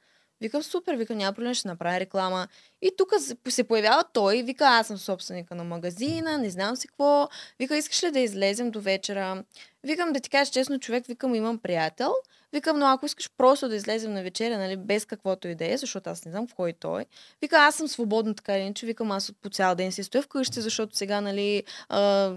Викам, 0.40 0.62
супер, 0.62 0.94
викам, 0.94 1.18
няма 1.18 1.32
проблем, 1.32 1.54
ще 1.54 1.68
направя 1.68 2.00
реклама. 2.00 2.48
И 2.82 2.90
тук 2.96 3.12
се 3.48 3.64
появява 3.64 4.04
той, 4.12 4.42
вика, 4.42 4.64
аз 4.64 4.86
съм 4.86 4.98
собственика 4.98 5.54
на 5.54 5.64
магазина, 5.64 6.38
не 6.38 6.50
знам 6.50 6.76
си 6.76 6.88
какво. 6.88 7.28
Вика, 7.58 7.76
искаш 7.76 8.02
ли 8.02 8.10
да 8.10 8.20
излезем 8.20 8.70
до 8.70 8.80
вечера? 8.80 9.44
Викам, 9.84 10.12
да 10.12 10.20
ти 10.20 10.30
кажа 10.30 10.50
честно, 10.50 10.78
човек, 10.78 11.06
викам, 11.06 11.34
имам 11.34 11.58
приятел. 11.58 12.14
Викам, 12.52 12.78
но 12.78 12.86
ако 12.86 13.06
искаш 13.06 13.30
просто 13.36 13.68
да 13.68 13.76
излезем 13.76 14.12
на 14.12 14.22
вечеря, 14.22 14.58
нали, 14.58 14.76
без 14.76 15.04
каквото 15.04 15.48
и 15.48 15.54
да 15.54 15.72
е, 15.72 15.76
защото 15.76 16.10
аз 16.10 16.24
не 16.24 16.30
знам 16.30 16.46
кой 16.48 16.72
той. 16.72 17.04
Вика, 17.40 17.56
аз 17.56 17.74
съм 17.74 17.88
свободна 17.88 18.34
така 18.34 18.56
или 18.56 18.62
иначе. 18.62 18.86
Викам, 18.86 19.10
аз 19.10 19.32
по 19.42 19.50
цял 19.50 19.74
ден 19.74 19.92
си 19.92 20.02
стоя 20.02 20.22
вкъщи, 20.22 20.60
защото 20.60 20.96
сега, 20.96 21.20
нали, 21.20 21.64
а, 21.88 22.34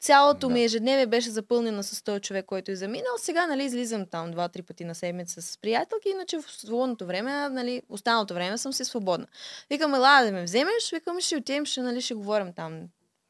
цялото 0.00 0.48
Да. 0.48 0.54
ми 0.54 0.64
ежедневие 0.64 1.06
беше 1.06 1.30
запълнено 1.30 1.82
с 1.82 2.02
този 2.04 2.20
човек, 2.20 2.44
който 2.46 2.70
е 2.70 2.76
заминал. 2.76 3.12
Сега, 3.18 3.46
нали, 3.46 3.64
излизам 3.64 4.06
там 4.06 4.30
два-три 4.30 4.62
пъти 4.62 4.84
на 4.84 4.94
седмица 4.94 5.42
с 5.42 5.58
приятелки, 5.58 6.08
иначе 6.08 6.38
в 6.38 6.50
свободното 6.50 7.06
време, 7.06 7.48
нали, 7.48 7.82
останалото 7.88 8.34
време 8.34 8.58
съм 8.58 8.72
си 8.72 8.84
свободна. 8.84 9.26
Викам, 9.70 9.94
ела 9.94 10.22
да 10.24 10.32
ме 10.32 10.44
вземеш, 10.44 10.90
викам, 10.92 11.20
ще 11.20 11.36
отидем, 11.36 11.64
ще, 11.66 11.80
нали, 11.80 12.00
ще 12.00 12.14
говорим 12.14 12.52
там. 12.52 12.80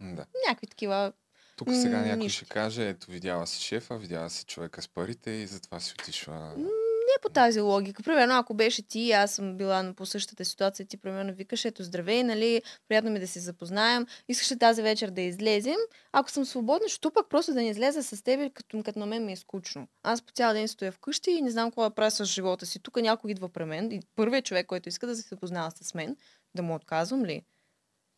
Да. 0.01 0.27
Някакви 0.49 0.67
такива. 0.67 1.13
Тук 1.57 1.69
сега 1.73 2.01
някой 2.01 2.17
нищо. 2.17 2.37
ще 2.45 2.55
каже, 2.55 2.89
ето 2.89 3.11
видяла 3.11 3.47
си 3.47 3.63
шефа, 3.63 3.99
видяла 3.99 4.31
си 4.31 4.45
човека 4.45 4.83
с 4.83 4.89
парите 4.89 5.31
и 5.31 5.47
затова 5.47 5.81
си 5.81 5.95
отишла. 6.01 6.55
Не 7.17 7.21
по 7.23 7.29
тази 7.29 7.61
логика. 7.61 8.03
Примерно, 8.03 8.35
ако 8.35 8.55
беше 8.55 8.83
ти 8.83 9.13
аз 9.13 9.31
съм 9.31 9.57
била 9.57 9.93
по 9.97 10.07
същата 10.07 10.45
ситуация, 10.45 10.87
ти 10.87 10.97
примерно 10.97 11.33
викаш, 11.35 11.65
ето 11.65 11.83
здравей, 11.83 12.23
нали, 12.23 12.63
приятно 12.89 13.11
ми 13.11 13.21
да 13.21 13.27
се 13.27 13.41
запознаем, 13.41 14.07
искаш 14.29 14.59
тази 14.59 14.83
вечер 14.83 15.11
да 15.11 15.21
излезем. 15.21 15.77
Ако 16.13 16.31
съм 16.31 16.45
свободна, 16.45 16.89
що 16.89 17.11
пък 17.11 17.29
просто 17.29 17.55
да 17.55 17.61
не 17.61 17.69
излеза 17.69 18.03
с 18.03 18.23
теб, 18.23 18.53
като, 18.53 18.83
като 18.83 18.99
на 18.99 19.07
мен 19.07 19.25
ми 19.25 19.33
е 19.33 19.37
скучно. 19.37 19.89
Аз 20.03 20.23
по 20.23 20.33
цял 20.33 20.53
ден 20.53 20.69
стоя 20.69 20.93
вкъщи 20.93 21.31
и 21.31 21.43
не 21.43 21.51
знам 21.51 21.71
какво 21.71 21.83
да 21.83 21.91
правя 21.91 22.11
с 22.11 22.25
живота 22.25 22.67
си. 22.67 22.79
Тук 22.79 22.97
някой 22.97 23.31
идва 23.31 23.49
при 23.49 23.65
мен 23.65 23.93
и 23.93 24.01
първият 24.17 24.45
човек, 24.45 24.67
който 24.67 24.89
иска 24.89 25.07
да 25.07 25.17
се 25.17 25.29
запознава 25.29 25.71
с 25.71 25.95
мен, 25.95 26.17
да 26.55 26.63
му 26.63 26.75
отказвам 26.75 27.25
ли? 27.25 27.43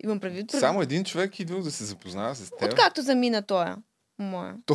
Имам 0.04 0.20
предвид. 0.20 0.50
Само 0.50 0.82
един 0.82 1.04
човек 1.04 1.40
идва 1.40 1.62
да 1.62 1.70
се 1.70 1.84
запознава 1.84 2.34
с 2.34 2.50
теб. 2.50 2.72
Откакто 2.72 3.02
замина 3.02 3.42
тоя. 3.42 3.76
Моя. 4.20 4.54
То- 4.66 4.74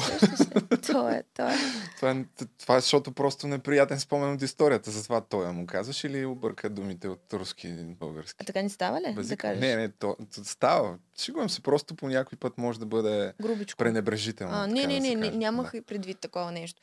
Той 0.83 1.13
е, 1.13 1.23
той 1.25 1.51
е. 1.51 1.55
Това, 1.95 2.11
е, 2.11 2.25
това 2.57 2.75
е 2.75 2.79
защото 2.79 3.11
просто 3.11 3.47
неприятен 3.47 3.99
спомен 3.99 4.33
от 4.33 4.41
историята. 4.41 4.91
Затова 4.91 5.21
той 5.21 5.47
му 5.47 5.65
казваш 5.65 6.03
или 6.03 6.25
обърка 6.25 6.69
думите 6.69 7.07
от 7.07 7.33
руски 7.33 7.67
и 7.69 7.85
български? 7.85 8.37
А 8.39 8.45
така 8.45 8.61
не 8.61 8.69
става 8.69 9.01
ли? 9.01 9.13
Да 9.19 9.37
кажеш. 9.37 9.61
не, 9.61 9.75
не, 9.75 9.89
то, 9.89 10.17
то 10.35 10.43
става. 10.43 10.97
Шигувам 11.17 11.49
се, 11.49 11.61
просто 11.61 11.95
по 11.95 12.07
някой 12.07 12.37
път 12.37 12.57
може 12.57 12.79
да 12.79 12.85
бъде 12.85 13.33
Грубичко. 13.41 13.77
пренебрежително. 13.77 14.53
А, 14.53 14.67
не, 14.67 14.75
така 14.75 14.87
не, 14.89 14.93
да 14.95 15.01
не, 15.01 15.15
не, 15.15 15.31
нямах 15.31 15.71
Да. 15.71 15.77
и 15.77 15.81
предвид 15.81 16.19
такова 16.19 16.51
нещо. 16.51 16.81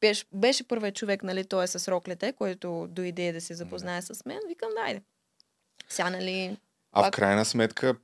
Беше, 0.00 0.24
беше 0.32 0.64
първият 0.64 0.96
човек, 0.96 1.22
нали, 1.22 1.44
той 1.44 1.64
е 1.64 1.68
с 1.68 1.88
роклете, 1.88 2.32
който 2.32 2.88
дойде 2.90 3.32
да 3.32 3.40
се 3.40 3.54
запознае 3.54 4.02
с 4.02 4.24
мен. 4.26 4.38
Викам, 4.48 4.68
дайде. 4.76 5.02
Сега, 5.88 6.10
нали, 6.10 6.56
А 6.92 7.00
в 7.00 7.04
пак- 7.04 7.14
крайна 7.14 7.44
сметка 7.44 7.94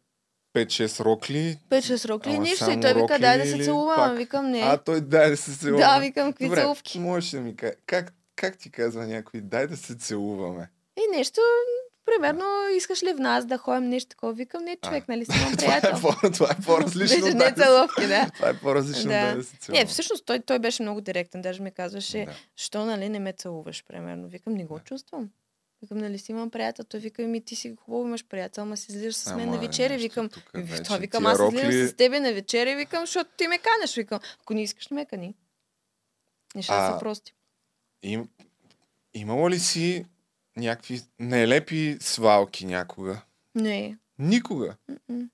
5-6 0.59 1.01
рокли. 1.01 1.59
5-6 1.70 2.09
рокли, 2.09 2.39
нищо. 2.39 2.70
И 2.70 2.80
той 2.80 2.94
вика, 2.94 3.18
дай 3.18 3.39
да 3.39 3.47
се 3.47 3.59
целуваме. 3.59 4.16
Викам, 4.16 4.47
не. 4.47 4.60
А, 4.60 4.76
той 4.76 5.01
дай 5.01 5.30
да 5.30 5.36
се 5.36 5.51
целуваме. 5.52 5.85
да, 5.85 5.98
викам, 6.01 6.32
какви 6.32 6.44
Добре, 6.44 6.60
целувки. 6.60 6.98
можеш 6.98 7.30
да 7.30 7.40
ми 7.40 7.56
кажеш, 7.56 7.76
как, 7.86 8.12
как 8.36 8.59
ти 8.59 8.70
казва 8.70 9.06
някой, 9.06 9.40
дай 9.40 9.66
да 9.66 9.76
се 9.76 9.94
целуваме? 9.94 10.70
И 10.97 11.16
нещо, 11.16 11.40
примерно, 12.06 12.44
искаш 12.76 13.02
ли 13.02 13.12
в 13.12 13.18
нас 13.18 13.47
да 13.47 13.59
ходим 13.59 13.89
нещо 13.89 14.09
такова? 14.09 14.32
Викам, 14.32 14.64
не, 14.64 14.76
човек, 14.76 15.09
нали 15.09 15.24
си 15.24 15.30
имам 15.43 15.56
това, 15.56 15.76
е 15.76 15.80
приятел. 15.80 16.01
по, 16.02 16.30
това 16.30 16.48
е 16.52 16.64
по-различно. 16.66 17.20
Беше 17.20 17.35
не 17.35 17.51
да 17.51 17.52
целувки, 17.56 18.06
да. 18.06 18.30
Това 18.35 18.48
е 18.48 18.55
по-различно 18.55 19.10
Да. 19.10 19.35
да 19.35 19.44
се 19.44 19.56
целуваме. 19.56 19.80
Не, 19.80 19.90
всъщност 19.90 20.24
той, 20.26 20.40
той 20.40 20.59
беше 20.59 20.82
много 20.82 21.01
директен. 21.01 21.43
Даже 21.43 21.62
ми 21.62 21.70
казваше, 21.70 22.24
Да. 22.24 22.32
що 22.56 22.85
нали 22.85 23.09
не 23.09 23.18
ме 23.18 23.32
целуваш, 23.32 23.85
примерно. 23.89 24.28
Викам, 24.28 24.55
не 24.55 24.64
го 24.64 24.80
чувствам. 24.80 25.28
Викам, 25.83 25.99
нали 25.99 26.19
си 26.19 26.33
имам 26.33 26.51
приятел. 26.51 26.85
Той 26.85 27.01
вика, 27.01 27.23
ми 27.23 27.41
ти 27.41 27.57
си 27.57 27.77
хубаво 27.77 28.07
имаш 28.07 28.25
приятел, 28.25 28.63
ама 28.63 28.77
си 28.77 28.87
излизаш 28.91 29.15
с 29.15 29.27
мен 29.27 29.41
Ама 29.41 29.53
на 29.53 29.59
вечеря. 29.59 29.89
нещо 29.89 30.03
Викам, 30.03 30.29
тук 30.29 30.55
«Ми, 30.55 30.63
вече, 30.63 30.83
това 30.83 30.97
викам, 30.97 31.27
аз 31.27 31.39
излизам 31.45 31.89
с 31.89 31.95
тебе 31.95 32.21
на 32.21 32.33
вечеря, 32.33 32.77
викам, 32.77 33.01
защото 33.01 33.31
ти 33.37 33.49
ме 33.49 33.59
канеш. 33.59 33.97
Викам, 33.97 34.21
ако 34.43 34.55
не 34.55 34.63
искаш, 34.63 34.89
не 34.89 34.95
ме 34.95 35.07
кани. 35.07 35.35
Нещата 36.55 36.83
А, 36.83 36.93
са 36.93 36.99
прости. 36.99 37.35
Им, 38.03 38.29
имало 39.15 39.51
ли 39.51 39.59
си 39.59 40.07
някакви 40.57 41.01
нелепи 41.19 41.97
свалки 42.01 42.67
някога? 42.67 43.21
Не. 43.55 43.99
Никога. 44.19 44.77
м. 45.09 45.29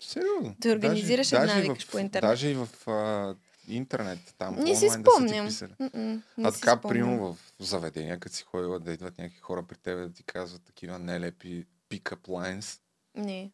Сериозно. 0.00 0.54
Да 0.58 0.72
организираш 0.72 1.28
Даже- 1.28 1.42
една, 1.42 1.54
даже 1.54 1.62
викаш, 1.62 1.84
в- 1.84 1.90
по 1.90 1.98
интернет. 1.98 2.30
Даже 2.30 2.48
и 2.48 2.54
в 2.54 2.68
а, 2.86 3.34
интернет, 3.68 4.34
там 4.38 4.54
Не 4.54 4.76
си 4.76 4.84
онлайн 4.84 5.02
да 5.02 5.10
са 5.10 5.16
ти 5.16 5.22
спомням. 5.28 5.46
писали. 5.46 5.74
Не 5.80 6.22
А 6.44 6.52
така, 6.52 6.80
примерно 6.80 7.32
в 7.34 7.38
заведения, 7.60 8.20
като 8.20 8.34
си 8.34 8.42
ходила 8.42 8.80
да 8.80 8.92
идват 8.92 9.18
някакви 9.18 9.40
хора 9.40 9.62
при 9.66 9.76
теб 9.78 9.98
да 9.98 10.12
ти 10.12 10.22
казват 10.22 10.62
такива 10.62 10.98
нелепи 10.98 11.66
pick-up 11.90 12.28
lines. 12.28 12.80
Не. 13.14 13.52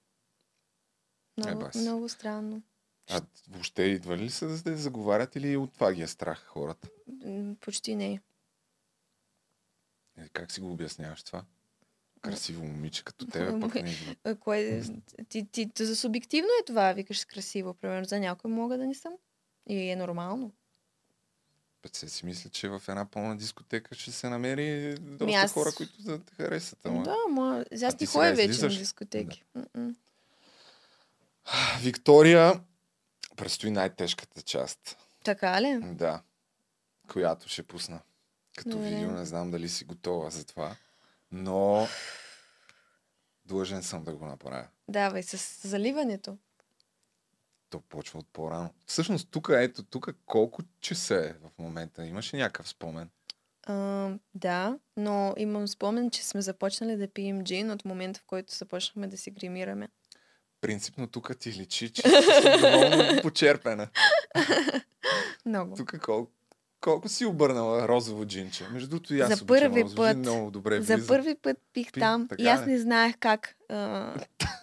Много, 1.37 1.61
бас. 1.61 1.75
много 1.75 2.09
странно. 2.09 2.63
А 3.11 3.21
въобще 3.49 3.83
идва 3.83 4.17
ли 4.17 4.31
са 4.31 4.63
да 4.63 4.77
заговарят 4.77 5.37
или 5.37 5.57
от 5.57 5.75
това 5.75 5.93
ги 5.93 6.03
е 6.03 6.07
страх 6.07 6.45
хората? 6.47 6.89
Почти 7.61 7.95
не. 7.95 8.21
Е, 10.19 10.29
Как 10.33 10.53
си 10.53 10.61
го 10.61 10.73
обясняваш 10.73 11.23
това? 11.23 11.45
Красиво 12.21 12.65
момиче 12.65 13.05
като 13.05 13.27
тебе, 13.27 13.61
пък 13.61 13.75
не 13.75 13.91
идва. 13.91 14.37
Кое, 14.37 14.83
ти, 15.29 15.47
ти, 15.47 15.71
ти, 15.75 15.85
за 15.85 15.97
субективно 15.97 16.49
е 16.61 16.65
това, 16.65 16.93
викаш 16.93 17.25
красиво. 17.25 17.75
Примерно 17.75 18.05
за 18.05 18.21
някой 18.21 18.51
мога 18.51 18.79
да 18.79 18.87
не 18.87 18.95
съм. 18.95 19.13
И 19.69 19.91
е 19.91 19.97
нормално. 19.97 20.53
Път 21.83 21.97
се 21.97 22.09
си 22.09 22.27
мисля, 22.27 22.51
че 22.51 22.69
в 22.69 22.83
една 22.89 23.05
пълна 23.11 23.37
дискотека 23.37 23.95
ще 23.95 24.13
се 24.13 24.29
намери 24.29 24.95
доста 25.01 25.25
Ми 25.25 25.35
аз- 25.35 25.53
хора, 25.53 25.73
които 25.77 26.03
да 26.03 26.25
те 26.25 26.35
харесат. 26.35 26.87
Ама... 26.87 27.03
Да, 27.03 27.17
ма, 27.31 27.65
аз 27.83 28.01
не 28.01 28.07
ходя 28.07 28.35
вече 28.35 28.63
на 28.63 28.69
дискотеки. 28.69 29.45
М-м. 29.55 29.95
Виктория, 31.81 32.61
предстои 33.37 33.71
най-тежката 33.71 34.43
част. 34.43 34.97
Така 35.25 35.63
ли? 35.63 35.81
Да. 35.83 36.23
Която 37.13 37.49
ще 37.49 37.63
пусна. 37.63 38.01
Като 38.57 38.71
Добре. 38.71 38.89
видео, 38.89 39.11
не 39.11 39.25
знам 39.25 39.51
дали 39.51 39.69
си 39.69 39.85
готова 39.85 40.31
за 40.31 40.45
това. 40.45 40.77
Но 41.33 41.87
длъжен 43.47 43.83
съм 43.83 44.05
да 44.05 44.13
го 44.13 44.27
направя. 44.27 44.69
Давай, 44.89 45.23
с 45.23 45.69
заливането. 45.69 46.39
То 47.73 47.81
почва 47.81 48.19
от 48.19 48.27
по-рано. 48.33 48.71
Всъщност, 48.87 49.29
тук, 49.31 49.51
ето, 49.53 49.83
тук 49.83 50.15
колко 50.27 50.63
часа 50.81 51.15
е 51.17 51.33
в 51.33 51.59
момента? 51.59 52.07
Имаш 52.07 52.35
ли 52.35 52.39
някакъв 52.39 52.69
спомен? 52.69 53.11
А, 53.67 54.09
да, 54.35 54.79
но 54.97 55.35
имам 55.37 55.69
спомен, 55.69 56.11
че 56.11 56.25
сме 56.25 56.43
започнали 56.43 56.97
да 56.97 57.09
пием 57.09 57.45
джин 57.45 57.71
от 57.71 57.85
момента, 57.85 58.21
в 58.21 58.25
който 58.27 58.55
започнахме 58.55 59.07
да 59.07 59.17
си 59.17 59.31
гримираме. 59.31 59.89
Принципно 60.61 61.07
тук 61.07 61.39
ти 61.39 61.53
личи, 61.53 61.93
че 61.93 62.03
си 62.03 62.11
доволно 62.61 63.23
почерпена. 63.23 63.89
Много. 65.47 65.77
Тук 65.77 66.01
колко, 66.01 66.33
колко 66.81 67.09
си 67.09 67.25
обърнала 67.25 67.89
розово 67.89 68.27
джинче? 68.27 68.65
Между 68.69 68.89
другото 68.89 69.15
и 69.15 69.21
аз 69.21 69.39
За 69.39 69.47
първи 69.47 69.85
път- 69.97 70.13
джин, 70.13 70.19
много 70.19 70.51
добре 70.51 70.81
За 70.81 70.95
влиза. 70.95 71.09
първи 71.09 71.35
път 71.35 71.57
пих 71.73 71.93
Пи- 71.93 72.01
там 72.01 72.29
и 72.39 72.47
аз 72.47 72.67
не 72.67 72.79
знаех 72.79 73.15
как. 73.21 73.57
А, 73.69 74.15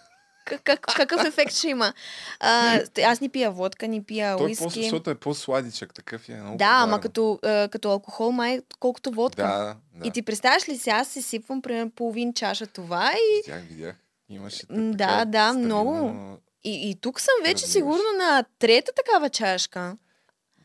как, 0.50 0.80
как, 0.80 0.96
какъв 0.96 1.24
ефект 1.24 1.52
ще 1.54 1.68
има. 1.68 1.92
А, 2.40 2.80
аз 3.04 3.20
не 3.20 3.28
пия 3.28 3.50
водка, 3.50 3.88
не 3.88 4.04
пия 4.04 4.36
Той 4.36 4.46
е 4.46 4.48
уиски. 4.48 4.64
по, 4.64 4.70
защото 4.70 5.10
е 5.10 5.14
по-сладичък, 5.14 5.94
такъв 5.94 6.28
е 6.28 6.34
много 6.34 6.56
да, 6.56 6.64
ама 6.64 6.84
по-варен. 6.86 7.00
като, 7.00 7.38
като 7.72 7.90
алкохол 7.90 8.32
май 8.32 8.60
колкото 8.80 9.10
водка. 9.10 9.42
Да, 9.42 9.76
да. 10.00 10.08
И 10.08 10.10
ти 10.10 10.22
представяш 10.22 10.68
ли 10.68 10.78
си, 10.78 10.90
аз 10.90 11.08
си 11.08 11.22
сипвам 11.22 11.62
примерно 11.62 11.90
половин 11.90 12.34
чаша 12.34 12.66
това 12.66 13.12
и, 13.12 13.42
Видях, 13.46 13.62
видях. 13.68 13.96
Имаше 14.28 14.66
да, 14.70 15.24
да, 15.24 15.48
стабилно, 15.48 15.64
много. 15.64 15.94
но 15.94 16.38
и, 16.64 16.90
и 16.90 16.94
тук 16.94 17.20
съм 17.20 17.34
вече 17.42 17.54
Разбираш. 17.54 17.72
сигурно 17.72 18.12
на 18.18 18.44
трета 18.58 18.92
такава 18.96 19.28
чашка. 19.30 19.96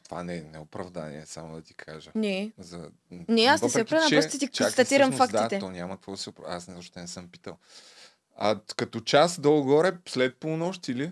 Това 0.03 0.23
не 0.23 0.35
е 0.35 0.41
не 0.41 0.57
е 0.57 0.61
оправдание, 0.61 1.23
само 1.25 1.55
да 1.55 1.61
ти 1.61 1.73
кажа. 1.73 2.11
Не. 2.15 2.51
За... 2.57 2.89
Не, 3.11 3.41
аз 3.45 3.61
не 3.61 3.69
се 3.69 3.81
оправдам, 3.81 4.09
просто 4.09 4.37
ти 4.39 4.47
констатирам 4.47 5.11
фактите. 5.11 5.47
Да, 5.47 5.59
то 5.59 5.69
няма 5.69 5.95
какво 5.95 6.11
да 6.11 6.17
се 6.17 6.29
оправя. 6.29 6.55
Аз 6.55 6.67
не, 6.67 6.75
не 6.95 7.07
съм 7.07 7.27
питал. 7.27 7.57
А 8.35 8.59
като 8.75 8.99
час 8.99 9.39
долу-горе, 9.39 9.97
след 10.07 10.37
полунощ 10.37 10.87
или? 10.87 11.11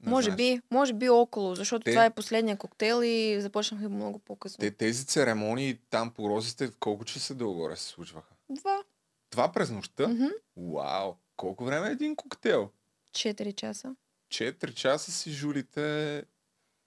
Не 0.00 0.10
може 0.10 0.24
знаеш. 0.24 0.36
би, 0.36 0.60
може 0.70 0.92
би 0.92 1.08
около, 1.08 1.54
защото 1.54 1.84
Те- 1.84 1.90
това 1.90 2.04
е 2.04 2.10
последния 2.14 2.56
коктейл 2.56 3.02
и 3.04 3.40
започнахме 3.40 3.88
много 3.88 4.18
по-късно. 4.18 4.58
Те, 4.60 4.70
тези 4.70 5.06
церемонии 5.06 5.78
там 5.90 6.10
по 6.10 6.28
розите, 6.28 6.70
колко 6.80 7.04
часа 7.04 7.34
долу-горе 7.34 7.76
се 7.76 7.84
случваха? 7.88 8.34
Два. 8.50 8.82
Това 9.30 9.52
през 9.52 9.70
нощта? 9.70 10.08
Мгм. 10.08 10.26
Вау! 10.56 11.14
Колко 11.36 11.64
време 11.64 11.88
е 11.88 11.92
един 11.92 12.16
коктейл? 12.16 12.70
Четири 13.12 13.52
часа. 13.52 13.94
Четири 14.28 14.74
часа 14.74 15.12
си 15.12 15.30
жулите 15.30 16.22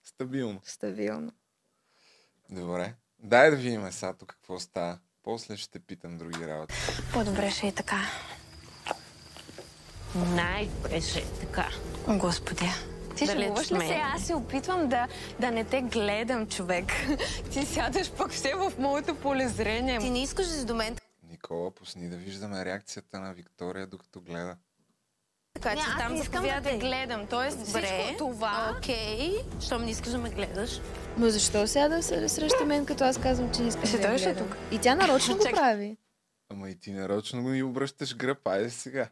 стабилно. 0.04 0.60
Стабилно. 0.64 1.32
Добре. 2.50 2.94
Дай 3.18 3.50
да 3.50 3.56
видим 3.56 3.92
сега 3.92 4.12
тук 4.12 4.28
какво 4.28 4.58
става. 4.58 4.98
После 5.22 5.56
ще 5.56 5.70
те 5.70 5.78
питам 5.78 6.18
други 6.18 6.46
работи. 6.46 6.74
По-добре 7.12 7.50
ще 7.50 7.66
е 7.66 7.74
така. 7.74 7.98
Най-добре 10.14 11.00
ще 11.00 11.18
е 11.18 11.24
така. 11.24 11.68
Господи. 12.08 12.70
Ти 13.16 13.26
Далеч 13.26 13.42
шегуваш 13.42 13.72
ли 13.72 13.86
се? 13.86 14.00
Аз 14.14 14.22
се 14.22 14.34
опитвам 14.34 14.88
да, 14.88 15.08
да 15.40 15.50
не 15.50 15.64
те 15.64 15.82
гледам, 15.82 16.46
човек. 16.46 16.84
Ти 17.50 17.66
сядаш 17.66 18.12
пък 18.12 18.30
все 18.30 18.54
в 18.54 18.72
моето 18.78 19.14
полезрение. 19.14 19.98
Ти 19.98 20.10
не 20.10 20.22
искаш 20.22 20.46
да 20.46 20.52
си 20.52 20.64
до 20.66 20.74
мен, 20.74 20.96
Никола, 21.30 21.70
пусни 21.70 22.08
да 22.08 22.16
виждаме 22.16 22.64
реакцията 22.64 23.20
на 23.20 23.34
Виктория, 23.34 23.86
докато 23.86 24.20
гледа. 24.20 24.56
така 25.54 25.74
Не, 25.74 25.80
че 25.80 25.86
там 25.98 26.12
не 26.14 26.20
искам 26.20 26.42
да 26.44 26.60
те 26.64 26.78
гледам. 26.78 27.26
Тоест 27.26 27.58
Добре. 27.66 27.82
всичко 27.82 28.16
това... 28.18 28.74
Окей, 28.78 29.36
щом 29.60 29.84
не 29.84 29.90
искаш 29.90 30.12
да 30.12 30.18
ме 30.18 30.30
гледаш. 30.30 30.80
Но 31.18 31.30
защо 31.30 31.66
сяда 31.66 32.02
се 32.02 32.28
срещу 32.28 32.66
мен, 32.66 32.86
като 32.86 33.04
аз 33.04 33.18
казвам, 33.18 33.52
че 33.52 33.62
не 33.62 33.68
искам 33.68 33.86
Ще 33.86 33.98
да 33.98 34.08
я 34.08 34.18
гледам? 34.18 34.48
тук? 34.48 34.56
И 34.72 34.78
тя 34.78 34.94
нарочно 34.94 35.36
го 35.36 35.44
прави. 35.44 35.96
Ама 36.48 36.70
и 36.70 36.80
ти 36.80 36.92
нарочно 36.92 37.42
го 37.42 37.52
и 37.52 37.62
обръщаш 37.62 38.16
гръб. 38.16 38.48
Айде 38.48 38.70
сега. 38.70 39.08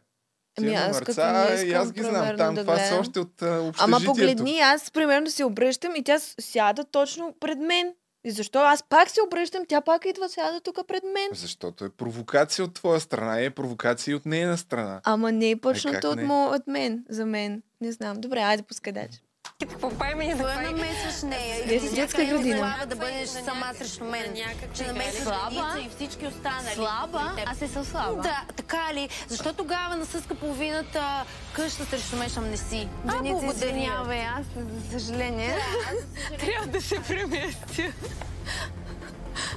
Ами 0.63 0.75
аз 0.75 1.01
като 1.01 1.21
не 1.21 1.61
и 1.61 1.67
искам, 1.67 1.81
аз 1.81 1.91
ги 1.91 2.03
знам. 2.03 2.37
Там 2.37 2.55
да 2.55 2.61
това 2.61 2.77
са 2.77 2.95
още 2.95 3.19
от 3.19 3.41
а, 3.41 3.73
Ама 3.77 3.99
погледни, 4.05 4.59
аз 4.59 4.91
примерно 4.91 5.29
се 5.29 5.43
обръщам 5.45 5.95
и 5.95 6.03
тя 6.03 6.19
сяда 6.39 6.83
точно 6.83 7.35
пред 7.39 7.59
мен. 7.59 7.93
И 8.23 8.31
защо 8.31 8.59
аз 8.59 8.83
пак 8.89 9.09
се 9.09 9.21
обръщам, 9.21 9.65
тя 9.67 9.81
пак 9.81 10.05
идва 10.05 10.29
сяда 10.29 10.61
тук 10.61 10.87
пред 10.87 11.03
мен. 11.03 11.29
Защото 11.33 11.85
е 11.85 11.89
провокация 11.89 12.65
от 12.65 12.73
твоя 12.73 12.99
страна 12.99 13.41
и 13.41 13.45
е 13.45 13.49
провокация 13.49 14.11
и 14.11 14.15
от 14.15 14.25
нейна 14.25 14.57
страна. 14.57 15.01
Ама 15.03 15.31
не 15.31 15.49
е 15.49 15.53
как 15.53 15.61
почнато 15.61 16.09
от, 16.09 16.19
от 16.29 16.67
мен, 16.67 17.05
за 17.09 17.25
мен. 17.25 17.61
Не 17.81 17.91
знам. 17.91 18.21
Добре, 18.21 18.39
айде 18.39 18.63
пускай 18.63 18.93
даче. 18.93 19.19
Какво 19.67 19.89
правим 19.89 20.21
и 20.21 20.33
Кой 20.37 20.63
намесваш 20.63 21.21
нея? 21.23 21.63
Вие 21.65 21.79
си 21.79 21.95
детска 21.95 22.23
Някъде 22.23 22.37
градина. 22.37 22.75
Да 22.87 22.95
бъдеш 22.95 23.29
сама 23.29 23.65
срещу 23.77 24.03
мен. 24.03 24.35
Че 24.73 24.87
намесваш 24.87 25.23
Слаба? 25.23 25.79
И 25.85 25.89
всички 25.89 26.27
останали. 26.27 26.75
Слаба? 26.75 27.31
Аз 27.45 27.61
не 27.61 27.67
съм 27.67 27.85
слаба. 27.85 28.21
Да, 28.21 28.43
така 28.55 28.93
ли? 28.93 29.09
Защо 29.27 29.53
тогава 29.53 29.95
насъска 29.95 30.35
половината 30.35 31.25
къща 31.53 31.85
срещу 31.85 32.15
мен, 32.15 32.49
не 32.49 32.57
си? 32.57 32.87
А, 33.07 33.21
благодаря, 33.21 34.33
аз, 34.37 34.45
за 34.55 34.99
съжаление. 34.99 35.55
Трябва 36.39 36.67
да 36.67 36.81
се 36.81 37.01
преместя. 37.07 37.83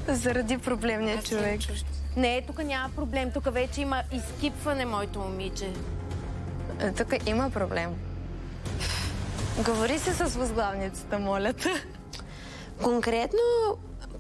Заради 0.08 0.58
проблемния 0.58 1.22
човек. 1.22 1.60
Не, 2.16 2.42
тук 2.46 2.64
няма 2.64 2.88
проблем. 2.96 3.30
Тук 3.30 3.54
вече 3.54 3.80
има 3.80 4.02
изкипване, 4.12 4.84
моето 4.84 5.18
момиче. 5.18 5.70
Е, 6.80 6.92
Тук 6.92 7.08
има 7.26 7.50
проблем. 7.50 8.11
Говори 9.58 9.98
се 9.98 10.12
с 10.12 10.24
възглавницата, 10.24 11.18
моля 11.18 11.52
те. 11.52 11.70
Конкретно 12.82 13.38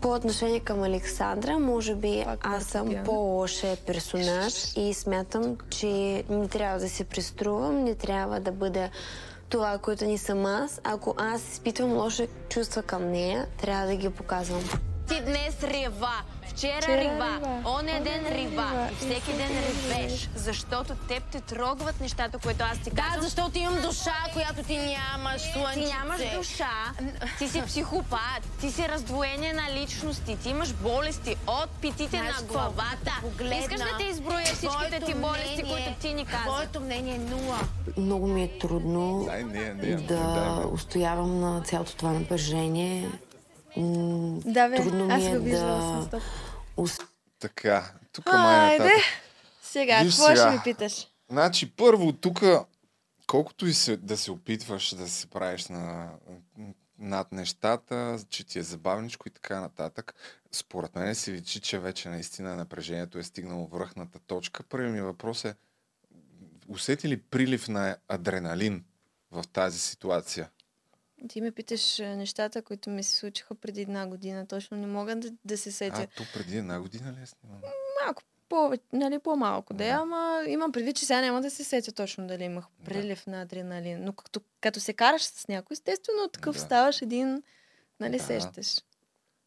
по 0.00 0.08
отношение 0.08 0.60
към 0.60 0.82
Александра, 0.82 1.58
може 1.58 1.94
би 1.94 2.22
Пак 2.24 2.38
аз 2.42 2.64
съм 2.64 2.94
по-лошия 3.04 3.76
персонаж 3.76 4.76
и 4.76 4.94
смятам, 4.94 5.56
че 5.70 5.86
не 6.28 6.48
трябва 6.48 6.78
да 6.78 6.88
се 6.88 7.04
преструвам, 7.04 7.84
не 7.84 7.94
трябва 7.94 8.40
да 8.40 8.52
бъда 8.52 8.90
това, 9.48 9.78
което 9.78 10.04
не 10.04 10.18
съм 10.18 10.46
аз. 10.46 10.80
Ако 10.84 11.14
аз 11.18 11.42
изпитвам 11.42 11.92
лоши 11.92 12.28
чувства 12.48 12.82
към 12.82 13.10
нея, 13.10 13.46
трябва 13.58 13.86
да 13.86 13.96
ги 13.96 14.10
показвам. 14.10 14.62
Ти 15.08 15.20
днес 15.20 15.62
рева, 15.62 16.22
вчера 16.56 16.82
Вчера 16.82 17.00
рива, 17.00 17.38
рива, 17.38 17.62
оня 17.64 17.92
ден 17.92 18.02
ден 18.02 18.32
рива 18.32 18.38
рива, 18.38 18.88
и 18.92 18.94
всеки 18.94 19.32
ден 19.32 19.50
ревеш. 19.50 20.28
Защото 20.36 20.94
теб 21.08 21.22
те 21.32 21.40
трогват 21.40 22.00
нещата, 22.00 22.38
които 22.38 22.64
аз 22.72 22.78
ти 22.78 22.90
казвам. 22.90 23.14
Да, 23.14 23.22
защото 23.22 23.58
имам 23.58 23.80
душа, 23.82 24.14
която 24.32 24.62
ти 24.62 24.78
нямаш, 24.78 25.42
слънчице. 25.52 25.86
Ти 25.86 25.94
нямаш 25.94 26.20
душа, 26.36 26.70
ти 27.38 27.48
си 27.48 27.62
психопат, 27.66 28.42
ти 28.60 28.72
си 28.72 28.88
раздвоение 28.88 29.52
на 29.52 29.74
личности, 29.74 30.36
ти 30.42 30.48
имаш 30.48 30.72
болести 30.72 31.36
от 31.46 31.70
питите 31.80 32.16
Знаеш 32.16 32.36
на 32.36 32.42
главата. 32.42 33.12
Погледна. 33.20 33.56
Искаш 33.56 33.80
да 33.80 33.96
ти 33.98 34.04
изброя 34.04 34.44
всичките 34.44 35.00
ти 35.06 35.14
болести, 35.14 35.62
които 35.62 35.94
ти 36.00 36.14
ни 36.14 36.24
казват? 36.24 36.54
Твоето 36.54 36.80
мнение 36.80 37.14
е 37.14 37.18
нула. 37.18 37.58
Много 37.96 38.26
ми 38.26 38.42
е 38.44 38.58
трудно 38.58 39.28
да 40.08 40.64
устоявам 40.72 41.40
на 41.40 41.62
цялото 41.62 41.96
това 41.96 42.12
напрежение. 42.12 43.10
М, 43.76 44.40
Да, 44.40 44.68
бе, 44.68 44.76
Трудно 44.76 45.06
ми 45.06 45.12
аз 45.12 45.22
е 45.24 45.30
го 45.30 45.44
виждала 45.44 46.06
да- 46.06 46.20
ус- 46.76 46.98
Така, 47.38 47.92
тук 48.12 48.26
май 48.26 48.66
е 48.66 48.70
Айде. 48.72 48.94
Сега, 49.62 50.00
Виж 50.02 50.16
какво 50.16 50.36
ще 50.36 50.50
ми 50.50 50.60
питаш? 50.64 51.06
Значи, 51.30 51.70
първо, 51.70 52.12
тук, 52.12 52.42
колкото 53.26 53.66
и 53.66 53.74
се, 53.74 53.96
да 53.96 54.16
се 54.16 54.30
опитваш 54.30 54.94
да 54.94 55.08
се 55.08 55.26
правиш 55.26 55.66
на, 55.66 56.10
над 56.98 57.32
нещата, 57.32 58.18
че 58.28 58.44
ти 58.44 58.58
е 58.58 58.62
забавничко 58.62 59.28
и 59.28 59.32
така 59.32 59.60
нататък, 59.60 60.14
според 60.52 60.94
мен 60.96 61.14
се 61.14 61.32
личи, 61.32 61.60
че 61.60 61.78
вече 61.78 62.08
наистина 62.08 62.56
напрежението 62.56 63.18
е 63.18 63.22
стигнало 63.22 63.66
връхната 63.66 64.18
точка. 64.18 64.62
Първият 64.62 64.94
ми 64.94 65.00
въпрос 65.00 65.44
е, 65.44 65.54
усети 66.68 67.08
ли 67.08 67.16
прилив 67.16 67.68
на 67.68 67.96
адреналин 68.08 68.84
в 69.30 69.44
тази 69.52 69.78
ситуация? 69.78 70.50
Ти 71.28 71.40
ме 71.40 71.52
питаш 71.52 72.00
а, 72.00 72.16
нещата, 72.16 72.62
които 72.62 72.90
ми 72.90 73.02
се 73.02 73.16
случиха 73.16 73.54
преди 73.54 73.80
една 73.80 74.06
година. 74.06 74.46
Точно 74.46 74.76
не 74.76 74.86
мога 74.86 75.16
да, 75.16 75.30
да 75.44 75.58
се 75.58 75.72
сетя. 75.72 76.02
А, 76.02 76.06
то 76.06 76.22
преди 76.34 76.56
една 76.56 76.80
година 76.80 77.12
ли 77.12 77.22
е 77.22 77.26
снимам? 77.26 77.60
Малко 78.04 78.22
по, 78.48 78.72
нали, 78.92 79.18
по-малко 79.18 79.74
да 79.74 79.84
е, 79.86 79.90
ама 79.90 80.44
имам 80.48 80.72
предвид, 80.72 80.96
че 80.96 81.06
сега 81.06 81.20
няма 81.20 81.40
да 81.40 81.50
се 81.50 81.64
сетя 81.64 81.92
точно 81.92 82.26
дали 82.26 82.44
имах 82.44 82.64
прилив 82.84 83.26
на 83.26 83.42
адреналин. 83.42 84.04
Но 84.04 84.12
като, 84.12 84.40
като 84.60 84.80
се 84.80 84.92
караш 84.92 85.22
с 85.22 85.48
някой, 85.48 85.74
естествено 85.74 86.28
такъв 86.28 86.56
Да. 86.56 86.60
ставаш 86.62 87.02
един, 87.02 87.42
нали, 88.00 88.16
Да. 88.18 88.24
сещаш. 88.24 88.80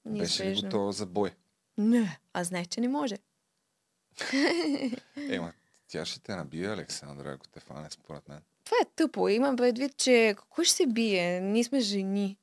Беше 0.06 0.44
ли 0.44 0.48
Неизбежно. 0.48 0.70
готова 0.70 0.92
за 0.92 1.06
бой? 1.06 1.32
Не, 1.78 2.20
аз 2.34 2.48
знаех, 2.48 2.68
че 2.68 2.82
не 2.82 2.88
може. 2.88 3.16
Ема, 5.30 5.54
тя 5.88 6.06
ще 6.06 6.20
те 6.20 6.36
набие, 6.36 6.68
Александра, 6.68 7.32
ако 7.32 7.48
те 7.48 7.60
фане, 7.60 7.90
според 7.92 8.30
мен. 8.30 8.42
Това 8.66 8.78
е 8.82 8.86
тъпо. 8.96 9.30
Имам 9.30 9.56
предвид, 9.56 9.98
че 9.98 10.36
кой 10.50 10.66
ще 10.66 10.76
се 10.76 10.88
бие? 10.88 11.42
Ние 11.42 11.64
сме 11.64 11.80
жени. 11.80 12.38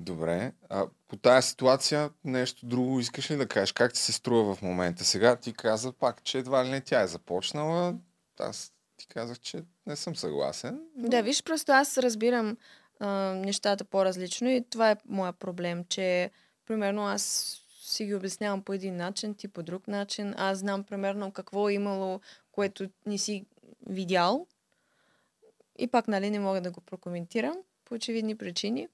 Добре. 0.00 0.52
А 0.68 0.86
по 1.08 1.16
тази 1.16 1.48
ситуация 1.48 2.10
нещо 2.24 2.66
друго 2.66 3.00
искаш 3.00 3.30
ли 3.30 3.36
да 3.36 3.48
кажеш? 3.48 3.72
Как 3.72 3.92
ти 3.92 4.00
се 4.00 4.12
струва 4.12 4.54
в 4.54 4.62
момента? 4.62 5.04
Сега 5.04 5.36
ти 5.36 5.52
каза 5.52 5.92
пак, 5.92 6.22
че 6.24 6.38
едва 6.38 6.64
ли 6.64 6.70
не 6.70 6.80
тя 6.80 7.00
е 7.00 7.06
започнала. 7.06 7.94
Аз 8.38 8.72
ти 8.96 9.06
казах, 9.06 9.38
че 9.38 9.64
не 9.86 9.96
съм 9.96 10.16
съгласен. 10.16 10.80
Да, 10.96 11.22
виж, 11.22 11.42
просто 11.42 11.72
аз 11.72 11.98
разбирам 11.98 12.56
а, 13.00 13.08
нещата 13.34 13.84
по-различно 13.84 14.48
и 14.48 14.64
това 14.70 14.90
е 14.90 14.96
моя 15.08 15.32
проблем, 15.32 15.84
че 15.88 16.30
примерно 16.66 17.02
аз 17.02 17.54
си 17.82 18.04
ги 18.04 18.14
обяснявам 18.14 18.62
по 18.62 18.72
един 18.72 18.96
начин, 18.96 19.34
ти 19.34 19.48
по 19.48 19.62
друг 19.62 19.88
начин. 19.88 20.34
Аз 20.36 20.58
знам 20.58 20.84
примерно 20.84 21.32
какво 21.32 21.68
е 21.68 21.72
имало, 21.72 22.20
което 22.52 22.88
не 23.06 23.18
си 23.18 23.46
видял. 23.86 24.46
И 25.78 25.86
пак, 25.86 26.08
нали, 26.08 26.30
не 26.30 26.38
мога 26.38 26.60
да 26.60 26.70
го 26.70 26.80
прокоментирам 26.80 27.56
по 27.84 27.94
очевидни 27.94 28.36
причини. 28.36 28.88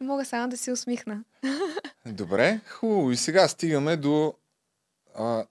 Мога 0.00 0.24
само 0.24 0.48
да 0.48 0.56
се 0.56 0.72
усмихна. 0.72 1.24
Добре, 2.06 2.60
хубаво. 2.68 3.10
И 3.10 3.16
сега 3.16 3.48
стигаме 3.48 3.96
до 3.96 4.34
а, 5.14 5.44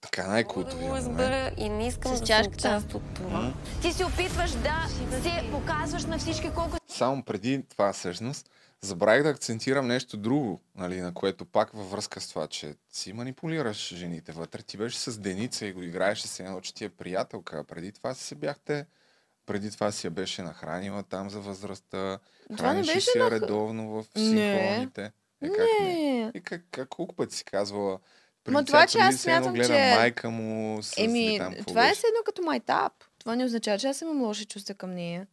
така 0.00 0.26
най-култовия 0.26 0.88
момент. 0.88 1.06
разбера 1.06 1.52
и 1.56 1.68
не 1.68 1.86
искам 1.86 2.16
С 2.16 2.20
да 2.20 2.26
чашката. 2.26 2.58
част 2.58 2.94
от 2.94 3.02
това. 3.14 3.54
Ти 3.82 3.92
се 3.92 4.04
опитваш 4.04 4.50
да 4.50 4.86
се 5.22 5.50
показваш 5.52 6.04
на 6.04 6.18
всички 6.18 6.50
колко 6.54 6.76
Само 6.88 7.22
преди 7.22 7.62
това 7.68 7.92
всъщност, 7.92 8.50
забравих 8.80 9.22
да 9.22 9.28
акцентирам 9.28 9.86
нещо 9.86 10.16
друго, 10.16 10.60
нали, 10.74 11.00
на 11.00 11.14
което 11.14 11.44
пак 11.44 11.70
във 11.72 11.90
връзка 11.90 12.20
с 12.20 12.28
това, 12.28 12.46
че 12.46 12.74
си 12.92 13.12
манипулираш 13.12 13.94
жените 13.94 14.32
вътре. 14.32 14.62
Ти 14.62 14.76
беше 14.76 14.98
с 14.98 15.18
Деница 15.18 15.66
и 15.66 15.72
го 15.72 15.82
играеше 15.82 16.28
се 16.28 16.44
едно, 16.44 16.60
че 16.60 16.74
ти 16.74 16.84
е 16.84 16.88
приятелка. 16.88 17.64
Преди 17.64 17.92
това 17.92 18.14
си 18.14 18.24
се 18.24 18.34
бяхте 18.34 18.86
преди 19.50 19.70
това 19.70 19.92
си 19.92 20.06
я 20.06 20.10
беше 20.10 20.42
нахранила 20.42 21.02
там 21.02 21.30
за 21.30 21.40
възрастта. 21.40 22.18
Не 22.50 22.74
беше 22.74 23.00
се 23.02 23.18
я 23.18 23.24
нах- 23.24 23.30
редовно 23.32 23.90
в 23.92 24.06
Не. 24.16 24.22
синхроните. 24.22 25.12
Е, 25.42 25.48
как 25.48 25.66
не? 25.80 25.88
Не. 25.88 26.32
И 26.34 26.40
как, 26.40 26.62
как, 26.70 26.88
колко 26.88 27.14
пъти 27.14 27.36
си 27.36 27.44
казвала 27.44 27.98
Ма 28.48 28.64
това, 28.64 28.86
че 28.86 28.98
аз 28.98 29.16
смятам, 29.16 29.52
гледам 29.54 29.76
че- 29.76 29.94
майка 29.96 30.30
му 30.30 30.82
с 30.82 30.98
Еми, 30.98 31.38
там, 31.38 31.54
това 31.66 31.82
е 31.82 31.88
беше. 31.88 31.94
все 31.94 32.06
едно 32.06 32.18
като 32.24 32.42
майтап. 32.42 32.92
Това 33.18 33.36
не 33.36 33.44
означава, 33.44 33.78
че 33.78 33.86
аз 33.86 34.00
имам 34.00 34.22
лоши 34.22 34.44
чувства 34.44 34.74
към 34.74 34.90
нея. 34.90 35.26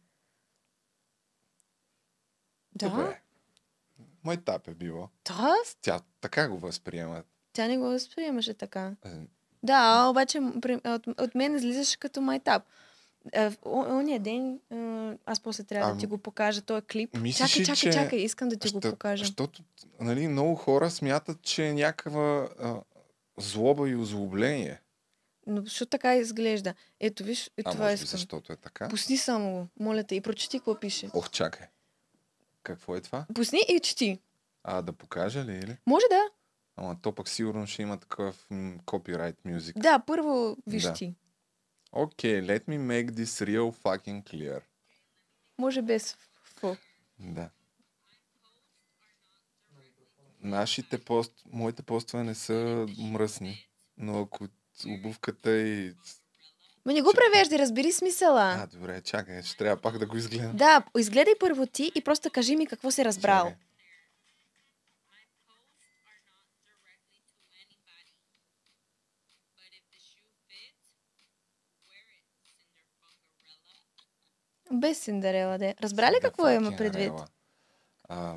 Да, 2.72 2.88
Добре. 2.88 3.20
Мой 4.24 4.36
тап 4.36 4.68
е 4.68 4.74
било. 4.74 5.08
да, 5.26 5.54
Тя 5.80 6.00
така 6.20 6.48
го 6.48 6.58
възприема. 6.58 7.22
тя 7.52 7.66
не 7.66 7.78
го 7.78 7.84
възприемаше 7.84 8.54
така. 8.54 8.92
Е, 9.04 9.08
Да, 9.62 10.06
обаче 10.06 10.38
от, 10.86 11.06
от 11.08 11.34
мен 11.34 11.56
излизаше 11.56 11.98
като 11.98 12.20
майтап. 12.20 12.62
Е, 13.32 13.50
Ония 13.64 14.20
ден, 14.20 14.60
а, 14.70 14.76
аз 15.26 15.40
после 15.40 15.64
трябва 15.64 15.86
да 15.86 15.92
Ам, 15.92 15.98
ти 15.98 16.06
го 16.06 16.18
покажа 16.18 16.62
този 16.62 16.82
клип. 16.82 17.16
мислиш 17.16 17.50
чакай, 17.50 17.64
чакай, 17.66 17.92
че- 17.92 17.92
чакай, 17.94 18.18
искам 18.18 18.48
да 18.48 18.56
ти 18.56 18.70
го 18.70 18.78
Ща- 18.78 18.90
покажа. 18.90 19.24
Защото 19.24 19.62
нали, 20.00 20.28
много 20.28 20.54
хора 20.54 20.90
смятат, 20.90 21.42
че 21.42 21.66
е 21.66 21.74
някаква 21.74 22.22
а, 22.60 22.74
злоба 23.38 23.88
и 23.88 23.96
озлобление. 23.96 24.80
Но 25.46 25.62
защо 25.62 25.86
така 25.86 26.16
изглежда? 26.16 26.74
Ето, 27.00 27.24
виж, 27.24 27.46
е 27.48 27.62
А 27.64 27.70
това 27.72 27.92
искам. 27.92 28.06
защото 28.08 28.52
е 28.52 28.56
така. 28.56 28.88
Пусни 28.88 29.16
само 29.16 29.52
го, 29.52 29.66
моля 29.80 30.04
те, 30.04 30.14
и 30.14 30.20
прочети 30.20 30.58
какво 30.58 30.74
пише. 30.76 31.10
Ох, 31.14 31.30
чакай. 31.30 31.66
Какво 32.62 32.96
е 32.96 33.00
това? 33.00 33.26
Пусни 33.34 33.60
и 33.68 33.80
чети. 33.80 34.18
А, 34.64 34.82
да 34.82 34.92
покажа 34.92 35.44
ли 35.44 35.52
или? 35.54 35.76
Може 35.86 36.04
да. 36.10 36.22
Ама 36.76 36.96
то 37.02 37.12
пък 37.12 37.28
сигурно 37.28 37.66
ще 37.66 37.82
има 37.82 37.96
такъв 37.98 38.46
м, 38.50 38.74
copyright 38.76 39.36
music. 39.46 39.72
Да, 39.76 39.98
първо 39.98 40.56
виж 40.66 40.82
Да. 40.82 40.92
ти. 40.92 41.14
Окей, 41.92 42.40
let 42.40 42.68
me 42.68 42.78
make 42.78 43.10
this 43.10 43.46
real 43.46 43.72
fucking 43.72 44.22
clear. 44.24 44.60
Може 45.58 45.82
без 45.82 46.12
ф. 46.12 46.76
Да. 47.18 47.50
Нашите 50.40 50.98
пост, 50.98 51.32
моите 51.52 51.82
постове 51.82 52.24
не 52.24 52.34
са 52.34 52.86
мръсни, 52.98 53.68
но 53.96 54.20
ако 54.20 54.48
обувката 54.86 55.60
и... 55.60 55.94
Ма 56.84 56.92
не 56.92 57.02
го 57.02 57.12
превеждай, 57.14 57.58
разбери 57.58 57.92
смисъла. 57.92 58.56
А, 58.58 58.66
добре, 58.66 59.00
чакай, 59.00 59.42
ще 59.42 59.56
трябва 59.56 59.82
пак 59.82 59.98
да 59.98 60.06
го 60.06 60.16
изгледам. 60.16 60.56
Да, 60.56 60.84
изгледай 60.98 61.34
първо 61.40 61.66
ти 61.66 61.92
и 61.94 62.00
просто 62.04 62.30
кажи 62.30 62.56
ми 62.56 62.66
какво 62.66 62.90
си 62.90 63.04
разбрал. 63.04 63.44
Чакай. 63.44 63.67
Без 74.72 74.98
Синдерела, 74.98 75.58
де. 75.58 75.74
Разбра 75.82 76.10
ли 76.12 76.16
какво 76.22 76.48
има 76.48 76.76
предвид? 76.76 77.12
А, 78.08 78.34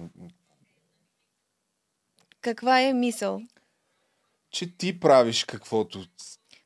Каква 2.42 2.82
е 2.82 2.94
мисъл? 2.94 3.42
че 4.52 4.78
ти 4.78 5.00
правиш 5.00 5.44
каквото... 5.44 6.06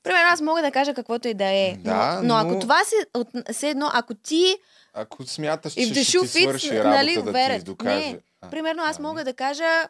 Примерно 0.04 0.30
аз 0.30 0.42
мога 0.42 0.62
да 0.62 0.72
кажа 0.72 0.94
каквото 0.94 1.28
и 1.28 1.34
да 1.34 1.46
е. 1.46 1.78
Да, 1.78 2.22
но, 2.22 2.28
но 2.28 2.36
ако 2.36 2.52
но- 2.52 2.60
това 2.60 2.84
си, 2.84 2.96
от, 3.14 3.28
все 3.54 3.70
едно, 3.70 3.90
ако 3.94 4.14
ти 4.14 4.58
Ако 4.94 5.24
смяташ, 5.26 5.74
че 5.74 6.04
ще 6.04 6.20
ти 6.20 6.28
свърши 6.28 6.70
работа 6.80 6.90
нали, 6.90 7.16
да 7.16 7.24
ти 7.24 7.30
уверен. 7.30 7.62
докаже. 7.64 7.96
Не, 8.12 8.20
А, 8.42 8.50
примерно 8.50 8.84
аз 8.84 8.98
ами. 8.98 9.08
мога 9.08 9.24
да 9.24 9.34
кажа 9.34 9.88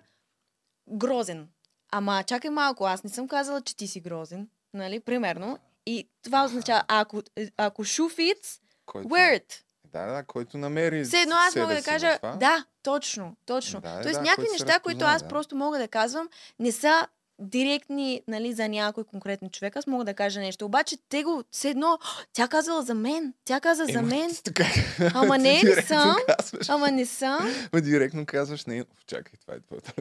грозен. 0.90 1.48
Ама 1.92 2.24
чакай 2.24 2.50
малко, 2.50 2.86
аз 2.86 3.04
не 3.04 3.10
съм 3.10 3.28
казала, 3.28 3.62
че 3.62 3.76
ти 3.76 3.88
си 3.88 4.00
грозен. 4.00 4.48
Нали, 4.74 5.00
примерно. 5.00 5.60
И 5.86 6.08
това 6.24 6.46
означава, 6.46 6.84
ако, 6.88 7.22
ако 7.58 7.84
fits, 7.84 8.60
Който... 8.86 9.08
wear 9.10 9.40
it. 9.40 9.62
Да, 9.96 10.06
да, 10.06 10.24
който 10.24 10.58
намери 10.58 11.04
Все 11.04 11.22
едно 11.22 11.36
аз 11.36 11.56
мога 11.56 11.76
да 11.76 11.82
кажа, 11.82 12.16
това. 12.16 12.36
да, 12.36 12.66
точно, 12.84 13.36
точно. 13.46 13.82
Да, 13.82 14.02
Тоест 14.02 14.20
да, 14.20 14.24
някакви 14.24 14.48
неща, 14.52 14.80
които 14.80 15.06
аз 15.06 15.22
да. 15.22 15.28
просто 15.28 15.56
мога 15.56 15.78
да 15.78 15.88
казвам, 15.88 16.30
не 16.60 16.72
са 16.72 17.08
директни 17.40 18.22
нали, 18.28 18.54
за 18.54 18.70
някой 18.70 19.04
конкретен 19.04 19.50
човек. 19.50 19.76
Аз 19.76 19.88
мога 19.88 20.04
да 20.04 20.14
кажа 20.14 20.40
нещо. 20.40 20.66
Обаче 20.66 20.98
те 21.10 21.24
го, 21.24 21.44
все 21.52 21.70
едно, 21.70 22.00
тя 22.34 22.48
казала 22.48 22.82
за 22.82 22.94
мен, 22.94 23.34
тя 23.46 23.60
каза 23.60 23.86
за 23.86 24.00
Ема, 24.00 24.08
мен. 24.08 24.32
Така, 24.44 24.66
Ама 25.14 25.38
не, 25.38 25.62
не 25.64 25.82
съм. 25.82 26.16
Казваш, 26.40 26.70
Ама 26.70 26.92
не 26.92 27.06
съм. 27.06 27.54
Ма 27.74 27.82
директно 27.82 28.26
казваш, 28.26 28.66
не, 28.66 28.86
чакай, 29.08 29.34
това 29.42 29.54
е 29.54 29.60
твоята. 29.60 29.94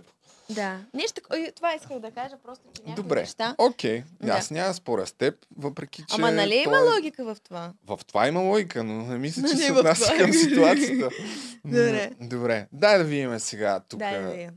Да. 0.50 0.78
Нещо, 0.94 1.20
това 1.56 1.74
исках 1.74 1.98
да 1.98 2.10
кажа, 2.10 2.36
просто, 2.44 2.64
че 2.74 2.82
някакви 2.82 3.02
Добре, 3.02 3.20
неща. 3.20 3.54
окей. 3.58 4.02
Да. 4.22 4.32
Аз 4.32 4.50
няма 4.50 4.74
споря 4.74 5.06
с 5.06 5.12
теб, 5.12 5.34
въпреки 5.56 6.02
че... 6.02 6.14
Ама 6.14 6.30
нали 6.30 6.54
има 6.54 6.72
той 6.72 6.86
е- 6.86 6.90
логика 6.90 7.24
в 7.24 7.36
това? 7.40 7.72
В 7.86 8.00
това 8.06 8.28
има 8.28 8.40
логика, 8.40 8.84
но 8.84 8.94
не 8.94 9.18
мисля, 9.18 9.42
че 9.42 9.48
Но 9.48 9.60
не 9.60 9.66
се 9.66 9.72
в 9.72 9.76
отнася 9.76 10.04
това. 10.04 10.16
към 10.18 10.32
ситуацията. 10.32 11.08
Добре. 11.64 12.10
Добре. 12.20 12.66
Дай 12.72 12.98
да 12.98 13.04
видим 13.04 13.38
сега 13.38 13.80
тук. 13.80 13.98
Дай 13.98 14.22
да 14.22 14.30
видим. 14.30 14.50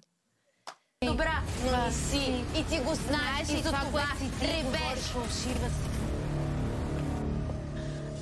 Добра, 1.05 1.41
но 1.65 1.85
не 1.85 1.91
си. 1.91 2.17
И 2.55 2.65
ти 2.65 2.79
го 2.79 2.93
знаеш 2.95 3.49
и 3.49 3.63
за 3.63 3.69
това 3.69 4.03
ребеш. 4.41 5.13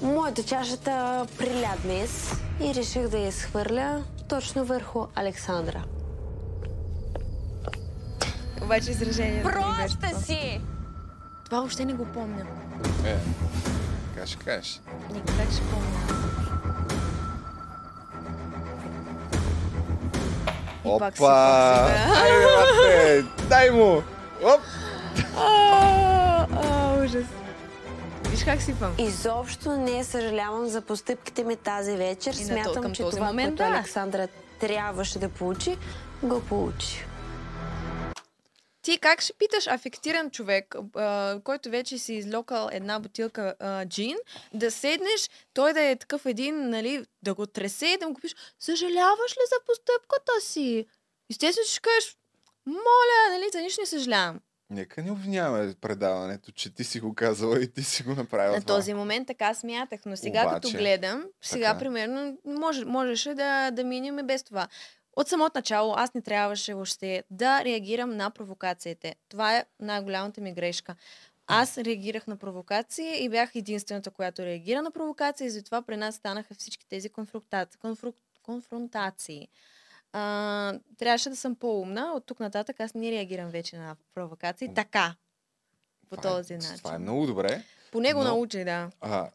Моята 0.01 0.43
чашата 0.43 1.25
приля 1.37 1.73
днес 1.83 2.31
и 2.61 2.75
реших 2.75 3.07
да 3.07 3.17
я 3.17 3.31
схвърля 3.31 4.03
точно 4.29 4.65
върху 4.65 5.05
Александра. 5.15 5.83
Обаче 8.65 8.91
беше 8.91 9.43
Проста 9.43 10.07
това. 10.07 10.19
си! 10.19 10.61
Това 11.45 11.57
въобще 11.57 11.85
не 11.85 11.93
го 11.93 12.05
помня. 12.05 12.45
Е, 13.05 13.15
така 14.13 14.27
ще 14.27 14.37
кажеш. 14.37 14.81
Не, 15.13 15.19
как 15.19 15.51
ще 15.51 15.61
помня? 15.61 15.87
И 20.85 20.87
пак 20.87 20.87
си, 20.87 20.89
Опа! 20.89 20.99
пак 20.99 21.17
си, 21.17 21.23
да. 21.23 22.21
Айде, 22.23 22.45
бате! 22.45 23.25
Дай 23.49 23.71
му! 23.71 24.03
Оп! 24.43 24.61
А, 25.37 26.47
а, 26.63 27.03
ужас. 27.03 27.25
Виж 28.29 28.43
как 28.43 28.61
сипам. 28.61 28.93
Изобщо 28.97 29.77
не 29.77 30.03
съжалявам 30.03 30.67
за 30.67 30.81
постъпките 30.81 31.43
ми 31.43 31.55
тази 31.55 31.97
вечер. 31.97 32.31
И 32.31 32.35
Смятам, 32.35 32.93
че 32.93 33.03
този 33.03 33.17
това, 33.17 33.27
момент, 33.27 33.57
което 33.57 33.71
да. 33.71 33.77
Александра 33.77 34.27
трябваше 34.59 35.19
да 35.19 35.29
получи, 35.29 35.77
го 36.23 36.41
получи. 36.41 37.05
Ти 38.85 38.97
как 38.97 39.21
ще 39.21 39.33
питаш 39.33 39.67
афектиран 39.67 40.31
човек, 40.31 40.75
а, 40.95 41.39
който 41.43 41.69
вече 41.69 41.97
си 41.97 42.13
излокал 42.13 42.69
една 42.71 42.99
бутилка 42.99 43.55
а, 43.59 43.85
джин, 43.85 44.17
да 44.53 44.71
седнеш, 44.71 45.29
той 45.53 45.73
да 45.73 45.81
е 45.81 45.95
такъв 45.95 46.25
един, 46.25 46.69
нали, 46.69 47.05
да 47.23 47.33
го 47.33 47.45
тресе 47.47 47.87
и 47.87 47.97
да 47.97 48.07
му 48.07 48.13
купиш, 48.13 48.35
съжаляваш 48.59 49.31
ли 49.31 49.41
за 49.49 49.65
постъпката 49.65 50.31
си? 50.41 50.85
Естествено, 51.31 51.67
ще 51.67 51.79
кажеш, 51.81 52.17
моля, 52.65 53.29
нали, 53.29 53.49
за 53.53 53.61
нищо 53.61 53.81
не 53.81 53.87
съжалявам. 53.87 54.39
Нека 54.69 55.03
не 55.03 55.11
обвиняваме 55.11 55.73
предаването, 55.81 56.51
че 56.51 56.73
ти 56.73 56.83
си 56.83 56.99
го 56.99 57.15
казала 57.15 57.61
и 57.61 57.71
ти 57.71 57.83
си 57.83 58.03
го 58.03 58.15
направила 58.15 58.55
На 58.55 58.61
това. 58.61 58.75
този 58.75 58.93
момент 58.93 59.27
така 59.27 59.53
смятах, 59.53 59.99
но 60.05 60.17
сега 60.17 60.41
Обаче, 60.41 60.53
като 60.55 60.77
гледам, 60.77 61.23
сега 61.41 61.67
така. 61.67 61.79
примерно 61.79 62.37
може, 62.45 62.85
можеше 62.85 63.33
да, 63.33 63.71
да 63.71 63.83
минем 63.83 64.19
и 64.19 64.23
без 64.23 64.43
това. 64.43 64.67
От 65.15 65.27
самото 65.27 65.51
начало 65.57 65.93
аз 65.97 66.13
не 66.13 66.21
трябваше 66.21 66.73
въобще 66.73 67.23
да 67.31 67.63
реагирам 67.63 68.17
на 68.17 68.31
провокациите. 68.31 69.15
Това 69.29 69.57
е 69.57 69.65
най-голямата 69.79 70.41
ми 70.41 70.53
грешка. 70.53 70.95
Аз 71.47 71.77
реагирах 71.77 72.27
на 72.27 72.37
провокации 72.37 73.23
и 73.23 73.29
бях 73.29 73.55
единствената, 73.55 74.11
която 74.11 74.45
реагира 74.45 74.81
на 74.81 74.91
провокации 74.91 75.47
и 75.47 75.49
затова 75.49 75.81
при 75.81 75.97
нас 75.97 76.15
станаха 76.15 76.53
всички 76.53 76.87
тези 76.87 77.09
конфронтации. 77.09 77.79
Конфру... 77.79 78.11
конфронтации. 78.43 79.47
А, 80.13 80.73
трябваше 80.97 81.29
да 81.29 81.35
съм 81.35 81.55
по-умна. 81.55 82.13
От 82.15 82.25
тук 82.25 82.39
нататък 82.39 82.79
аз 82.79 82.93
не 82.93 83.11
реагирам 83.11 83.49
вече 83.49 83.77
на 83.77 83.95
провокации. 84.13 84.73
Така. 84.73 85.15
По 86.09 86.17
Това 86.17 86.29
е- 86.29 86.33
този 86.33 86.53
начин. 86.53 86.77
Това 86.77 86.95
е 86.95 86.99
много 86.99 87.25
добре. 87.25 87.63
Поне 87.91 88.13
го 88.13 88.19
но- 88.19 88.25
научих, 88.25 88.65
да. 88.65 88.89
А, 89.01 89.29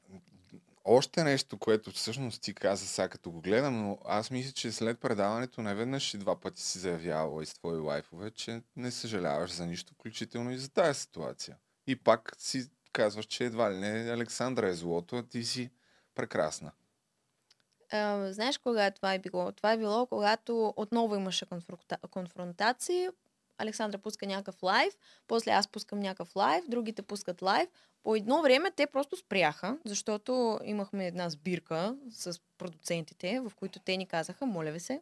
още 0.93 1.25
нещо, 1.25 1.59
което 1.59 1.91
всъщност 1.91 2.43
ти 2.43 2.55
каза 2.55 2.87
сега 2.87 3.09
като 3.09 3.31
го 3.31 3.41
гледам, 3.41 3.83
но 3.83 3.99
аз 4.05 4.31
мисля, 4.31 4.53
че 4.53 4.73
след 4.73 5.01
предаването 5.01 5.63
не 5.63 5.75
веднъж 5.75 6.15
и 6.15 6.19
два 6.19 6.41
пъти 6.41 6.63
си 6.63 6.79
заявявала 6.79 7.43
из 7.43 7.55
твои 7.55 7.79
лайфове, 7.79 8.31
че 8.31 8.63
не 8.77 8.91
съжаляваш 8.91 9.53
за 9.53 9.67
нищо, 9.67 9.95
включително 9.95 10.51
и 10.51 10.59
за 10.59 10.71
тази 10.71 11.01
ситуация. 11.01 11.57
И 11.87 11.97
пак 11.97 12.33
си 12.39 12.71
казваш, 12.93 13.25
че 13.25 13.45
едва 13.45 13.73
ли 13.73 13.77
не 13.77 14.11
Александра 14.11 14.69
е 14.69 14.75
злото, 14.75 15.17
а 15.17 15.23
ти 15.23 15.45
си 15.45 15.71
прекрасна. 16.15 16.73
А, 17.93 18.33
знаеш 18.33 18.59
кога 18.59 18.91
това 18.91 19.15
е 19.15 19.19
било? 19.19 19.53
Това 19.53 19.73
е 19.73 19.79
било, 19.79 20.07
когато 20.07 20.75
отново 20.77 21.17
имаше 21.17 21.47
конфронта... 21.47 21.99
конфронтации. 22.11 23.09
Александра 23.61 23.99
пуска 23.99 24.27
някакъв 24.27 24.63
лайв, 24.63 24.95
после 25.27 25.51
аз 25.51 25.69
пускам 25.69 26.01
някакъв 26.01 26.37
лайв, 26.37 26.65
другите 26.69 27.03
пускат 27.03 27.43
лайв. 27.43 27.69
По 28.03 28.17
едно 28.17 28.43
време 28.43 28.71
те 28.71 28.87
просто 28.87 29.17
спряха, 29.17 29.79
защото 29.85 30.61
имахме 30.65 31.07
една 31.07 31.31
сбирка 31.31 31.97
с 32.11 32.41
продуцентите, 32.59 33.41
в 33.41 33.53
които 33.57 33.79
те 33.79 33.97
ни 33.97 34.07
казаха, 34.07 34.47
моля 34.47 34.71
ви 34.71 34.81
се, 34.81 35.01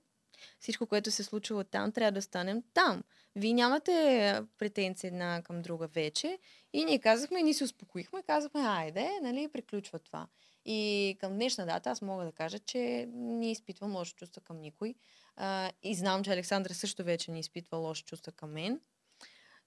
всичко, 0.60 0.86
което 0.86 1.10
се 1.10 1.24
случило 1.24 1.64
там, 1.64 1.92
трябва 1.92 2.12
да 2.12 2.22
станем 2.22 2.62
там. 2.74 3.02
Вие 3.36 3.52
нямате 3.52 4.40
претенции 4.58 5.06
една 5.06 5.42
към 5.42 5.62
друга 5.62 5.86
вече. 5.86 6.38
И 6.72 6.84
ние 6.84 6.98
казахме, 6.98 7.42
ние 7.42 7.54
се 7.54 7.64
успокоихме, 7.64 8.22
казахме, 8.22 8.60
айде, 8.60 9.10
нали, 9.22 9.48
приключва 9.48 9.98
това. 9.98 10.26
И 10.64 11.16
към 11.20 11.32
днешна 11.32 11.66
дата 11.66 11.90
аз 11.90 12.02
мога 12.02 12.24
да 12.24 12.32
кажа, 12.32 12.58
че 12.58 13.08
не 13.12 13.50
изпитвам 13.50 13.96
лоши 13.96 14.14
чувства 14.14 14.42
към 14.42 14.60
никой. 14.60 14.94
А, 15.40 15.70
и 15.82 15.94
знам, 15.94 16.24
че 16.24 16.30
Александра 16.32 16.74
също 16.74 17.04
вече 17.04 17.30
не 17.30 17.38
изпитва 17.38 17.78
лоши 17.78 18.04
чувства 18.04 18.32
към 18.32 18.52
мен. 18.52 18.80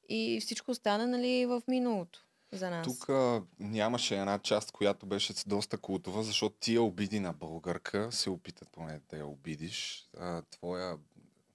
И 0.09 0.39
всичко 0.41 0.73
стана, 0.73 1.07
нали, 1.07 1.45
в 1.45 1.61
миналото 1.67 2.19
за 2.51 2.69
нас. 2.69 2.87
Тук 2.87 3.09
а, 3.09 3.41
нямаше 3.59 4.19
една 4.19 4.39
част, 4.39 4.71
която 4.71 5.05
беше 5.05 5.33
доста 5.47 5.77
култова, 5.77 6.23
защото 6.23 6.55
тия 6.59 6.81
обиди 6.81 7.19
на 7.19 7.33
българка 7.33 8.11
се 8.11 8.29
опитат 8.29 8.69
поне 8.71 8.99
да 9.09 9.17
я 9.17 9.25
обидиш. 9.25 10.09
А, 10.19 10.41
твоя, 10.41 10.97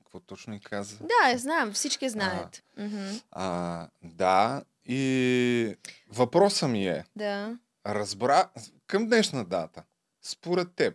какво 0.04 0.20
точно 0.20 0.54
и 0.54 0.60
каза? 0.60 0.98
Да, 0.98 1.30
я 1.30 1.38
знам, 1.38 1.72
всички 1.72 2.08
знаят. 2.08 2.62
Мгм. 2.78 3.06
А, 3.30 3.88
да, 4.02 4.64
и 4.84 5.74
въпросът 6.08 6.70
ми 6.70 6.86
е, 6.86 7.04
Да. 7.16 7.58
разбра, 7.86 8.50
към 8.86 9.06
днешна 9.06 9.44
дата, 9.44 9.82
според 10.22 10.74
теб, 10.74 10.94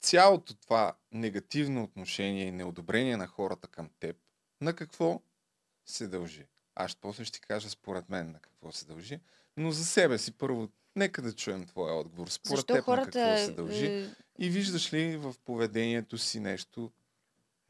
цялото 0.00 0.54
това 0.54 0.92
негативно 1.12 1.82
отношение 1.82 2.44
и 2.44 2.52
неодобрение 2.52 3.16
на 3.16 3.26
хората 3.26 3.68
към 3.68 3.90
теб, 4.00 4.16
на 4.60 4.72
какво 4.72 5.20
се 5.86 6.08
дължи? 6.08 6.46
Аз 6.74 6.96
после 6.96 7.24
ще 7.24 7.40
ти 7.40 7.46
кажа 7.46 7.70
според 7.70 8.08
мен 8.08 8.32
на 8.32 8.38
какво 8.40 8.72
се 8.72 8.86
дължи, 8.86 9.20
но 9.56 9.70
за 9.70 9.84
себе 9.84 10.18
си 10.18 10.32
първо, 10.32 10.68
нека 10.96 11.22
да 11.22 11.32
чуем 11.32 11.66
твоя 11.66 11.94
отговор. 11.94 12.28
Според 12.28 12.56
Защо 12.56 12.74
теб 12.74 12.84
хората... 12.84 13.18
на 13.18 13.26
какво 13.26 13.44
се 13.46 13.52
дължи? 13.52 13.86
е, 13.86 14.10
И 14.38 14.50
виждаш 14.50 14.92
ли 14.92 15.16
в 15.16 15.34
поведението 15.44 16.18
си 16.18 16.40
нещо 16.40 16.92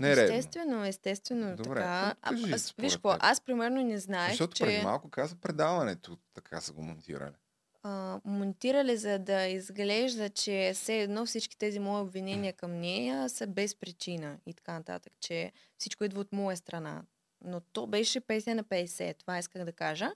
нередно? 0.00 0.36
Естествено, 0.36 0.84
естествено. 0.84 1.56
Добре, 1.56 1.80
така. 1.80 2.14
А, 2.22 2.30
кажи, 2.30 2.52
аз, 2.52 2.74
виж 2.78 2.92
какво, 2.92 3.16
аз 3.20 3.40
примерно 3.40 3.82
не 3.82 3.98
знаех, 3.98 4.30
Защото 4.30 4.56
че 4.56 4.64
преди 4.64 4.82
малко 4.82 5.10
каза 5.10 5.36
предаването, 5.36 6.18
така 6.34 6.60
са 6.60 6.72
го 6.72 6.82
монтирали. 6.82 7.34
А, 7.82 8.20
монтирали 8.24 8.96
за 8.96 9.18
да 9.18 9.46
изглежда, 9.46 10.30
че 10.30 10.72
все 10.74 11.00
едно 11.00 11.26
всички 11.26 11.59
тези 11.59 11.78
мои 11.78 12.00
обвинения 12.00 12.52
към 12.52 12.80
нея 12.80 13.28
са 13.28 13.46
без 13.46 13.74
причина 13.74 14.38
и 14.46 14.55
така 14.55 14.72
нататък, 14.72 15.12
че 15.20 15.52
всичко 15.78 16.05
идва 16.05 16.20
от 16.20 16.32
моя 16.32 16.56
страна. 16.56 17.02
Но 17.44 17.60
то 17.60 17.86
беше 17.86 18.20
50 18.20 18.52
на 18.52 18.64
50, 18.64 19.18
това 19.18 19.38
исках 19.38 19.64
да 19.64 19.72
кажа. 19.72 20.10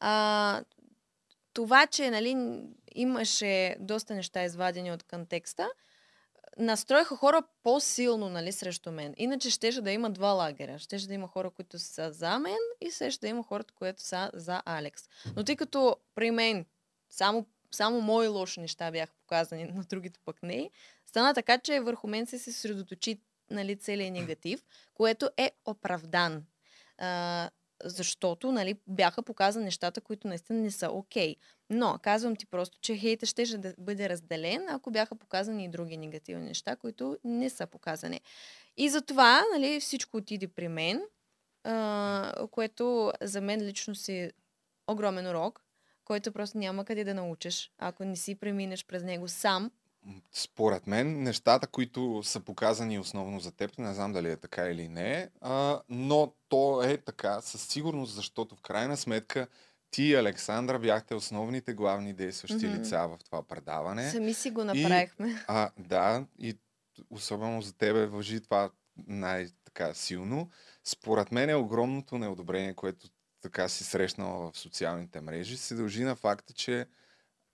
А, 0.00 0.64
това, 1.52 1.86
че 1.86 2.10
нали, 2.10 2.60
имаше 2.94 3.76
доста 3.80 4.14
неща 4.14 4.44
извадени 4.44 4.92
от 4.92 5.02
контекста, 5.02 5.70
настроиха 6.58 7.16
хора 7.16 7.42
по-силно 7.62 8.28
нали, 8.28 8.52
срещу 8.52 8.90
мен. 8.90 9.14
Иначе 9.16 9.50
щеше 9.50 9.82
да 9.82 9.90
има 9.90 10.10
два 10.10 10.28
лагеря. 10.28 10.78
Щеше 10.78 11.06
да 11.06 11.14
има 11.14 11.28
хора, 11.28 11.50
които 11.50 11.78
са 11.78 12.12
за 12.12 12.38
мен 12.38 12.58
и 12.80 12.90
щеше 12.90 13.20
да 13.20 13.28
има 13.28 13.42
хората, 13.42 13.74
които 13.74 14.02
са 14.02 14.30
за 14.34 14.62
Алекс. 14.66 15.08
Но 15.36 15.44
тъй 15.44 15.56
като 15.56 15.96
при 16.14 16.30
мен 16.30 16.66
само, 17.16 17.46
само 17.70 18.00
мои 18.00 18.28
лоши 18.28 18.60
неща 18.60 18.90
бяха 18.90 19.12
показани, 19.14 19.64
но 19.74 19.82
другите 19.82 20.20
пък 20.24 20.42
не, 20.42 20.70
стана 21.06 21.34
така, 21.34 21.58
че 21.58 21.80
върху 21.80 22.08
мен 22.08 22.26
се 22.26 22.38
съсредоточи 22.38 23.20
нали, 23.50 23.76
целият 23.76 24.12
негатив, 24.12 24.64
което 24.94 25.30
е 25.36 25.50
оправдан. 25.64 26.44
А, 26.98 27.50
защото 27.84 28.52
нали, 28.52 28.74
бяха 28.86 29.22
показани 29.22 29.64
нещата, 29.64 30.00
които 30.00 30.28
наистина 30.28 30.58
не 30.58 30.70
са 30.70 30.90
окей. 30.90 31.36
Но 31.70 31.98
казвам 32.02 32.36
ти 32.36 32.46
просто, 32.46 32.78
че 32.80 32.96
хейта 32.96 33.26
ще 33.26 33.58
да 33.58 33.74
бъде 33.78 34.08
разделен, 34.08 34.68
ако 34.68 34.90
бяха 34.90 35.14
показани 35.16 35.64
и 35.64 35.68
други 35.68 35.96
негативни 35.96 36.44
неща, 36.44 36.76
които 36.76 37.18
не 37.24 37.50
са 37.50 37.66
показани. 37.66 38.20
И 38.76 38.88
затова 38.88 39.44
нали, 39.52 39.80
всичко 39.80 40.16
отиде 40.16 40.48
при 40.48 40.68
мен, 40.68 41.02
а, 41.64 42.46
което 42.50 43.12
за 43.20 43.40
мен 43.40 43.60
лично 43.60 43.94
си 43.94 44.30
огромен 44.86 45.26
урок, 45.26 45.63
който 46.04 46.32
просто 46.32 46.58
няма 46.58 46.84
къде 46.84 47.04
да 47.04 47.14
научиш, 47.14 47.72
ако 47.78 48.04
не 48.04 48.16
си 48.16 48.34
преминеш 48.34 48.86
през 48.86 49.02
него 49.02 49.28
сам. 49.28 49.70
Според 50.32 50.86
мен, 50.86 51.22
нещата, 51.22 51.66
които 51.66 52.22
са 52.24 52.40
показани 52.40 52.98
основно 52.98 53.40
за 53.40 53.52
теб, 53.52 53.78
не 53.78 53.94
знам 53.94 54.12
дали 54.12 54.30
е 54.30 54.36
така 54.36 54.66
или 54.66 54.88
не, 54.88 55.30
а, 55.40 55.80
но 55.88 56.34
то 56.48 56.82
е 56.82 56.96
така 56.96 57.40
със 57.40 57.62
сигурност, 57.62 58.14
защото 58.14 58.56
в 58.56 58.60
крайна 58.60 58.96
сметка 58.96 59.46
ти 59.90 60.02
и 60.02 60.14
Александра 60.14 60.78
бяхте 60.78 61.14
основните 61.14 61.74
главни 61.74 62.12
действащи 62.12 62.66
Мгм. 62.66 62.76
лица 62.76 63.08
в 63.08 63.18
това 63.24 63.42
предаване. 63.42 64.10
Сами 64.10 64.34
си 64.34 64.50
го 64.50 64.64
направихме. 64.64 65.44
А, 65.48 65.70
да, 65.78 66.24
и 66.38 66.58
особено 67.10 67.62
за 67.62 67.72
тебе 67.72 68.06
въжи 68.06 68.40
това 68.40 68.70
най-така 69.06 69.94
силно. 69.94 70.50
Според 70.84 71.32
мен 71.32 71.50
е 71.50 71.54
огромното 71.54 72.18
неодобрение, 72.18 72.74
което 72.74 73.08
така 73.44 73.68
си 73.68 73.84
срещнала 73.84 74.50
в 74.52 74.58
социалните 74.58 75.20
мрежи, 75.20 75.56
се 75.56 75.74
дължи 75.74 76.04
на 76.04 76.16
факта, 76.16 76.52
че 76.52 76.86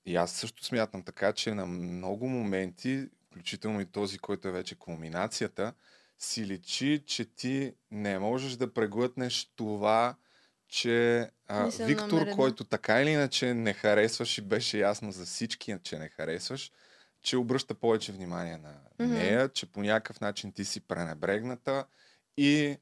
и 0.07 0.17
аз 0.17 0.33
също 0.33 0.65
смятам 0.65 1.03
така, 1.03 1.33
че 1.33 1.55
на 1.55 1.67
много 1.67 2.29
моменти, 2.29 3.09
включително 3.27 3.81
и 3.81 3.87
този, 3.87 4.19
който 4.19 4.49
е 4.49 4.53
вече 4.53 4.75
кулминацията, 4.75 5.73
си 6.19 6.47
личи, 6.47 7.03
че 7.07 7.25
ти 7.25 7.75
не 7.91 8.19
можеш 8.19 8.57
да 8.57 8.73
преглътнеш 8.75 9.53
това, 9.57 10.17
че 10.69 11.29
а, 11.47 11.71
Виктор, 11.81 12.09
номер 12.09 12.23
едно. 12.23 12.37
който 12.37 12.65
така 12.65 13.03
или 13.03 13.11
иначе 13.11 13.55
не 13.55 13.73
харесваш 13.73 14.39
и 14.39 14.43
беше 14.43 14.79
ясно 14.79 15.13
за 15.13 15.27
всички, 15.27 15.77
че 15.83 15.99
не 15.99 16.09
харесваш, 16.09 16.73
че 17.23 17.37
обръща 17.37 17.75
повече 17.75 18.13
внимание 18.13 18.57
на 18.59 18.75
Мгм. 18.99 19.13
нея, 19.13 19.49
че 19.49 19.67
по 19.73 19.83
някакъв 19.83 20.21
начин 20.21 20.53
ти 20.53 20.65
си 20.65 20.81
пренебрегната 20.81 21.85
и 22.37 22.77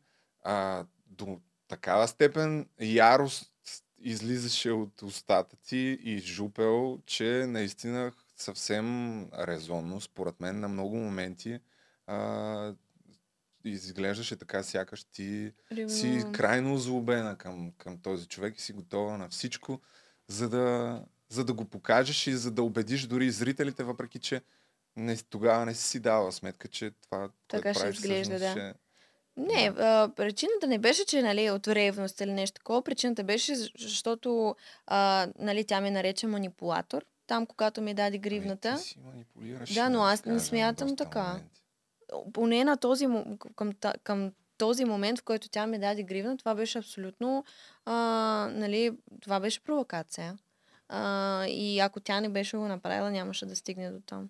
а, 0.45 0.85
до 1.07 1.41
такава 1.69 2.09
степен 2.09 2.69
ярост 2.81 3.53
излизаше 3.99 4.71
от 4.71 5.03
устата 5.03 5.57
ти 5.57 5.99
и 6.03 6.19
жупел, 6.19 6.99
че 7.07 7.45
наистина 7.49 8.13
съвсем 8.37 9.23
резонно, 9.33 10.01
според 10.01 10.41
мен, 10.41 10.61
на 10.61 10.69
много 10.69 10.97
моменти 10.97 11.61
а, 12.07 12.75
изглеждаше 13.65 14.37
така, 14.37 14.63
сякаш 14.63 15.05
ти 15.05 15.53
си 15.89 16.07
Ревнувам. 16.07 16.33
крайно 16.33 16.75
озлобена 16.75 17.37
към, 17.39 17.73
към 17.79 17.99
този 17.99 18.27
човек 18.27 18.59
и 18.59 18.63
си 18.63 18.73
готова 18.73 19.17
на 19.19 19.29
всичко, 19.29 19.81
за 20.29 20.49
да, 20.49 21.03
за 21.29 21.45
да 21.45 21.53
го 21.53 21.65
покажеш 21.65 22.27
и 22.27 22.33
за 22.37 22.51
да 22.51 22.63
убедиш 22.63 23.07
дори 23.07 23.31
зрителите, 23.31 23.85
въпреки 23.85 24.19
че 24.19 24.43
не, 24.97 25.17
тогава 25.17 25.67
не 25.67 25.75
си 25.75 25.89
си 25.89 26.01
дала 26.01 26.33
сметка, 26.33 26.69
че 26.69 26.91
това, 26.91 27.29
Така 27.49 27.63
което 27.63 27.79
правиш, 27.81 27.97
изглежда, 27.97 28.23
всъщност 28.37 28.41
да. 28.41 28.51
ще- 28.51 28.88
Не, 29.39 29.73
а, 29.79 30.11
причината 30.17 30.67
не 30.67 30.79
беше, 30.79 31.05
че 31.05 31.23
нали, 31.23 31.51
от 31.51 31.69
ревност 31.69 32.21
или 32.21 32.33
нещо 32.33 32.55
такова. 32.55 32.83
Причината 32.83 33.25
беше, 33.25 33.55
защото 33.79 34.57
а, 34.87 35.29
нали, 35.39 35.65
тя 35.65 35.81
ме 35.81 35.91
нарече 35.91 36.27
манипулатор. 36.27 37.05
Там, 37.27 37.47
когато 37.47 37.81
ми 37.81 37.95
даде 37.95 38.19
гривната. 38.19 38.69
Ами, 38.69 38.79
Ти 38.79 38.85
си 38.85 38.99
манипулираш. 39.05 39.75
Да, 39.75 39.89
но 39.89 40.03
аз 40.03 40.25
не 40.25 40.41
смятам 40.41 40.97
така. 40.97 41.23
моменти. 41.23 41.63
Поне 42.33 42.65
на 42.65 42.77
този, 42.77 43.07
към, 43.57 43.73
към 44.03 44.33
този 44.59 44.85
момент, 44.85 45.19
в 45.19 45.25
който 45.25 45.49
тя 45.49 45.67
ми 45.67 45.79
даде 45.79 46.03
гривна, 46.03 46.37
това 46.37 46.55
беше 46.55 46.79
абсолютно, 46.79 47.45
а, 47.85 47.95
нали, 48.53 48.99
това 49.21 49.41
беше 49.41 49.65
провокация. 49.65 50.39
А, 50.89 51.47
и 51.47 51.79
ако 51.79 52.01
тя 52.01 52.21
не 52.21 52.29
беше 52.29 52.57
го 52.57 52.69
направила, 52.69 53.11
нямаше 53.11 53.47
да 53.47 53.57
стигне 53.57 53.91
до 53.91 54.01
там. 54.01 54.29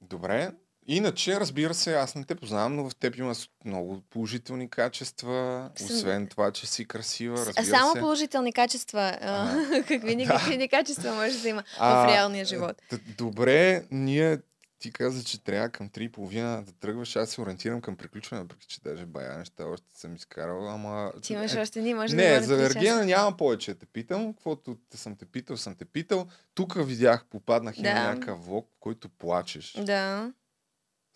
Добре. 0.00 0.52
Иначе, 0.88 1.40
разбира 1.40 1.74
се, 1.74 1.94
аз 1.94 2.14
не 2.14 2.24
те 2.24 2.34
познавам, 2.34 2.76
но 2.76 2.90
в 2.90 2.96
теб 2.96 3.16
има 3.16 3.34
много 3.64 4.02
положителни 4.02 4.70
качества. 4.70 5.70
Съм- 5.76 5.86
Освен 5.86 6.26
това, 6.26 6.50
че 6.50 6.66
си 6.66 6.84
красива, 6.84 7.36
разбира 7.38 7.64
само 7.66 7.92
се. 7.92 7.98
положителни 8.00 8.52
качества. 8.52 9.18
А, 9.20 9.56
какви 9.88 10.16
негативни 10.16 10.68
качества 10.68 11.14
може 11.14 11.38
да 11.38 11.48
има 11.48 11.62
А, 11.78 12.02
в 12.02 12.08
реалния 12.08 12.44
живот? 12.44 12.82
т- 12.90 12.98
Добре, 13.08 13.84
ние 13.90 14.38
ти 14.78 14.92
каза, 14.92 15.24
че 15.24 15.40
трябва 15.40 15.68
към 15.68 15.88
3.30 15.88 16.32
да 16.62 16.72
тръгваш. 16.72 17.16
Аз 17.16 17.30
се 17.30 17.40
ориентирам 17.40 17.80
към 17.80 17.96
приключване, 17.96 18.42
въпреки 18.42 18.66
че 18.66 18.80
даже 18.80 19.06
бая 19.06 19.38
неща 19.38 19.64
още 19.64 19.86
съм 19.90 20.14
изкарал, 20.14 20.70
ама... 20.70 21.12
Ти 21.22 21.32
имаш 21.32 21.54
е, 21.54 21.60
още 21.60 21.82
ни, 21.82 21.94
може 21.94 22.16
да 22.16 22.22
Не, 22.22 22.40
за 22.40 22.56
три 22.56 22.64
Ергена 22.64 22.84
часа. 22.96 23.04
няма 23.06 23.36
повече 23.36 23.72
да 23.72 23.78
те 23.78 23.86
питам. 23.86 24.32
Каквото 24.34 24.76
те 24.90 24.96
съм 24.96 25.16
те 25.16 25.24
питал, 25.24 25.56
съм 25.56 25.74
те 25.74 25.84
питал. 25.84 26.26
Тук 26.54 26.74
видях, 26.78 27.24
попаднах 27.24 27.78
и 27.78 27.82
на 27.82 27.94
Да. 27.94 28.02
някакъв 28.04 28.46
влог, 28.46 28.68
в 28.68 28.80
който 28.80 29.08
плачеш. 29.08 29.76
Да. 29.78 30.32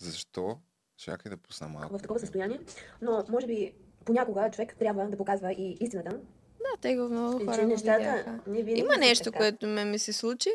Защо? 0.03 0.59
Чакай 0.97 1.31
да 1.31 1.37
пусна 1.37 1.69
малко. 1.69 1.99
в 1.99 2.03
такова 2.03 2.21
състояние, 2.21 2.61
но 3.03 3.25
може 3.29 3.47
би 3.47 3.75
понякога 4.05 4.51
човек 4.51 4.77
трябва 4.79 5.07
да 5.07 5.17
показва 5.17 5.53
и 5.53 5.77
истината. 5.81 6.11
Да, 6.59 6.81
те 6.81 6.97
го 6.97 7.09
много 7.09 7.45
хора 7.45 7.57
че 7.57 7.67
нещата 7.67 8.41
не 8.47 8.63
винаги 8.63 8.81
Има 8.81 8.97
нещо, 8.97 9.25
така. 9.25 9.39
което 9.39 9.67
ме 9.67 9.85
ми 9.85 9.99
се 9.99 10.13
случи. 10.13 10.51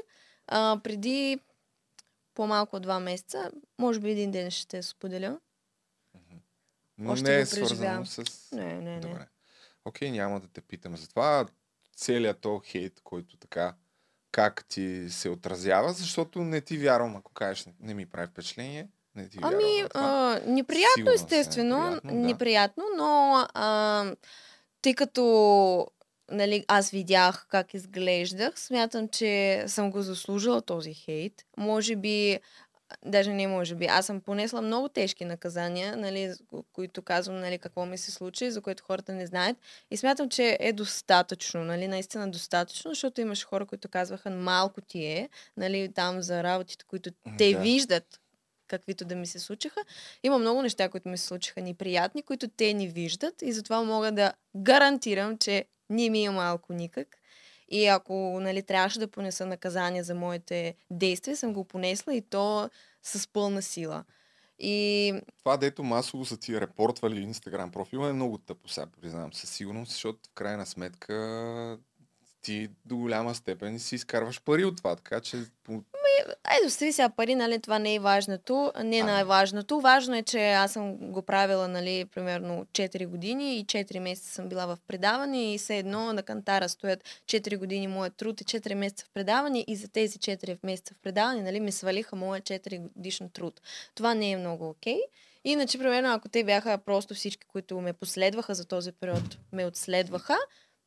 А, 0.47 0.79
преди 0.83 1.39
по-малко 2.33 2.75
от 2.75 2.81
два 2.81 2.99
месеца, 2.99 3.51
може 3.77 3.99
би 3.99 4.11
един 4.11 4.31
ден 4.31 4.51
ще 4.51 4.67
те 4.67 4.83
споделя. 4.83 5.39
Но 6.97 7.11
Още 7.11 7.29
не 7.29 7.39
е 7.39 7.45
свързано 7.45 8.05
с... 8.05 8.25
Не, 8.51 8.73
не, 8.73 8.81
не. 8.81 8.99
Добре. 8.99 9.27
Окей, 9.85 10.11
няма 10.11 10.39
да 10.39 10.47
те 10.47 10.61
питам 10.61 10.97
за 10.97 11.09
това. 11.09 11.45
Целият 11.95 12.39
то 12.39 12.61
хейт, 12.65 13.01
който 13.03 13.37
така 13.37 13.75
как 14.31 14.65
ти 14.65 15.07
се 15.09 15.29
отразява, 15.29 15.93
защото 15.93 16.39
не 16.39 16.61
ти 16.61 16.77
вярвам, 16.77 17.15
ако 17.15 17.33
кажеш, 17.33 17.67
не 17.79 17.93
ми 17.93 18.05
прави 18.05 18.27
впечатление. 18.27 18.87
Не 19.18 19.30
ти. 19.30 19.38
Ами, 19.41 19.84
а, 19.94 20.39
неприятно, 20.45 20.91
Сигурно 20.98 21.18
се 21.18 21.23
естествено. 21.23 21.77
неприятно, 21.80 22.11
да. 22.11 22.27
неприятно, 22.27 22.84
но 22.98 23.45
а, 23.53 24.06
тъй 24.81 24.94
като 24.94 25.88
нали, 26.31 26.65
аз 26.68 26.89
видях 26.89 27.45
как 27.49 27.73
изглеждах, 27.73 28.60
смятам, 28.60 29.07
че 29.07 29.64
съм 29.68 29.91
го 29.91 30.02
заслужила 30.02 30.61
този 30.61 30.94
хейт. 30.94 31.34
Може 31.57 31.95
би, 31.95 32.39
даже 33.06 33.34
не 33.34 33.48
може 33.48 33.76
би, 33.76 33.85
аз 33.85 34.06
съм 34.06 34.22
понесла 34.22 34.61
много 34.61 34.89
тежки 34.89 35.26
наказания, 35.26 35.98
нали, 35.98 36.34
които 36.73 37.02
казвам 37.02 37.39
нали, 37.39 37.57
какво 37.57 37.85
ми 37.85 37.98
се 37.98 38.11
случи, 38.11 38.52
за 38.52 38.61
което 38.61 38.84
хората 38.84 39.14
не 39.14 39.26
знаят. 39.26 39.57
И 39.91 39.98
смятам, 39.98 40.30
че 40.30 40.57
е 40.60 40.73
достатъчно, 40.73 41.64
нали, 41.64 41.88
наистина 41.88 42.31
достатъчно, 42.31 42.91
защото 42.91 43.22
имаше 43.22 43.45
хора, 43.45 43.65
които 43.65 43.89
казваха 43.89 44.30
малко 44.30 44.81
ти 44.81 45.06
е, 45.06 45.30
нали, 45.57 45.94
там 45.94 46.22
за 46.22 46.44
работите, 46.44 46.85
които 46.85 47.10
те 47.38 47.53
Да. 47.53 47.60
виждат 47.60 48.19
каквито 48.68 49.06
да 49.06 49.15
ми 49.15 49.27
се 49.27 49.39
случиха. 49.39 49.80
Има 50.23 50.38
много 50.38 50.61
неща, 50.61 50.89
които 50.89 51.10
ми 51.10 51.18
се 51.18 51.26
случиха 51.26 51.61
неприятни, 51.61 52.22
които 52.22 52.48
те 52.48 52.73
не 52.73 52.88
виждат 52.88 53.41
и 53.41 53.52
затова 53.52 53.84
мога 53.84 54.11
да 54.11 54.34
гарантирам, 54.56 55.38
че 55.38 55.65
не 55.89 56.10
ми 56.10 56.26
е 56.26 56.30
малко 56.30 56.73
никак. 56.73 57.18
И 57.69 57.85
ако 57.85 58.39
нали, 58.41 58.64
трябваше 58.64 58.99
да 58.99 59.07
понеса 59.07 59.45
наказание 59.45 60.03
за 60.03 60.15
моите 60.15 60.76
действия, 60.91 61.38
съм 61.38 61.53
го 61.53 61.64
понесла 61.64 62.15
и 62.15 62.22
то 62.22 62.69
с 63.03 63.27
пълна 63.27 63.61
сила. 63.61 64.03
И 64.60 65.14
Това, 65.39 65.57
дето 65.57 65.84
масово 65.84 66.26
са 66.26 66.38
ти 66.38 66.61
репортвали 66.61 67.22
инстаграм 67.22 67.72
профила 67.72 68.10
е 68.10 68.14
много 68.14 68.38
тъпо, 68.38 68.69
сега 68.69 68.88
признавам 69.02 69.34
със 69.34 69.49
сигурност, 69.49 69.91
защото 69.91 70.19
в 70.30 70.34
крайна 70.34 70.65
сметка 70.65 71.77
ти 72.41 72.69
до 72.85 72.98
голяма 72.98 73.35
степен 73.35 73.80
си 73.80 73.95
изкарваш 73.95 74.41
пари 74.41 74.65
от 74.65 74.77
това, 74.77 74.95
така 74.95 75.19
че 75.19 75.38
Ай, 76.44 76.57
остави 76.65 76.91
сега 76.91 77.10
пари, 77.10 77.35
нали, 77.35 77.60
това 77.60 77.80
не 77.80 77.95
е 77.95 77.99
важното. 77.99 78.72
Не 78.84 78.98
е 78.98 79.03
най-важното. 79.03 79.81
Важно 79.81 80.15
е, 80.15 80.23
че 80.23 80.52
аз 80.52 80.72
съм 80.72 80.98
го 80.98 81.22
правила, 81.22 81.68
нали, 81.68 82.06
примерно 82.06 82.65
4 82.72 83.07
години 83.07 83.57
и 83.57 83.65
4 83.65 83.99
месеца 83.99 84.31
съм 84.31 84.49
била 84.49 84.65
в 84.65 84.77
предаване 84.88 85.53
и 85.53 85.57
все 85.57 85.77
едно 85.77 86.14
на 86.14 86.23
кантара 86.23 86.69
стоят 86.69 87.03
4 87.26 87.57
години 87.57 87.88
моят 87.88 88.15
труд 88.15 88.41
и 88.41 88.45
4 88.45 88.73
месеца 88.73 89.06
в 89.06 89.10
предаване 89.14 89.65
и 89.68 89.76
за 89.76 89.88
тези 89.88 90.19
4 90.19 90.57
месеца 90.64 90.94
в 90.94 91.03
предаване, 91.03 91.41
нали, 91.41 91.60
ми 91.60 91.72
свалиха 91.72 92.15
моя 92.15 92.41
4 92.41 92.80
годишен 92.95 93.30
труд. 93.30 93.61
Това 93.95 94.14
не 94.14 94.31
е 94.31 94.38
много 94.38 94.69
окей. 94.69 94.99
Иначе, 95.44 95.77
примерно, 95.77 96.14
ако 96.14 96.30
те 96.30 96.44
бяха 96.44 96.77
просто 96.77 97.14
всички, 97.14 97.48
които 97.48 97.81
ме 97.81 97.94
последваха 97.94 98.56
за 98.56 98.65
този 98.65 98.91
период, 98.91 99.38
ме 99.52 99.65
отследваха, 99.65 100.38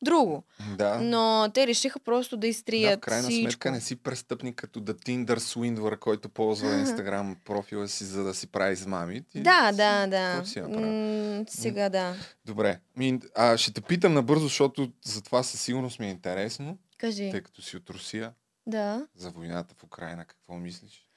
друго. 0.01 0.43
да. 0.77 0.99
Но 0.99 1.51
те 1.53 1.67
решиха 1.67 1.99
просто 1.99 2.37
да 2.37 2.41
Да, 2.41 2.47
изтрият 2.47 2.99
в 2.99 3.01
крайна 3.01 3.23
всичко. 3.23 3.41
сметка 3.43 3.71
не 3.71 3.81
си 3.81 3.95
престъпник 3.95 4.55
като 4.55 4.79
да 4.79 4.93
Tinder 4.95 5.37
Swindler, 5.37 5.99
който 5.99 6.29
ползва 6.29 6.75
Инстаграм 6.75 7.35
профила 7.45 7.87
си, 7.87 8.03
за 8.03 8.23
да 8.23 8.33
си 8.33 8.47
прави 8.47 8.73
измами. 8.73 9.21
Ти 9.21 9.41
Да, 9.41 9.69
си- 9.71 9.77
да, 9.77 10.07
да. 10.07 10.45
си? 10.45 10.61
М, 10.61 11.45
сега 11.49 11.89
да. 11.89 12.15
Добре. 12.45 12.79
Ми, 12.97 13.19
а, 13.35 13.57
ще 13.57 13.73
те 13.73 13.81
питам 13.81 14.13
набързо, 14.13 14.43
защото 14.43 14.91
за 15.05 15.21
това 15.21 15.43
със 15.43 15.61
сигурност 15.61 15.99
ми 15.99 16.07
е 16.07 16.11
интересно, 16.11 16.77
Кажи. 16.97 17.29
тъй 17.31 17.41
като 17.41 17.61
си 17.61 17.77
от 17.77 17.89
Русия, 17.89 18.33
Да. 18.67 19.05
за 19.15 19.29
войната 19.29 19.75
в 19.77 19.83
Украина, 19.83 20.25
какво 20.25 20.53
мислиш? 20.53 21.07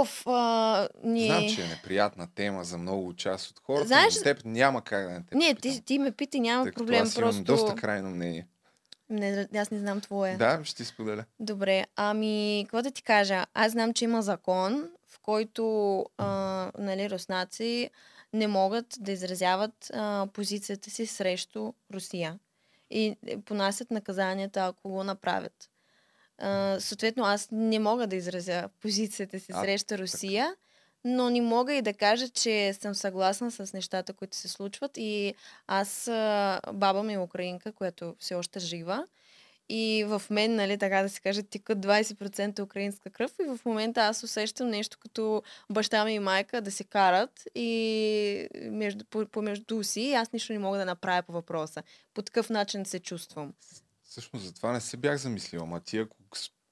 Оф, 0.00 0.26
а, 0.26 0.88
ние... 1.04 1.26
Знам, 1.26 1.54
че 1.54 1.62
е 1.62 1.68
неприятна 1.68 2.28
тема 2.34 2.64
за 2.64 2.78
много 2.78 3.14
част 3.14 3.50
от 3.50 3.60
хората, 3.60 3.86
Знаеш- 3.86 4.16
но 4.16 4.22
теб 4.22 4.44
няма 4.44 4.82
как 4.82 5.04
да 5.04 5.10
не 5.10 5.22
те 5.30 5.36
Не, 5.36 5.54
ти, 5.54 5.82
ти 5.84 5.98
ме 5.98 6.12
питай, 6.12 6.40
няма 6.40 6.64
тъй 6.64 6.72
проблем. 6.72 7.02
аз 7.02 7.16
имам 7.16 7.24
Просто... 7.24 7.44
доста 7.44 7.74
крайно 7.74 8.10
мнение. 8.10 8.46
Не, 9.10 9.48
аз 9.56 9.70
не 9.70 9.78
знам 9.78 10.00
твое. 10.00 10.36
Да, 10.36 10.60
ще 10.64 10.76
ти 10.76 10.84
споделя. 10.84 11.24
Добре, 11.40 11.84
ами, 11.96 12.64
какво 12.66 12.82
да 12.82 12.90
ти 12.90 13.02
кажа? 13.02 13.46
Аз 13.54 13.72
знам, 13.72 13.94
че 13.94 14.04
има 14.04 14.22
закон, 14.22 14.88
в 15.08 15.18
който 15.22 16.04
а, 16.18 16.26
нали, 16.78 17.10
руснаци 17.10 17.90
не 18.32 18.46
могат 18.46 18.86
да 18.98 19.12
изразяват 19.12 19.90
а, 19.94 20.26
позицията 20.32 20.90
си 20.90 21.06
срещу 21.06 21.72
Русия. 21.94 22.38
И 22.90 23.16
понасят 23.44 23.90
наказанията, 23.90 24.60
ако 24.66 24.88
го 24.88 25.04
направят. 25.04 25.70
А, 26.38 26.80
съответно, 26.80 27.24
аз 27.24 27.48
не 27.52 27.78
мога 27.78 28.06
да 28.06 28.16
изразя 28.16 28.68
позицията 28.80 29.40
си 29.40 29.52
А, 29.54 29.60
срещу 29.60 29.98
Русия, 29.98 30.54
но 31.04 31.30
не 31.30 31.40
мога 31.40 31.74
и 31.74 31.82
да 31.82 31.94
кажа, 31.94 32.28
че 32.28 32.72
съм 32.72 32.94
съгласна 32.94 33.50
с 33.50 33.72
нещата, 33.72 34.12
които 34.12 34.36
се 34.36 34.48
случват. 34.48 34.90
И 34.96 35.34
аз, 35.66 36.04
баба 36.72 37.02
ми 37.02 37.12
е 37.12 37.18
украинка, 37.18 37.72
която 37.72 38.14
все 38.18 38.34
още 38.34 38.60
жива. 38.60 39.06
И 39.68 40.04
в 40.08 40.22
мен, 40.30 40.54
нали, 40.54 40.78
така 40.78 41.02
да 41.02 41.08
се 41.08 41.20
каже, 41.20 41.42
тикат 41.42 41.78
20% 41.78 42.60
украинска 42.62 43.10
кръв 43.10 43.32
и 43.40 43.44
в 43.44 43.60
момента 43.64 44.00
аз 44.00 44.22
усещам 44.22 44.68
нещо 44.68 44.98
като 45.00 45.42
баща 45.70 46.04
ми 46.04 46.14
и 46.14 46.18
майка 46.18 46.60
да 46.60 46.70
се 46.70 46.84
карат 46.84 47.30
и 47.54 48.48
между, 48.70 49.04
по, 49.04 49.26
помежду 49.26 49.84
си 49.84 50.00
и 50.00 50.14
аз 50.14 50.32
нищо 50.32 50.52
не 50.52 50.58
мога 50.58 50.78
да 50.78 50.84
направя 50.84 51.22
по 51.22 51.32
въпроса. 51.32 51.82
По 52.14 52.22
такъв 52.22 52.50
начин 52.50 52.84
се 52.84 52.98
чувствам. 53.00 53.52
Всъщност 54.16 54.44
за 54.44 54.52
това 54.52 54.72
не 54.72 54.80
се 54.80 54.96
бях 54.96 55.16
замислил, 55.16 55.62
ама 55.62 55.80
ти 55.80 55.98
ако 55.98 56.16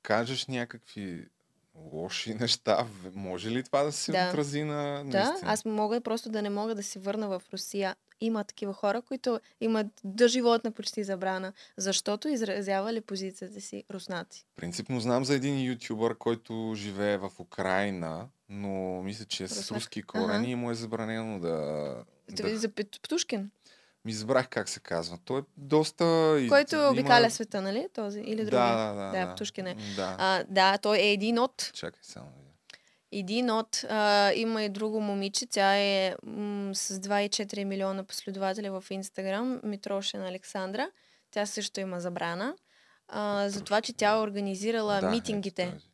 кажеш 0.03 0.47
някакви 0.47 1.29
лоши 1.75 2.35
неща, 2.35 2.87
може 3.15 3.51
ли 3.51 3.63
това 3.63 3.83
да 3.83 3.93
се 3.93 4.13
Да. 4.13 4.29
отрази 4.29 4.63
на 4.63 5.03
Да, 5.05 5.25
наистина? 5.25 5.53
аз 5.53 5.65
мога 5.65 6.01
просто 6.01 6.29
да 6.29 6.43
не 6.43 6.51
мога 6.51 6.75
да 6.75 6.83
се 6.83 6.99
върна 6.99 7.29
в 7.29 7.43
Русия. 7.53 7.97
Има 8.21 8.45
такива 8.45 8.73
хора, 8.73 9.03
които 9.03 9.41
имат 9.61 9.87
до 10.05 10.29
животна 10.29 10.71
почти 10.71 11.05
забрана, 11.05 11.53
защото 11.77 12.29
изразявали 12.29 13.01
позицията 13.01 13.61
си 13.61 13.85
руснаци. 13.91 14.47
Принципно 14.57 15.01
знам 15.01 15.25
за 15.25 15.35
един 15.35 15.65
ютубър, 15.65 16.15
който 16.15 16.73
живее 16.77 17.17
в 17.17 17.31
Украина, 17.39 18.29
но 18.49 18.71
мисля, 19.03 19.25
че 19.25 19.45
е 19.45 19.49
с 19.49 19.71
руски 19.71 20.03
корени 20.03 20.35
Ага. 20.37 20.47
и 20.47 20.55
му 20.55 20.71
е 20.71 20.75
забранено 20.75 21.41
да... 21.41 21.51
да... 22.31 22.59
За 22.59 22.69
Пет- 22.69 23.01
Птушкин, 23.03 23.51
Ми 24.05 24.13
забрах 24.13 24.49
как 24.49 24.69
се 24.69 24.81
казва. 24.81 25.19
Той 25.25 25.41
е 25.41 25.45
доста... 25.57 26.05
който 26.49 26.77
има- 26.77 26.89
обикаля 26.89 27.31
света, 27.31 27.63
нали? 27.63 27.89
Този 27.95 28.21
или 28.21 28.37
Да, 28.37 28.45
другия. 28.45 28.77
да, 28.77 28.93
да, 28.95 29.11
да, 29.13 29.27
да. 29.27 29.35
Птушкин 29.35 29.67
е. 29.67 29.77
Да. 29.97 30.17
А, 30.19 30.45
да, 30.49 30.79
той 30.79 30.99
е 30.99 31.13
един 31.13 31.39
от 31.39 31.71
Чакай 31.75 32.01
само. 32.03 32.27
Един 33.13 33.51
от, 33.51 33.85
а, 33.85 34.33
има 34.33 34.63
и 34.63 34.69
друго 34.69 35.01
момиче, 35.01 35.47
тя 35.47 35.77
е 35.77 36.15
м- 36.23 36.75
с 36.75 36.99
2,4 36.99 37.65
милиона 37.65 38.05
последователи 38.05 38.71
в 38.71 38.85
Инстаграм, 38.91 39.61
Митрошин 39.65 40.23
Александра. 40.23 40.91
Тя 41.31 41.47
също 41.47 41.81
има 41.81 42.01
забрана. 42.01 42.55
А, 43.09 43.49
за 43.49 43.61
това, 43.61 43.81
че 43.81 43.93
тя 43.93 44.11
е 44.11 44.17
организирала 44.17 45.01
Да, 45.01 45.11
митингите. 45.11 45.71
този. 45.73 45.87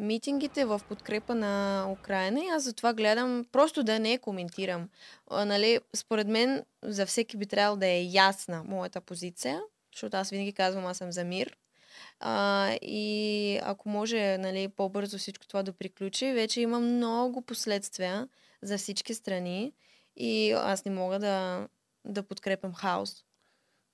Митингите 0.00 0.64
в 0.64 0.80
подкрепа 0.88 1.34
на 1.34 1.86
Украина 1.90 2.40
и 2.40 2.48
аз 2.48 2.62
затова 2.62 2.92
гледам 2.92 3.44
просто 3.52 3.82
да 3.82 3.98
не 3.98 4.18
коментирам. 4.18 4.88
А, 5.30 5.44
нали, 5.44 5.78
според 5.96 6.28
мен 6.28 6.64
за 6.82 7.06
всеки 7.06 7.36
би 7.36 7.46
трябвало 7.46 7.76
да 7.76 7.86
е 7.86 8.02
ясна 8.02 8.64
моята 8.64 9.00
позиция, 9.00 9.60
защото 9.94 10.16
аз 10.16 10.30
винаги 10.30 10.52
казвам, 10.52 10.86
аз 10.86 10.96
съм 10.96 11.12
за 11.12 11.24
мир. 11.24 11.56
А, 12.20 12.70
и 12.82 13.60
ако 13.62 13.88
може 13.88 14.38
нали, 14.38 14.68
по-бързо 14.68 15.18
всичко 15.18 15.46
това 15.46 15.62
да 15.62 15.72
приключи, 15.72 16.32
вече 16.32 16.60
има 16.60 16.80
много 16.80 17.42
последствия 17.42 18.28
за 18.62 18.78
всички 18.78 19.14
страни 19.14 19.72
и 20.16 20.52
аз 20.52 20.84
не 20.84 20.90
мога 20.90 21.18
да, 21.18 21.68
да 22.04 22.22
подкрепям 22.22 22.74
хаос. 22.74 23.24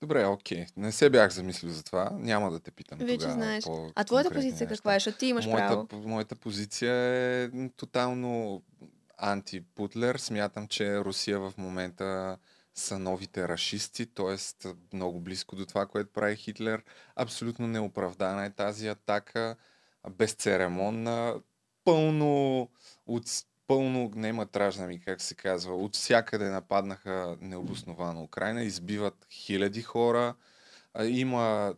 Добре, 0.01 0.25
окей. 0.25 0.65
Не 0.77 0.91
се 0.91 1.09
бях 1.09 1.31
замислил 1.31 1.71
за 1.71 1.83
това. 1.83 2.09
Няма 2.13 2.51
да 2.51 2.59
те 2.59 2.71
питам 2.71 2.99
Вече 2.99 3.17
тогава. 3.17 3.33
знаеш. 3.33 3.63
А 3.95 4.03
твоята 4.03 4.29
позиция 4.29 4.67
неща. 4.67 4.75
каква 4.75 4.95
е? 4.95 4.95
Защото 4.95 5.17
ти 5.17 5.25
имаш 5.25 5.45
моята, 5.45 5.87
право. 5.87 6.07
Моята 6.07 6.35
позиция 6.35 6.93
е 6.93 7.49
тотално 7.69 8.63
антипутлер. 9.17 10.15
Смятам, 10.15 10.67
че 10.67 10.99
Русия 10.99 11.39
в 11.39 11.53
момента 11.57 12.37
са 12.75 12.99
новите 12.99 13.47
рашисти, 13.47 14.05
т.е. 14.05 14.67
много 14.93 15.19
близко 15.19 15.55
до 15.55 15.65
това, 15.65 15.85
което 15.85 16.13
прави 16.13 16.35
Хитлер. 16.35 16.83
Абсолютно 17.15 17.67
неоправдана 17.67 18.45
е 18.45 18.49
тази 18.49 18.87
атака, 18.87 19.55
безцеремонна, 20.09 21.35
пълно 21.83 22.69
от 23.07 23.23
пълно 23.67 24.09
гнематражна 24.09 24.87
ми, 24.87 24.99
как 24.99 25.21
се 25.21 25.35
казва. 25.35 25.75
От 25.75 25.95
всякъде 25.95 26.49
нападнаха 26.49 27.37
необосновано 27.41 28.23
Украина, 28.23 28.63
избиват 28.63 29.27
хиляди 29.31 29.81
хора. 29.81 30.35
Има 31.03 31.75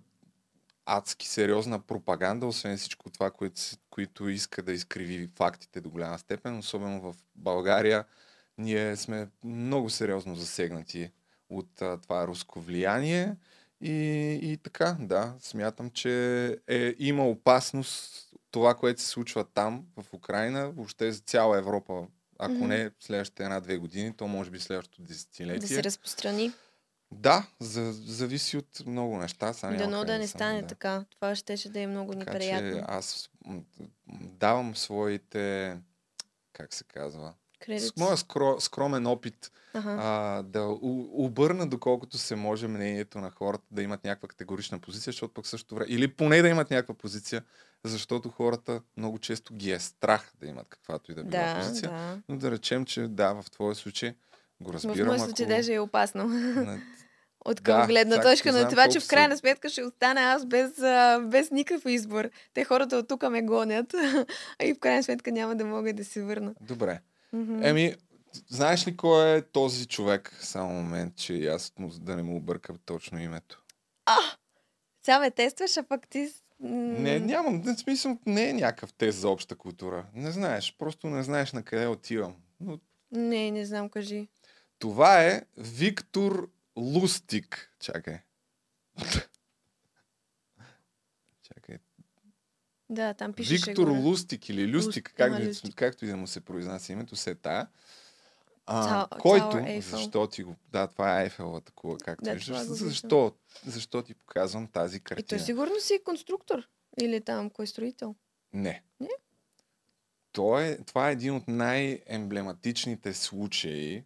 адски 0.86 1.28
сериозна 1.28 1.80
пропаганда, 1.80 2.46
освен 2.46 2.78
всичко 2.78 3.10
това, 3.10 3.32
което, 3.32 3.62
които 3.90 4.30
иска 4.30 4.62
да 4.62 4.72
изкриви 4.72 5.30
фактите 5.36 5.82
до 5.82 5.90
голяма 5.90 6.20
степен, 6.20 6.58
особено 6.58 7.02
в 7.02 7.16
България. 7.36 8.06
Ние 8.58 8.96
сме 8.96 9.28
много 9.44 9.90
сериозно 9.90 10.36
засегнати 10.36 11.12
от 11.50 11.76
това 11.76 12.28
руско 12.28 12.62
влияние 12.62 13.36
и, 13.82 13.94
и 14.44 14.58
така, 14.58 14.98
да, 15.00 15.34
смятам, 15.40 15.90
че 15.90 16.46
е, 16.68 16.96
има 17.00 17.28
опасност 17.28 18.29
това, 18.52 18.76
което 18.76 19.02
се 19.02 19.08
случва 19.08 19.44
там, 19.54 19.86
в 19.98 20.14
Украина, 20.14 20.70
въобще 20.72 21.12
за 21.12 21.20
цяла 21.20 21.58
Европа, 21.58 22.08
ако 22.40 22.54
Мгм. 22.54 22.68
не 22.68 22.92
следващите 23.00 23.44
една-две 23.44 23.78
години, 23.78 24.14
то 24.18 24.28
може 24.28 24.52
би 24.52 24.60
следващото 24.60 25.02
десетилетие. 25.02 25.60
Да 25.60 25.68
се 25.68 25.84
разпространи. 25.84 26.52
Да, 27.12 27.48
за, 27.60 27.94
зависи 27.94 28.58
от 28.58 28.86
много 28.86 29.18
неща. 29.18 29.54
Няма 29.64 29.78
Дано 29.78 30.06
да 30.06 30.18
не 30.18 30.28
съм, 30.28 30.38
стане 30.38 30.62
да. 30.62 30.68
така. 30.68 31.06
Това 31.10 31.36
ще, 31.36 31.58
ще 31.58 31.70
да 31.70 31.80
е 31.80 31.88
много 31.88 32.12
Така 32.12 32.32
неприятно. 32.34 32.72
че 32.72 32.84
аз 32.88 33.30
давам 34.14 34.76
своите, 34.76 35.78
как 36.54 36.74
се 36.74 36.84
казва, 36.84 37.34
Кредит. 37.60 37.82
с 37.88 37.98
моя 37.98 38.18
скро, 38.18 38.60
скромен 38.60 39.08
опит 39.08 39.52
Ага. 39.74 39.98
а, 40.00 40.44
да 40.44 40.64
у, 40.64 41.26
обърна 41.26 41.68
доколкото 41.68 42.18
се 42.18 42.36
може 42.36 42.68
мнението 42.68 43.20
на 43.20 43.32
хората 43.32 43.66
да 43.72 43.82
имат 43.82 44.04
някаква 44.04 44.28
категорична 44.28 44.80
позиция, 44.80 45.12
защото 45.12 45.34
пък 45.34 45.48
също 45.48 45.76
време, 45.76 45.86
или 45.90 46.08
поне 46.08 46.42
да 46.42 46.48
имат 46.48 46.70
някаква 46.72 46.94
позиция, 46.96 47.44
защото 47.84 48.30
хората 48.30 48.82
много 48.98 49.20
често 49.20 49.54
ги 49.54 49.72
е 49.72 49.80
страх 49.80 50.32
да 50.36 50.48
имат 50.48 50.68
каквато 50.70 51.12
и 51.12 51.16
да 51.16 51.24
била 51.24 51.44
Да, 51.44 51.56
позиция. 51.58 51.92
да. 51.92 52.22
Но 52.30 52.38
да 52.38 52.52
речем, 52.52 52.86
че 52.86 53.02
да, 53.02 53.34
в 53.34 53.52
твоя 53.52 53.76
случай 53.76 54.14
го 54.62 54.72
В 54.72 54.74
разбирам. 54.74 55.08
моят 55.08 55.22
случай 55.22 55.46
ако... 55.46 55.54
даже 55.54 55.74
е 55.74 55.80
опасно. 55.80 56.28
на- 56.28 56.82
От 57.46 57.62
към 57.62 57.82
Да, 57.82 57.88
гледна 57.88 58.22
точка 58.22 58.52
на 58.52 58.70
това, 58.70 58.88
че 58.88 59.00
в 59.00 59.08
крайна 59.08 59.38
сметка 59.38 59.70
ще 59.70 59.84
остана 59.84 60.22
аз 60.22 60.46
без, 60.46 60.80
а, 60.80 61.20
без 61.22 61.52
никакъв 61.52 61.86
избор. 61.86 62.30
Те 62.54 62.64
хората 62.64 62.98
от 62.98 63.08
тук 63.08 63.24
ме 63.24 63.42
гонят 63.42 63.94
а 64.60 64.66
и 64.66 64.74
в 64.74 64.80
крайна 64.80 65.04
сметка 65.04 65.32
няма 65.32 65.56
да 65.56 65.66
мога 65.66 65.94
да 65.94 66.06
се 66.06 66.24
върна. 66.24 66.54
Добре. 66.62 67.00
Мгм. 67.34 67.64
Еми, 67.64 67.96
знаеш 68.48 68.88
ли 68.88 68.98
кой 68.98 69.36
е 69.36 69.42
този 69.42 69.88
човек? 69.88 70.38
Само 70.40 70.74
момент, 70.74 71.16
че 71.16 71.34
и 71.34 71.48
аз 71.48 71.74
да 71.80 72.16
не 72.16 72.24
му 72.24 72.36
объркам 72.36 72.78
точно 72.86 73.20
името. 73.20 73.64
Сега 75.04 75.20
ме 75.20 75.32
тестваш, 75.32 75.78
а 75.78 75.84
пък 75.84 76.08
ти... 76.08 76.30
Не, 76.60 77.20
нямам, 77.20 77.62
в 77.64 77.76
смисъл, 77.76 78.18
не 78.26 78.50
е 78.50 78.54
някакъв 78.54 78.94
тест 78.94 79.20
за 79.20 79.30
обща 79.30 79.56
култура. 79.56 80.06
Не 80.14 80.32
знаеш, 80.32 80.76
просто 80.78 81.08
не 81.08 81.24
знаеш 81.24 81.54
на 81.54 81.64
къде 81.64 81.88
отивам. 81.88 82.36
Но 82.60 82.80
Не, 83.12 83.52
не 83.52 83.66
знам, 83.66 83.90
кажи. 83.90 84.28
това 84.80 85.24
е 85.24 85.42
Виктор 85.58 86.50
Лустик. 86.78 87.72
Чакай. 87.80 88.20
Чакай. 91.44 91.78
Да, 92.90 93.14
там 93.14 93.34
пише 93.34 93.54
Виктор 93.56 93.88
Лустик 93.88 94.50
или 94.50 94.68
Люстик, 94.68 95.10
Луст- 95.10 95.16
как, 95.66 95.76
както 95.76 96.06
и 96.06 96.08
да 96.08 96.18
му 96.18 96.28
се 96.28 96.42
произнася 96.42 96.94
името, 96.94 97.16
се 97.16 97.36
тая. 97.36 97.68
А, 98.72 98.84
Цял- 98.88 99.20
който, 99.20 99.46
Tower 99.46 99.80
защо 99.80 100.28
ти 100.28 100.44
го... 100.44 100.56
Да, 100.72 100.88
това 100.88 101.20
е 101.20 101.24
Ейфеловата 101.24 101.72
кула, 101.72 101.98
както 101.98 102.24
Да, 102.24 102.34
виждаш. 102.34 102.58
Защо, 102.62 103.34
защо 103.66 104.02
ти 104.02 104.14
показвам 104.14 104.68
тази 104.68 104.98
И 104.98 105.00
той 105.00 105.16
картина? 105.16 105.42
сигурно 105.42 105.80
си 105.80 105.94
е 105.94 106.04
конструктор. 106.04 106.68
Или 107.02 107.22
там 107.22 107.50
кой 107.50 107.68
строител. 107.68 108.16
Не. 108.54 108.84
Не? 109.00 109.10
То 110.32 110.60
е, 110.60 110.78
това 110.86 111.10
е 111.10 111.12
един 111.12 111.36
от 111.36 111.48
най-емблематичните 111.48 113.14
случаи 113.14 114.04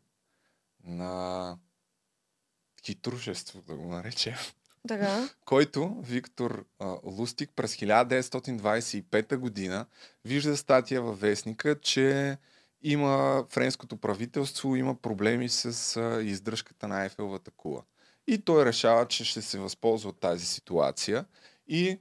на 0.84 1.58
хитрушество, 2.86 3.62
да 3.68 3.76
го 3.76 3.88
наречем, 3.88 4.36
Така. 4.88 5.30
който 5.46 6.02
Виктор 6.02 6.66
а, 6.80 6.98
Лустик 7.04 7.52
през 7.56 7.76
1925 7.76 9.36
година 9.38 9.86
вижда 10.26 10.58
статия 10.58 11.02
във 11.02 11.20
вестника, 11.20 11.80
че 11.80 12.38
има 12.84 13.46
френското 13.50 13.98
правителство 13.98 14.76
има 14.76 14.96
проблеми 14.96 15.50
с 15.50 16.02
издръжката 16.24 16.88
на 16.88 17.02
Айфеловата 17.02 17.52
кула. 17.52 17.84
И 18.28 18.38
той 18.38 18.66
решава, 18.66 19.08
че 19.08 19.26
ще 19.26 19.42
се 19.42 19.60
възползва 19.60 20.10
от 20.10 20.20
тази 20.20 20.46
ситуация 20.46 21.26
и 21.68 22.00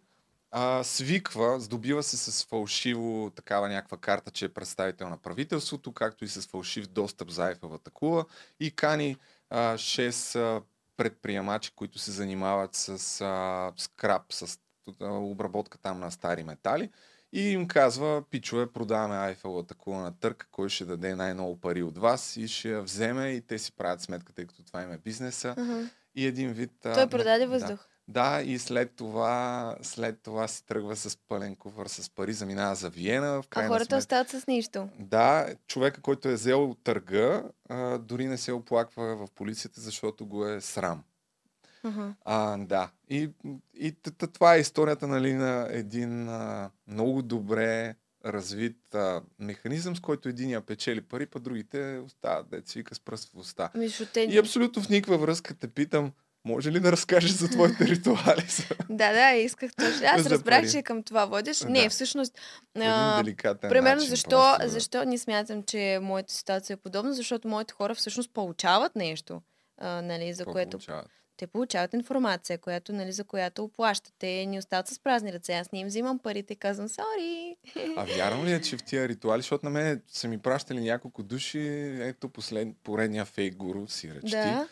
а, 0.51 0.85
свиква, 0.85 1.61
здобива 1.61 2.03
се 2.03 2.17
с 2.17 2.45
фалшиво 2.45 3.31
такава 3.37 3.69
някаква 3.69 3.97
карта, 3.97 4.31
че 4.31 4.45
е 4.45 4.49
представител 4.49 5.09
на 5.09 5.17
правителството, 5.17 5.93
както 5.93 6.25
и 6.25 6.29
с 6.29 6.43
фалшив 6.43 6.87
достъп 6.87 7.31
за 7.31 7.47
Айфеловата 7.47 7.91
кула 7.91 8.25
и 8.61 8.71
кани 8.71 9.17
а, 9.51 9.75
6 9.75 10.39
а, 10.39 10.63
предприемачи, 10.97 11.73
които 11.77 11.99
се 11.99 12.11
занимават 12.11 12.75
с 12.75 13.21
а, 13.21 13.73
скрап, 13.77 14.33
с 14.33 14.59
а, 15.01 15.09
обработка 15.09 15.79
там 15.79 16.01
на 16.01 16.11
стари 16.11 16.45
метали. 16.45 16.91
И 17.33 17.43
им 17.43 17.69
казва, 17.69 18.23
пичове, 18.31 18.67
продаваме 18.67 19.17
Айфеловата 19.17 19.75
кула 19.75 19.99
на 19.99 20.13
търк, 20.13 20.49
кой 20.51 20.69
ще 20.69 20.85
даде 20.85 21.15
най-много 21.15 21.61
пари 21.61 21.83
от 21.83 21.99
вас 21.99 22.37
и 22.37 22.49
ще 22.49 22.69
я 22.69 22.83
вземе 22.83 23.29
и 23.29 23.41
те 23.41 23.59
си 23.59 23.73
правят 23.73 24.01
сметка, 24.01 24.33
тъй 24.33 24.47
като 24.47 24.65
това 24.65 24.83
им 24.83 24.93
е 24.93 24.99
бизнеса. 24.99 25.55
Ага. 25.59 25.91
И 26.15 26.27
един 26.27 26.53
вид... 26.53 26.87
а, 26.87 26.95
Той 26.95 27.05
не- 27.05 27.11
продаде 27.11 27.39
да. 27.39 27.51
въздух. 27.51 27.79
Да, 28.09 28.43
и 28.43 28.59
след 28.59 28.97
това, 28.97 29.77
след 29.83 30.23
това 30.23 30.49
си 30.49 30.67
тръгва 30.67 30.97
с 30.97 31.19
пълен 31.19 31.57
куфър 31.57 31.87
с 31.87 32.11
пари, 32.11 32.33
заминава 32.33 32.75
за 32.75 32.91
Виена. 32.91 33.43
В 33.43 33.45
А 33.51 33.67
хората 33.69 33.85
сметка, 33.85 33.97
остават 33.97 34.29
с 34.31 34.47
нищо. 34.47 34.89
да, 34.99 35.47
човека, 35.67 36.01
който 36.01 36.29
е 36.29 36.35
взел 36.35 36.77
търга, 36.85 37.43
а, 37.69 37.99
дори 37.99 38.27
не 38.27 38.39
се 38.39 38.53
оплаква 38.53 39.17
в 39.17 39.31
полицията, 39.31 39.81
защото 39.81 40.27
го 40.27 40.47
е 40.47 40.61
срам. 40.61 41.03
Ага. 41.83 42.15
А, 42.25 42.57
да. 42.59 42.91
И, 43.09 43.31
и 43.75 43.93
т- 43.93 44.11
т- 44.11 44.27
това 44.27 44.55
е 44.55 44.61
историята 44.61 45.07
нали, 45.07 45.35
на 45.35 45.69
един 45.71 46.29
а, 46.29 46.71
много 46.87 47.23
добре 47.23 47.95
развит 48.25 48.95
а, 48.95 49.23
механизъм, 49.39 49.97
с 49.97 50.01
който 50.01 50.29
единия 50.29 50.61
печели 50.61 51.01
пари, 51.01 51.27
па 51.27 51.41
другите 51.41 52.01
остават, 52.07 52.51
да 52.51 52.63
си 52.67 52.79
вика 52.79 52.95
с 52.95 53.01
пръст 53.01 53.33
в 53.35 53.37
уста. 53.37 53.71
Те... 54.15 54.21
И 54.21 54.39
абсолютно 54.39 54.83
в 54.83 54.89
никаква 54.89 55.19
връзка 55.19 55.55
те 55.55 55.69
питам, 55.69 56.13
може 56.45 56.73
ли 56.73 56.81
да 56.81 56.93
разкажеш 56.93 57.31
за 57.31 57.49
твоите 57.49 57.85
ритуали? 57.85 58.47
Да, 58.91 59.13
да, 59.13 59.33
исках 59.33 59.71
точно. 59.75 60.07
Аз 60.07 60.27
разбрах, 60.27 60.61
пари. 60.63 60.71
че 60.71 60.83
към 60.83 61.03
това 61.03 61.25
водиш. 61.27 61.59
Да. 61.59 61.69
Не, 61.69 61.89
всъщност. 61.89 62.39
А, 62.81 63.23
примерно, 63.61 63.95
начин 63.95 64.09
защо, 64.09 64.29
просто 64.31 64.63
да- 64.63 64.69
защо 64.69 65.05
не 65.05 65.19
смятам, 65.19 65.63
че 65.63 65.99
моята 66.03 66.33
ситуация 66.33 66.75
е 66.75 66.77
подобна? 66.77 67.15
Защото 67.15 67.49
моите 67.49 67.75
хора 67.75 67.95
всъщност 67.95 68.31
получават 68.33 68.97
нещо, 68.97 69.43
а, 69.79 70.03
нали, 70.03 70.35
за 70.35 70.45
което. 70.45 70.71
получават? 70.71 71.11
Те 71.43 71.47
получават 71.47 71.95
информация, 71.95 72.59
която, 72.59 72.93
нали, 72.93 73.13
за 73.13 73.25
която 73.25 73.65
оплащат. 73.65 74.15
Те 74.19 74.47
ни 74.47 74.59
остават 74.59 74.89
с 74.89 74.99
празни 74.99 75.33
ръце. 75.33 75.53
Аз 75.53 75.73
не 75.73 75.79
им 75.79 75.87
взимам 75.87 76.19
парите 76.19 76.53
и 76.53 76.57
казвам, 76.57 76.89
сори. 76.89 77.57
А 77.97 78.05
вярно 78.05 78.45
ли 78.45 78.53
е, 78.53 78.61
че 78.61 78.77
в 78.77 78.83
тия 78.83 79.09
ритуали, 79.09 79.43
защото 79.43 79.65
на 79.67 79.71
мен 79.71 80.03
са 80.09 80.29
ми 80.29 80.39
пращали 80.39 80.81
няколко 80.81 81.23
души, 81.23 81.61
ето 82.01 82.29
послед, 82.29 82.69
поредния 82.83 83.25
фейк 83.25 83.57
гуру 83.57 83.89
си 83.89 84.15
речи, 84.15 84.31
Да. 84.31 84.69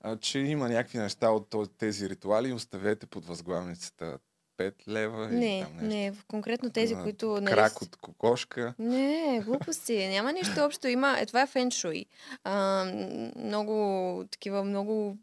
а, 0.00 0.16
че 0.16 0.38
има 0.38 0.68
някакви 0.68 0.98
неща 0.98 1.30
от 1.30 1.54
тези 1.78 2.08
ритуали, 2.08 2.52
оставете 2.52 3.06
под 3.06 3.26
възглавницата 3.26 4.18
5 4.58 4.88
лева 4.88 5.28
Не, 5.28 5.62
там 5.62 5.72
нещо. 5.72 5.96
не, 5.96 6.12
конкретно 6.28 6.70
тези, 6.70 6.94
които... 6.94 7.40
Нали, 7.40 7.54
Крак 7.54 7.82
от 7.82 7.96
кокошка. 7.96 8.74
Не, 8.78 9.42
глупости. 9.44 10.08
Няма 10.08 10.32
нищо 10.32 10.60
общо. 10.64 10.88
Има, 10.88 11.16
е, 11.20 11.26
това 11.26 11.42
е 11.42 11.46
феншуй. 11.46 12.04
А, 12.44 12.84
много 13.36 14.24
такива, 14.30 14.64
много 14.64 15.18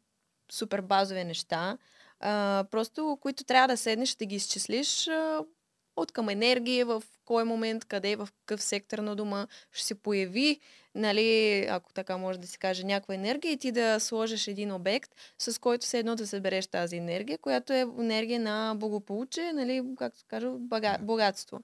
супер 0.52 0.82
базови 0.82 1.24
неща. 1.24 1.78
А, 2.20 2.66
просто, 2.72 3.18
които 3.22 3.44
трябва 3.44 3.68
да 3.68 3.78
седнеш 3.78 4.16
да 4.16 4.26
ги 4.26 4.36
изчислиш 4.36 5.08
а, 5.08 5.40
от 5.96 6.12
към 6.12 6.30
енергия, 6.30 6.86
в 6.86 7.04
кой 7.26 7.44
момент, 7.44 7.86
къде, 7.86 8.16
в 8.16 8.30
какъв 8.40 8.64
сектор 8.64 8.98
на 9.00 9.16
дома 9.16 9.48
ще 9.72 9.86
се 9.86 9.96
появи, 9.96 10.60
нали, 10.96 11.60
ако 11.70 11.94
така 11.94 12.18
може 12.18 12.40
да 12.40 12.48
се 12.48 12.58
каже, 12.58 12.84
някаква 12.84 13.16
енергия 13.16 13.52
и 13.52 13.58
ти 13.58 13.72
да 13.72 14.00
сложиш 14.00 14.48
един 14.48 14.72
обект, 14.72 15.12
с 15.40 15.60
който 15.60 15.86
се 15.86 16.00
едно 16.00 16.16
да 16.16 16.28
събереш 16.28 16.68
тази 16.68 16.98
енергия, 16.98 17.38
която 17.38 17.74
е 17.74 17.80
енергия 17.80 18.40
на 18.40 18.76
благополучие, 18.76 19.54
нали, 19.54 19.84
както 19.98 20.20
се 20.20 20.26
каже, 20.28 20.48
бога, 20.48 20.98
богатство. 21.02 21.60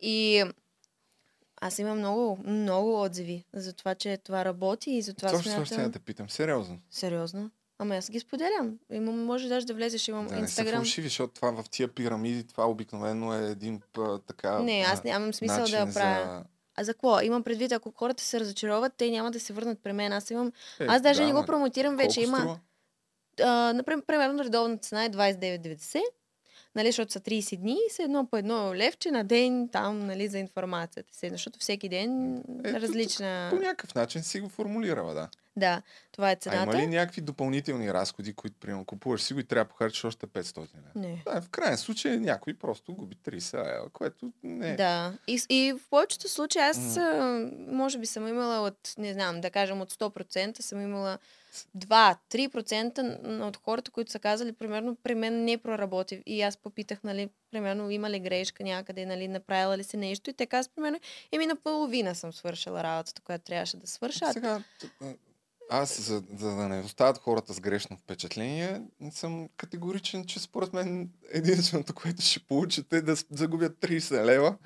И 0.00 0.44
аз 1.60 1.78
имам 1.78 1.98
много, 1.98 2.38
много 2.44 3.02
отзиви 3.02 3.44
за 3.52 3.72
това, 3.72 3.94
че 3.94 4.16
това 4.16 4.44
работи 4.44 4.90
и 4.90 5.02
за 5.02 5.14
това 5.14 5.30
Точно 5.30 5.42
смятам... 5.42 5.64
ще 5.64 5.88
да 5.88 5.98
питам. 5.98 6.30
Сериозно. 6.30 6.78
Сериозно. 6.90 7.50
Ама 7.78 7.96
аз 7.96 8.10
ги 8.10 8.20
споделям. 8.20 8.78
Имам, 8.92 9.24
може 9.24 9.48
даже 9.48 9.66
да 9.66 9.74
влезеш, 9.74 10.08
имам 10.08 10.26
Да 10.26 10.40
не 10.40 10.48
са 10.48 10.64
фалшиви, 10.64 11.08
защото 11.08 11.34
това 11.34 11.62
в 11.62 11.70
тия 11.70 11.88
пирамиди, 11.88 12.46
това 12.46 12.70
обикновено 12.70 13.34
е 13.34 13.50
един 13.50 13.80
п, 13.92 14.18
така... 14.26 14.58
Не, 14.58 14.84
аз 14.88 15.04
нямам 15.04 15.34
смисъл 15.34 15.66
да 15.66 15.76
я 15.76 15.92
правя. 15.92 16.24
За... 16.24 16.44
А 16.76 16.84
за 16.84 16.94
какво? 16.94 17.20
Имам 17.20 17.42
предвид, 17.42 17.72
ако 17.72 17.90
хората 17.90 18.22
се 18.22 18.40
разочароват, 18.40 18.92
те 18.96 19.10
няма 19.10 19.30
да 19.30 19.40
се 19.40 19.52
върнат 19.52 19.78
при 19.82 19.92
мен. 19.92 20.12
Аз 20.12 20.30
имам... 20.30 20.52
Е, 20.80 20.86
аз 20.88 21.02
даже 21.02 21.20
да, 21.20 21.26
не 21.26 21.32
го 21.32 21.46
промотирам 21.46 21.96
вече. 21.96 22.20
Има... 22.20 22.36
струва? 22.36 22.58
А, 23.42 23.72
например, 23.72 24.04
примерно 24.06 24.44
редовната 24.44 24.82
цена 24.82 25.04
е 25.04 25.10
29,90. 25.10 26.00
Нали, 26.74 26.88
защото 26.88 27.12
са 27.12 27.20
30 27.20 27.56
дни 27.56 27.76
и 27.88 27.92
са 27.92 28.02
едно 28.02 28.26
по 28.26 28.36
едно 28.36 28.74
левче 28.74 29.10
на 29.10 29.24
ден 29.24 29.68
там, 29.72 29.98
нали, 30.06 30.28
за 30.28 30.38
информацията 30.38 31.14
си. 31.14 31.28
Защото 31.30 31.58
всеки 31.58 31.88
ден 31.88 32.36
Ето, 32.64 32.80
различна... 32.80 33.48
По 33.50 33.56
някакъв 33.56 33.94
начин 33.94 34.22
си 34.22 34.40
го 34.40 34.48
формулирала, 34.48 35.14
да. 35.14 35.28
Да, 35.56 35.82
това 36.12 36.30
е 36.30 36.32
А 36.32 36.36
цената. 36.36 36.62
има 36.62 36.82
ли 36.82 36.86
някакви 36.86 37.20
допълнителни 37.20 37.92
разходи, 37.92 38.32
които, 38.32 38.56
примерно, 38.60 38.84
купуваш 38.84 39.22
си 39.22 39.34
го 39.34 39.40
и 39.40 39.44
трябва 39.44 39.64
да 39.64 39.68
похарчиш 39.68 40.04
още 40.04 40.26
500 40.26 40.58
лева? 40.58 40.68
Не. 40.94 41.22
Да, 41.24 41.40
в 41.40 41.48
крайен 41.48 41.76
случай 41.78 42.16
някой 42.16 42.54
просто 42.54 42.94
губи 42.94 43.16
30 43.16 43.54
лева, 43.56 43.88
което 43.90 44.32
не... 44.42 44.76
Да. 44.76 45.12
И, 45.26 45.40
и 45.48 45.72
в 45.72 45.88
повечето 45.90 46.28
случаи 46.28 46.62
аз 46.62 46.96
а, 46.96 47.40
може 47.68 47.98
би 47.98 48.06
съм 48.06 48.28
имала 48.28 48.60
от, 48.60 48.94
не 48.98 49.12
знам, 49.12 49.40
да 49.40 49.50
кажем 49.50 49.80
от 49.80 49.92
100% 49.92 50.60
съм 50.60 50.80
имала 50.80 51.18
2-3% 51.78 52.98
н- 53.22 53.46
от 53.46 53.56
хората, 53.56 53.90
които 53.90 54.10
са 54.10 54.18
казали, 54.18 54.52
примерно, 54.52 54.96
при 54.96 55.14
мен 55.14 55.44
не 55.44 55.58
проработи. 55.58 56.22
И 56.26 56.42
аз 56.42 56.56
попитах, 56.56 57.02
нали, 57.04 57.28
примерно, 57.50 57.90
има 57.90 58.10
ли 58.10 58.20
грешка 58.20 58.64
някъде, 58.64 59.06
нали, 59.06 59.28
направила 59.28 59.78
ли 59.78 59.84
се 59.84 59.96
нещо. 59.96 60.30
И 60.30 60.34
така, 60.34 60.58
аз, 60.58 60.68
примерно, 60.68 61.00
еми 61.32 61.46
наполовина 61.46 62.14
съм 62.14 62.32
свършила 62.32 62.82
работата, 62.82 63.22
която 63.22 63.44
трябваше 63.44 63.76
да 63.76 63.86
свърша. 63.86 64.24
А 64.24 64.32
Сега, 64.32 64.62
а, 65.02 65.06
аз, 65.70 66.00
за, 66.00 66.22
за 66.36 66.56
да 66.56 66.68
не 66.68 66.80
остават 66.80 67.18
хората 67.18 67.54
с 67.54 67.60
грешно 67.60 67.96
впечатление, 67.96 68.82
съм 69.10 69.48
категоричен, 69.56 70.24
че 70.24 70.40
според 70.40 70.72
мен 70.72 71.10
единственото, 71.32 71.94
което 71.94 72.22
ще 72.22 72.40
получите 72.40 72.96
е 72.96 73.02
да 73.02 73.16
загубят 73.30 73.72
30 73.80 74.24
лева. 74.24 74.56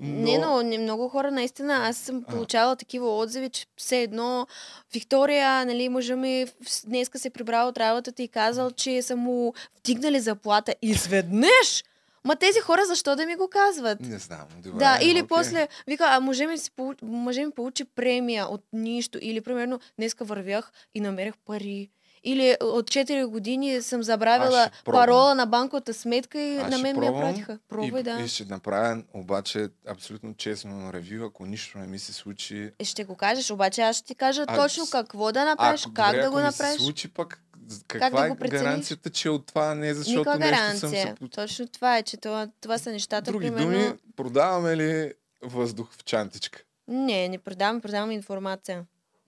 Но... 0.00 0.22
Не, 0.22 0.38
но 0.38 0.62
не, 0.62 0.78
много 0.78 1.08
хора 1.08 1.30
наистина, 1.30 1.74
аз 1.74 1.96
съм 1.96 2.24
А. 2.28 2.32
получавала 2.32 2.76
такива 2.76 3.18
отзиви, 3.18 3.50
че 3.50 3.66
все 3.76 4.02
едно 4.02 4.46
Виктория, 4.92 5.66
нали, 5.66 5.88
мъжа 5.88 6.16
ми 6.16 6.46
днеска 6.86 7.18
се 7.18 7.30
прибрал 7.30 7.68
от 7.68 7.78
работата 7.78 8.22
и 8.22 8.28
казал, 8.28 8.70
че 8.70 9.02
са 9.02 9.16
му 9.16 9.54
вдигнали 9.78 10.20
заплата 10.20 10.74
изведнъж. 10.82 11.84
Ма 12.24 12.36
тези 12.36 12.60
хора 12.60 12.86
защо 12.86 13.16
да 13.16 13.26
ми 13.26 13.36
го 13.36 13.48
казват? 13.48 14.00
Не 14.00 14.18
знам. 14.18 14.46
Добре, 14.56 14.78
Да, 14.78 14.98
или 15.02 15.10
окей. 15.12 15.26
после 15.28 15.68
вика, 15.86 16.04
а 16.06 16.20
мъже 16.20 16.46
ми, 16.46 16.58
си, 16.58 16.70
получи, 16.70 17.04
мъже 17.04 17.44
ми 17.44 17.52
получи 17.52 17.84
премия 17.84 18.46
от 18.46 18.64
нищо. 18.72 19.18
Или, 19.22 19.40
примерно, 19.40 19.80
днеска 19.98 20.24
вървях 20.24 20.72
и 20.94 21.00
намерих 21.00 21.34
пари. 21.36 21.90
Или 22.24 22.56
от 22.62 22.86
4 22.86 23.26
години 23.26 23.82
съм 23.82 24.02
забравила 24.02 24.70
парола 24.84 25.34
на 25.34 25.46
банковата 25.46 25.94
сметка 25.94 26.40
и 26.40 26.56
Аз 26.56 26.70
на 26.70 26.78
мен 26.78 27.00
ми 27.00 27.06
я 27.06 27.12
пратиха. 27.12 27.58
Пробвай, 27.68 28.00
и, 28.00 28.04
да. 28.04 28.20
И 28.20 28.28
ще 28.28 28.44
направя 28.44 29.02
обаче 29.14 29.68
абсолютно 29.88 30.34
честно 30.34 30.92
ревю, 30.92 31.24
ако 31.26 31.46
нищо 31.46 31.78
не 31.78 31.86
ми 31.86 31.98
се 31.98 32.12
случи. 32.12 32.70
Е, 32.78 32.84
Ще 32.84 33.04
го 33.04 33.14
кажеш, 33.14 33.50
обаче 33.50 33.80
аз 33.82 33.96
ще 33.96 34.06
ти 34.06 34.14
кажа 34.14 34.44
А, 34.46 34.56
точно 34.56 34.84
какво 34.92 35.32
да 35.32 35.44
направиш, 35.44 35.82
ако, 35.82 35.94
как 35.94 36.06
добре, 36.06 36.22
да 36.22 36.30
го 36.30 36.36
ако 36.36 36.46
направиш. 36.46 36.76
се 36.76 36.84
случи 36.84 37.08
пък, 37.08 37.42
з- 37.68 37.84
Как 37.86 38.00
каква 38.00 38.20
да 38.20 38.46
е 38.46 38.48
гаранцията, 38.48 39.10
че 39.10 39.30
от 39.30 39.46
това 39.46 39.74
не 39.74 39.88
е 39.88 39.94
защото 39.94 40.18
Никаква 40.18 40.38
нещо 40.38 40.56
съм 40.78 40.90
гаранция. 40.90 41.06
се... 41.08 41.14
по- 41.14 41.28
Точно 41.28 41.68
това 41.68 41.98
е, 41.98 42.02
че 42.02 42.16
това, 42.16 42.48
това 42.60 42.78
са 42.78 42.90
нещата, 42.92 43.30
Други 43.32 43.46
примерно... 43.46 43.70
думи, 43.70 43.92
продаваме 44.16 44.76
ли 44.76 45.12
въздух 45.42 45.92
в 45.92 46.04
чантичка? 46.04 46.62
Не, 46.88 47.28
не 47.28 47.38
продаваме, 47.38 47.80
продаваме 47.80 48.14
информация. 48.14 48.84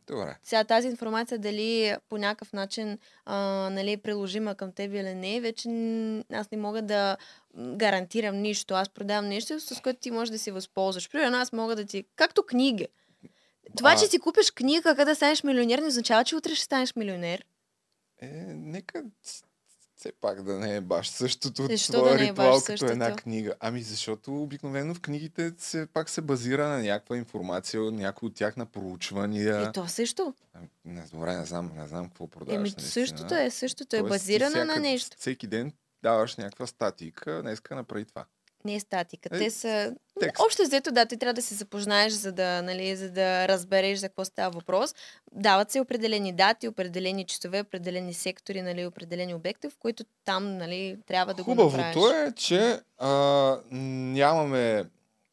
Добре. 0.06 0.36
Сега 0.42 0.64
тази 0.64 0.88
информация 0.88 1.38
дали 1.38 1.96
по 2.08 2.18
някакъв 2.18 2.52
начин 2.52 2.98
а, 3.24 3.36
нали, 3.70 3.92
е 3.92 3.96
приложима 3.96 4.54
към 4.54 4.72
теб 4.72 4.92
или 4.92 5.14
не, 5.14 5.40
вече 5.40 5.68
аз 6.32 6.50
не 6.50 6.58
мога 6.58 6.82
да 6.82 7.16
гарантирам 7.56 8.36
нищо. 8.36 8.74
Аз 8.74 8.88
продавам 8.88 9.28
нещо, 9.28 9.60
с 9.60 9.80
което 9.80 10.00
ти 10.00 10.10
можеш 10.10 10.30
да 10.30 10.38
се 10.38 10.52
възползваш. 10.52 11.10
Примерно 11.10 11.36
аз 11.36 11.52
мога 11.52 11.76
да 11.76 11.84
ти... 11.84 12.04
Както 12.16 12.42
книги. 12.42 12.86
Това, 13.76 13.92
А- 13.92 13.96
че 13.96 14.06
си 14.06 14.18
купиш 14.18 14.50
книга, 14.50 14.94
как 14.96 15.04
да 15.04 15.14
станеш 15.14 15.42
милионер, 15.42 15.78
не 15.78 15.86
означава, 15.86 16.24
че 16.24 16.36
утре 16.36 16.54
ще 16.54 16.64
станеш 16.64 16.96
милионер. 16.96 17.44
Е, 18.20 18.26
нека 18.54 19.04
все 20.00 20.12
пак 20.20 20.42
да 20.42 20.58
не 20.58 20.76
е 20.76 20.80
баш 20.80 21.08
същото 21.08 21.66
Защо 21.66 21.92
твоя 21.92 22.18
да 22.18 22.24
е 22.24 22.28
ритуал 22.28 22.52
баш 22.52 22.62
като 22.64 22.86
една 22.86 23.16
книга. 23.16 23.54
Ами 23.60 23.82
защото 23.82 24.42
обикновено 24.42 24.94
в 24.94 25.00
книгите 25.00 25.52
се, 25.58 25.86
пак 25.86 26.08
се 26.08 26.20
базира 26.20 26.68
на 26.68 26.82
някаква 26.82 27.16
информация, 27.16 27.80
някои 27.80 28.26
от 28.26 28.34
тях 28.34 28.56
на 28.56 28.66
проучвания. 28.66 29.68
И 29.68 29.72
то 29.72 29.88
също. 29.88 30.34
Ами, 30.54 30.68
Не, 30.84 31.02
добре, 31.12 31.36
не 31.36 31.44
знам, 31.44 31.72
не 31.76 31.88
знам 31.88 32.08
какво 32.08 32.26
продаваш. 32.26 32.58
Еми, 32.58 32.70
същото 32.78 33.34
е, 33.34 33.50
същото 33.50 33.96
е. 33.96 34.02
Базирано 34.02 34.64
на 34.64 34.76
нещо. 34.76 35.16
Всеки 35.18 35.46
ден 35.46 35.72
даваш 36.02 36.36
някаква 36.36 36.66
статика, 36.66 37.42
днеска 37.42 37.74
направи 37.74 38.04
това. 38.04 38.24
Не 38.64 38.74
е 38.74 38.80
статика. 38.80 39.28
Е, 39.32 39.38
Те 39.38 39.50
са... 39.50 39.96
текст. 40.20 40.42
Общо 40.46 40.62
взето, 40.62 40.92
да, 40.92 41.06
ти 41.06 41.16
трябва 41.16 41.34
да 41.34 41.42
се 41.42 41.54
запознаеш, 41.54 42.12
за 42.12 42.32
да, 42.32 42.62
нали, 42.62 42.96
за 42.96 43.10
да 43.10 43.48
разбереш 43.48 43.98
за 43.98 44.08
какво 44.08 44.24
става 44.24 44.50
въпрос. 44.50 44.94
Дават 45.32 45.70
се 45.70 45.80
определени 45.80 46.32
дати, 46.32 46.68
определени 46.68 47.24
часове, 47.24 47.60
определени 47.60 48.14
сектори, 48.14 48.62
нали, 48.62 48.86
определени 48.86 49.34
обекти, 49.34 49.68
в 49.68 49.78
които 49.78 50.04
там 50.24 50.56
нали, 50.56 50.96
трябва 51.06 51.34
да 51.34 51.42
го 51.42 51.50
Хубавото 51.50 51.76
направиш. 51.76 52.28
е, 52.28 52.34
че 52.34 52.80
а, 52.98 53.56
нямаме 53.70 54.84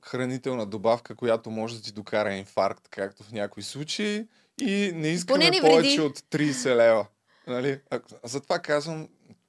хранителна 0.01 0.65
добавка, 0.65 1.15
която 1.15 1.51
може 1.51 1.75
да 1.75 1.81
ти 1.81 1.91
докара 1.91 2.33
инфаркт, 2.33 2.87
както 2.89 3.23
в 3.23 3.31
някои 3.31 3.63
случаи, 3.63 4.27
и 4.61 4.91
не 4.95 5.07
искаме 5.07 5.49
не 5.49 5.61
повече 5.61 6.01
от 6.01 6.19
30 6.19 6.75
лева. 6.75 7.07
Нали? 7.47 7.79
А, 7.89 7.99
затова 8.23 8.59
казвам, 8.59 9.07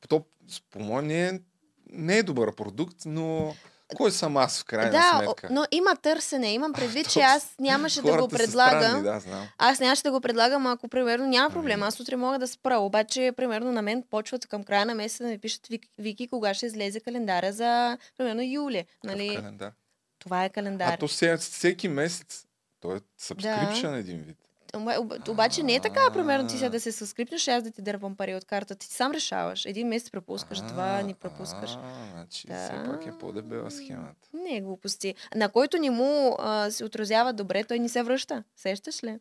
то, 0.08 0.24
по 0.70 0.80
мое 0.80 1.02
не 1.02 1.28
е, 1.28 1.40
не 1.90 2.18
е 2.18 2.22
добър 2.22 2.54
продукт, 2.54 2.96
но 3.06 3.54
кой 3.96 4.10
съм 4.12 4.36
аз 4.36 4.60
в 4.60 4.64
крайна 4.64 4.90
да, 4.90 5.20
сметка? 5.24 5.48
но 5.50 5.64
има 5.70 5.96
търсене. 5.96 6.52
Имам 6.52 6.72
предвид, 6.72 7.08
че 7.10 7.20
То- 7.20 7.26
аз 7.26 7.54
нямаше 7.58 8.02
да 8.02 8.16
го 8.22 8.28
предлагам. 8.28 8.82
странни, 8.82 9.02
да, 9.02 9.20
знам. 9.20 9.48
Аз 9.58 9.80
нямаше 9.80 10.02
да 10.02 10.10
го 10.10 10.20
предлагам, 10.20 10.66
ако 10.66 10.88
примерно 10.88 11.26
няма 11.26 11.50
проблем. 11.50 11.82
Аз 11.82 12.00
утре 12.00 12.16
мога 12.16 12.38
да 12.38 12.48
спра. 12.48 12.78
Обаче, 12.78 13.32
примерно, 13.36 13.72
на 13.72 13.82
мен 13.82 14.04
почват 14.10 14.46
към 14.46 14.64
края 14.64 14.86
на 14.86 14.94
месеца 14.94 15.24
да 15.24 15.30
ми 15.30 15.38
пишат 15.38 15.68
Вики, 15.98 16.28
кога 16.28 16.54
ще 16.54 16.66
излезе 16.66 17.00
календара 17.00 17.52
за, 17.52 17.98
примерно, 18.18 18.42
юли. 18.42 18.84
Нали? 19.04 19.36
Календар. 19.36 19.72
Това 20.18 20.44
е 20.44 20.48
календар. 20.48 20.92
А 20.92 20.96
то 20.96 21.08
се, 21.08 21.36
всеки 21.36 21.88
месец, 21.88 22.44
то 22.80 22.94
е 22.94 23.00
subscription 23.20 23.98
един 23.98 24.22
вид. 24.22 24.36
Оба- 24.68 24.96
об- 24.96 25.28
Обаче 25.28 25.62
не 25.62 25.74
е 25.74 25.80
така, 25.80 26.10
примерно 26.12 26.48
ти 26.48 26.56
сега 26.56 26.68
да 26.68 26.80
се 26.80 26.92
съскрипнеш 26.92 27.48
аз 27.48 27.62
да 27.62 27.70
ти 27.70 27.82
дърпам 27.82 28.16
пари 28.16 28.34
от 28.34 28.44
картата. 28.44 28.76
Ти 28.78 28.86
сам 28.86 29.12
решаваш. 29.12 29.66
Един 29.66 29.88
месец 29.88 30.10
пропускаш, 30.10 30.60
два 30.60 31.02
ни 31.02 31.14
пропускаш. 31.14 31.70
Значи 32.12 32.46
все 32.48 32.82
пак 32.86 33.06
е 33.06 33.18
по-дебела 33.20 33.70
схемата. 33.70 34.28
Не 34.34 34.56
е 34.56 34.60
глупости. 34.60 35.14
На 35.34 35.48
който 35.48 35.78
ни 35.78 35.90
му 35.90 36.36
се 36.70 36.84
отразява 36.84 37.32
добре, 37.32 37.64
той 37.64 37.78
ни 37.78 37.88
се 37.88 38.02
връща. 38.02 38.44
Сещаш 38.56 39.04
ли? 39.04 39.18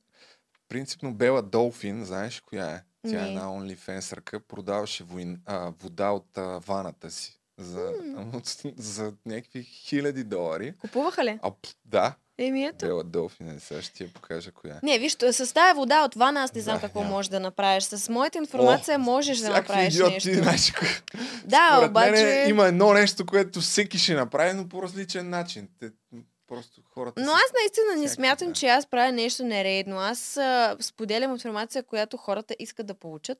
Принципно 0.69 1.13
Бела 1.13 1.41
Долфин, 1.41 2.05
знаеш 2.05 2.39
коя 2.39 2.67
е? 2.67 2.81
Тя 3.03 3.19
е 3.19 3.21
Не. 3.21 3.27
една 3.27 3.41
OnlyFansърка, 3.43 4.39
продаваше 4.39 5.03
войн, 5.03 5.41
а, 5.45 5.71
вода 5.73 6.09
от 6.09 6.37
а, 6.37 6.59
ваната 6.59 7.11
си 7.11 7.39
за, 7.57 7.93
за 8.77 9.13
някакви 9.25 9.63
хиляди 9.63 10.23
долари. 10.23 10.73
Купуваха 10.73 11.25
ли? 11.25 11.39
А, 11.41 11.51
да, 11.85 12.15
Еми 12.39 12.65
ето. 12.65 12.77
Бела 12.77 13.03
Долфин, 13.03 13.49
е, 13.49 13.59
сега 13.59 13.81
ще 13.81 13.93
ти 13.93 14.03
я 14.03 14.09
покажа 14.09 14.51
коя 14.51 14.73
е. 14.73 14.79
Не, 14.83 14.99
виж, 14.99 15.15
т- 15.15 15.33
с 15.35 15.53
тази 15.53 15.75
вода 15.75 16.03
от 16.03 16.15
вана 16.15 16.41
аз 16.41 16.53
не 16.53 16.61
знам 16.61 16.75
Да, 16.75 16.81
какво 16.81 16.99
няма. 16.99 17.11
можеш 17.11 17.29
да 17.29 17.39
направиш. 17.39 17.83
С 17.83 18.09
моята 18.09 18.37
информация 18.37 18.95
О, 18.95 18.99
можеш 18.99 19.37
да 19.37 19.49
направиш 19.49 19.93
идиоти, 19.93 20.13
нещо. 20.13 20.33
знаеш, 20.33 20.71
кое- 20.71 21.01
Да, 21.45 21.69
Според 21.73 21.89
обаче... 21.89 22.11
мен 22.13 22.49
има 22.49 22.67
едно 22.67 22.93
нещо, 22.93 23.25
което 23.25 23.61
всеки 23.61 23.97
ще 23.97 24.13
направи, 24.13 24.53
но 24.53 24.69
по 24.69 24.83
различен 24.83 25.29
начин. 25.29 25.67
Те, 25.79 25.89
просто 26.47 26.81
хората 26.85 27.21
Но 27.21 27.31
аз 27.31 27.51
наистина 27.55 27.95
не 27.97 28.07
смятам, 28.09 28.47
да. 28.47 28.53
че 28.53 28.67
аз 28.67 28.85
правя 28.85 29.11
нещо 29.11 29.43
нередно. 29.43 29.97
Аз 29.97 30.37
а, 30.37 30.77
споделям 30.79 31.31
информация, 31.31 31.83
която 31.83 32.17
хората 32.17 32.55
искат 32.59 32.87
да 32.87 32.93
получат. 32.93 33.37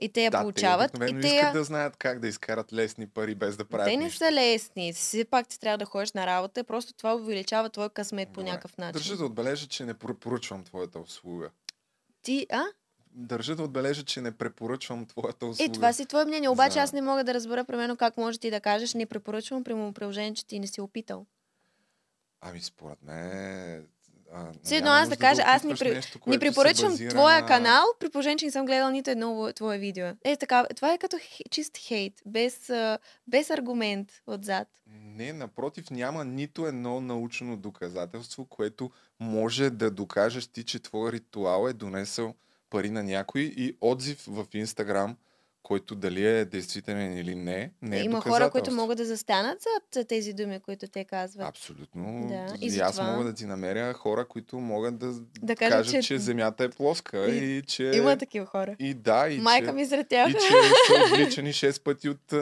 И 0.00 0.08
те 0.08 0.24
я 0.24 0.30
да, 0.30 0.40
получават. 0.40 0.92
Те 0.92 1.04
и 1.04 1.20
те 1.20 1.26
искат 1.28 1.52
да 1.52 1.64
знаят 1.64 1.96
как 1.96 2.20
да 2.20 2.28
изкарат 2.28 2.72
лесни 2.72 3.06
пари 3.06 3.34
без 3.34 3.56
да 3.56 3.64
правят 3.64 3.86
Те 3.86 3.96
не 3.96 4.04
нищо. 4.04 4.18
са 4.18 4.32
лесни. 4.32 4.92
Все 4.92 5.24
пак 5.24 5.48
ти 5.48 5.60
трябва 5.60 5.78
да 5.78 5.84
ходиш 5.84 6.12
на 6.12 6.26
работа. 6.26 6.64
Просто 6.64 6.92
това 6.92 7.14
увеличава 7.14 7.70
твой 7.70 7.88
късмет 7.88 8.28
по 8.28 8.40
Добре. 8.40 8.50
някакъв 8.50 8.78
начин. 8.78 8.92
Държа 8.92 9.16
да 9.16 9.24
отбележа, 9.24 9.68
че 9.68 9.84
не 9.84 9.94
препоръчвам 9.94 10.64
твоята 10.64 10.98
услуга. 10.98 11.50
Ти, 12.22 12.46
а? 12.52 12.64
държа 13.12 13.56
да 13.56 13.62
отбележа, 13.62 14.04
че 14.04 14.20
не 14.20 14.32
препоръчвам 14.32 15.06
твоята 15.06 15.46
услуга. 15.46 15.70
Е, 15.70 15.72
това 15.72 15.92
си 15.92 16.06
твое 16.06 16.24
мнение, 16.24 16.48
обаче 16.48 16.72
За- 16.72 16.80
аз 16.80 16.92
не 16.92 17.02
мога 17.02 17.24
да 17.24 17.34
разбера, 17.34 17.64
примерно, 17.64 17.96
как 17.96 18.16
може 18.16 18.38
ти 18.38 18.50
да 18.50 18.60
кажеш, 18.60 18.94
не 18.94 19.06
препоръчвам 19.06 19.64
при 19.64 19.92
приложение, 19.94 20.34
че 20.34 20.46
ти 20.46 20.60
не 20.60 20.66
си 20.66 20.80
опитал. 20.80 21.26
Ами 22.40 22.60
според 22.60 23.02
мен... 23.02 23.86
Все 24.62 24.76
едно 24.76 24.90
няма 24.90 25.02
аз 25.02 25.08
да 25.08 25.16
кажа, 25.16 25.42
аз 25.46 25.62
не, 25.62 25.68
опитваш 25.68 25.88
при... 25.88 25.94
нещо, 25.94 26.18
не 26.26 26.38
препоръчвам 26.38 26.92
базира 26.92 27.10
твоя 27.10 27.40
на- 27.40 27.46
канал, 27.46 27.84
при 28.00 28.10
положение, 28.10 28.36
че 28.36 28.44
не 28.44 28.50
съм 28.50 28.66
гледал 28.66 28.90
нито 28.90 29.10
едно 29.10 29.52
твое 29.56 29.78
видео. 29.78 30.06
Е, 30.24 30.36
така, 30.36 30.66
това 30.76 30.92
е 30.92 30.98
като 30.98 31.16
чист 31.50 31.78
хейт, 31.78 32.12
без, 32.26 32.70
без 33.28 33.50
аргумент 33.50 34.08
отзад. 34.26 34.68
Не, 34.86 35.32
напротив, 35.32 35.90
няма 35.90 36.24
нито 36.24 36.66
едно 36.66 37.00
научно 37.00 37.56
доказателство, 37.56 38.44
което 38.44 38.90
може 39.20 39.70
да 39.70 39.90
докажеш 39.90 40.46
ти, 40.46 40.64
че 40.64 40.78
твой 40.82 41.12
ритуал 41.12 41.68
е 41.68 41.72
донесъл 41.72 42.34
пари 42.70 42.90
на 42.90 43.02
някой 43.02 43.40
и 43.40 43.76
отзив 43.80 44.24
в 44.26 44.46
Инстаграм, 44.54 45.16
който 45.70 45.94
дали 45.94 46.26
е 46.26 46.44
действителен 46.44 47.18
или 47.18 47.34
не, 47.34 47.70
не 47.82 48.00
е 48.00 48.02
Има 48.02 48.20
хора, 48.20 48.50
които 48.50 48.70
могат 48.72 48.98
да 48.98 49.04
застанат 49.04 49.58
зад 49.62 50.08
тези 50.08 50.32
думи, 50.32 50.60
които 50.60 50.88
те 50.88 51.04
казват. 51.04 51.48
Абсолютно. 51.48 52.26
Да, 52.28 52.54
и, 52.60 52.66
и 52.66 52.80
аз 52.80 52.94
затова- 52.94 53.12
мога 53.12 53.24
да 53.24 53.34
ти 53.34 53.44
намеря 53.44 53.92
хора, 53.92 54.28
които 54.28 54.58
могат 54.58 54.98
да, 54.98 55.12
Да 55.42 55.56
кажат, 55.56 55.72
кажат, 55.72 55.92
че- 55.92 56.02
че... 56.02 56.18
Земята 56.18 56.64
е 56.64 56.68
плоска 56.68 57.26
и, 57.26 57.58
И- 57.58 57.62
че... 57.62 57.84
Има 57.84 58.16
такива 58.16 58.46
хора. 58.46 58.76
И 58.78 58.94
да, 58.94 59.28
и 59.28 59.38
Майка 59.38 59.66
че... 59.66 59.72
ми 59.72 59.86
сред 59.86 60.08
тях. 60.08 60.30
И 60.30 60.32
че 60.32 60.38
са 60.38 61.04
отвличани 61.04 61.52
6 61.52 61.82
пъти 61.82 62.08
от 62.08 62.34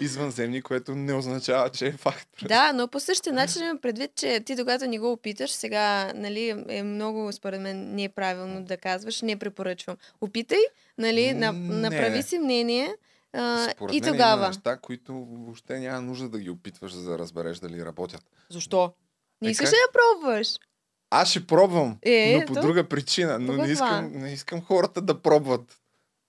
извънземни, 0.00 0.62
което 0.62 0.94
не 0.94 1.14
означава, 1.14 1.70
че 1.70 1.86
е 1.86 1.92
факт. 1.92 2.28
Да, 2.48 2.72
но 2.72 2.88
по 2.88 3.00
същия 3.00 3.32
начин 3.32 3.62
имам 3.62 3.78
предвид, 3.78 4.10
че 4.16 4.40
ти 4.40 4.54
докато 4.54 4.86
не 4.86 4.98
го 4.98 5.12
опиташ, 5.12 5.50
сега 5.50 6.12
нали, 6.14 6.64
е 6.68 6.82
много, 6.82 7.32
според 7.32 7.60
мен, 7.60 7.94
не 7.94 8.04
е 8.04 8.08
правилно 8.08 8.64
да 8.64 8.76
казваш, 8.76 9.22
не 9.22 9.36
препоръчвам. 9.36 9.96
Опитай, 10.20 10.62
нали, 10.98 11.34
на, 11.34 11.52
Не. 11.52 11.80
направи 11.80 12.22
си 12.22 12.38
мнение 12.38 12.96
а, 13.32 13.68
Според 13.70 13.94
и 13.94 14.00
мен 14.00 14.08
има 14.08 14.16
тогава. 14.16 14.46
неща, 14.46 14.76
които 14.76 15.14
въобще 15.14 15.78
няма 15.78 16.00
нужда 16.00 16.28
да 16.28 16.38
ги 16.38 16.50
опитваш, 16.50 16.92
за 16.92 17.10
да 17.10 17.18
разбереш 17.18 17.58
дали 17.58 17.84
работят. 17.84 18.22
Защо? 18.50 18.92
Не 19.42 19.48
Е, 19.48 19.50
искаш 19.50 19.68
ли 19.68 19.76
да 19.86 19.92
пробваш? 19.92 20.48
Аз 21.10 21.28
ще 21.28 21.46
пробвам, 21.46 21.98
Е, 22.02 22.38
но 22.40 22.46
по 22.46 22.60
друга 22.60 22.88
причина. 22.88 23.38
Но 23.38 23.52
не 23.52 23.68
искам, 23.68 24.12
не 24.12 24.32
искам 24.32 24.62
хората 24.62 25.00
да 25.00 25.22
пробват. 25.22 25.78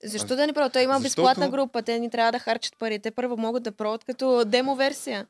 Защо 0.04 0.36
да 0.36 0.48
не 0.48 0.54
пробват? 0.54 0.74
Той 0.74 0.82
има 0.82 0.94
Защото- 0.94 1.04
безплатна 1.04 1.50
група, 1.50 1.82
те 1.82 2.00
ни 2.00 2.10
трябва 2.10 2.32
да 2.32 2.40
харчат 2.40 2.78
пари. 2.78 3.00
Те 3.00 3.12
първо 3.12 3.38
могат 3.38 3.64
да 3.64 3.72
пробват 3.72 4.04
като 4.04 4.46
демо 4.46 4.76
версия. 4.76 5.28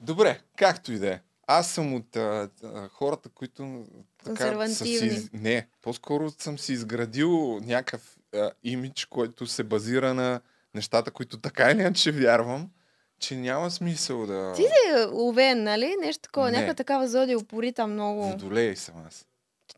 Добре, 0.00 0.40
както 0.56 0.92
и 0.92 0.98
да 0.98 1.08
е. 1.08 1.20
Аз 1.46 1.70
съм 1.70 1.94
от 1.94 2.16
а, 2.16 2.50
а, 2.64 2.88
хората, 2.88 3.28
които 3.28 3.84
така, 4.24 4.68
са 4.68 4.74
си, 4.74 5.28
не, 5.32 5.68
по-скоро 5.82 6.30
съм 6.30 6.58
си 6.58 6.72
изградил 6.72 7.60
някакъв 7.62 8.15
а, 8.36 8.52
имидж, 8.64 9.04
който 9.04 9.46
се 9.46 9.64
базира 9.64 10.14
на 10.14 10.40
нещата, 10.74 11.10
които 11.10 11.40
така 11.40 11.70
или 11.70 11.80
иначе 11.80 12.12
вярвам, 12.12 12.70
че 13.18 13.36
няма 13.36 13.70
смисъл 13.70 14.26
да... 14.26 14.52
Ти 14.52 14.62
си 14.62 15.04
ловен, 15.12 15.62
нали? 15.62 15.96
Нещо 16.00 16.22
такова, 16.22 16.46
Не. 16.46 16.52
някаква 16.52 16.74
такава 16.74 17.08
зодия 17.08 17.38
упорита 17.38 17.86
много. 17.86 18.22
Водолей 18.22 18.76
съм 18.76 18.94
аз. 19.06 19.26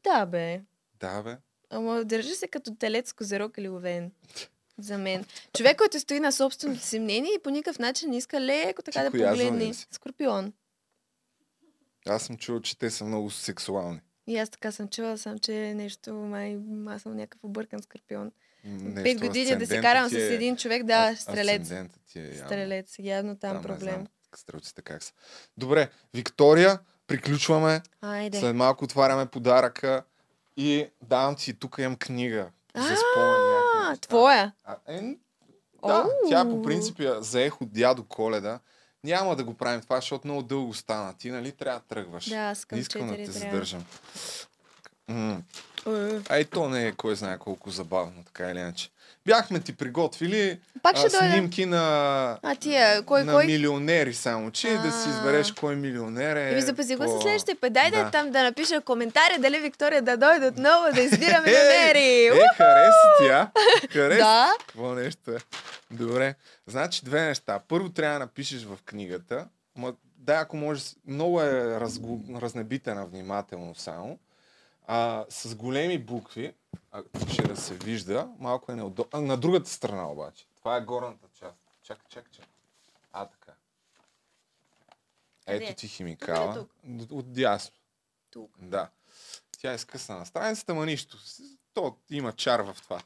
Да, 0.05 0.27
бе. 0.27 0.61
Да, 1.01 1.23
бе. 1.23 1.37
Ама 1.71 2.05
държи 2.05 2.35
се 2.35 2.49
като 2.49 2.75
телец, 2.75 3.13
козерог 3.13 3.59
или 3.59 3.69
овен. 3.69 4.13
За 4.79 4.99
мен. 4.99 5.25
Човек, 5.57 5.79
който 5.79 6.01
стои 6.01 6.21
на 6.21 6.33
собственото 6.33 6.83
си 6.83 6.99
мнение 6.99 7.31
и 7.35 7.43
по 7.43 7.51
никакъв 7.51 7.79
начин 7.79 8.11
не 8.11 8.17
иска 8.17 8.41
леко 8.41 8.83
така 8.83 9.11
Ти 9.11 9.19
да 9.19 9.31
погледне. 9.31 9.75
Скорпион. 9.75 10.53
Аз 12.07 12.23
съм 12.23 12.37
чувал, 12.37 12.61
че 12.61 12.79
те 12.79 12.91
са 12.91 13.05
много 13.05 13.31
сексуални. 13.31 14.01
И 14.27 14.39
аз 14.39 14.51
така 14.51 14.73
съм 14.73 14.89
чула, 14.89 15.19
съм, 15.19 15.39
че 15.39 15.67
е 15.67 15.75
нещо, 15.75 16.15
май, 16.15 16.59
аз 16.87 17.03
съм 17.03 17.17
някакъв 17.17 17.45
объркан 17.45 17.83
скорпион. 17.83 18.33
Нещо, 18.65 19.03
Пет 19.05 19.21
години 19.21 19.57
да 19.57 19.67
се 19.67 19.81
карам 19.81 20.09
ти 20.09 20.15
с 20.15 20.19
е- 20.19 20.35
един 20.35 20.57
човек, 20.57 20.85
да, 20.85 20.95
а- 20.95 21.17
стрелец. 21.17 21.69
ти 22.13 22.19
е 22.19 22.23
явно. 22.23 22.47
Стрелец, 22.47 22.95
явно 22.99 23.37
там 23.37 23.57
не 23.57 23.63
проблем. 23.63 24.07
Стрелците 24.37 24.83
как 24.83 25.03
са. 25.03 25.13
Добре, 25.57 25.89
Виктория, 26.15 26.79
приключваме. 27.07 27.83
Айде. 28.03 28.41
След 28.41 28.57
малко 28.57 28.85
отваряме 28.85 29.27
подаръка 29.27 30.03
и 30.57 30.87
давам 31.03 31.37
ти, 31.37 31.55
тук 31.55 31.77
имам 31.79 31.97
книга. 31.97 32.51
За 32.77 32.97
спомен 32.97 33.99
твоя. 34.01 34.53
А, 34.65 34.77
е, 34.89 35.17
да, 35.87 36.07
тя 36.29 36.45
по 36.45 36.63
принцип 36.63 37.01
я 37.01 37.23
заех 37.23 37.63
от 37.63 37.73
дядо 37.73 38.05
Коледа. 38.05 38.61
Няма 39.05 39.37
да 39.37 39.45
го 39.45 39.55
правим 39.55 39.81
това, 39.81 39.97
защото 39.97 40.27
много 40.27 40.43
дълго 40.43 40.75
стана. 40.75 41.15
Ти, 41.19 41.31
нали, 41.31 41.53
трябва 41.53 41.81
да 41.81 41.87
тръгваш. 41.87 42.29
Да, 42.29 42.37
аз 42.37 42.65
към 42.65 42.77
Не 42.77 42.81
искам 42.81 43.09
да 43.09 43.17
те 43.17 43.31
задържам. 43.31 43.85
Е. 45.89 46.21
А 46.29 46.39
и 46.39 46.45
то 46.45 46.69
не 46.69 46.87
е 46.87 46.93
кой 46.93 47.17
знае 47.17 47.39
колко 47.39 47.71
забавно, 47.71 48.25
така 48.25 48.51
или 48.51 48.59
иначе. 48.59 48.89
Бяхме 49.27 49.61
ти 49.61 49.73
приготвили 49.75 50.61
Пак 50.83 50.97
ще 50.99 51.07
а, 51.07 51.11
снимки 51.11 51.67
на, 51.67 51.79
А 52.43 52.55
тия, 52.55 53.03
кой, 53.03 53.25
на 53.25 53.33
кой? 53.33 53.47
милионери 53.47 54.15
само, 54.15 54.51
че 54.51 54.69
да 54.69 54.93
си 54.93 55.09
А. 55.09 55.11
избереш 55.11 55.53
кой 55.53 55.77
милионер 55.77 56.37
е. 56.39 56.51
Еми, 56.53 56.61
запази 56.63 56.97
го 56.97 57.05
по- 57.05 57.11
за 57.11 57.21
следващия 57.21 57.57
път. 57.57 57.73
Дай 57.73 57.91
да. 57.91 58.11
Там 58.11 58.31
да 58.31 58.43
напиша 58.43 58.81
коментари, 58.81 59.39
дали 59.39 59.61
Виктория 59.61 60.03
да 60.03 60.17
дойде 60.17 60.47
отново 60.47 60.93
да 60.95 61.01
избира 61.01 61.31
Е, 61.37 61.41
милионери. 61.41 62.27
Е, 62.27 62.31
хареса 62.57 62.99
ти, 63.19 63.27
а? 63.27 63.51
Хареса. 63.91 64.19
Да. 64.19 64.51
Какво 64.59 64.95
нещо 64.95 65.31
е? 65.31 65.37
Добре. 65.91 66.35
Значи 66.67 67.05
две 67.05 67.21
неща. 67.21 67.61
Първо 67.69 67.89
трябва 67.89 68.13
да 68.13 68.19
напишеш 68.19 68.63
в 68.63 68.77
книгата. 68.85 69.47
Ма, 69.77 69.93
да, 70.17 70.35
ако 70.35 70.57
може, 70.57 70.81
с- 70.81 70.97
много 71.07 71.43
е 71.43 71.51
разгу... 71.81 72.19
разнебитена 72.41 73.07
внимателно 73.07 73.75
само. 73.75 74.19
А, 74.91 75.27
с 75.29 75.55
големи 75.55 75.99
букви, 75.99 76.55
а, 76.93 77.03
ще 77.33 77.43
да 77.43 77.57
се 77.57 77.75
вижда, 77.75 78.29
малко 78.39 78.73
е 78.73 78.75
неудобно. 78.75 79.21
На 79.21 79.37
другата 79.37 79.71
страна 79.71 80.11
обаче. 80.11 80.47
Това 80.57 80.77
е 80.77 80.81
горната 80.81 81.29
част. 81.35 81.57
Чакай, 81.83 82.05
чакай, 82.09 82.33
чакай. 82.33 82.51
А, 83.13 83.27
така. 83.27 83.53
Ето 85.47 85.75
ти 85.75 85.89
химикала. 85.89 86.55
Тук 86.55 86.71
От, 87.11 87.33
дясно. 87.33 87.77
Тук. 88.31 88.51
Да. 88.59 88.91
Тя 89.59 89.73
е 89.73 89.79
скъсана 89.79 90.19
на 90.19 90.27
страницата, 90.27 90.75
ма 90.75 90.87
нищо. 90.87 91.19
То 91.75 91.97
има 92.11 92.33
чар 92.33 92.61
в 92.61 92.77
това. 92.83 93.03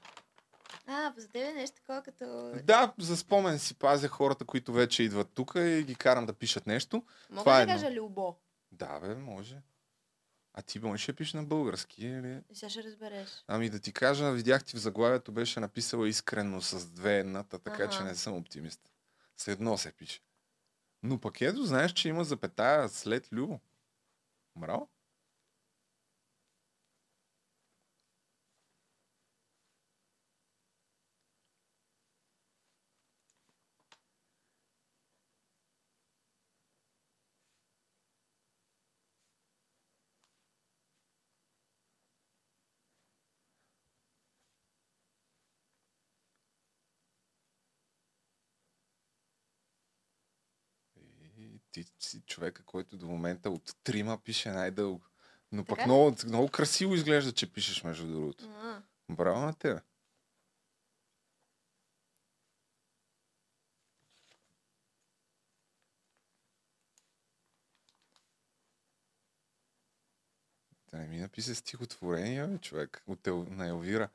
А, 0.86 1.12
за 1.16 1.28
тебе 1.28 1.48
е 1.48 1.52
нещо 1.52 1.76
такова 1.76 2.02
като... 2.02 2.52
Да, 2.64 2.92
за 2.98 3.16
спомен 3.16 3.58
си 3.58 3.74
пазя 3.74 4.08
хората, 4.08 4.44
които 4.44 4.72
вече 4.72 5.02
идват 5.02 5.30
тук 5.34 5.52
и 5.56 5.82
ги 5.86 5.94
карам 5.94 6.26
да 6.26 6.32
пишат 6.32 6.66
нещо. 6.66 7.02
Мога 7.30 7.42
това 7.42 7.52
да 7.52 7.58
е 7.58 7.62
едно. 7.62 7.74
кажа 7.74 7.90
любо. 7.90 8.36
Да, 8.72 9.00
бе, 9.00 9.14
може. 9.14 9.62
А 10.54 10.62
ти 10.62 10.78
можеш 10.78 11.06
да 11.06 11.12
пишеш 11.14 11.32
на 11.32 11.44
български 11.44 12.06
или... 12.06 12.42
И 12.50 12.54
сега 12.54 12.70
ще 12.70 12.82
разбереш. 12.82 13.28
Ами 13.46 13.70
да 13.70 13.80
ти 13.80 13.92
кажа, 13.92 14.32
видях 14.32 14.64
ти 14.64 14.76
в 14.76 14.80
заглавието 14.80 15.32
беше 15.32 15.60
написала 15.60 16.08
искрено 16.08 16.60
с 16.60 16.86
две 16.86 17.18
едната, 17.18 17.58
така 17.58 17.88
че 17.90 17.96
Аха. 17.96 18.04
не 18.04 18.14
съм 18.14 18.36
оптимист. 18.36 18.80
С 19.36 19.48
едно 19.48 19.78
се 19.78 19.92
пише. 19.92 20.20
Но 21.02 21.18
пък 21.18 21.40
ето, 21.40 21.64
знаеш, 21.64 21.92
че 21.92 22.08
има 22.08 22.24
запетая 22.24 22.88
след 22.88 23.32
Любо. 23.32 23.60
Браво. 24.56 24.88
И 51.36 51.60
ти 51.72 51.84
си 52.12 52.22
човека, 52.26 52.62
който 52.64 52.96
до 52.96 53.06
момента 53.06 53.50
от 53.50 53.76
трима 53.84 54.18
пише 54.24 54.50
най-дълго. 54.50 55.04
Но 55.52 55.64
пък 55.64 55.86
много, 55.86 56.16
много 56.26 56.48
красиво 56.48 56.94
изглежда, 56.94 57.32
че 57.32 57.52
пишеш 57.52 57.84
между 57.84 58.12
другото. 58.12 58.44
А, 58.48 58.82
Браво 59.08 59.40
на 59.40 59.54
тебе. 59.54 59.80
Да 70.90 70.98
не 70.98 71.06
ми 71.06 71.18
написа 71.18 71.54
стихотворение, 71.54 72.46
бе, 72.46 72.58
човек, 72.58 73.02
от 73.06 73.26
на 73.26 73.68
Елвира. 73.68 74.08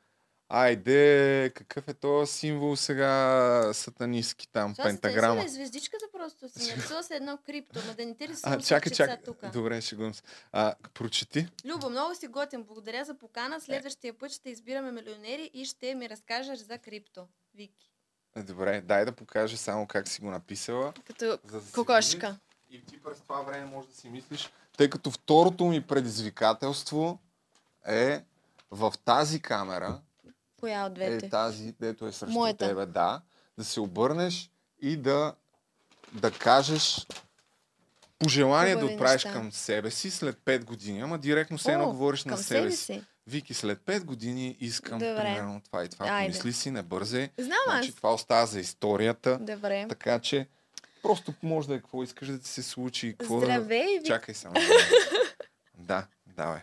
Айде, 0.49 1.51
какъв 1.55 1.87
е 1.87 1.93
този 1.93 2.33
символ 2.33 2.75
сега 2.75 3.71
сатанистки 3.73 4.47
там, 4.47 4.73
Това 4.73 4.83
пентаграма? 4.83 5.43
е 5.43 5.47
звездичката 5.47 6.05
просто 6.13 6.49
си. 6.49 6.69
Нарисува 6.75 7.03
се 7.03 7.15
едно 7.15 7.37
крипто, 7.45 7.79
ма 7.87 7.93
да 7.93 8.05
не 8.05 8.15
те 8.15 8.23
А, 8.23 8.27
рисувам 8.27 8.61
чакай, 8.61 8.91
чакай. 8.91 9.17
тук. 9.25 9.51
Добре, 9.53 9.81
шегувам 9.81 10.13
се. 10.13 10.21
А, 10.51 10.75
прочети. 10.93 11.47
Любо, 11.65 11.89
много 11.89 12.15
си 12.15 12.27
готин. 12.27 12.63
Благодаря 12.63 13.05
за 13.05 13.13
покана. 13.13 13.61
Следващия 13.61 14.17
път 14.17 14.31
ще 14.31 14.49
избираме 14.49 14.91
милионери 14.91 15.51
и 15.53 15.65
ще 15.65 15.95
ми 15.95 16.09
разкажеш 16.09 16.59
за 16.59 16.77
крипто. 16.77 17.27
Вики. 17.55 17.91
Е, 18.35 18.43
Добре, 18.43 18.81
дай 18.81 19.05
да 19.05 19.11
покажа 19.11 19.57
само 19.57 19.87
как 19.87 20.07
си 20.07 20.21
го 20.21 20.31
написала. 20.31 20.93
Като 21.07 21.39
За 21.45 21.61
да 21.61 21.71
кокошка. 21.71 22.37
И 22.69 22.85
ти 22.85 23.03
през 23.03 23.19
това 23.19 23.41
време 23.41 23.65
можеш 23.65 23.89
да 23.91 23.97
си 23.97 24.09
мислиш, 24.09 24.49
тъй 24.77 24.89
като 24.89 25.11
второто 25.11 25.65
ми 25.65 25.81
предизвикателство 25.81 27.19
е 27.87 28.23
в 28.71 28.93
тази 29.05 29.41
камера 29.41 30.01
Коя 30.59 30.85
от 30.85 30.93
двете? 30.93 31.25
Е 31.25 31.29
тази, 31.29 31.71
дето 31.71 32.07
е 32.07 32.11
срещу 32.11 32.33
Моята. 32.33 32.67
тебе, 32.67 32.85
да. 32.85 33.21
Да 33.57 33.63
се 33.63 33.79
обърнеш 33.79 34.51
и 34.81 34.97
да, 34.97 35.33
да 36.13 36.31
кажеш 36.31 37.07
пожелание 38.19 38.73
да 38.73 38.79
Хубави 38.79 38.93
отправиш 38.93 39.23
неща. 39.25 39.39
към 39.39 39.51
себе 39.51 39.91
си 39.91 40.11
след 40.11 40.37
5 40.37 40.63
години. 40.63 41.01
Ама 41.01 41.17
директно 41.17 41.57
се 41.57 41.71
едно 41.71 41.85
говориш 41.85 42.25
на 42.25 42.37
себе 42.37 42.71
си. 42.71 42.77
си. 42.77 43.03
Вики, 43.27 43.53
след 43.53 43.79
5 43.79 44.03
години 44.03 44.57
искам 44.59 44.99
Добре. 44.99 45.15
примерно 45.15 45.61
това 45.65 45.83
и 45.83 45.89
това. 45.89 46.05
Айде. 46.05 46.31
Помисли 46.31 46.53
си, 46.53 46.71
не 46.71 46.81
бързай. 46.83 47.29
Знам 47.37 47.57
Значи 47.67 47.89
аз. 47.89 47.95
това 47.95 48.13
остава 48.13 48.45
за 48.45 48.59
историята. 48.59 49.37
Добре. 49.37 49.85
Така 49.89 50.19
че 50.19 50.47
просто 51.01 51.33
може 51.43 51.67
да 51.67 51.75
е 51.75 51.77
какво 51.77 52.03
искаш 52.03 52.27
да 52.27 52.39
ти 52.39 52.47
се 52.47 52.63
случи. 52.63 53.15
Какво 53.19 53.39
Здравей, 53.39 53.85
да... 53.85 53.99
Ви- 54.01 54.07
Чакай 54.07 54.35
само. 54.35 54.55
да, 55.77 56.07
давай. 56.27 56.61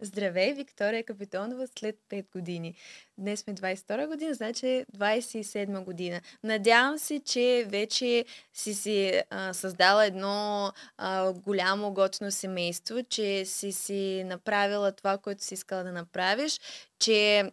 Здравей, 0.00 0.52
Виктория 0.52 1.04
Капитонова 1.04 1.66
след 1.78 1.96
5 2.10 2.32
години. 2.32 2.74
Днес 3.18 3.40
сме 3.40 3.54
22 3.54 4.06
година, 4.06 4.34
значи 4.34 4.84
27 4.96 5.84
година. 5.84 6.20
Надявам 6.44 6.98
се, 6.98 7.20
че 7.20 7.66
вече 7.68 8.24
си 8.52 8.74
си 8.74 9.22
а, 9.30 9.52
създала 9.52 10.06
едно 10.06 10.72
а, 10.98 11.32
голямо 11.32 11.92
готино 11.92 12.30
семейство, 12.30 13.02
че 13.02 13.44
си 13.44 13.72
си 13.72 14.24
направила 14.26 14.92
това, 14.92 15.18
което 15.18 15.44
си 15.44 15.54
искала 15.54 15.84
да 15.84 15.92
направиш, 15.92 16.60
че 16.98 17.50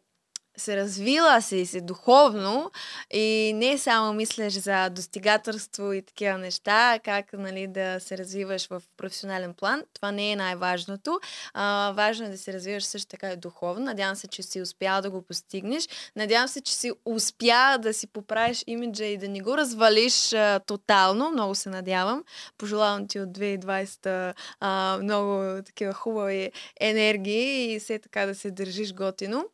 се 0.57 0.77
развила 0.77 1.41
си 1.41 1.65
си 1.65 1.81
духовно 1.81 2.71
и 3.11 3.51
не 3.55 3.77
само 3.77 4.13
мислиш 4.13 4.53
за 4.53 4.89
достигателство 4.89 5.93
и 5.93 6.01
такива 6.01 6.37
неща, 6.37 6.99
как 7.03 7.33
нали, 7.33 7.67
да 7.67 7.99
се 7.99 8.17
развиваш 8.17 8.67
в 8.67 8.81
професионален 8.97 9.53
план. 9.53 9.83
Това 9.93 10.11
не 10.11 10.31
е 10.31 10.35
най-важното. 10.35 11.19
А, 11.53 11.93
важно 11.95 12.25
е 12.25 12.29
да 12.29 12.37
се 12.37 12.53
развиваш 12.53 12.83
също 12.83 13.07
така 13.07 13.31
и 13.31 13.37
духовно. 13.37 13.85
Надявам 13.85 14.15
се, 14.15 14.27
че 14.27 14.43
си 14.43 14.61
успяла 14.61 15.01
да 15.01 15.09
го 15.09 15.21
постигнеш. 15.21 15.87
Надявам 16.15 16.47
се, 16.47 16.61
че 16.61 16.73
си 16.73 16.91
успя 17.05 17.77
да 17.79 17.93
си 17.93 18.07
поправиш 18.07 18.63
имиджа 18.67 19.05
и 19.05 19.17
да 19.17 19.29
не 19.29 19.41
го 19.41 19.57
развалиш 19.57 20.33
а, 20.33 20.59
тотално. 20.59 21.31
Много 21.31 21.55
се 21.55 21.69
надявам. 21.69 22.23
Пожелавам 22.57 23.07
ти 23.07 23.19
от 23.19 23.29
2020 23.29 24.33
а, 24.59 24.99
много 25.01 25.61
такива 25.65 25.93
хубави 25.93 26.51
енергии 26.79 27.73
и 27.73 27.79
все 27.79 27.99
така 27.99 28.25
да 28.25 28.35
се 28.35 28.51
държиш 28.51 28.93
готино. 28.93 29.45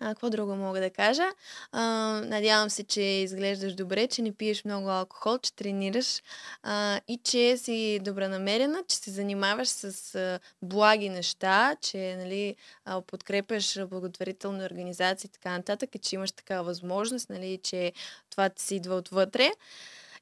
А, 0.00 0.08
какво 0.08 0.30
друго 0.30 0.54
мога 0.54 0.80
да 0.80 0.90
кажа? 0.90 1.28
А, 1.72 1.82
надявам 2.24 2.70
се, 2.70 2.84
че 2.84 3.00
изглеждаш 3.00 3.74
добре, 3.74 4.06
че 4.06 4.22
не 4.22 4.32
пиеш 4.32 4.64
много 4.64 4.88
алкохол, 4.88 5.38
че 5.38 5.52
тренираш 5.52 6.22
а, 6.62 7.00
и 7.08 7.20
че 7.24 7.56
си 7.56 8.00
добронамерена, 8.02 8.82
че 8.88 8.96
се 8.96 9.10
занимаваш 9.10 9.68
с 9.68 10.14
а, 10.14 10.40
благи 10.62 11.08
неща, 11.08 11.76
че 11.80 12.16
нали, 12.18 12.56
а, 12.84 13.00
подкрепяш 13.00 13.86
благотворителни 13.86 14.64
организации 14.64 15.28
и 15.28 15.32
така 15.32 15.50
нататък, 15.50 15.94
и 15.94 15.98
че 15.98 16.14
имаш 16.14 16.32
такава 16.32 16.62
възможност, 16.62 17.30
нали, 17.30 17.58
че 17.62 17.92
това 18.30 18.48
ти 18.48 18.62
си 18.62 18.76
идва 18.76 18.94
отвътре. 18.94 19.50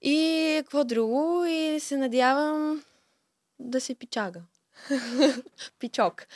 И 0.03 0.57
какво 0.63 0.85
друго? 0.85 1.45
И 1.45 1.81
се 1.81 1.97
надявам 1.97 2.83
да 3.59 3.81
се 3.81 3.95
пичага. 3.95 4.43
Пичок. 5.79 6.23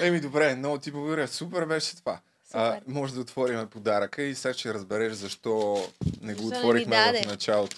Еми, 0.00 0.20
добре, 0.20 0.54
много 0.54 0.78
ти 0.78 0.90
благодаря. 0.90 1.28
Супер 1.28 1.64
беше 1.64 1.96
това. 1.96 2.20
А, 2.52 2.74
Супер. 2.74 2.82
може 2.86 3.14
да 3.14 3.20
отворим 3.20 3.68
подаръка 3.68 4.22
и 4.22 4.34
сега 4.34 4.54
ще 4.54 4.74
разбереш 4.74 5.12
защо 5.12 5.86
не 6.20 6.34
го 6.34 6.38
Защо 6.38 6.44
не 6.44 6.50
ми 6.52 6.56
отворихме 6.58 6.96
даде? 6.96 7.22
в 7.22 7.26
началото. 7.26 7.76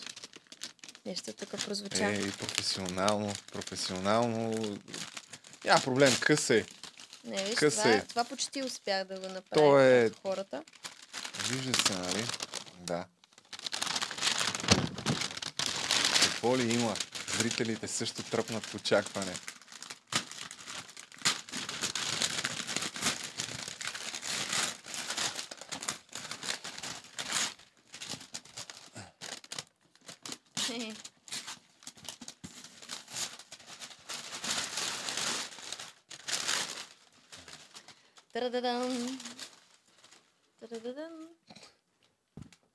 Нещо 1.07 1.33
тук 1.33 1.49
прозвуча. 1.51 2.05
Ей, 2.05 2.31
професионално, 2.31 3.33
професионално. 3.53 4.55
Няма 5.65 5.81
проблем, 5.81 6.13
къс 6.21 6.51
е. 6.51 6.67
Не, 7.25 7.45
виж, 7.45 7.55
Къс 7.55 7.77
това, 7.77 7.91
е. 7.91 8.05
това 8.05 8.25
почти 8.25 8.63
успях 8.63 9.05
да 9.05 9.15
го 9.15 9.27
направя. 9.27 9.43
То 9.55 9.81
е- 9.81 10.11
хората. 10.23 10.63
Вижда 11.49 11.83
се, 11.83 11.95
нали? 11.95 12.25
Да. 12.81 13.05
Какво 16.23 16.57
ли 16.57 16.75
има? 16.75 16.95
Зрителите 17.39 17.89
също 17.89 18.23
тръпнат 18.23 18.67
в 18.67 18.75
очакване. 18.75 19.33
Тарададам. 38.33 39.19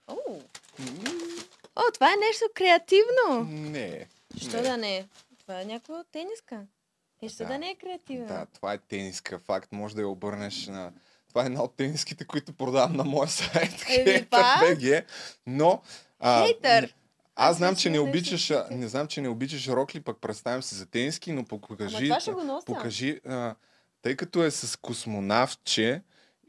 О! 0.07 0.41
О, 1.75 1.81
това 1.93 2.13
е 2.13 2.15
нещо 2.15 2.45
креативно. 2.53 3.43
Не. 3.43 4.07
Що 4.49 4.57
не. 4.57 4.63
да 4.63 4.77
не 4.77 4.97
е? 4.97 5.05
Това 5.39 5.61
е 5.61 5.65
някаква 5.65 6.03
тениска. 6.11 6.65
Е, 7.21 7.29
що 7.29 7.37
да, 7.37 7.45
Да. 7.45 7.57
не 7.57 7.69
е 7.69 7.75
креативно? 7.75 8.27
Да, 8.27 8.45
това 8.45 8.73
е 8.73 8.77
тениска. 8.77 9.39
Факт, 9.39 9.71
може 9.71 9.95
да 9.95 10.01
я 10.01 10.07
обърнеш 10.07 10.67
на... 10.67 10.91
Това 11.29 11.43
е 11.43 11.45
една 11.45 11.63
от 11.63 11.75
тениските, 11.75 12.25
които 12.25 12.53
продавам 12.53 12.95
на 12.95 13.03
моя 13.03 13.27
сайт. 13.29 13.71
Hater.bg, 13.71 15.03
Но... 15.47 15.81
А, 16.19 16.45
Хейтър! 16.45 16.95
Аз 17.35 17.57
знам, 17.57 17.75
че 17.75 17.89
не 17.89 17.99
обичаш, 17.99 18.53
не 18.71 18.87
знам, 18.87 19.07
че 19.07 19.21
не 19.21 19.29
обичаш 19.29 19.67
рокли, 19.67 20.01
пък 20.01 20.17
представям 20.17 20.63
се 20.63 20.75
за 20.75 20.85
тениски, 20.85 21.31
но 21.31 21.45
покажи, 21.45 22.03
това 22.03 22.19
ще 22.19 22.31
го 22.31 22.43
нося. 22.43 22.65
покажи, 22.65 23.19
а, 23.27 23.55
тъй 24.01 24.15
като 24.15 24.43
е 24.43 24.51
с 24.51 24.79
космонавтче, 24.79 26.01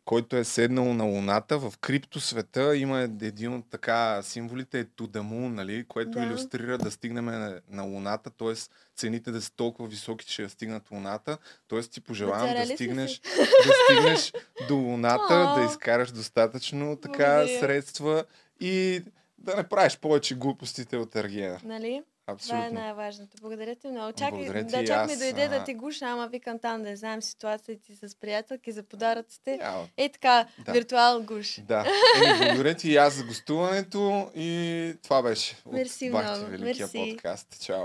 който 0.08 0.36
е 0.36 0.44
седнал 0.44 0.94
на 0.94 1.04
Луната, 1.04 1.58
в 1.58 1.72
криптосвета 1.80 2.76
има 2.76 3.00
един 3.00 3.54
от 3.54 3.70
така 3.70 4.22
символите 4.22 4.80
е 4.80 4.84
moon, 5.18 5.48
нали, 5.48 5.84
което 5.88 6.10
Да. 6.10 6.24
иллюстрира 6.24 6.78
да 6.78 6.90
стигнем 6.90 7.24
на, 7.24 7.60
на 7.70 7.82
Луната, 7.82 8.30
т.е. 8.30 8.54
цените 8.96 9.30
да 9.30 9.42
са 9.42 9.52
толкова 9.52 9.88
високи, 9.88 10.26
че 10.26 10.42
да 10.42 10.48
стигнат 10.48 10.90
Луната, 10.90 11.38
т.е. 11.68 11.80
ти 11.80 12.00
пожелавам 12.00 12.54
да 12.54 12.66
стигнеш, 12.66 13.20
да 13.66 13.72
стигнеш 13.84 14.32
до 14.68 14.74
Луната, 14.74 15.34
да 15.34 15.60
О, 15.60 15.70
изкараш 15.70 16.10
достатъчно 16.10 16.96
така 16.96 17.34
благодаря. 17.36 17.60
средства 17.60 18.24
и 18.60 19.02
да 19.38 19.56
не 19.56 19.68
правиш 19.68 19.98
повече 19.98 20.34
глупостите 20.34 20.96
от 20.96 21.16
Ергена. 21.16 21.60
Нали? 21.64 22.02
Това 22.28 22.56
е 22.56 22.58
Абсолютно. 22.58 22.80
най-важното. 22.80 23.36
Благодаря 23.40 23.76
ти 23.76 23.88
много. 23.88 24.12
Чакай, 24.12 24.30
Благодаря 24.30 24.64
да 24.64 24.84
чак 24.84 25.10
ми 25.10 25.16
дойде 25.16 25.42
а- 25.42 25.48
да 25.48 25.64
ти 25.64 25.74
гуша, 25.74 26.04
ама 26.04 26.28
викам 26.28 26.58
там 26.58 26.82
да 26.82 26.96
знаем 26.96 27.22
ситуацията 27.22 27.82
ти 27.82 27.96
с 27.98 28.16
приятелки 28.16 28.72
за 28.72 28.82
подаръците. 28.82 29.60
Е 29.96 30.08
така, 30.08 30.46
Да. 30.58 30.72
виртуал 30.72 31.22
гуш. 31.22 31.60
Да. 31.60 31.84
Еми, 32.16 32.38
благодаря 32.40 32.74
ти 32.74 32.90
и 32.90 32.96
аз 32.96 33.14
за 33.14 33.24
гостуването 33.24 34.30
и 34.34 34.94
това 35.02 35.22
беше 35.22 35.56
от 35.64 35.72
Мерси 35.72 36.10
Бахти 36.10 36.30
много. 36.30 36.50
Великия 36.50 36.86
Мерси. 36.86 37.10
подкаст. 37.12 37.62
Чао. 37.62 37.84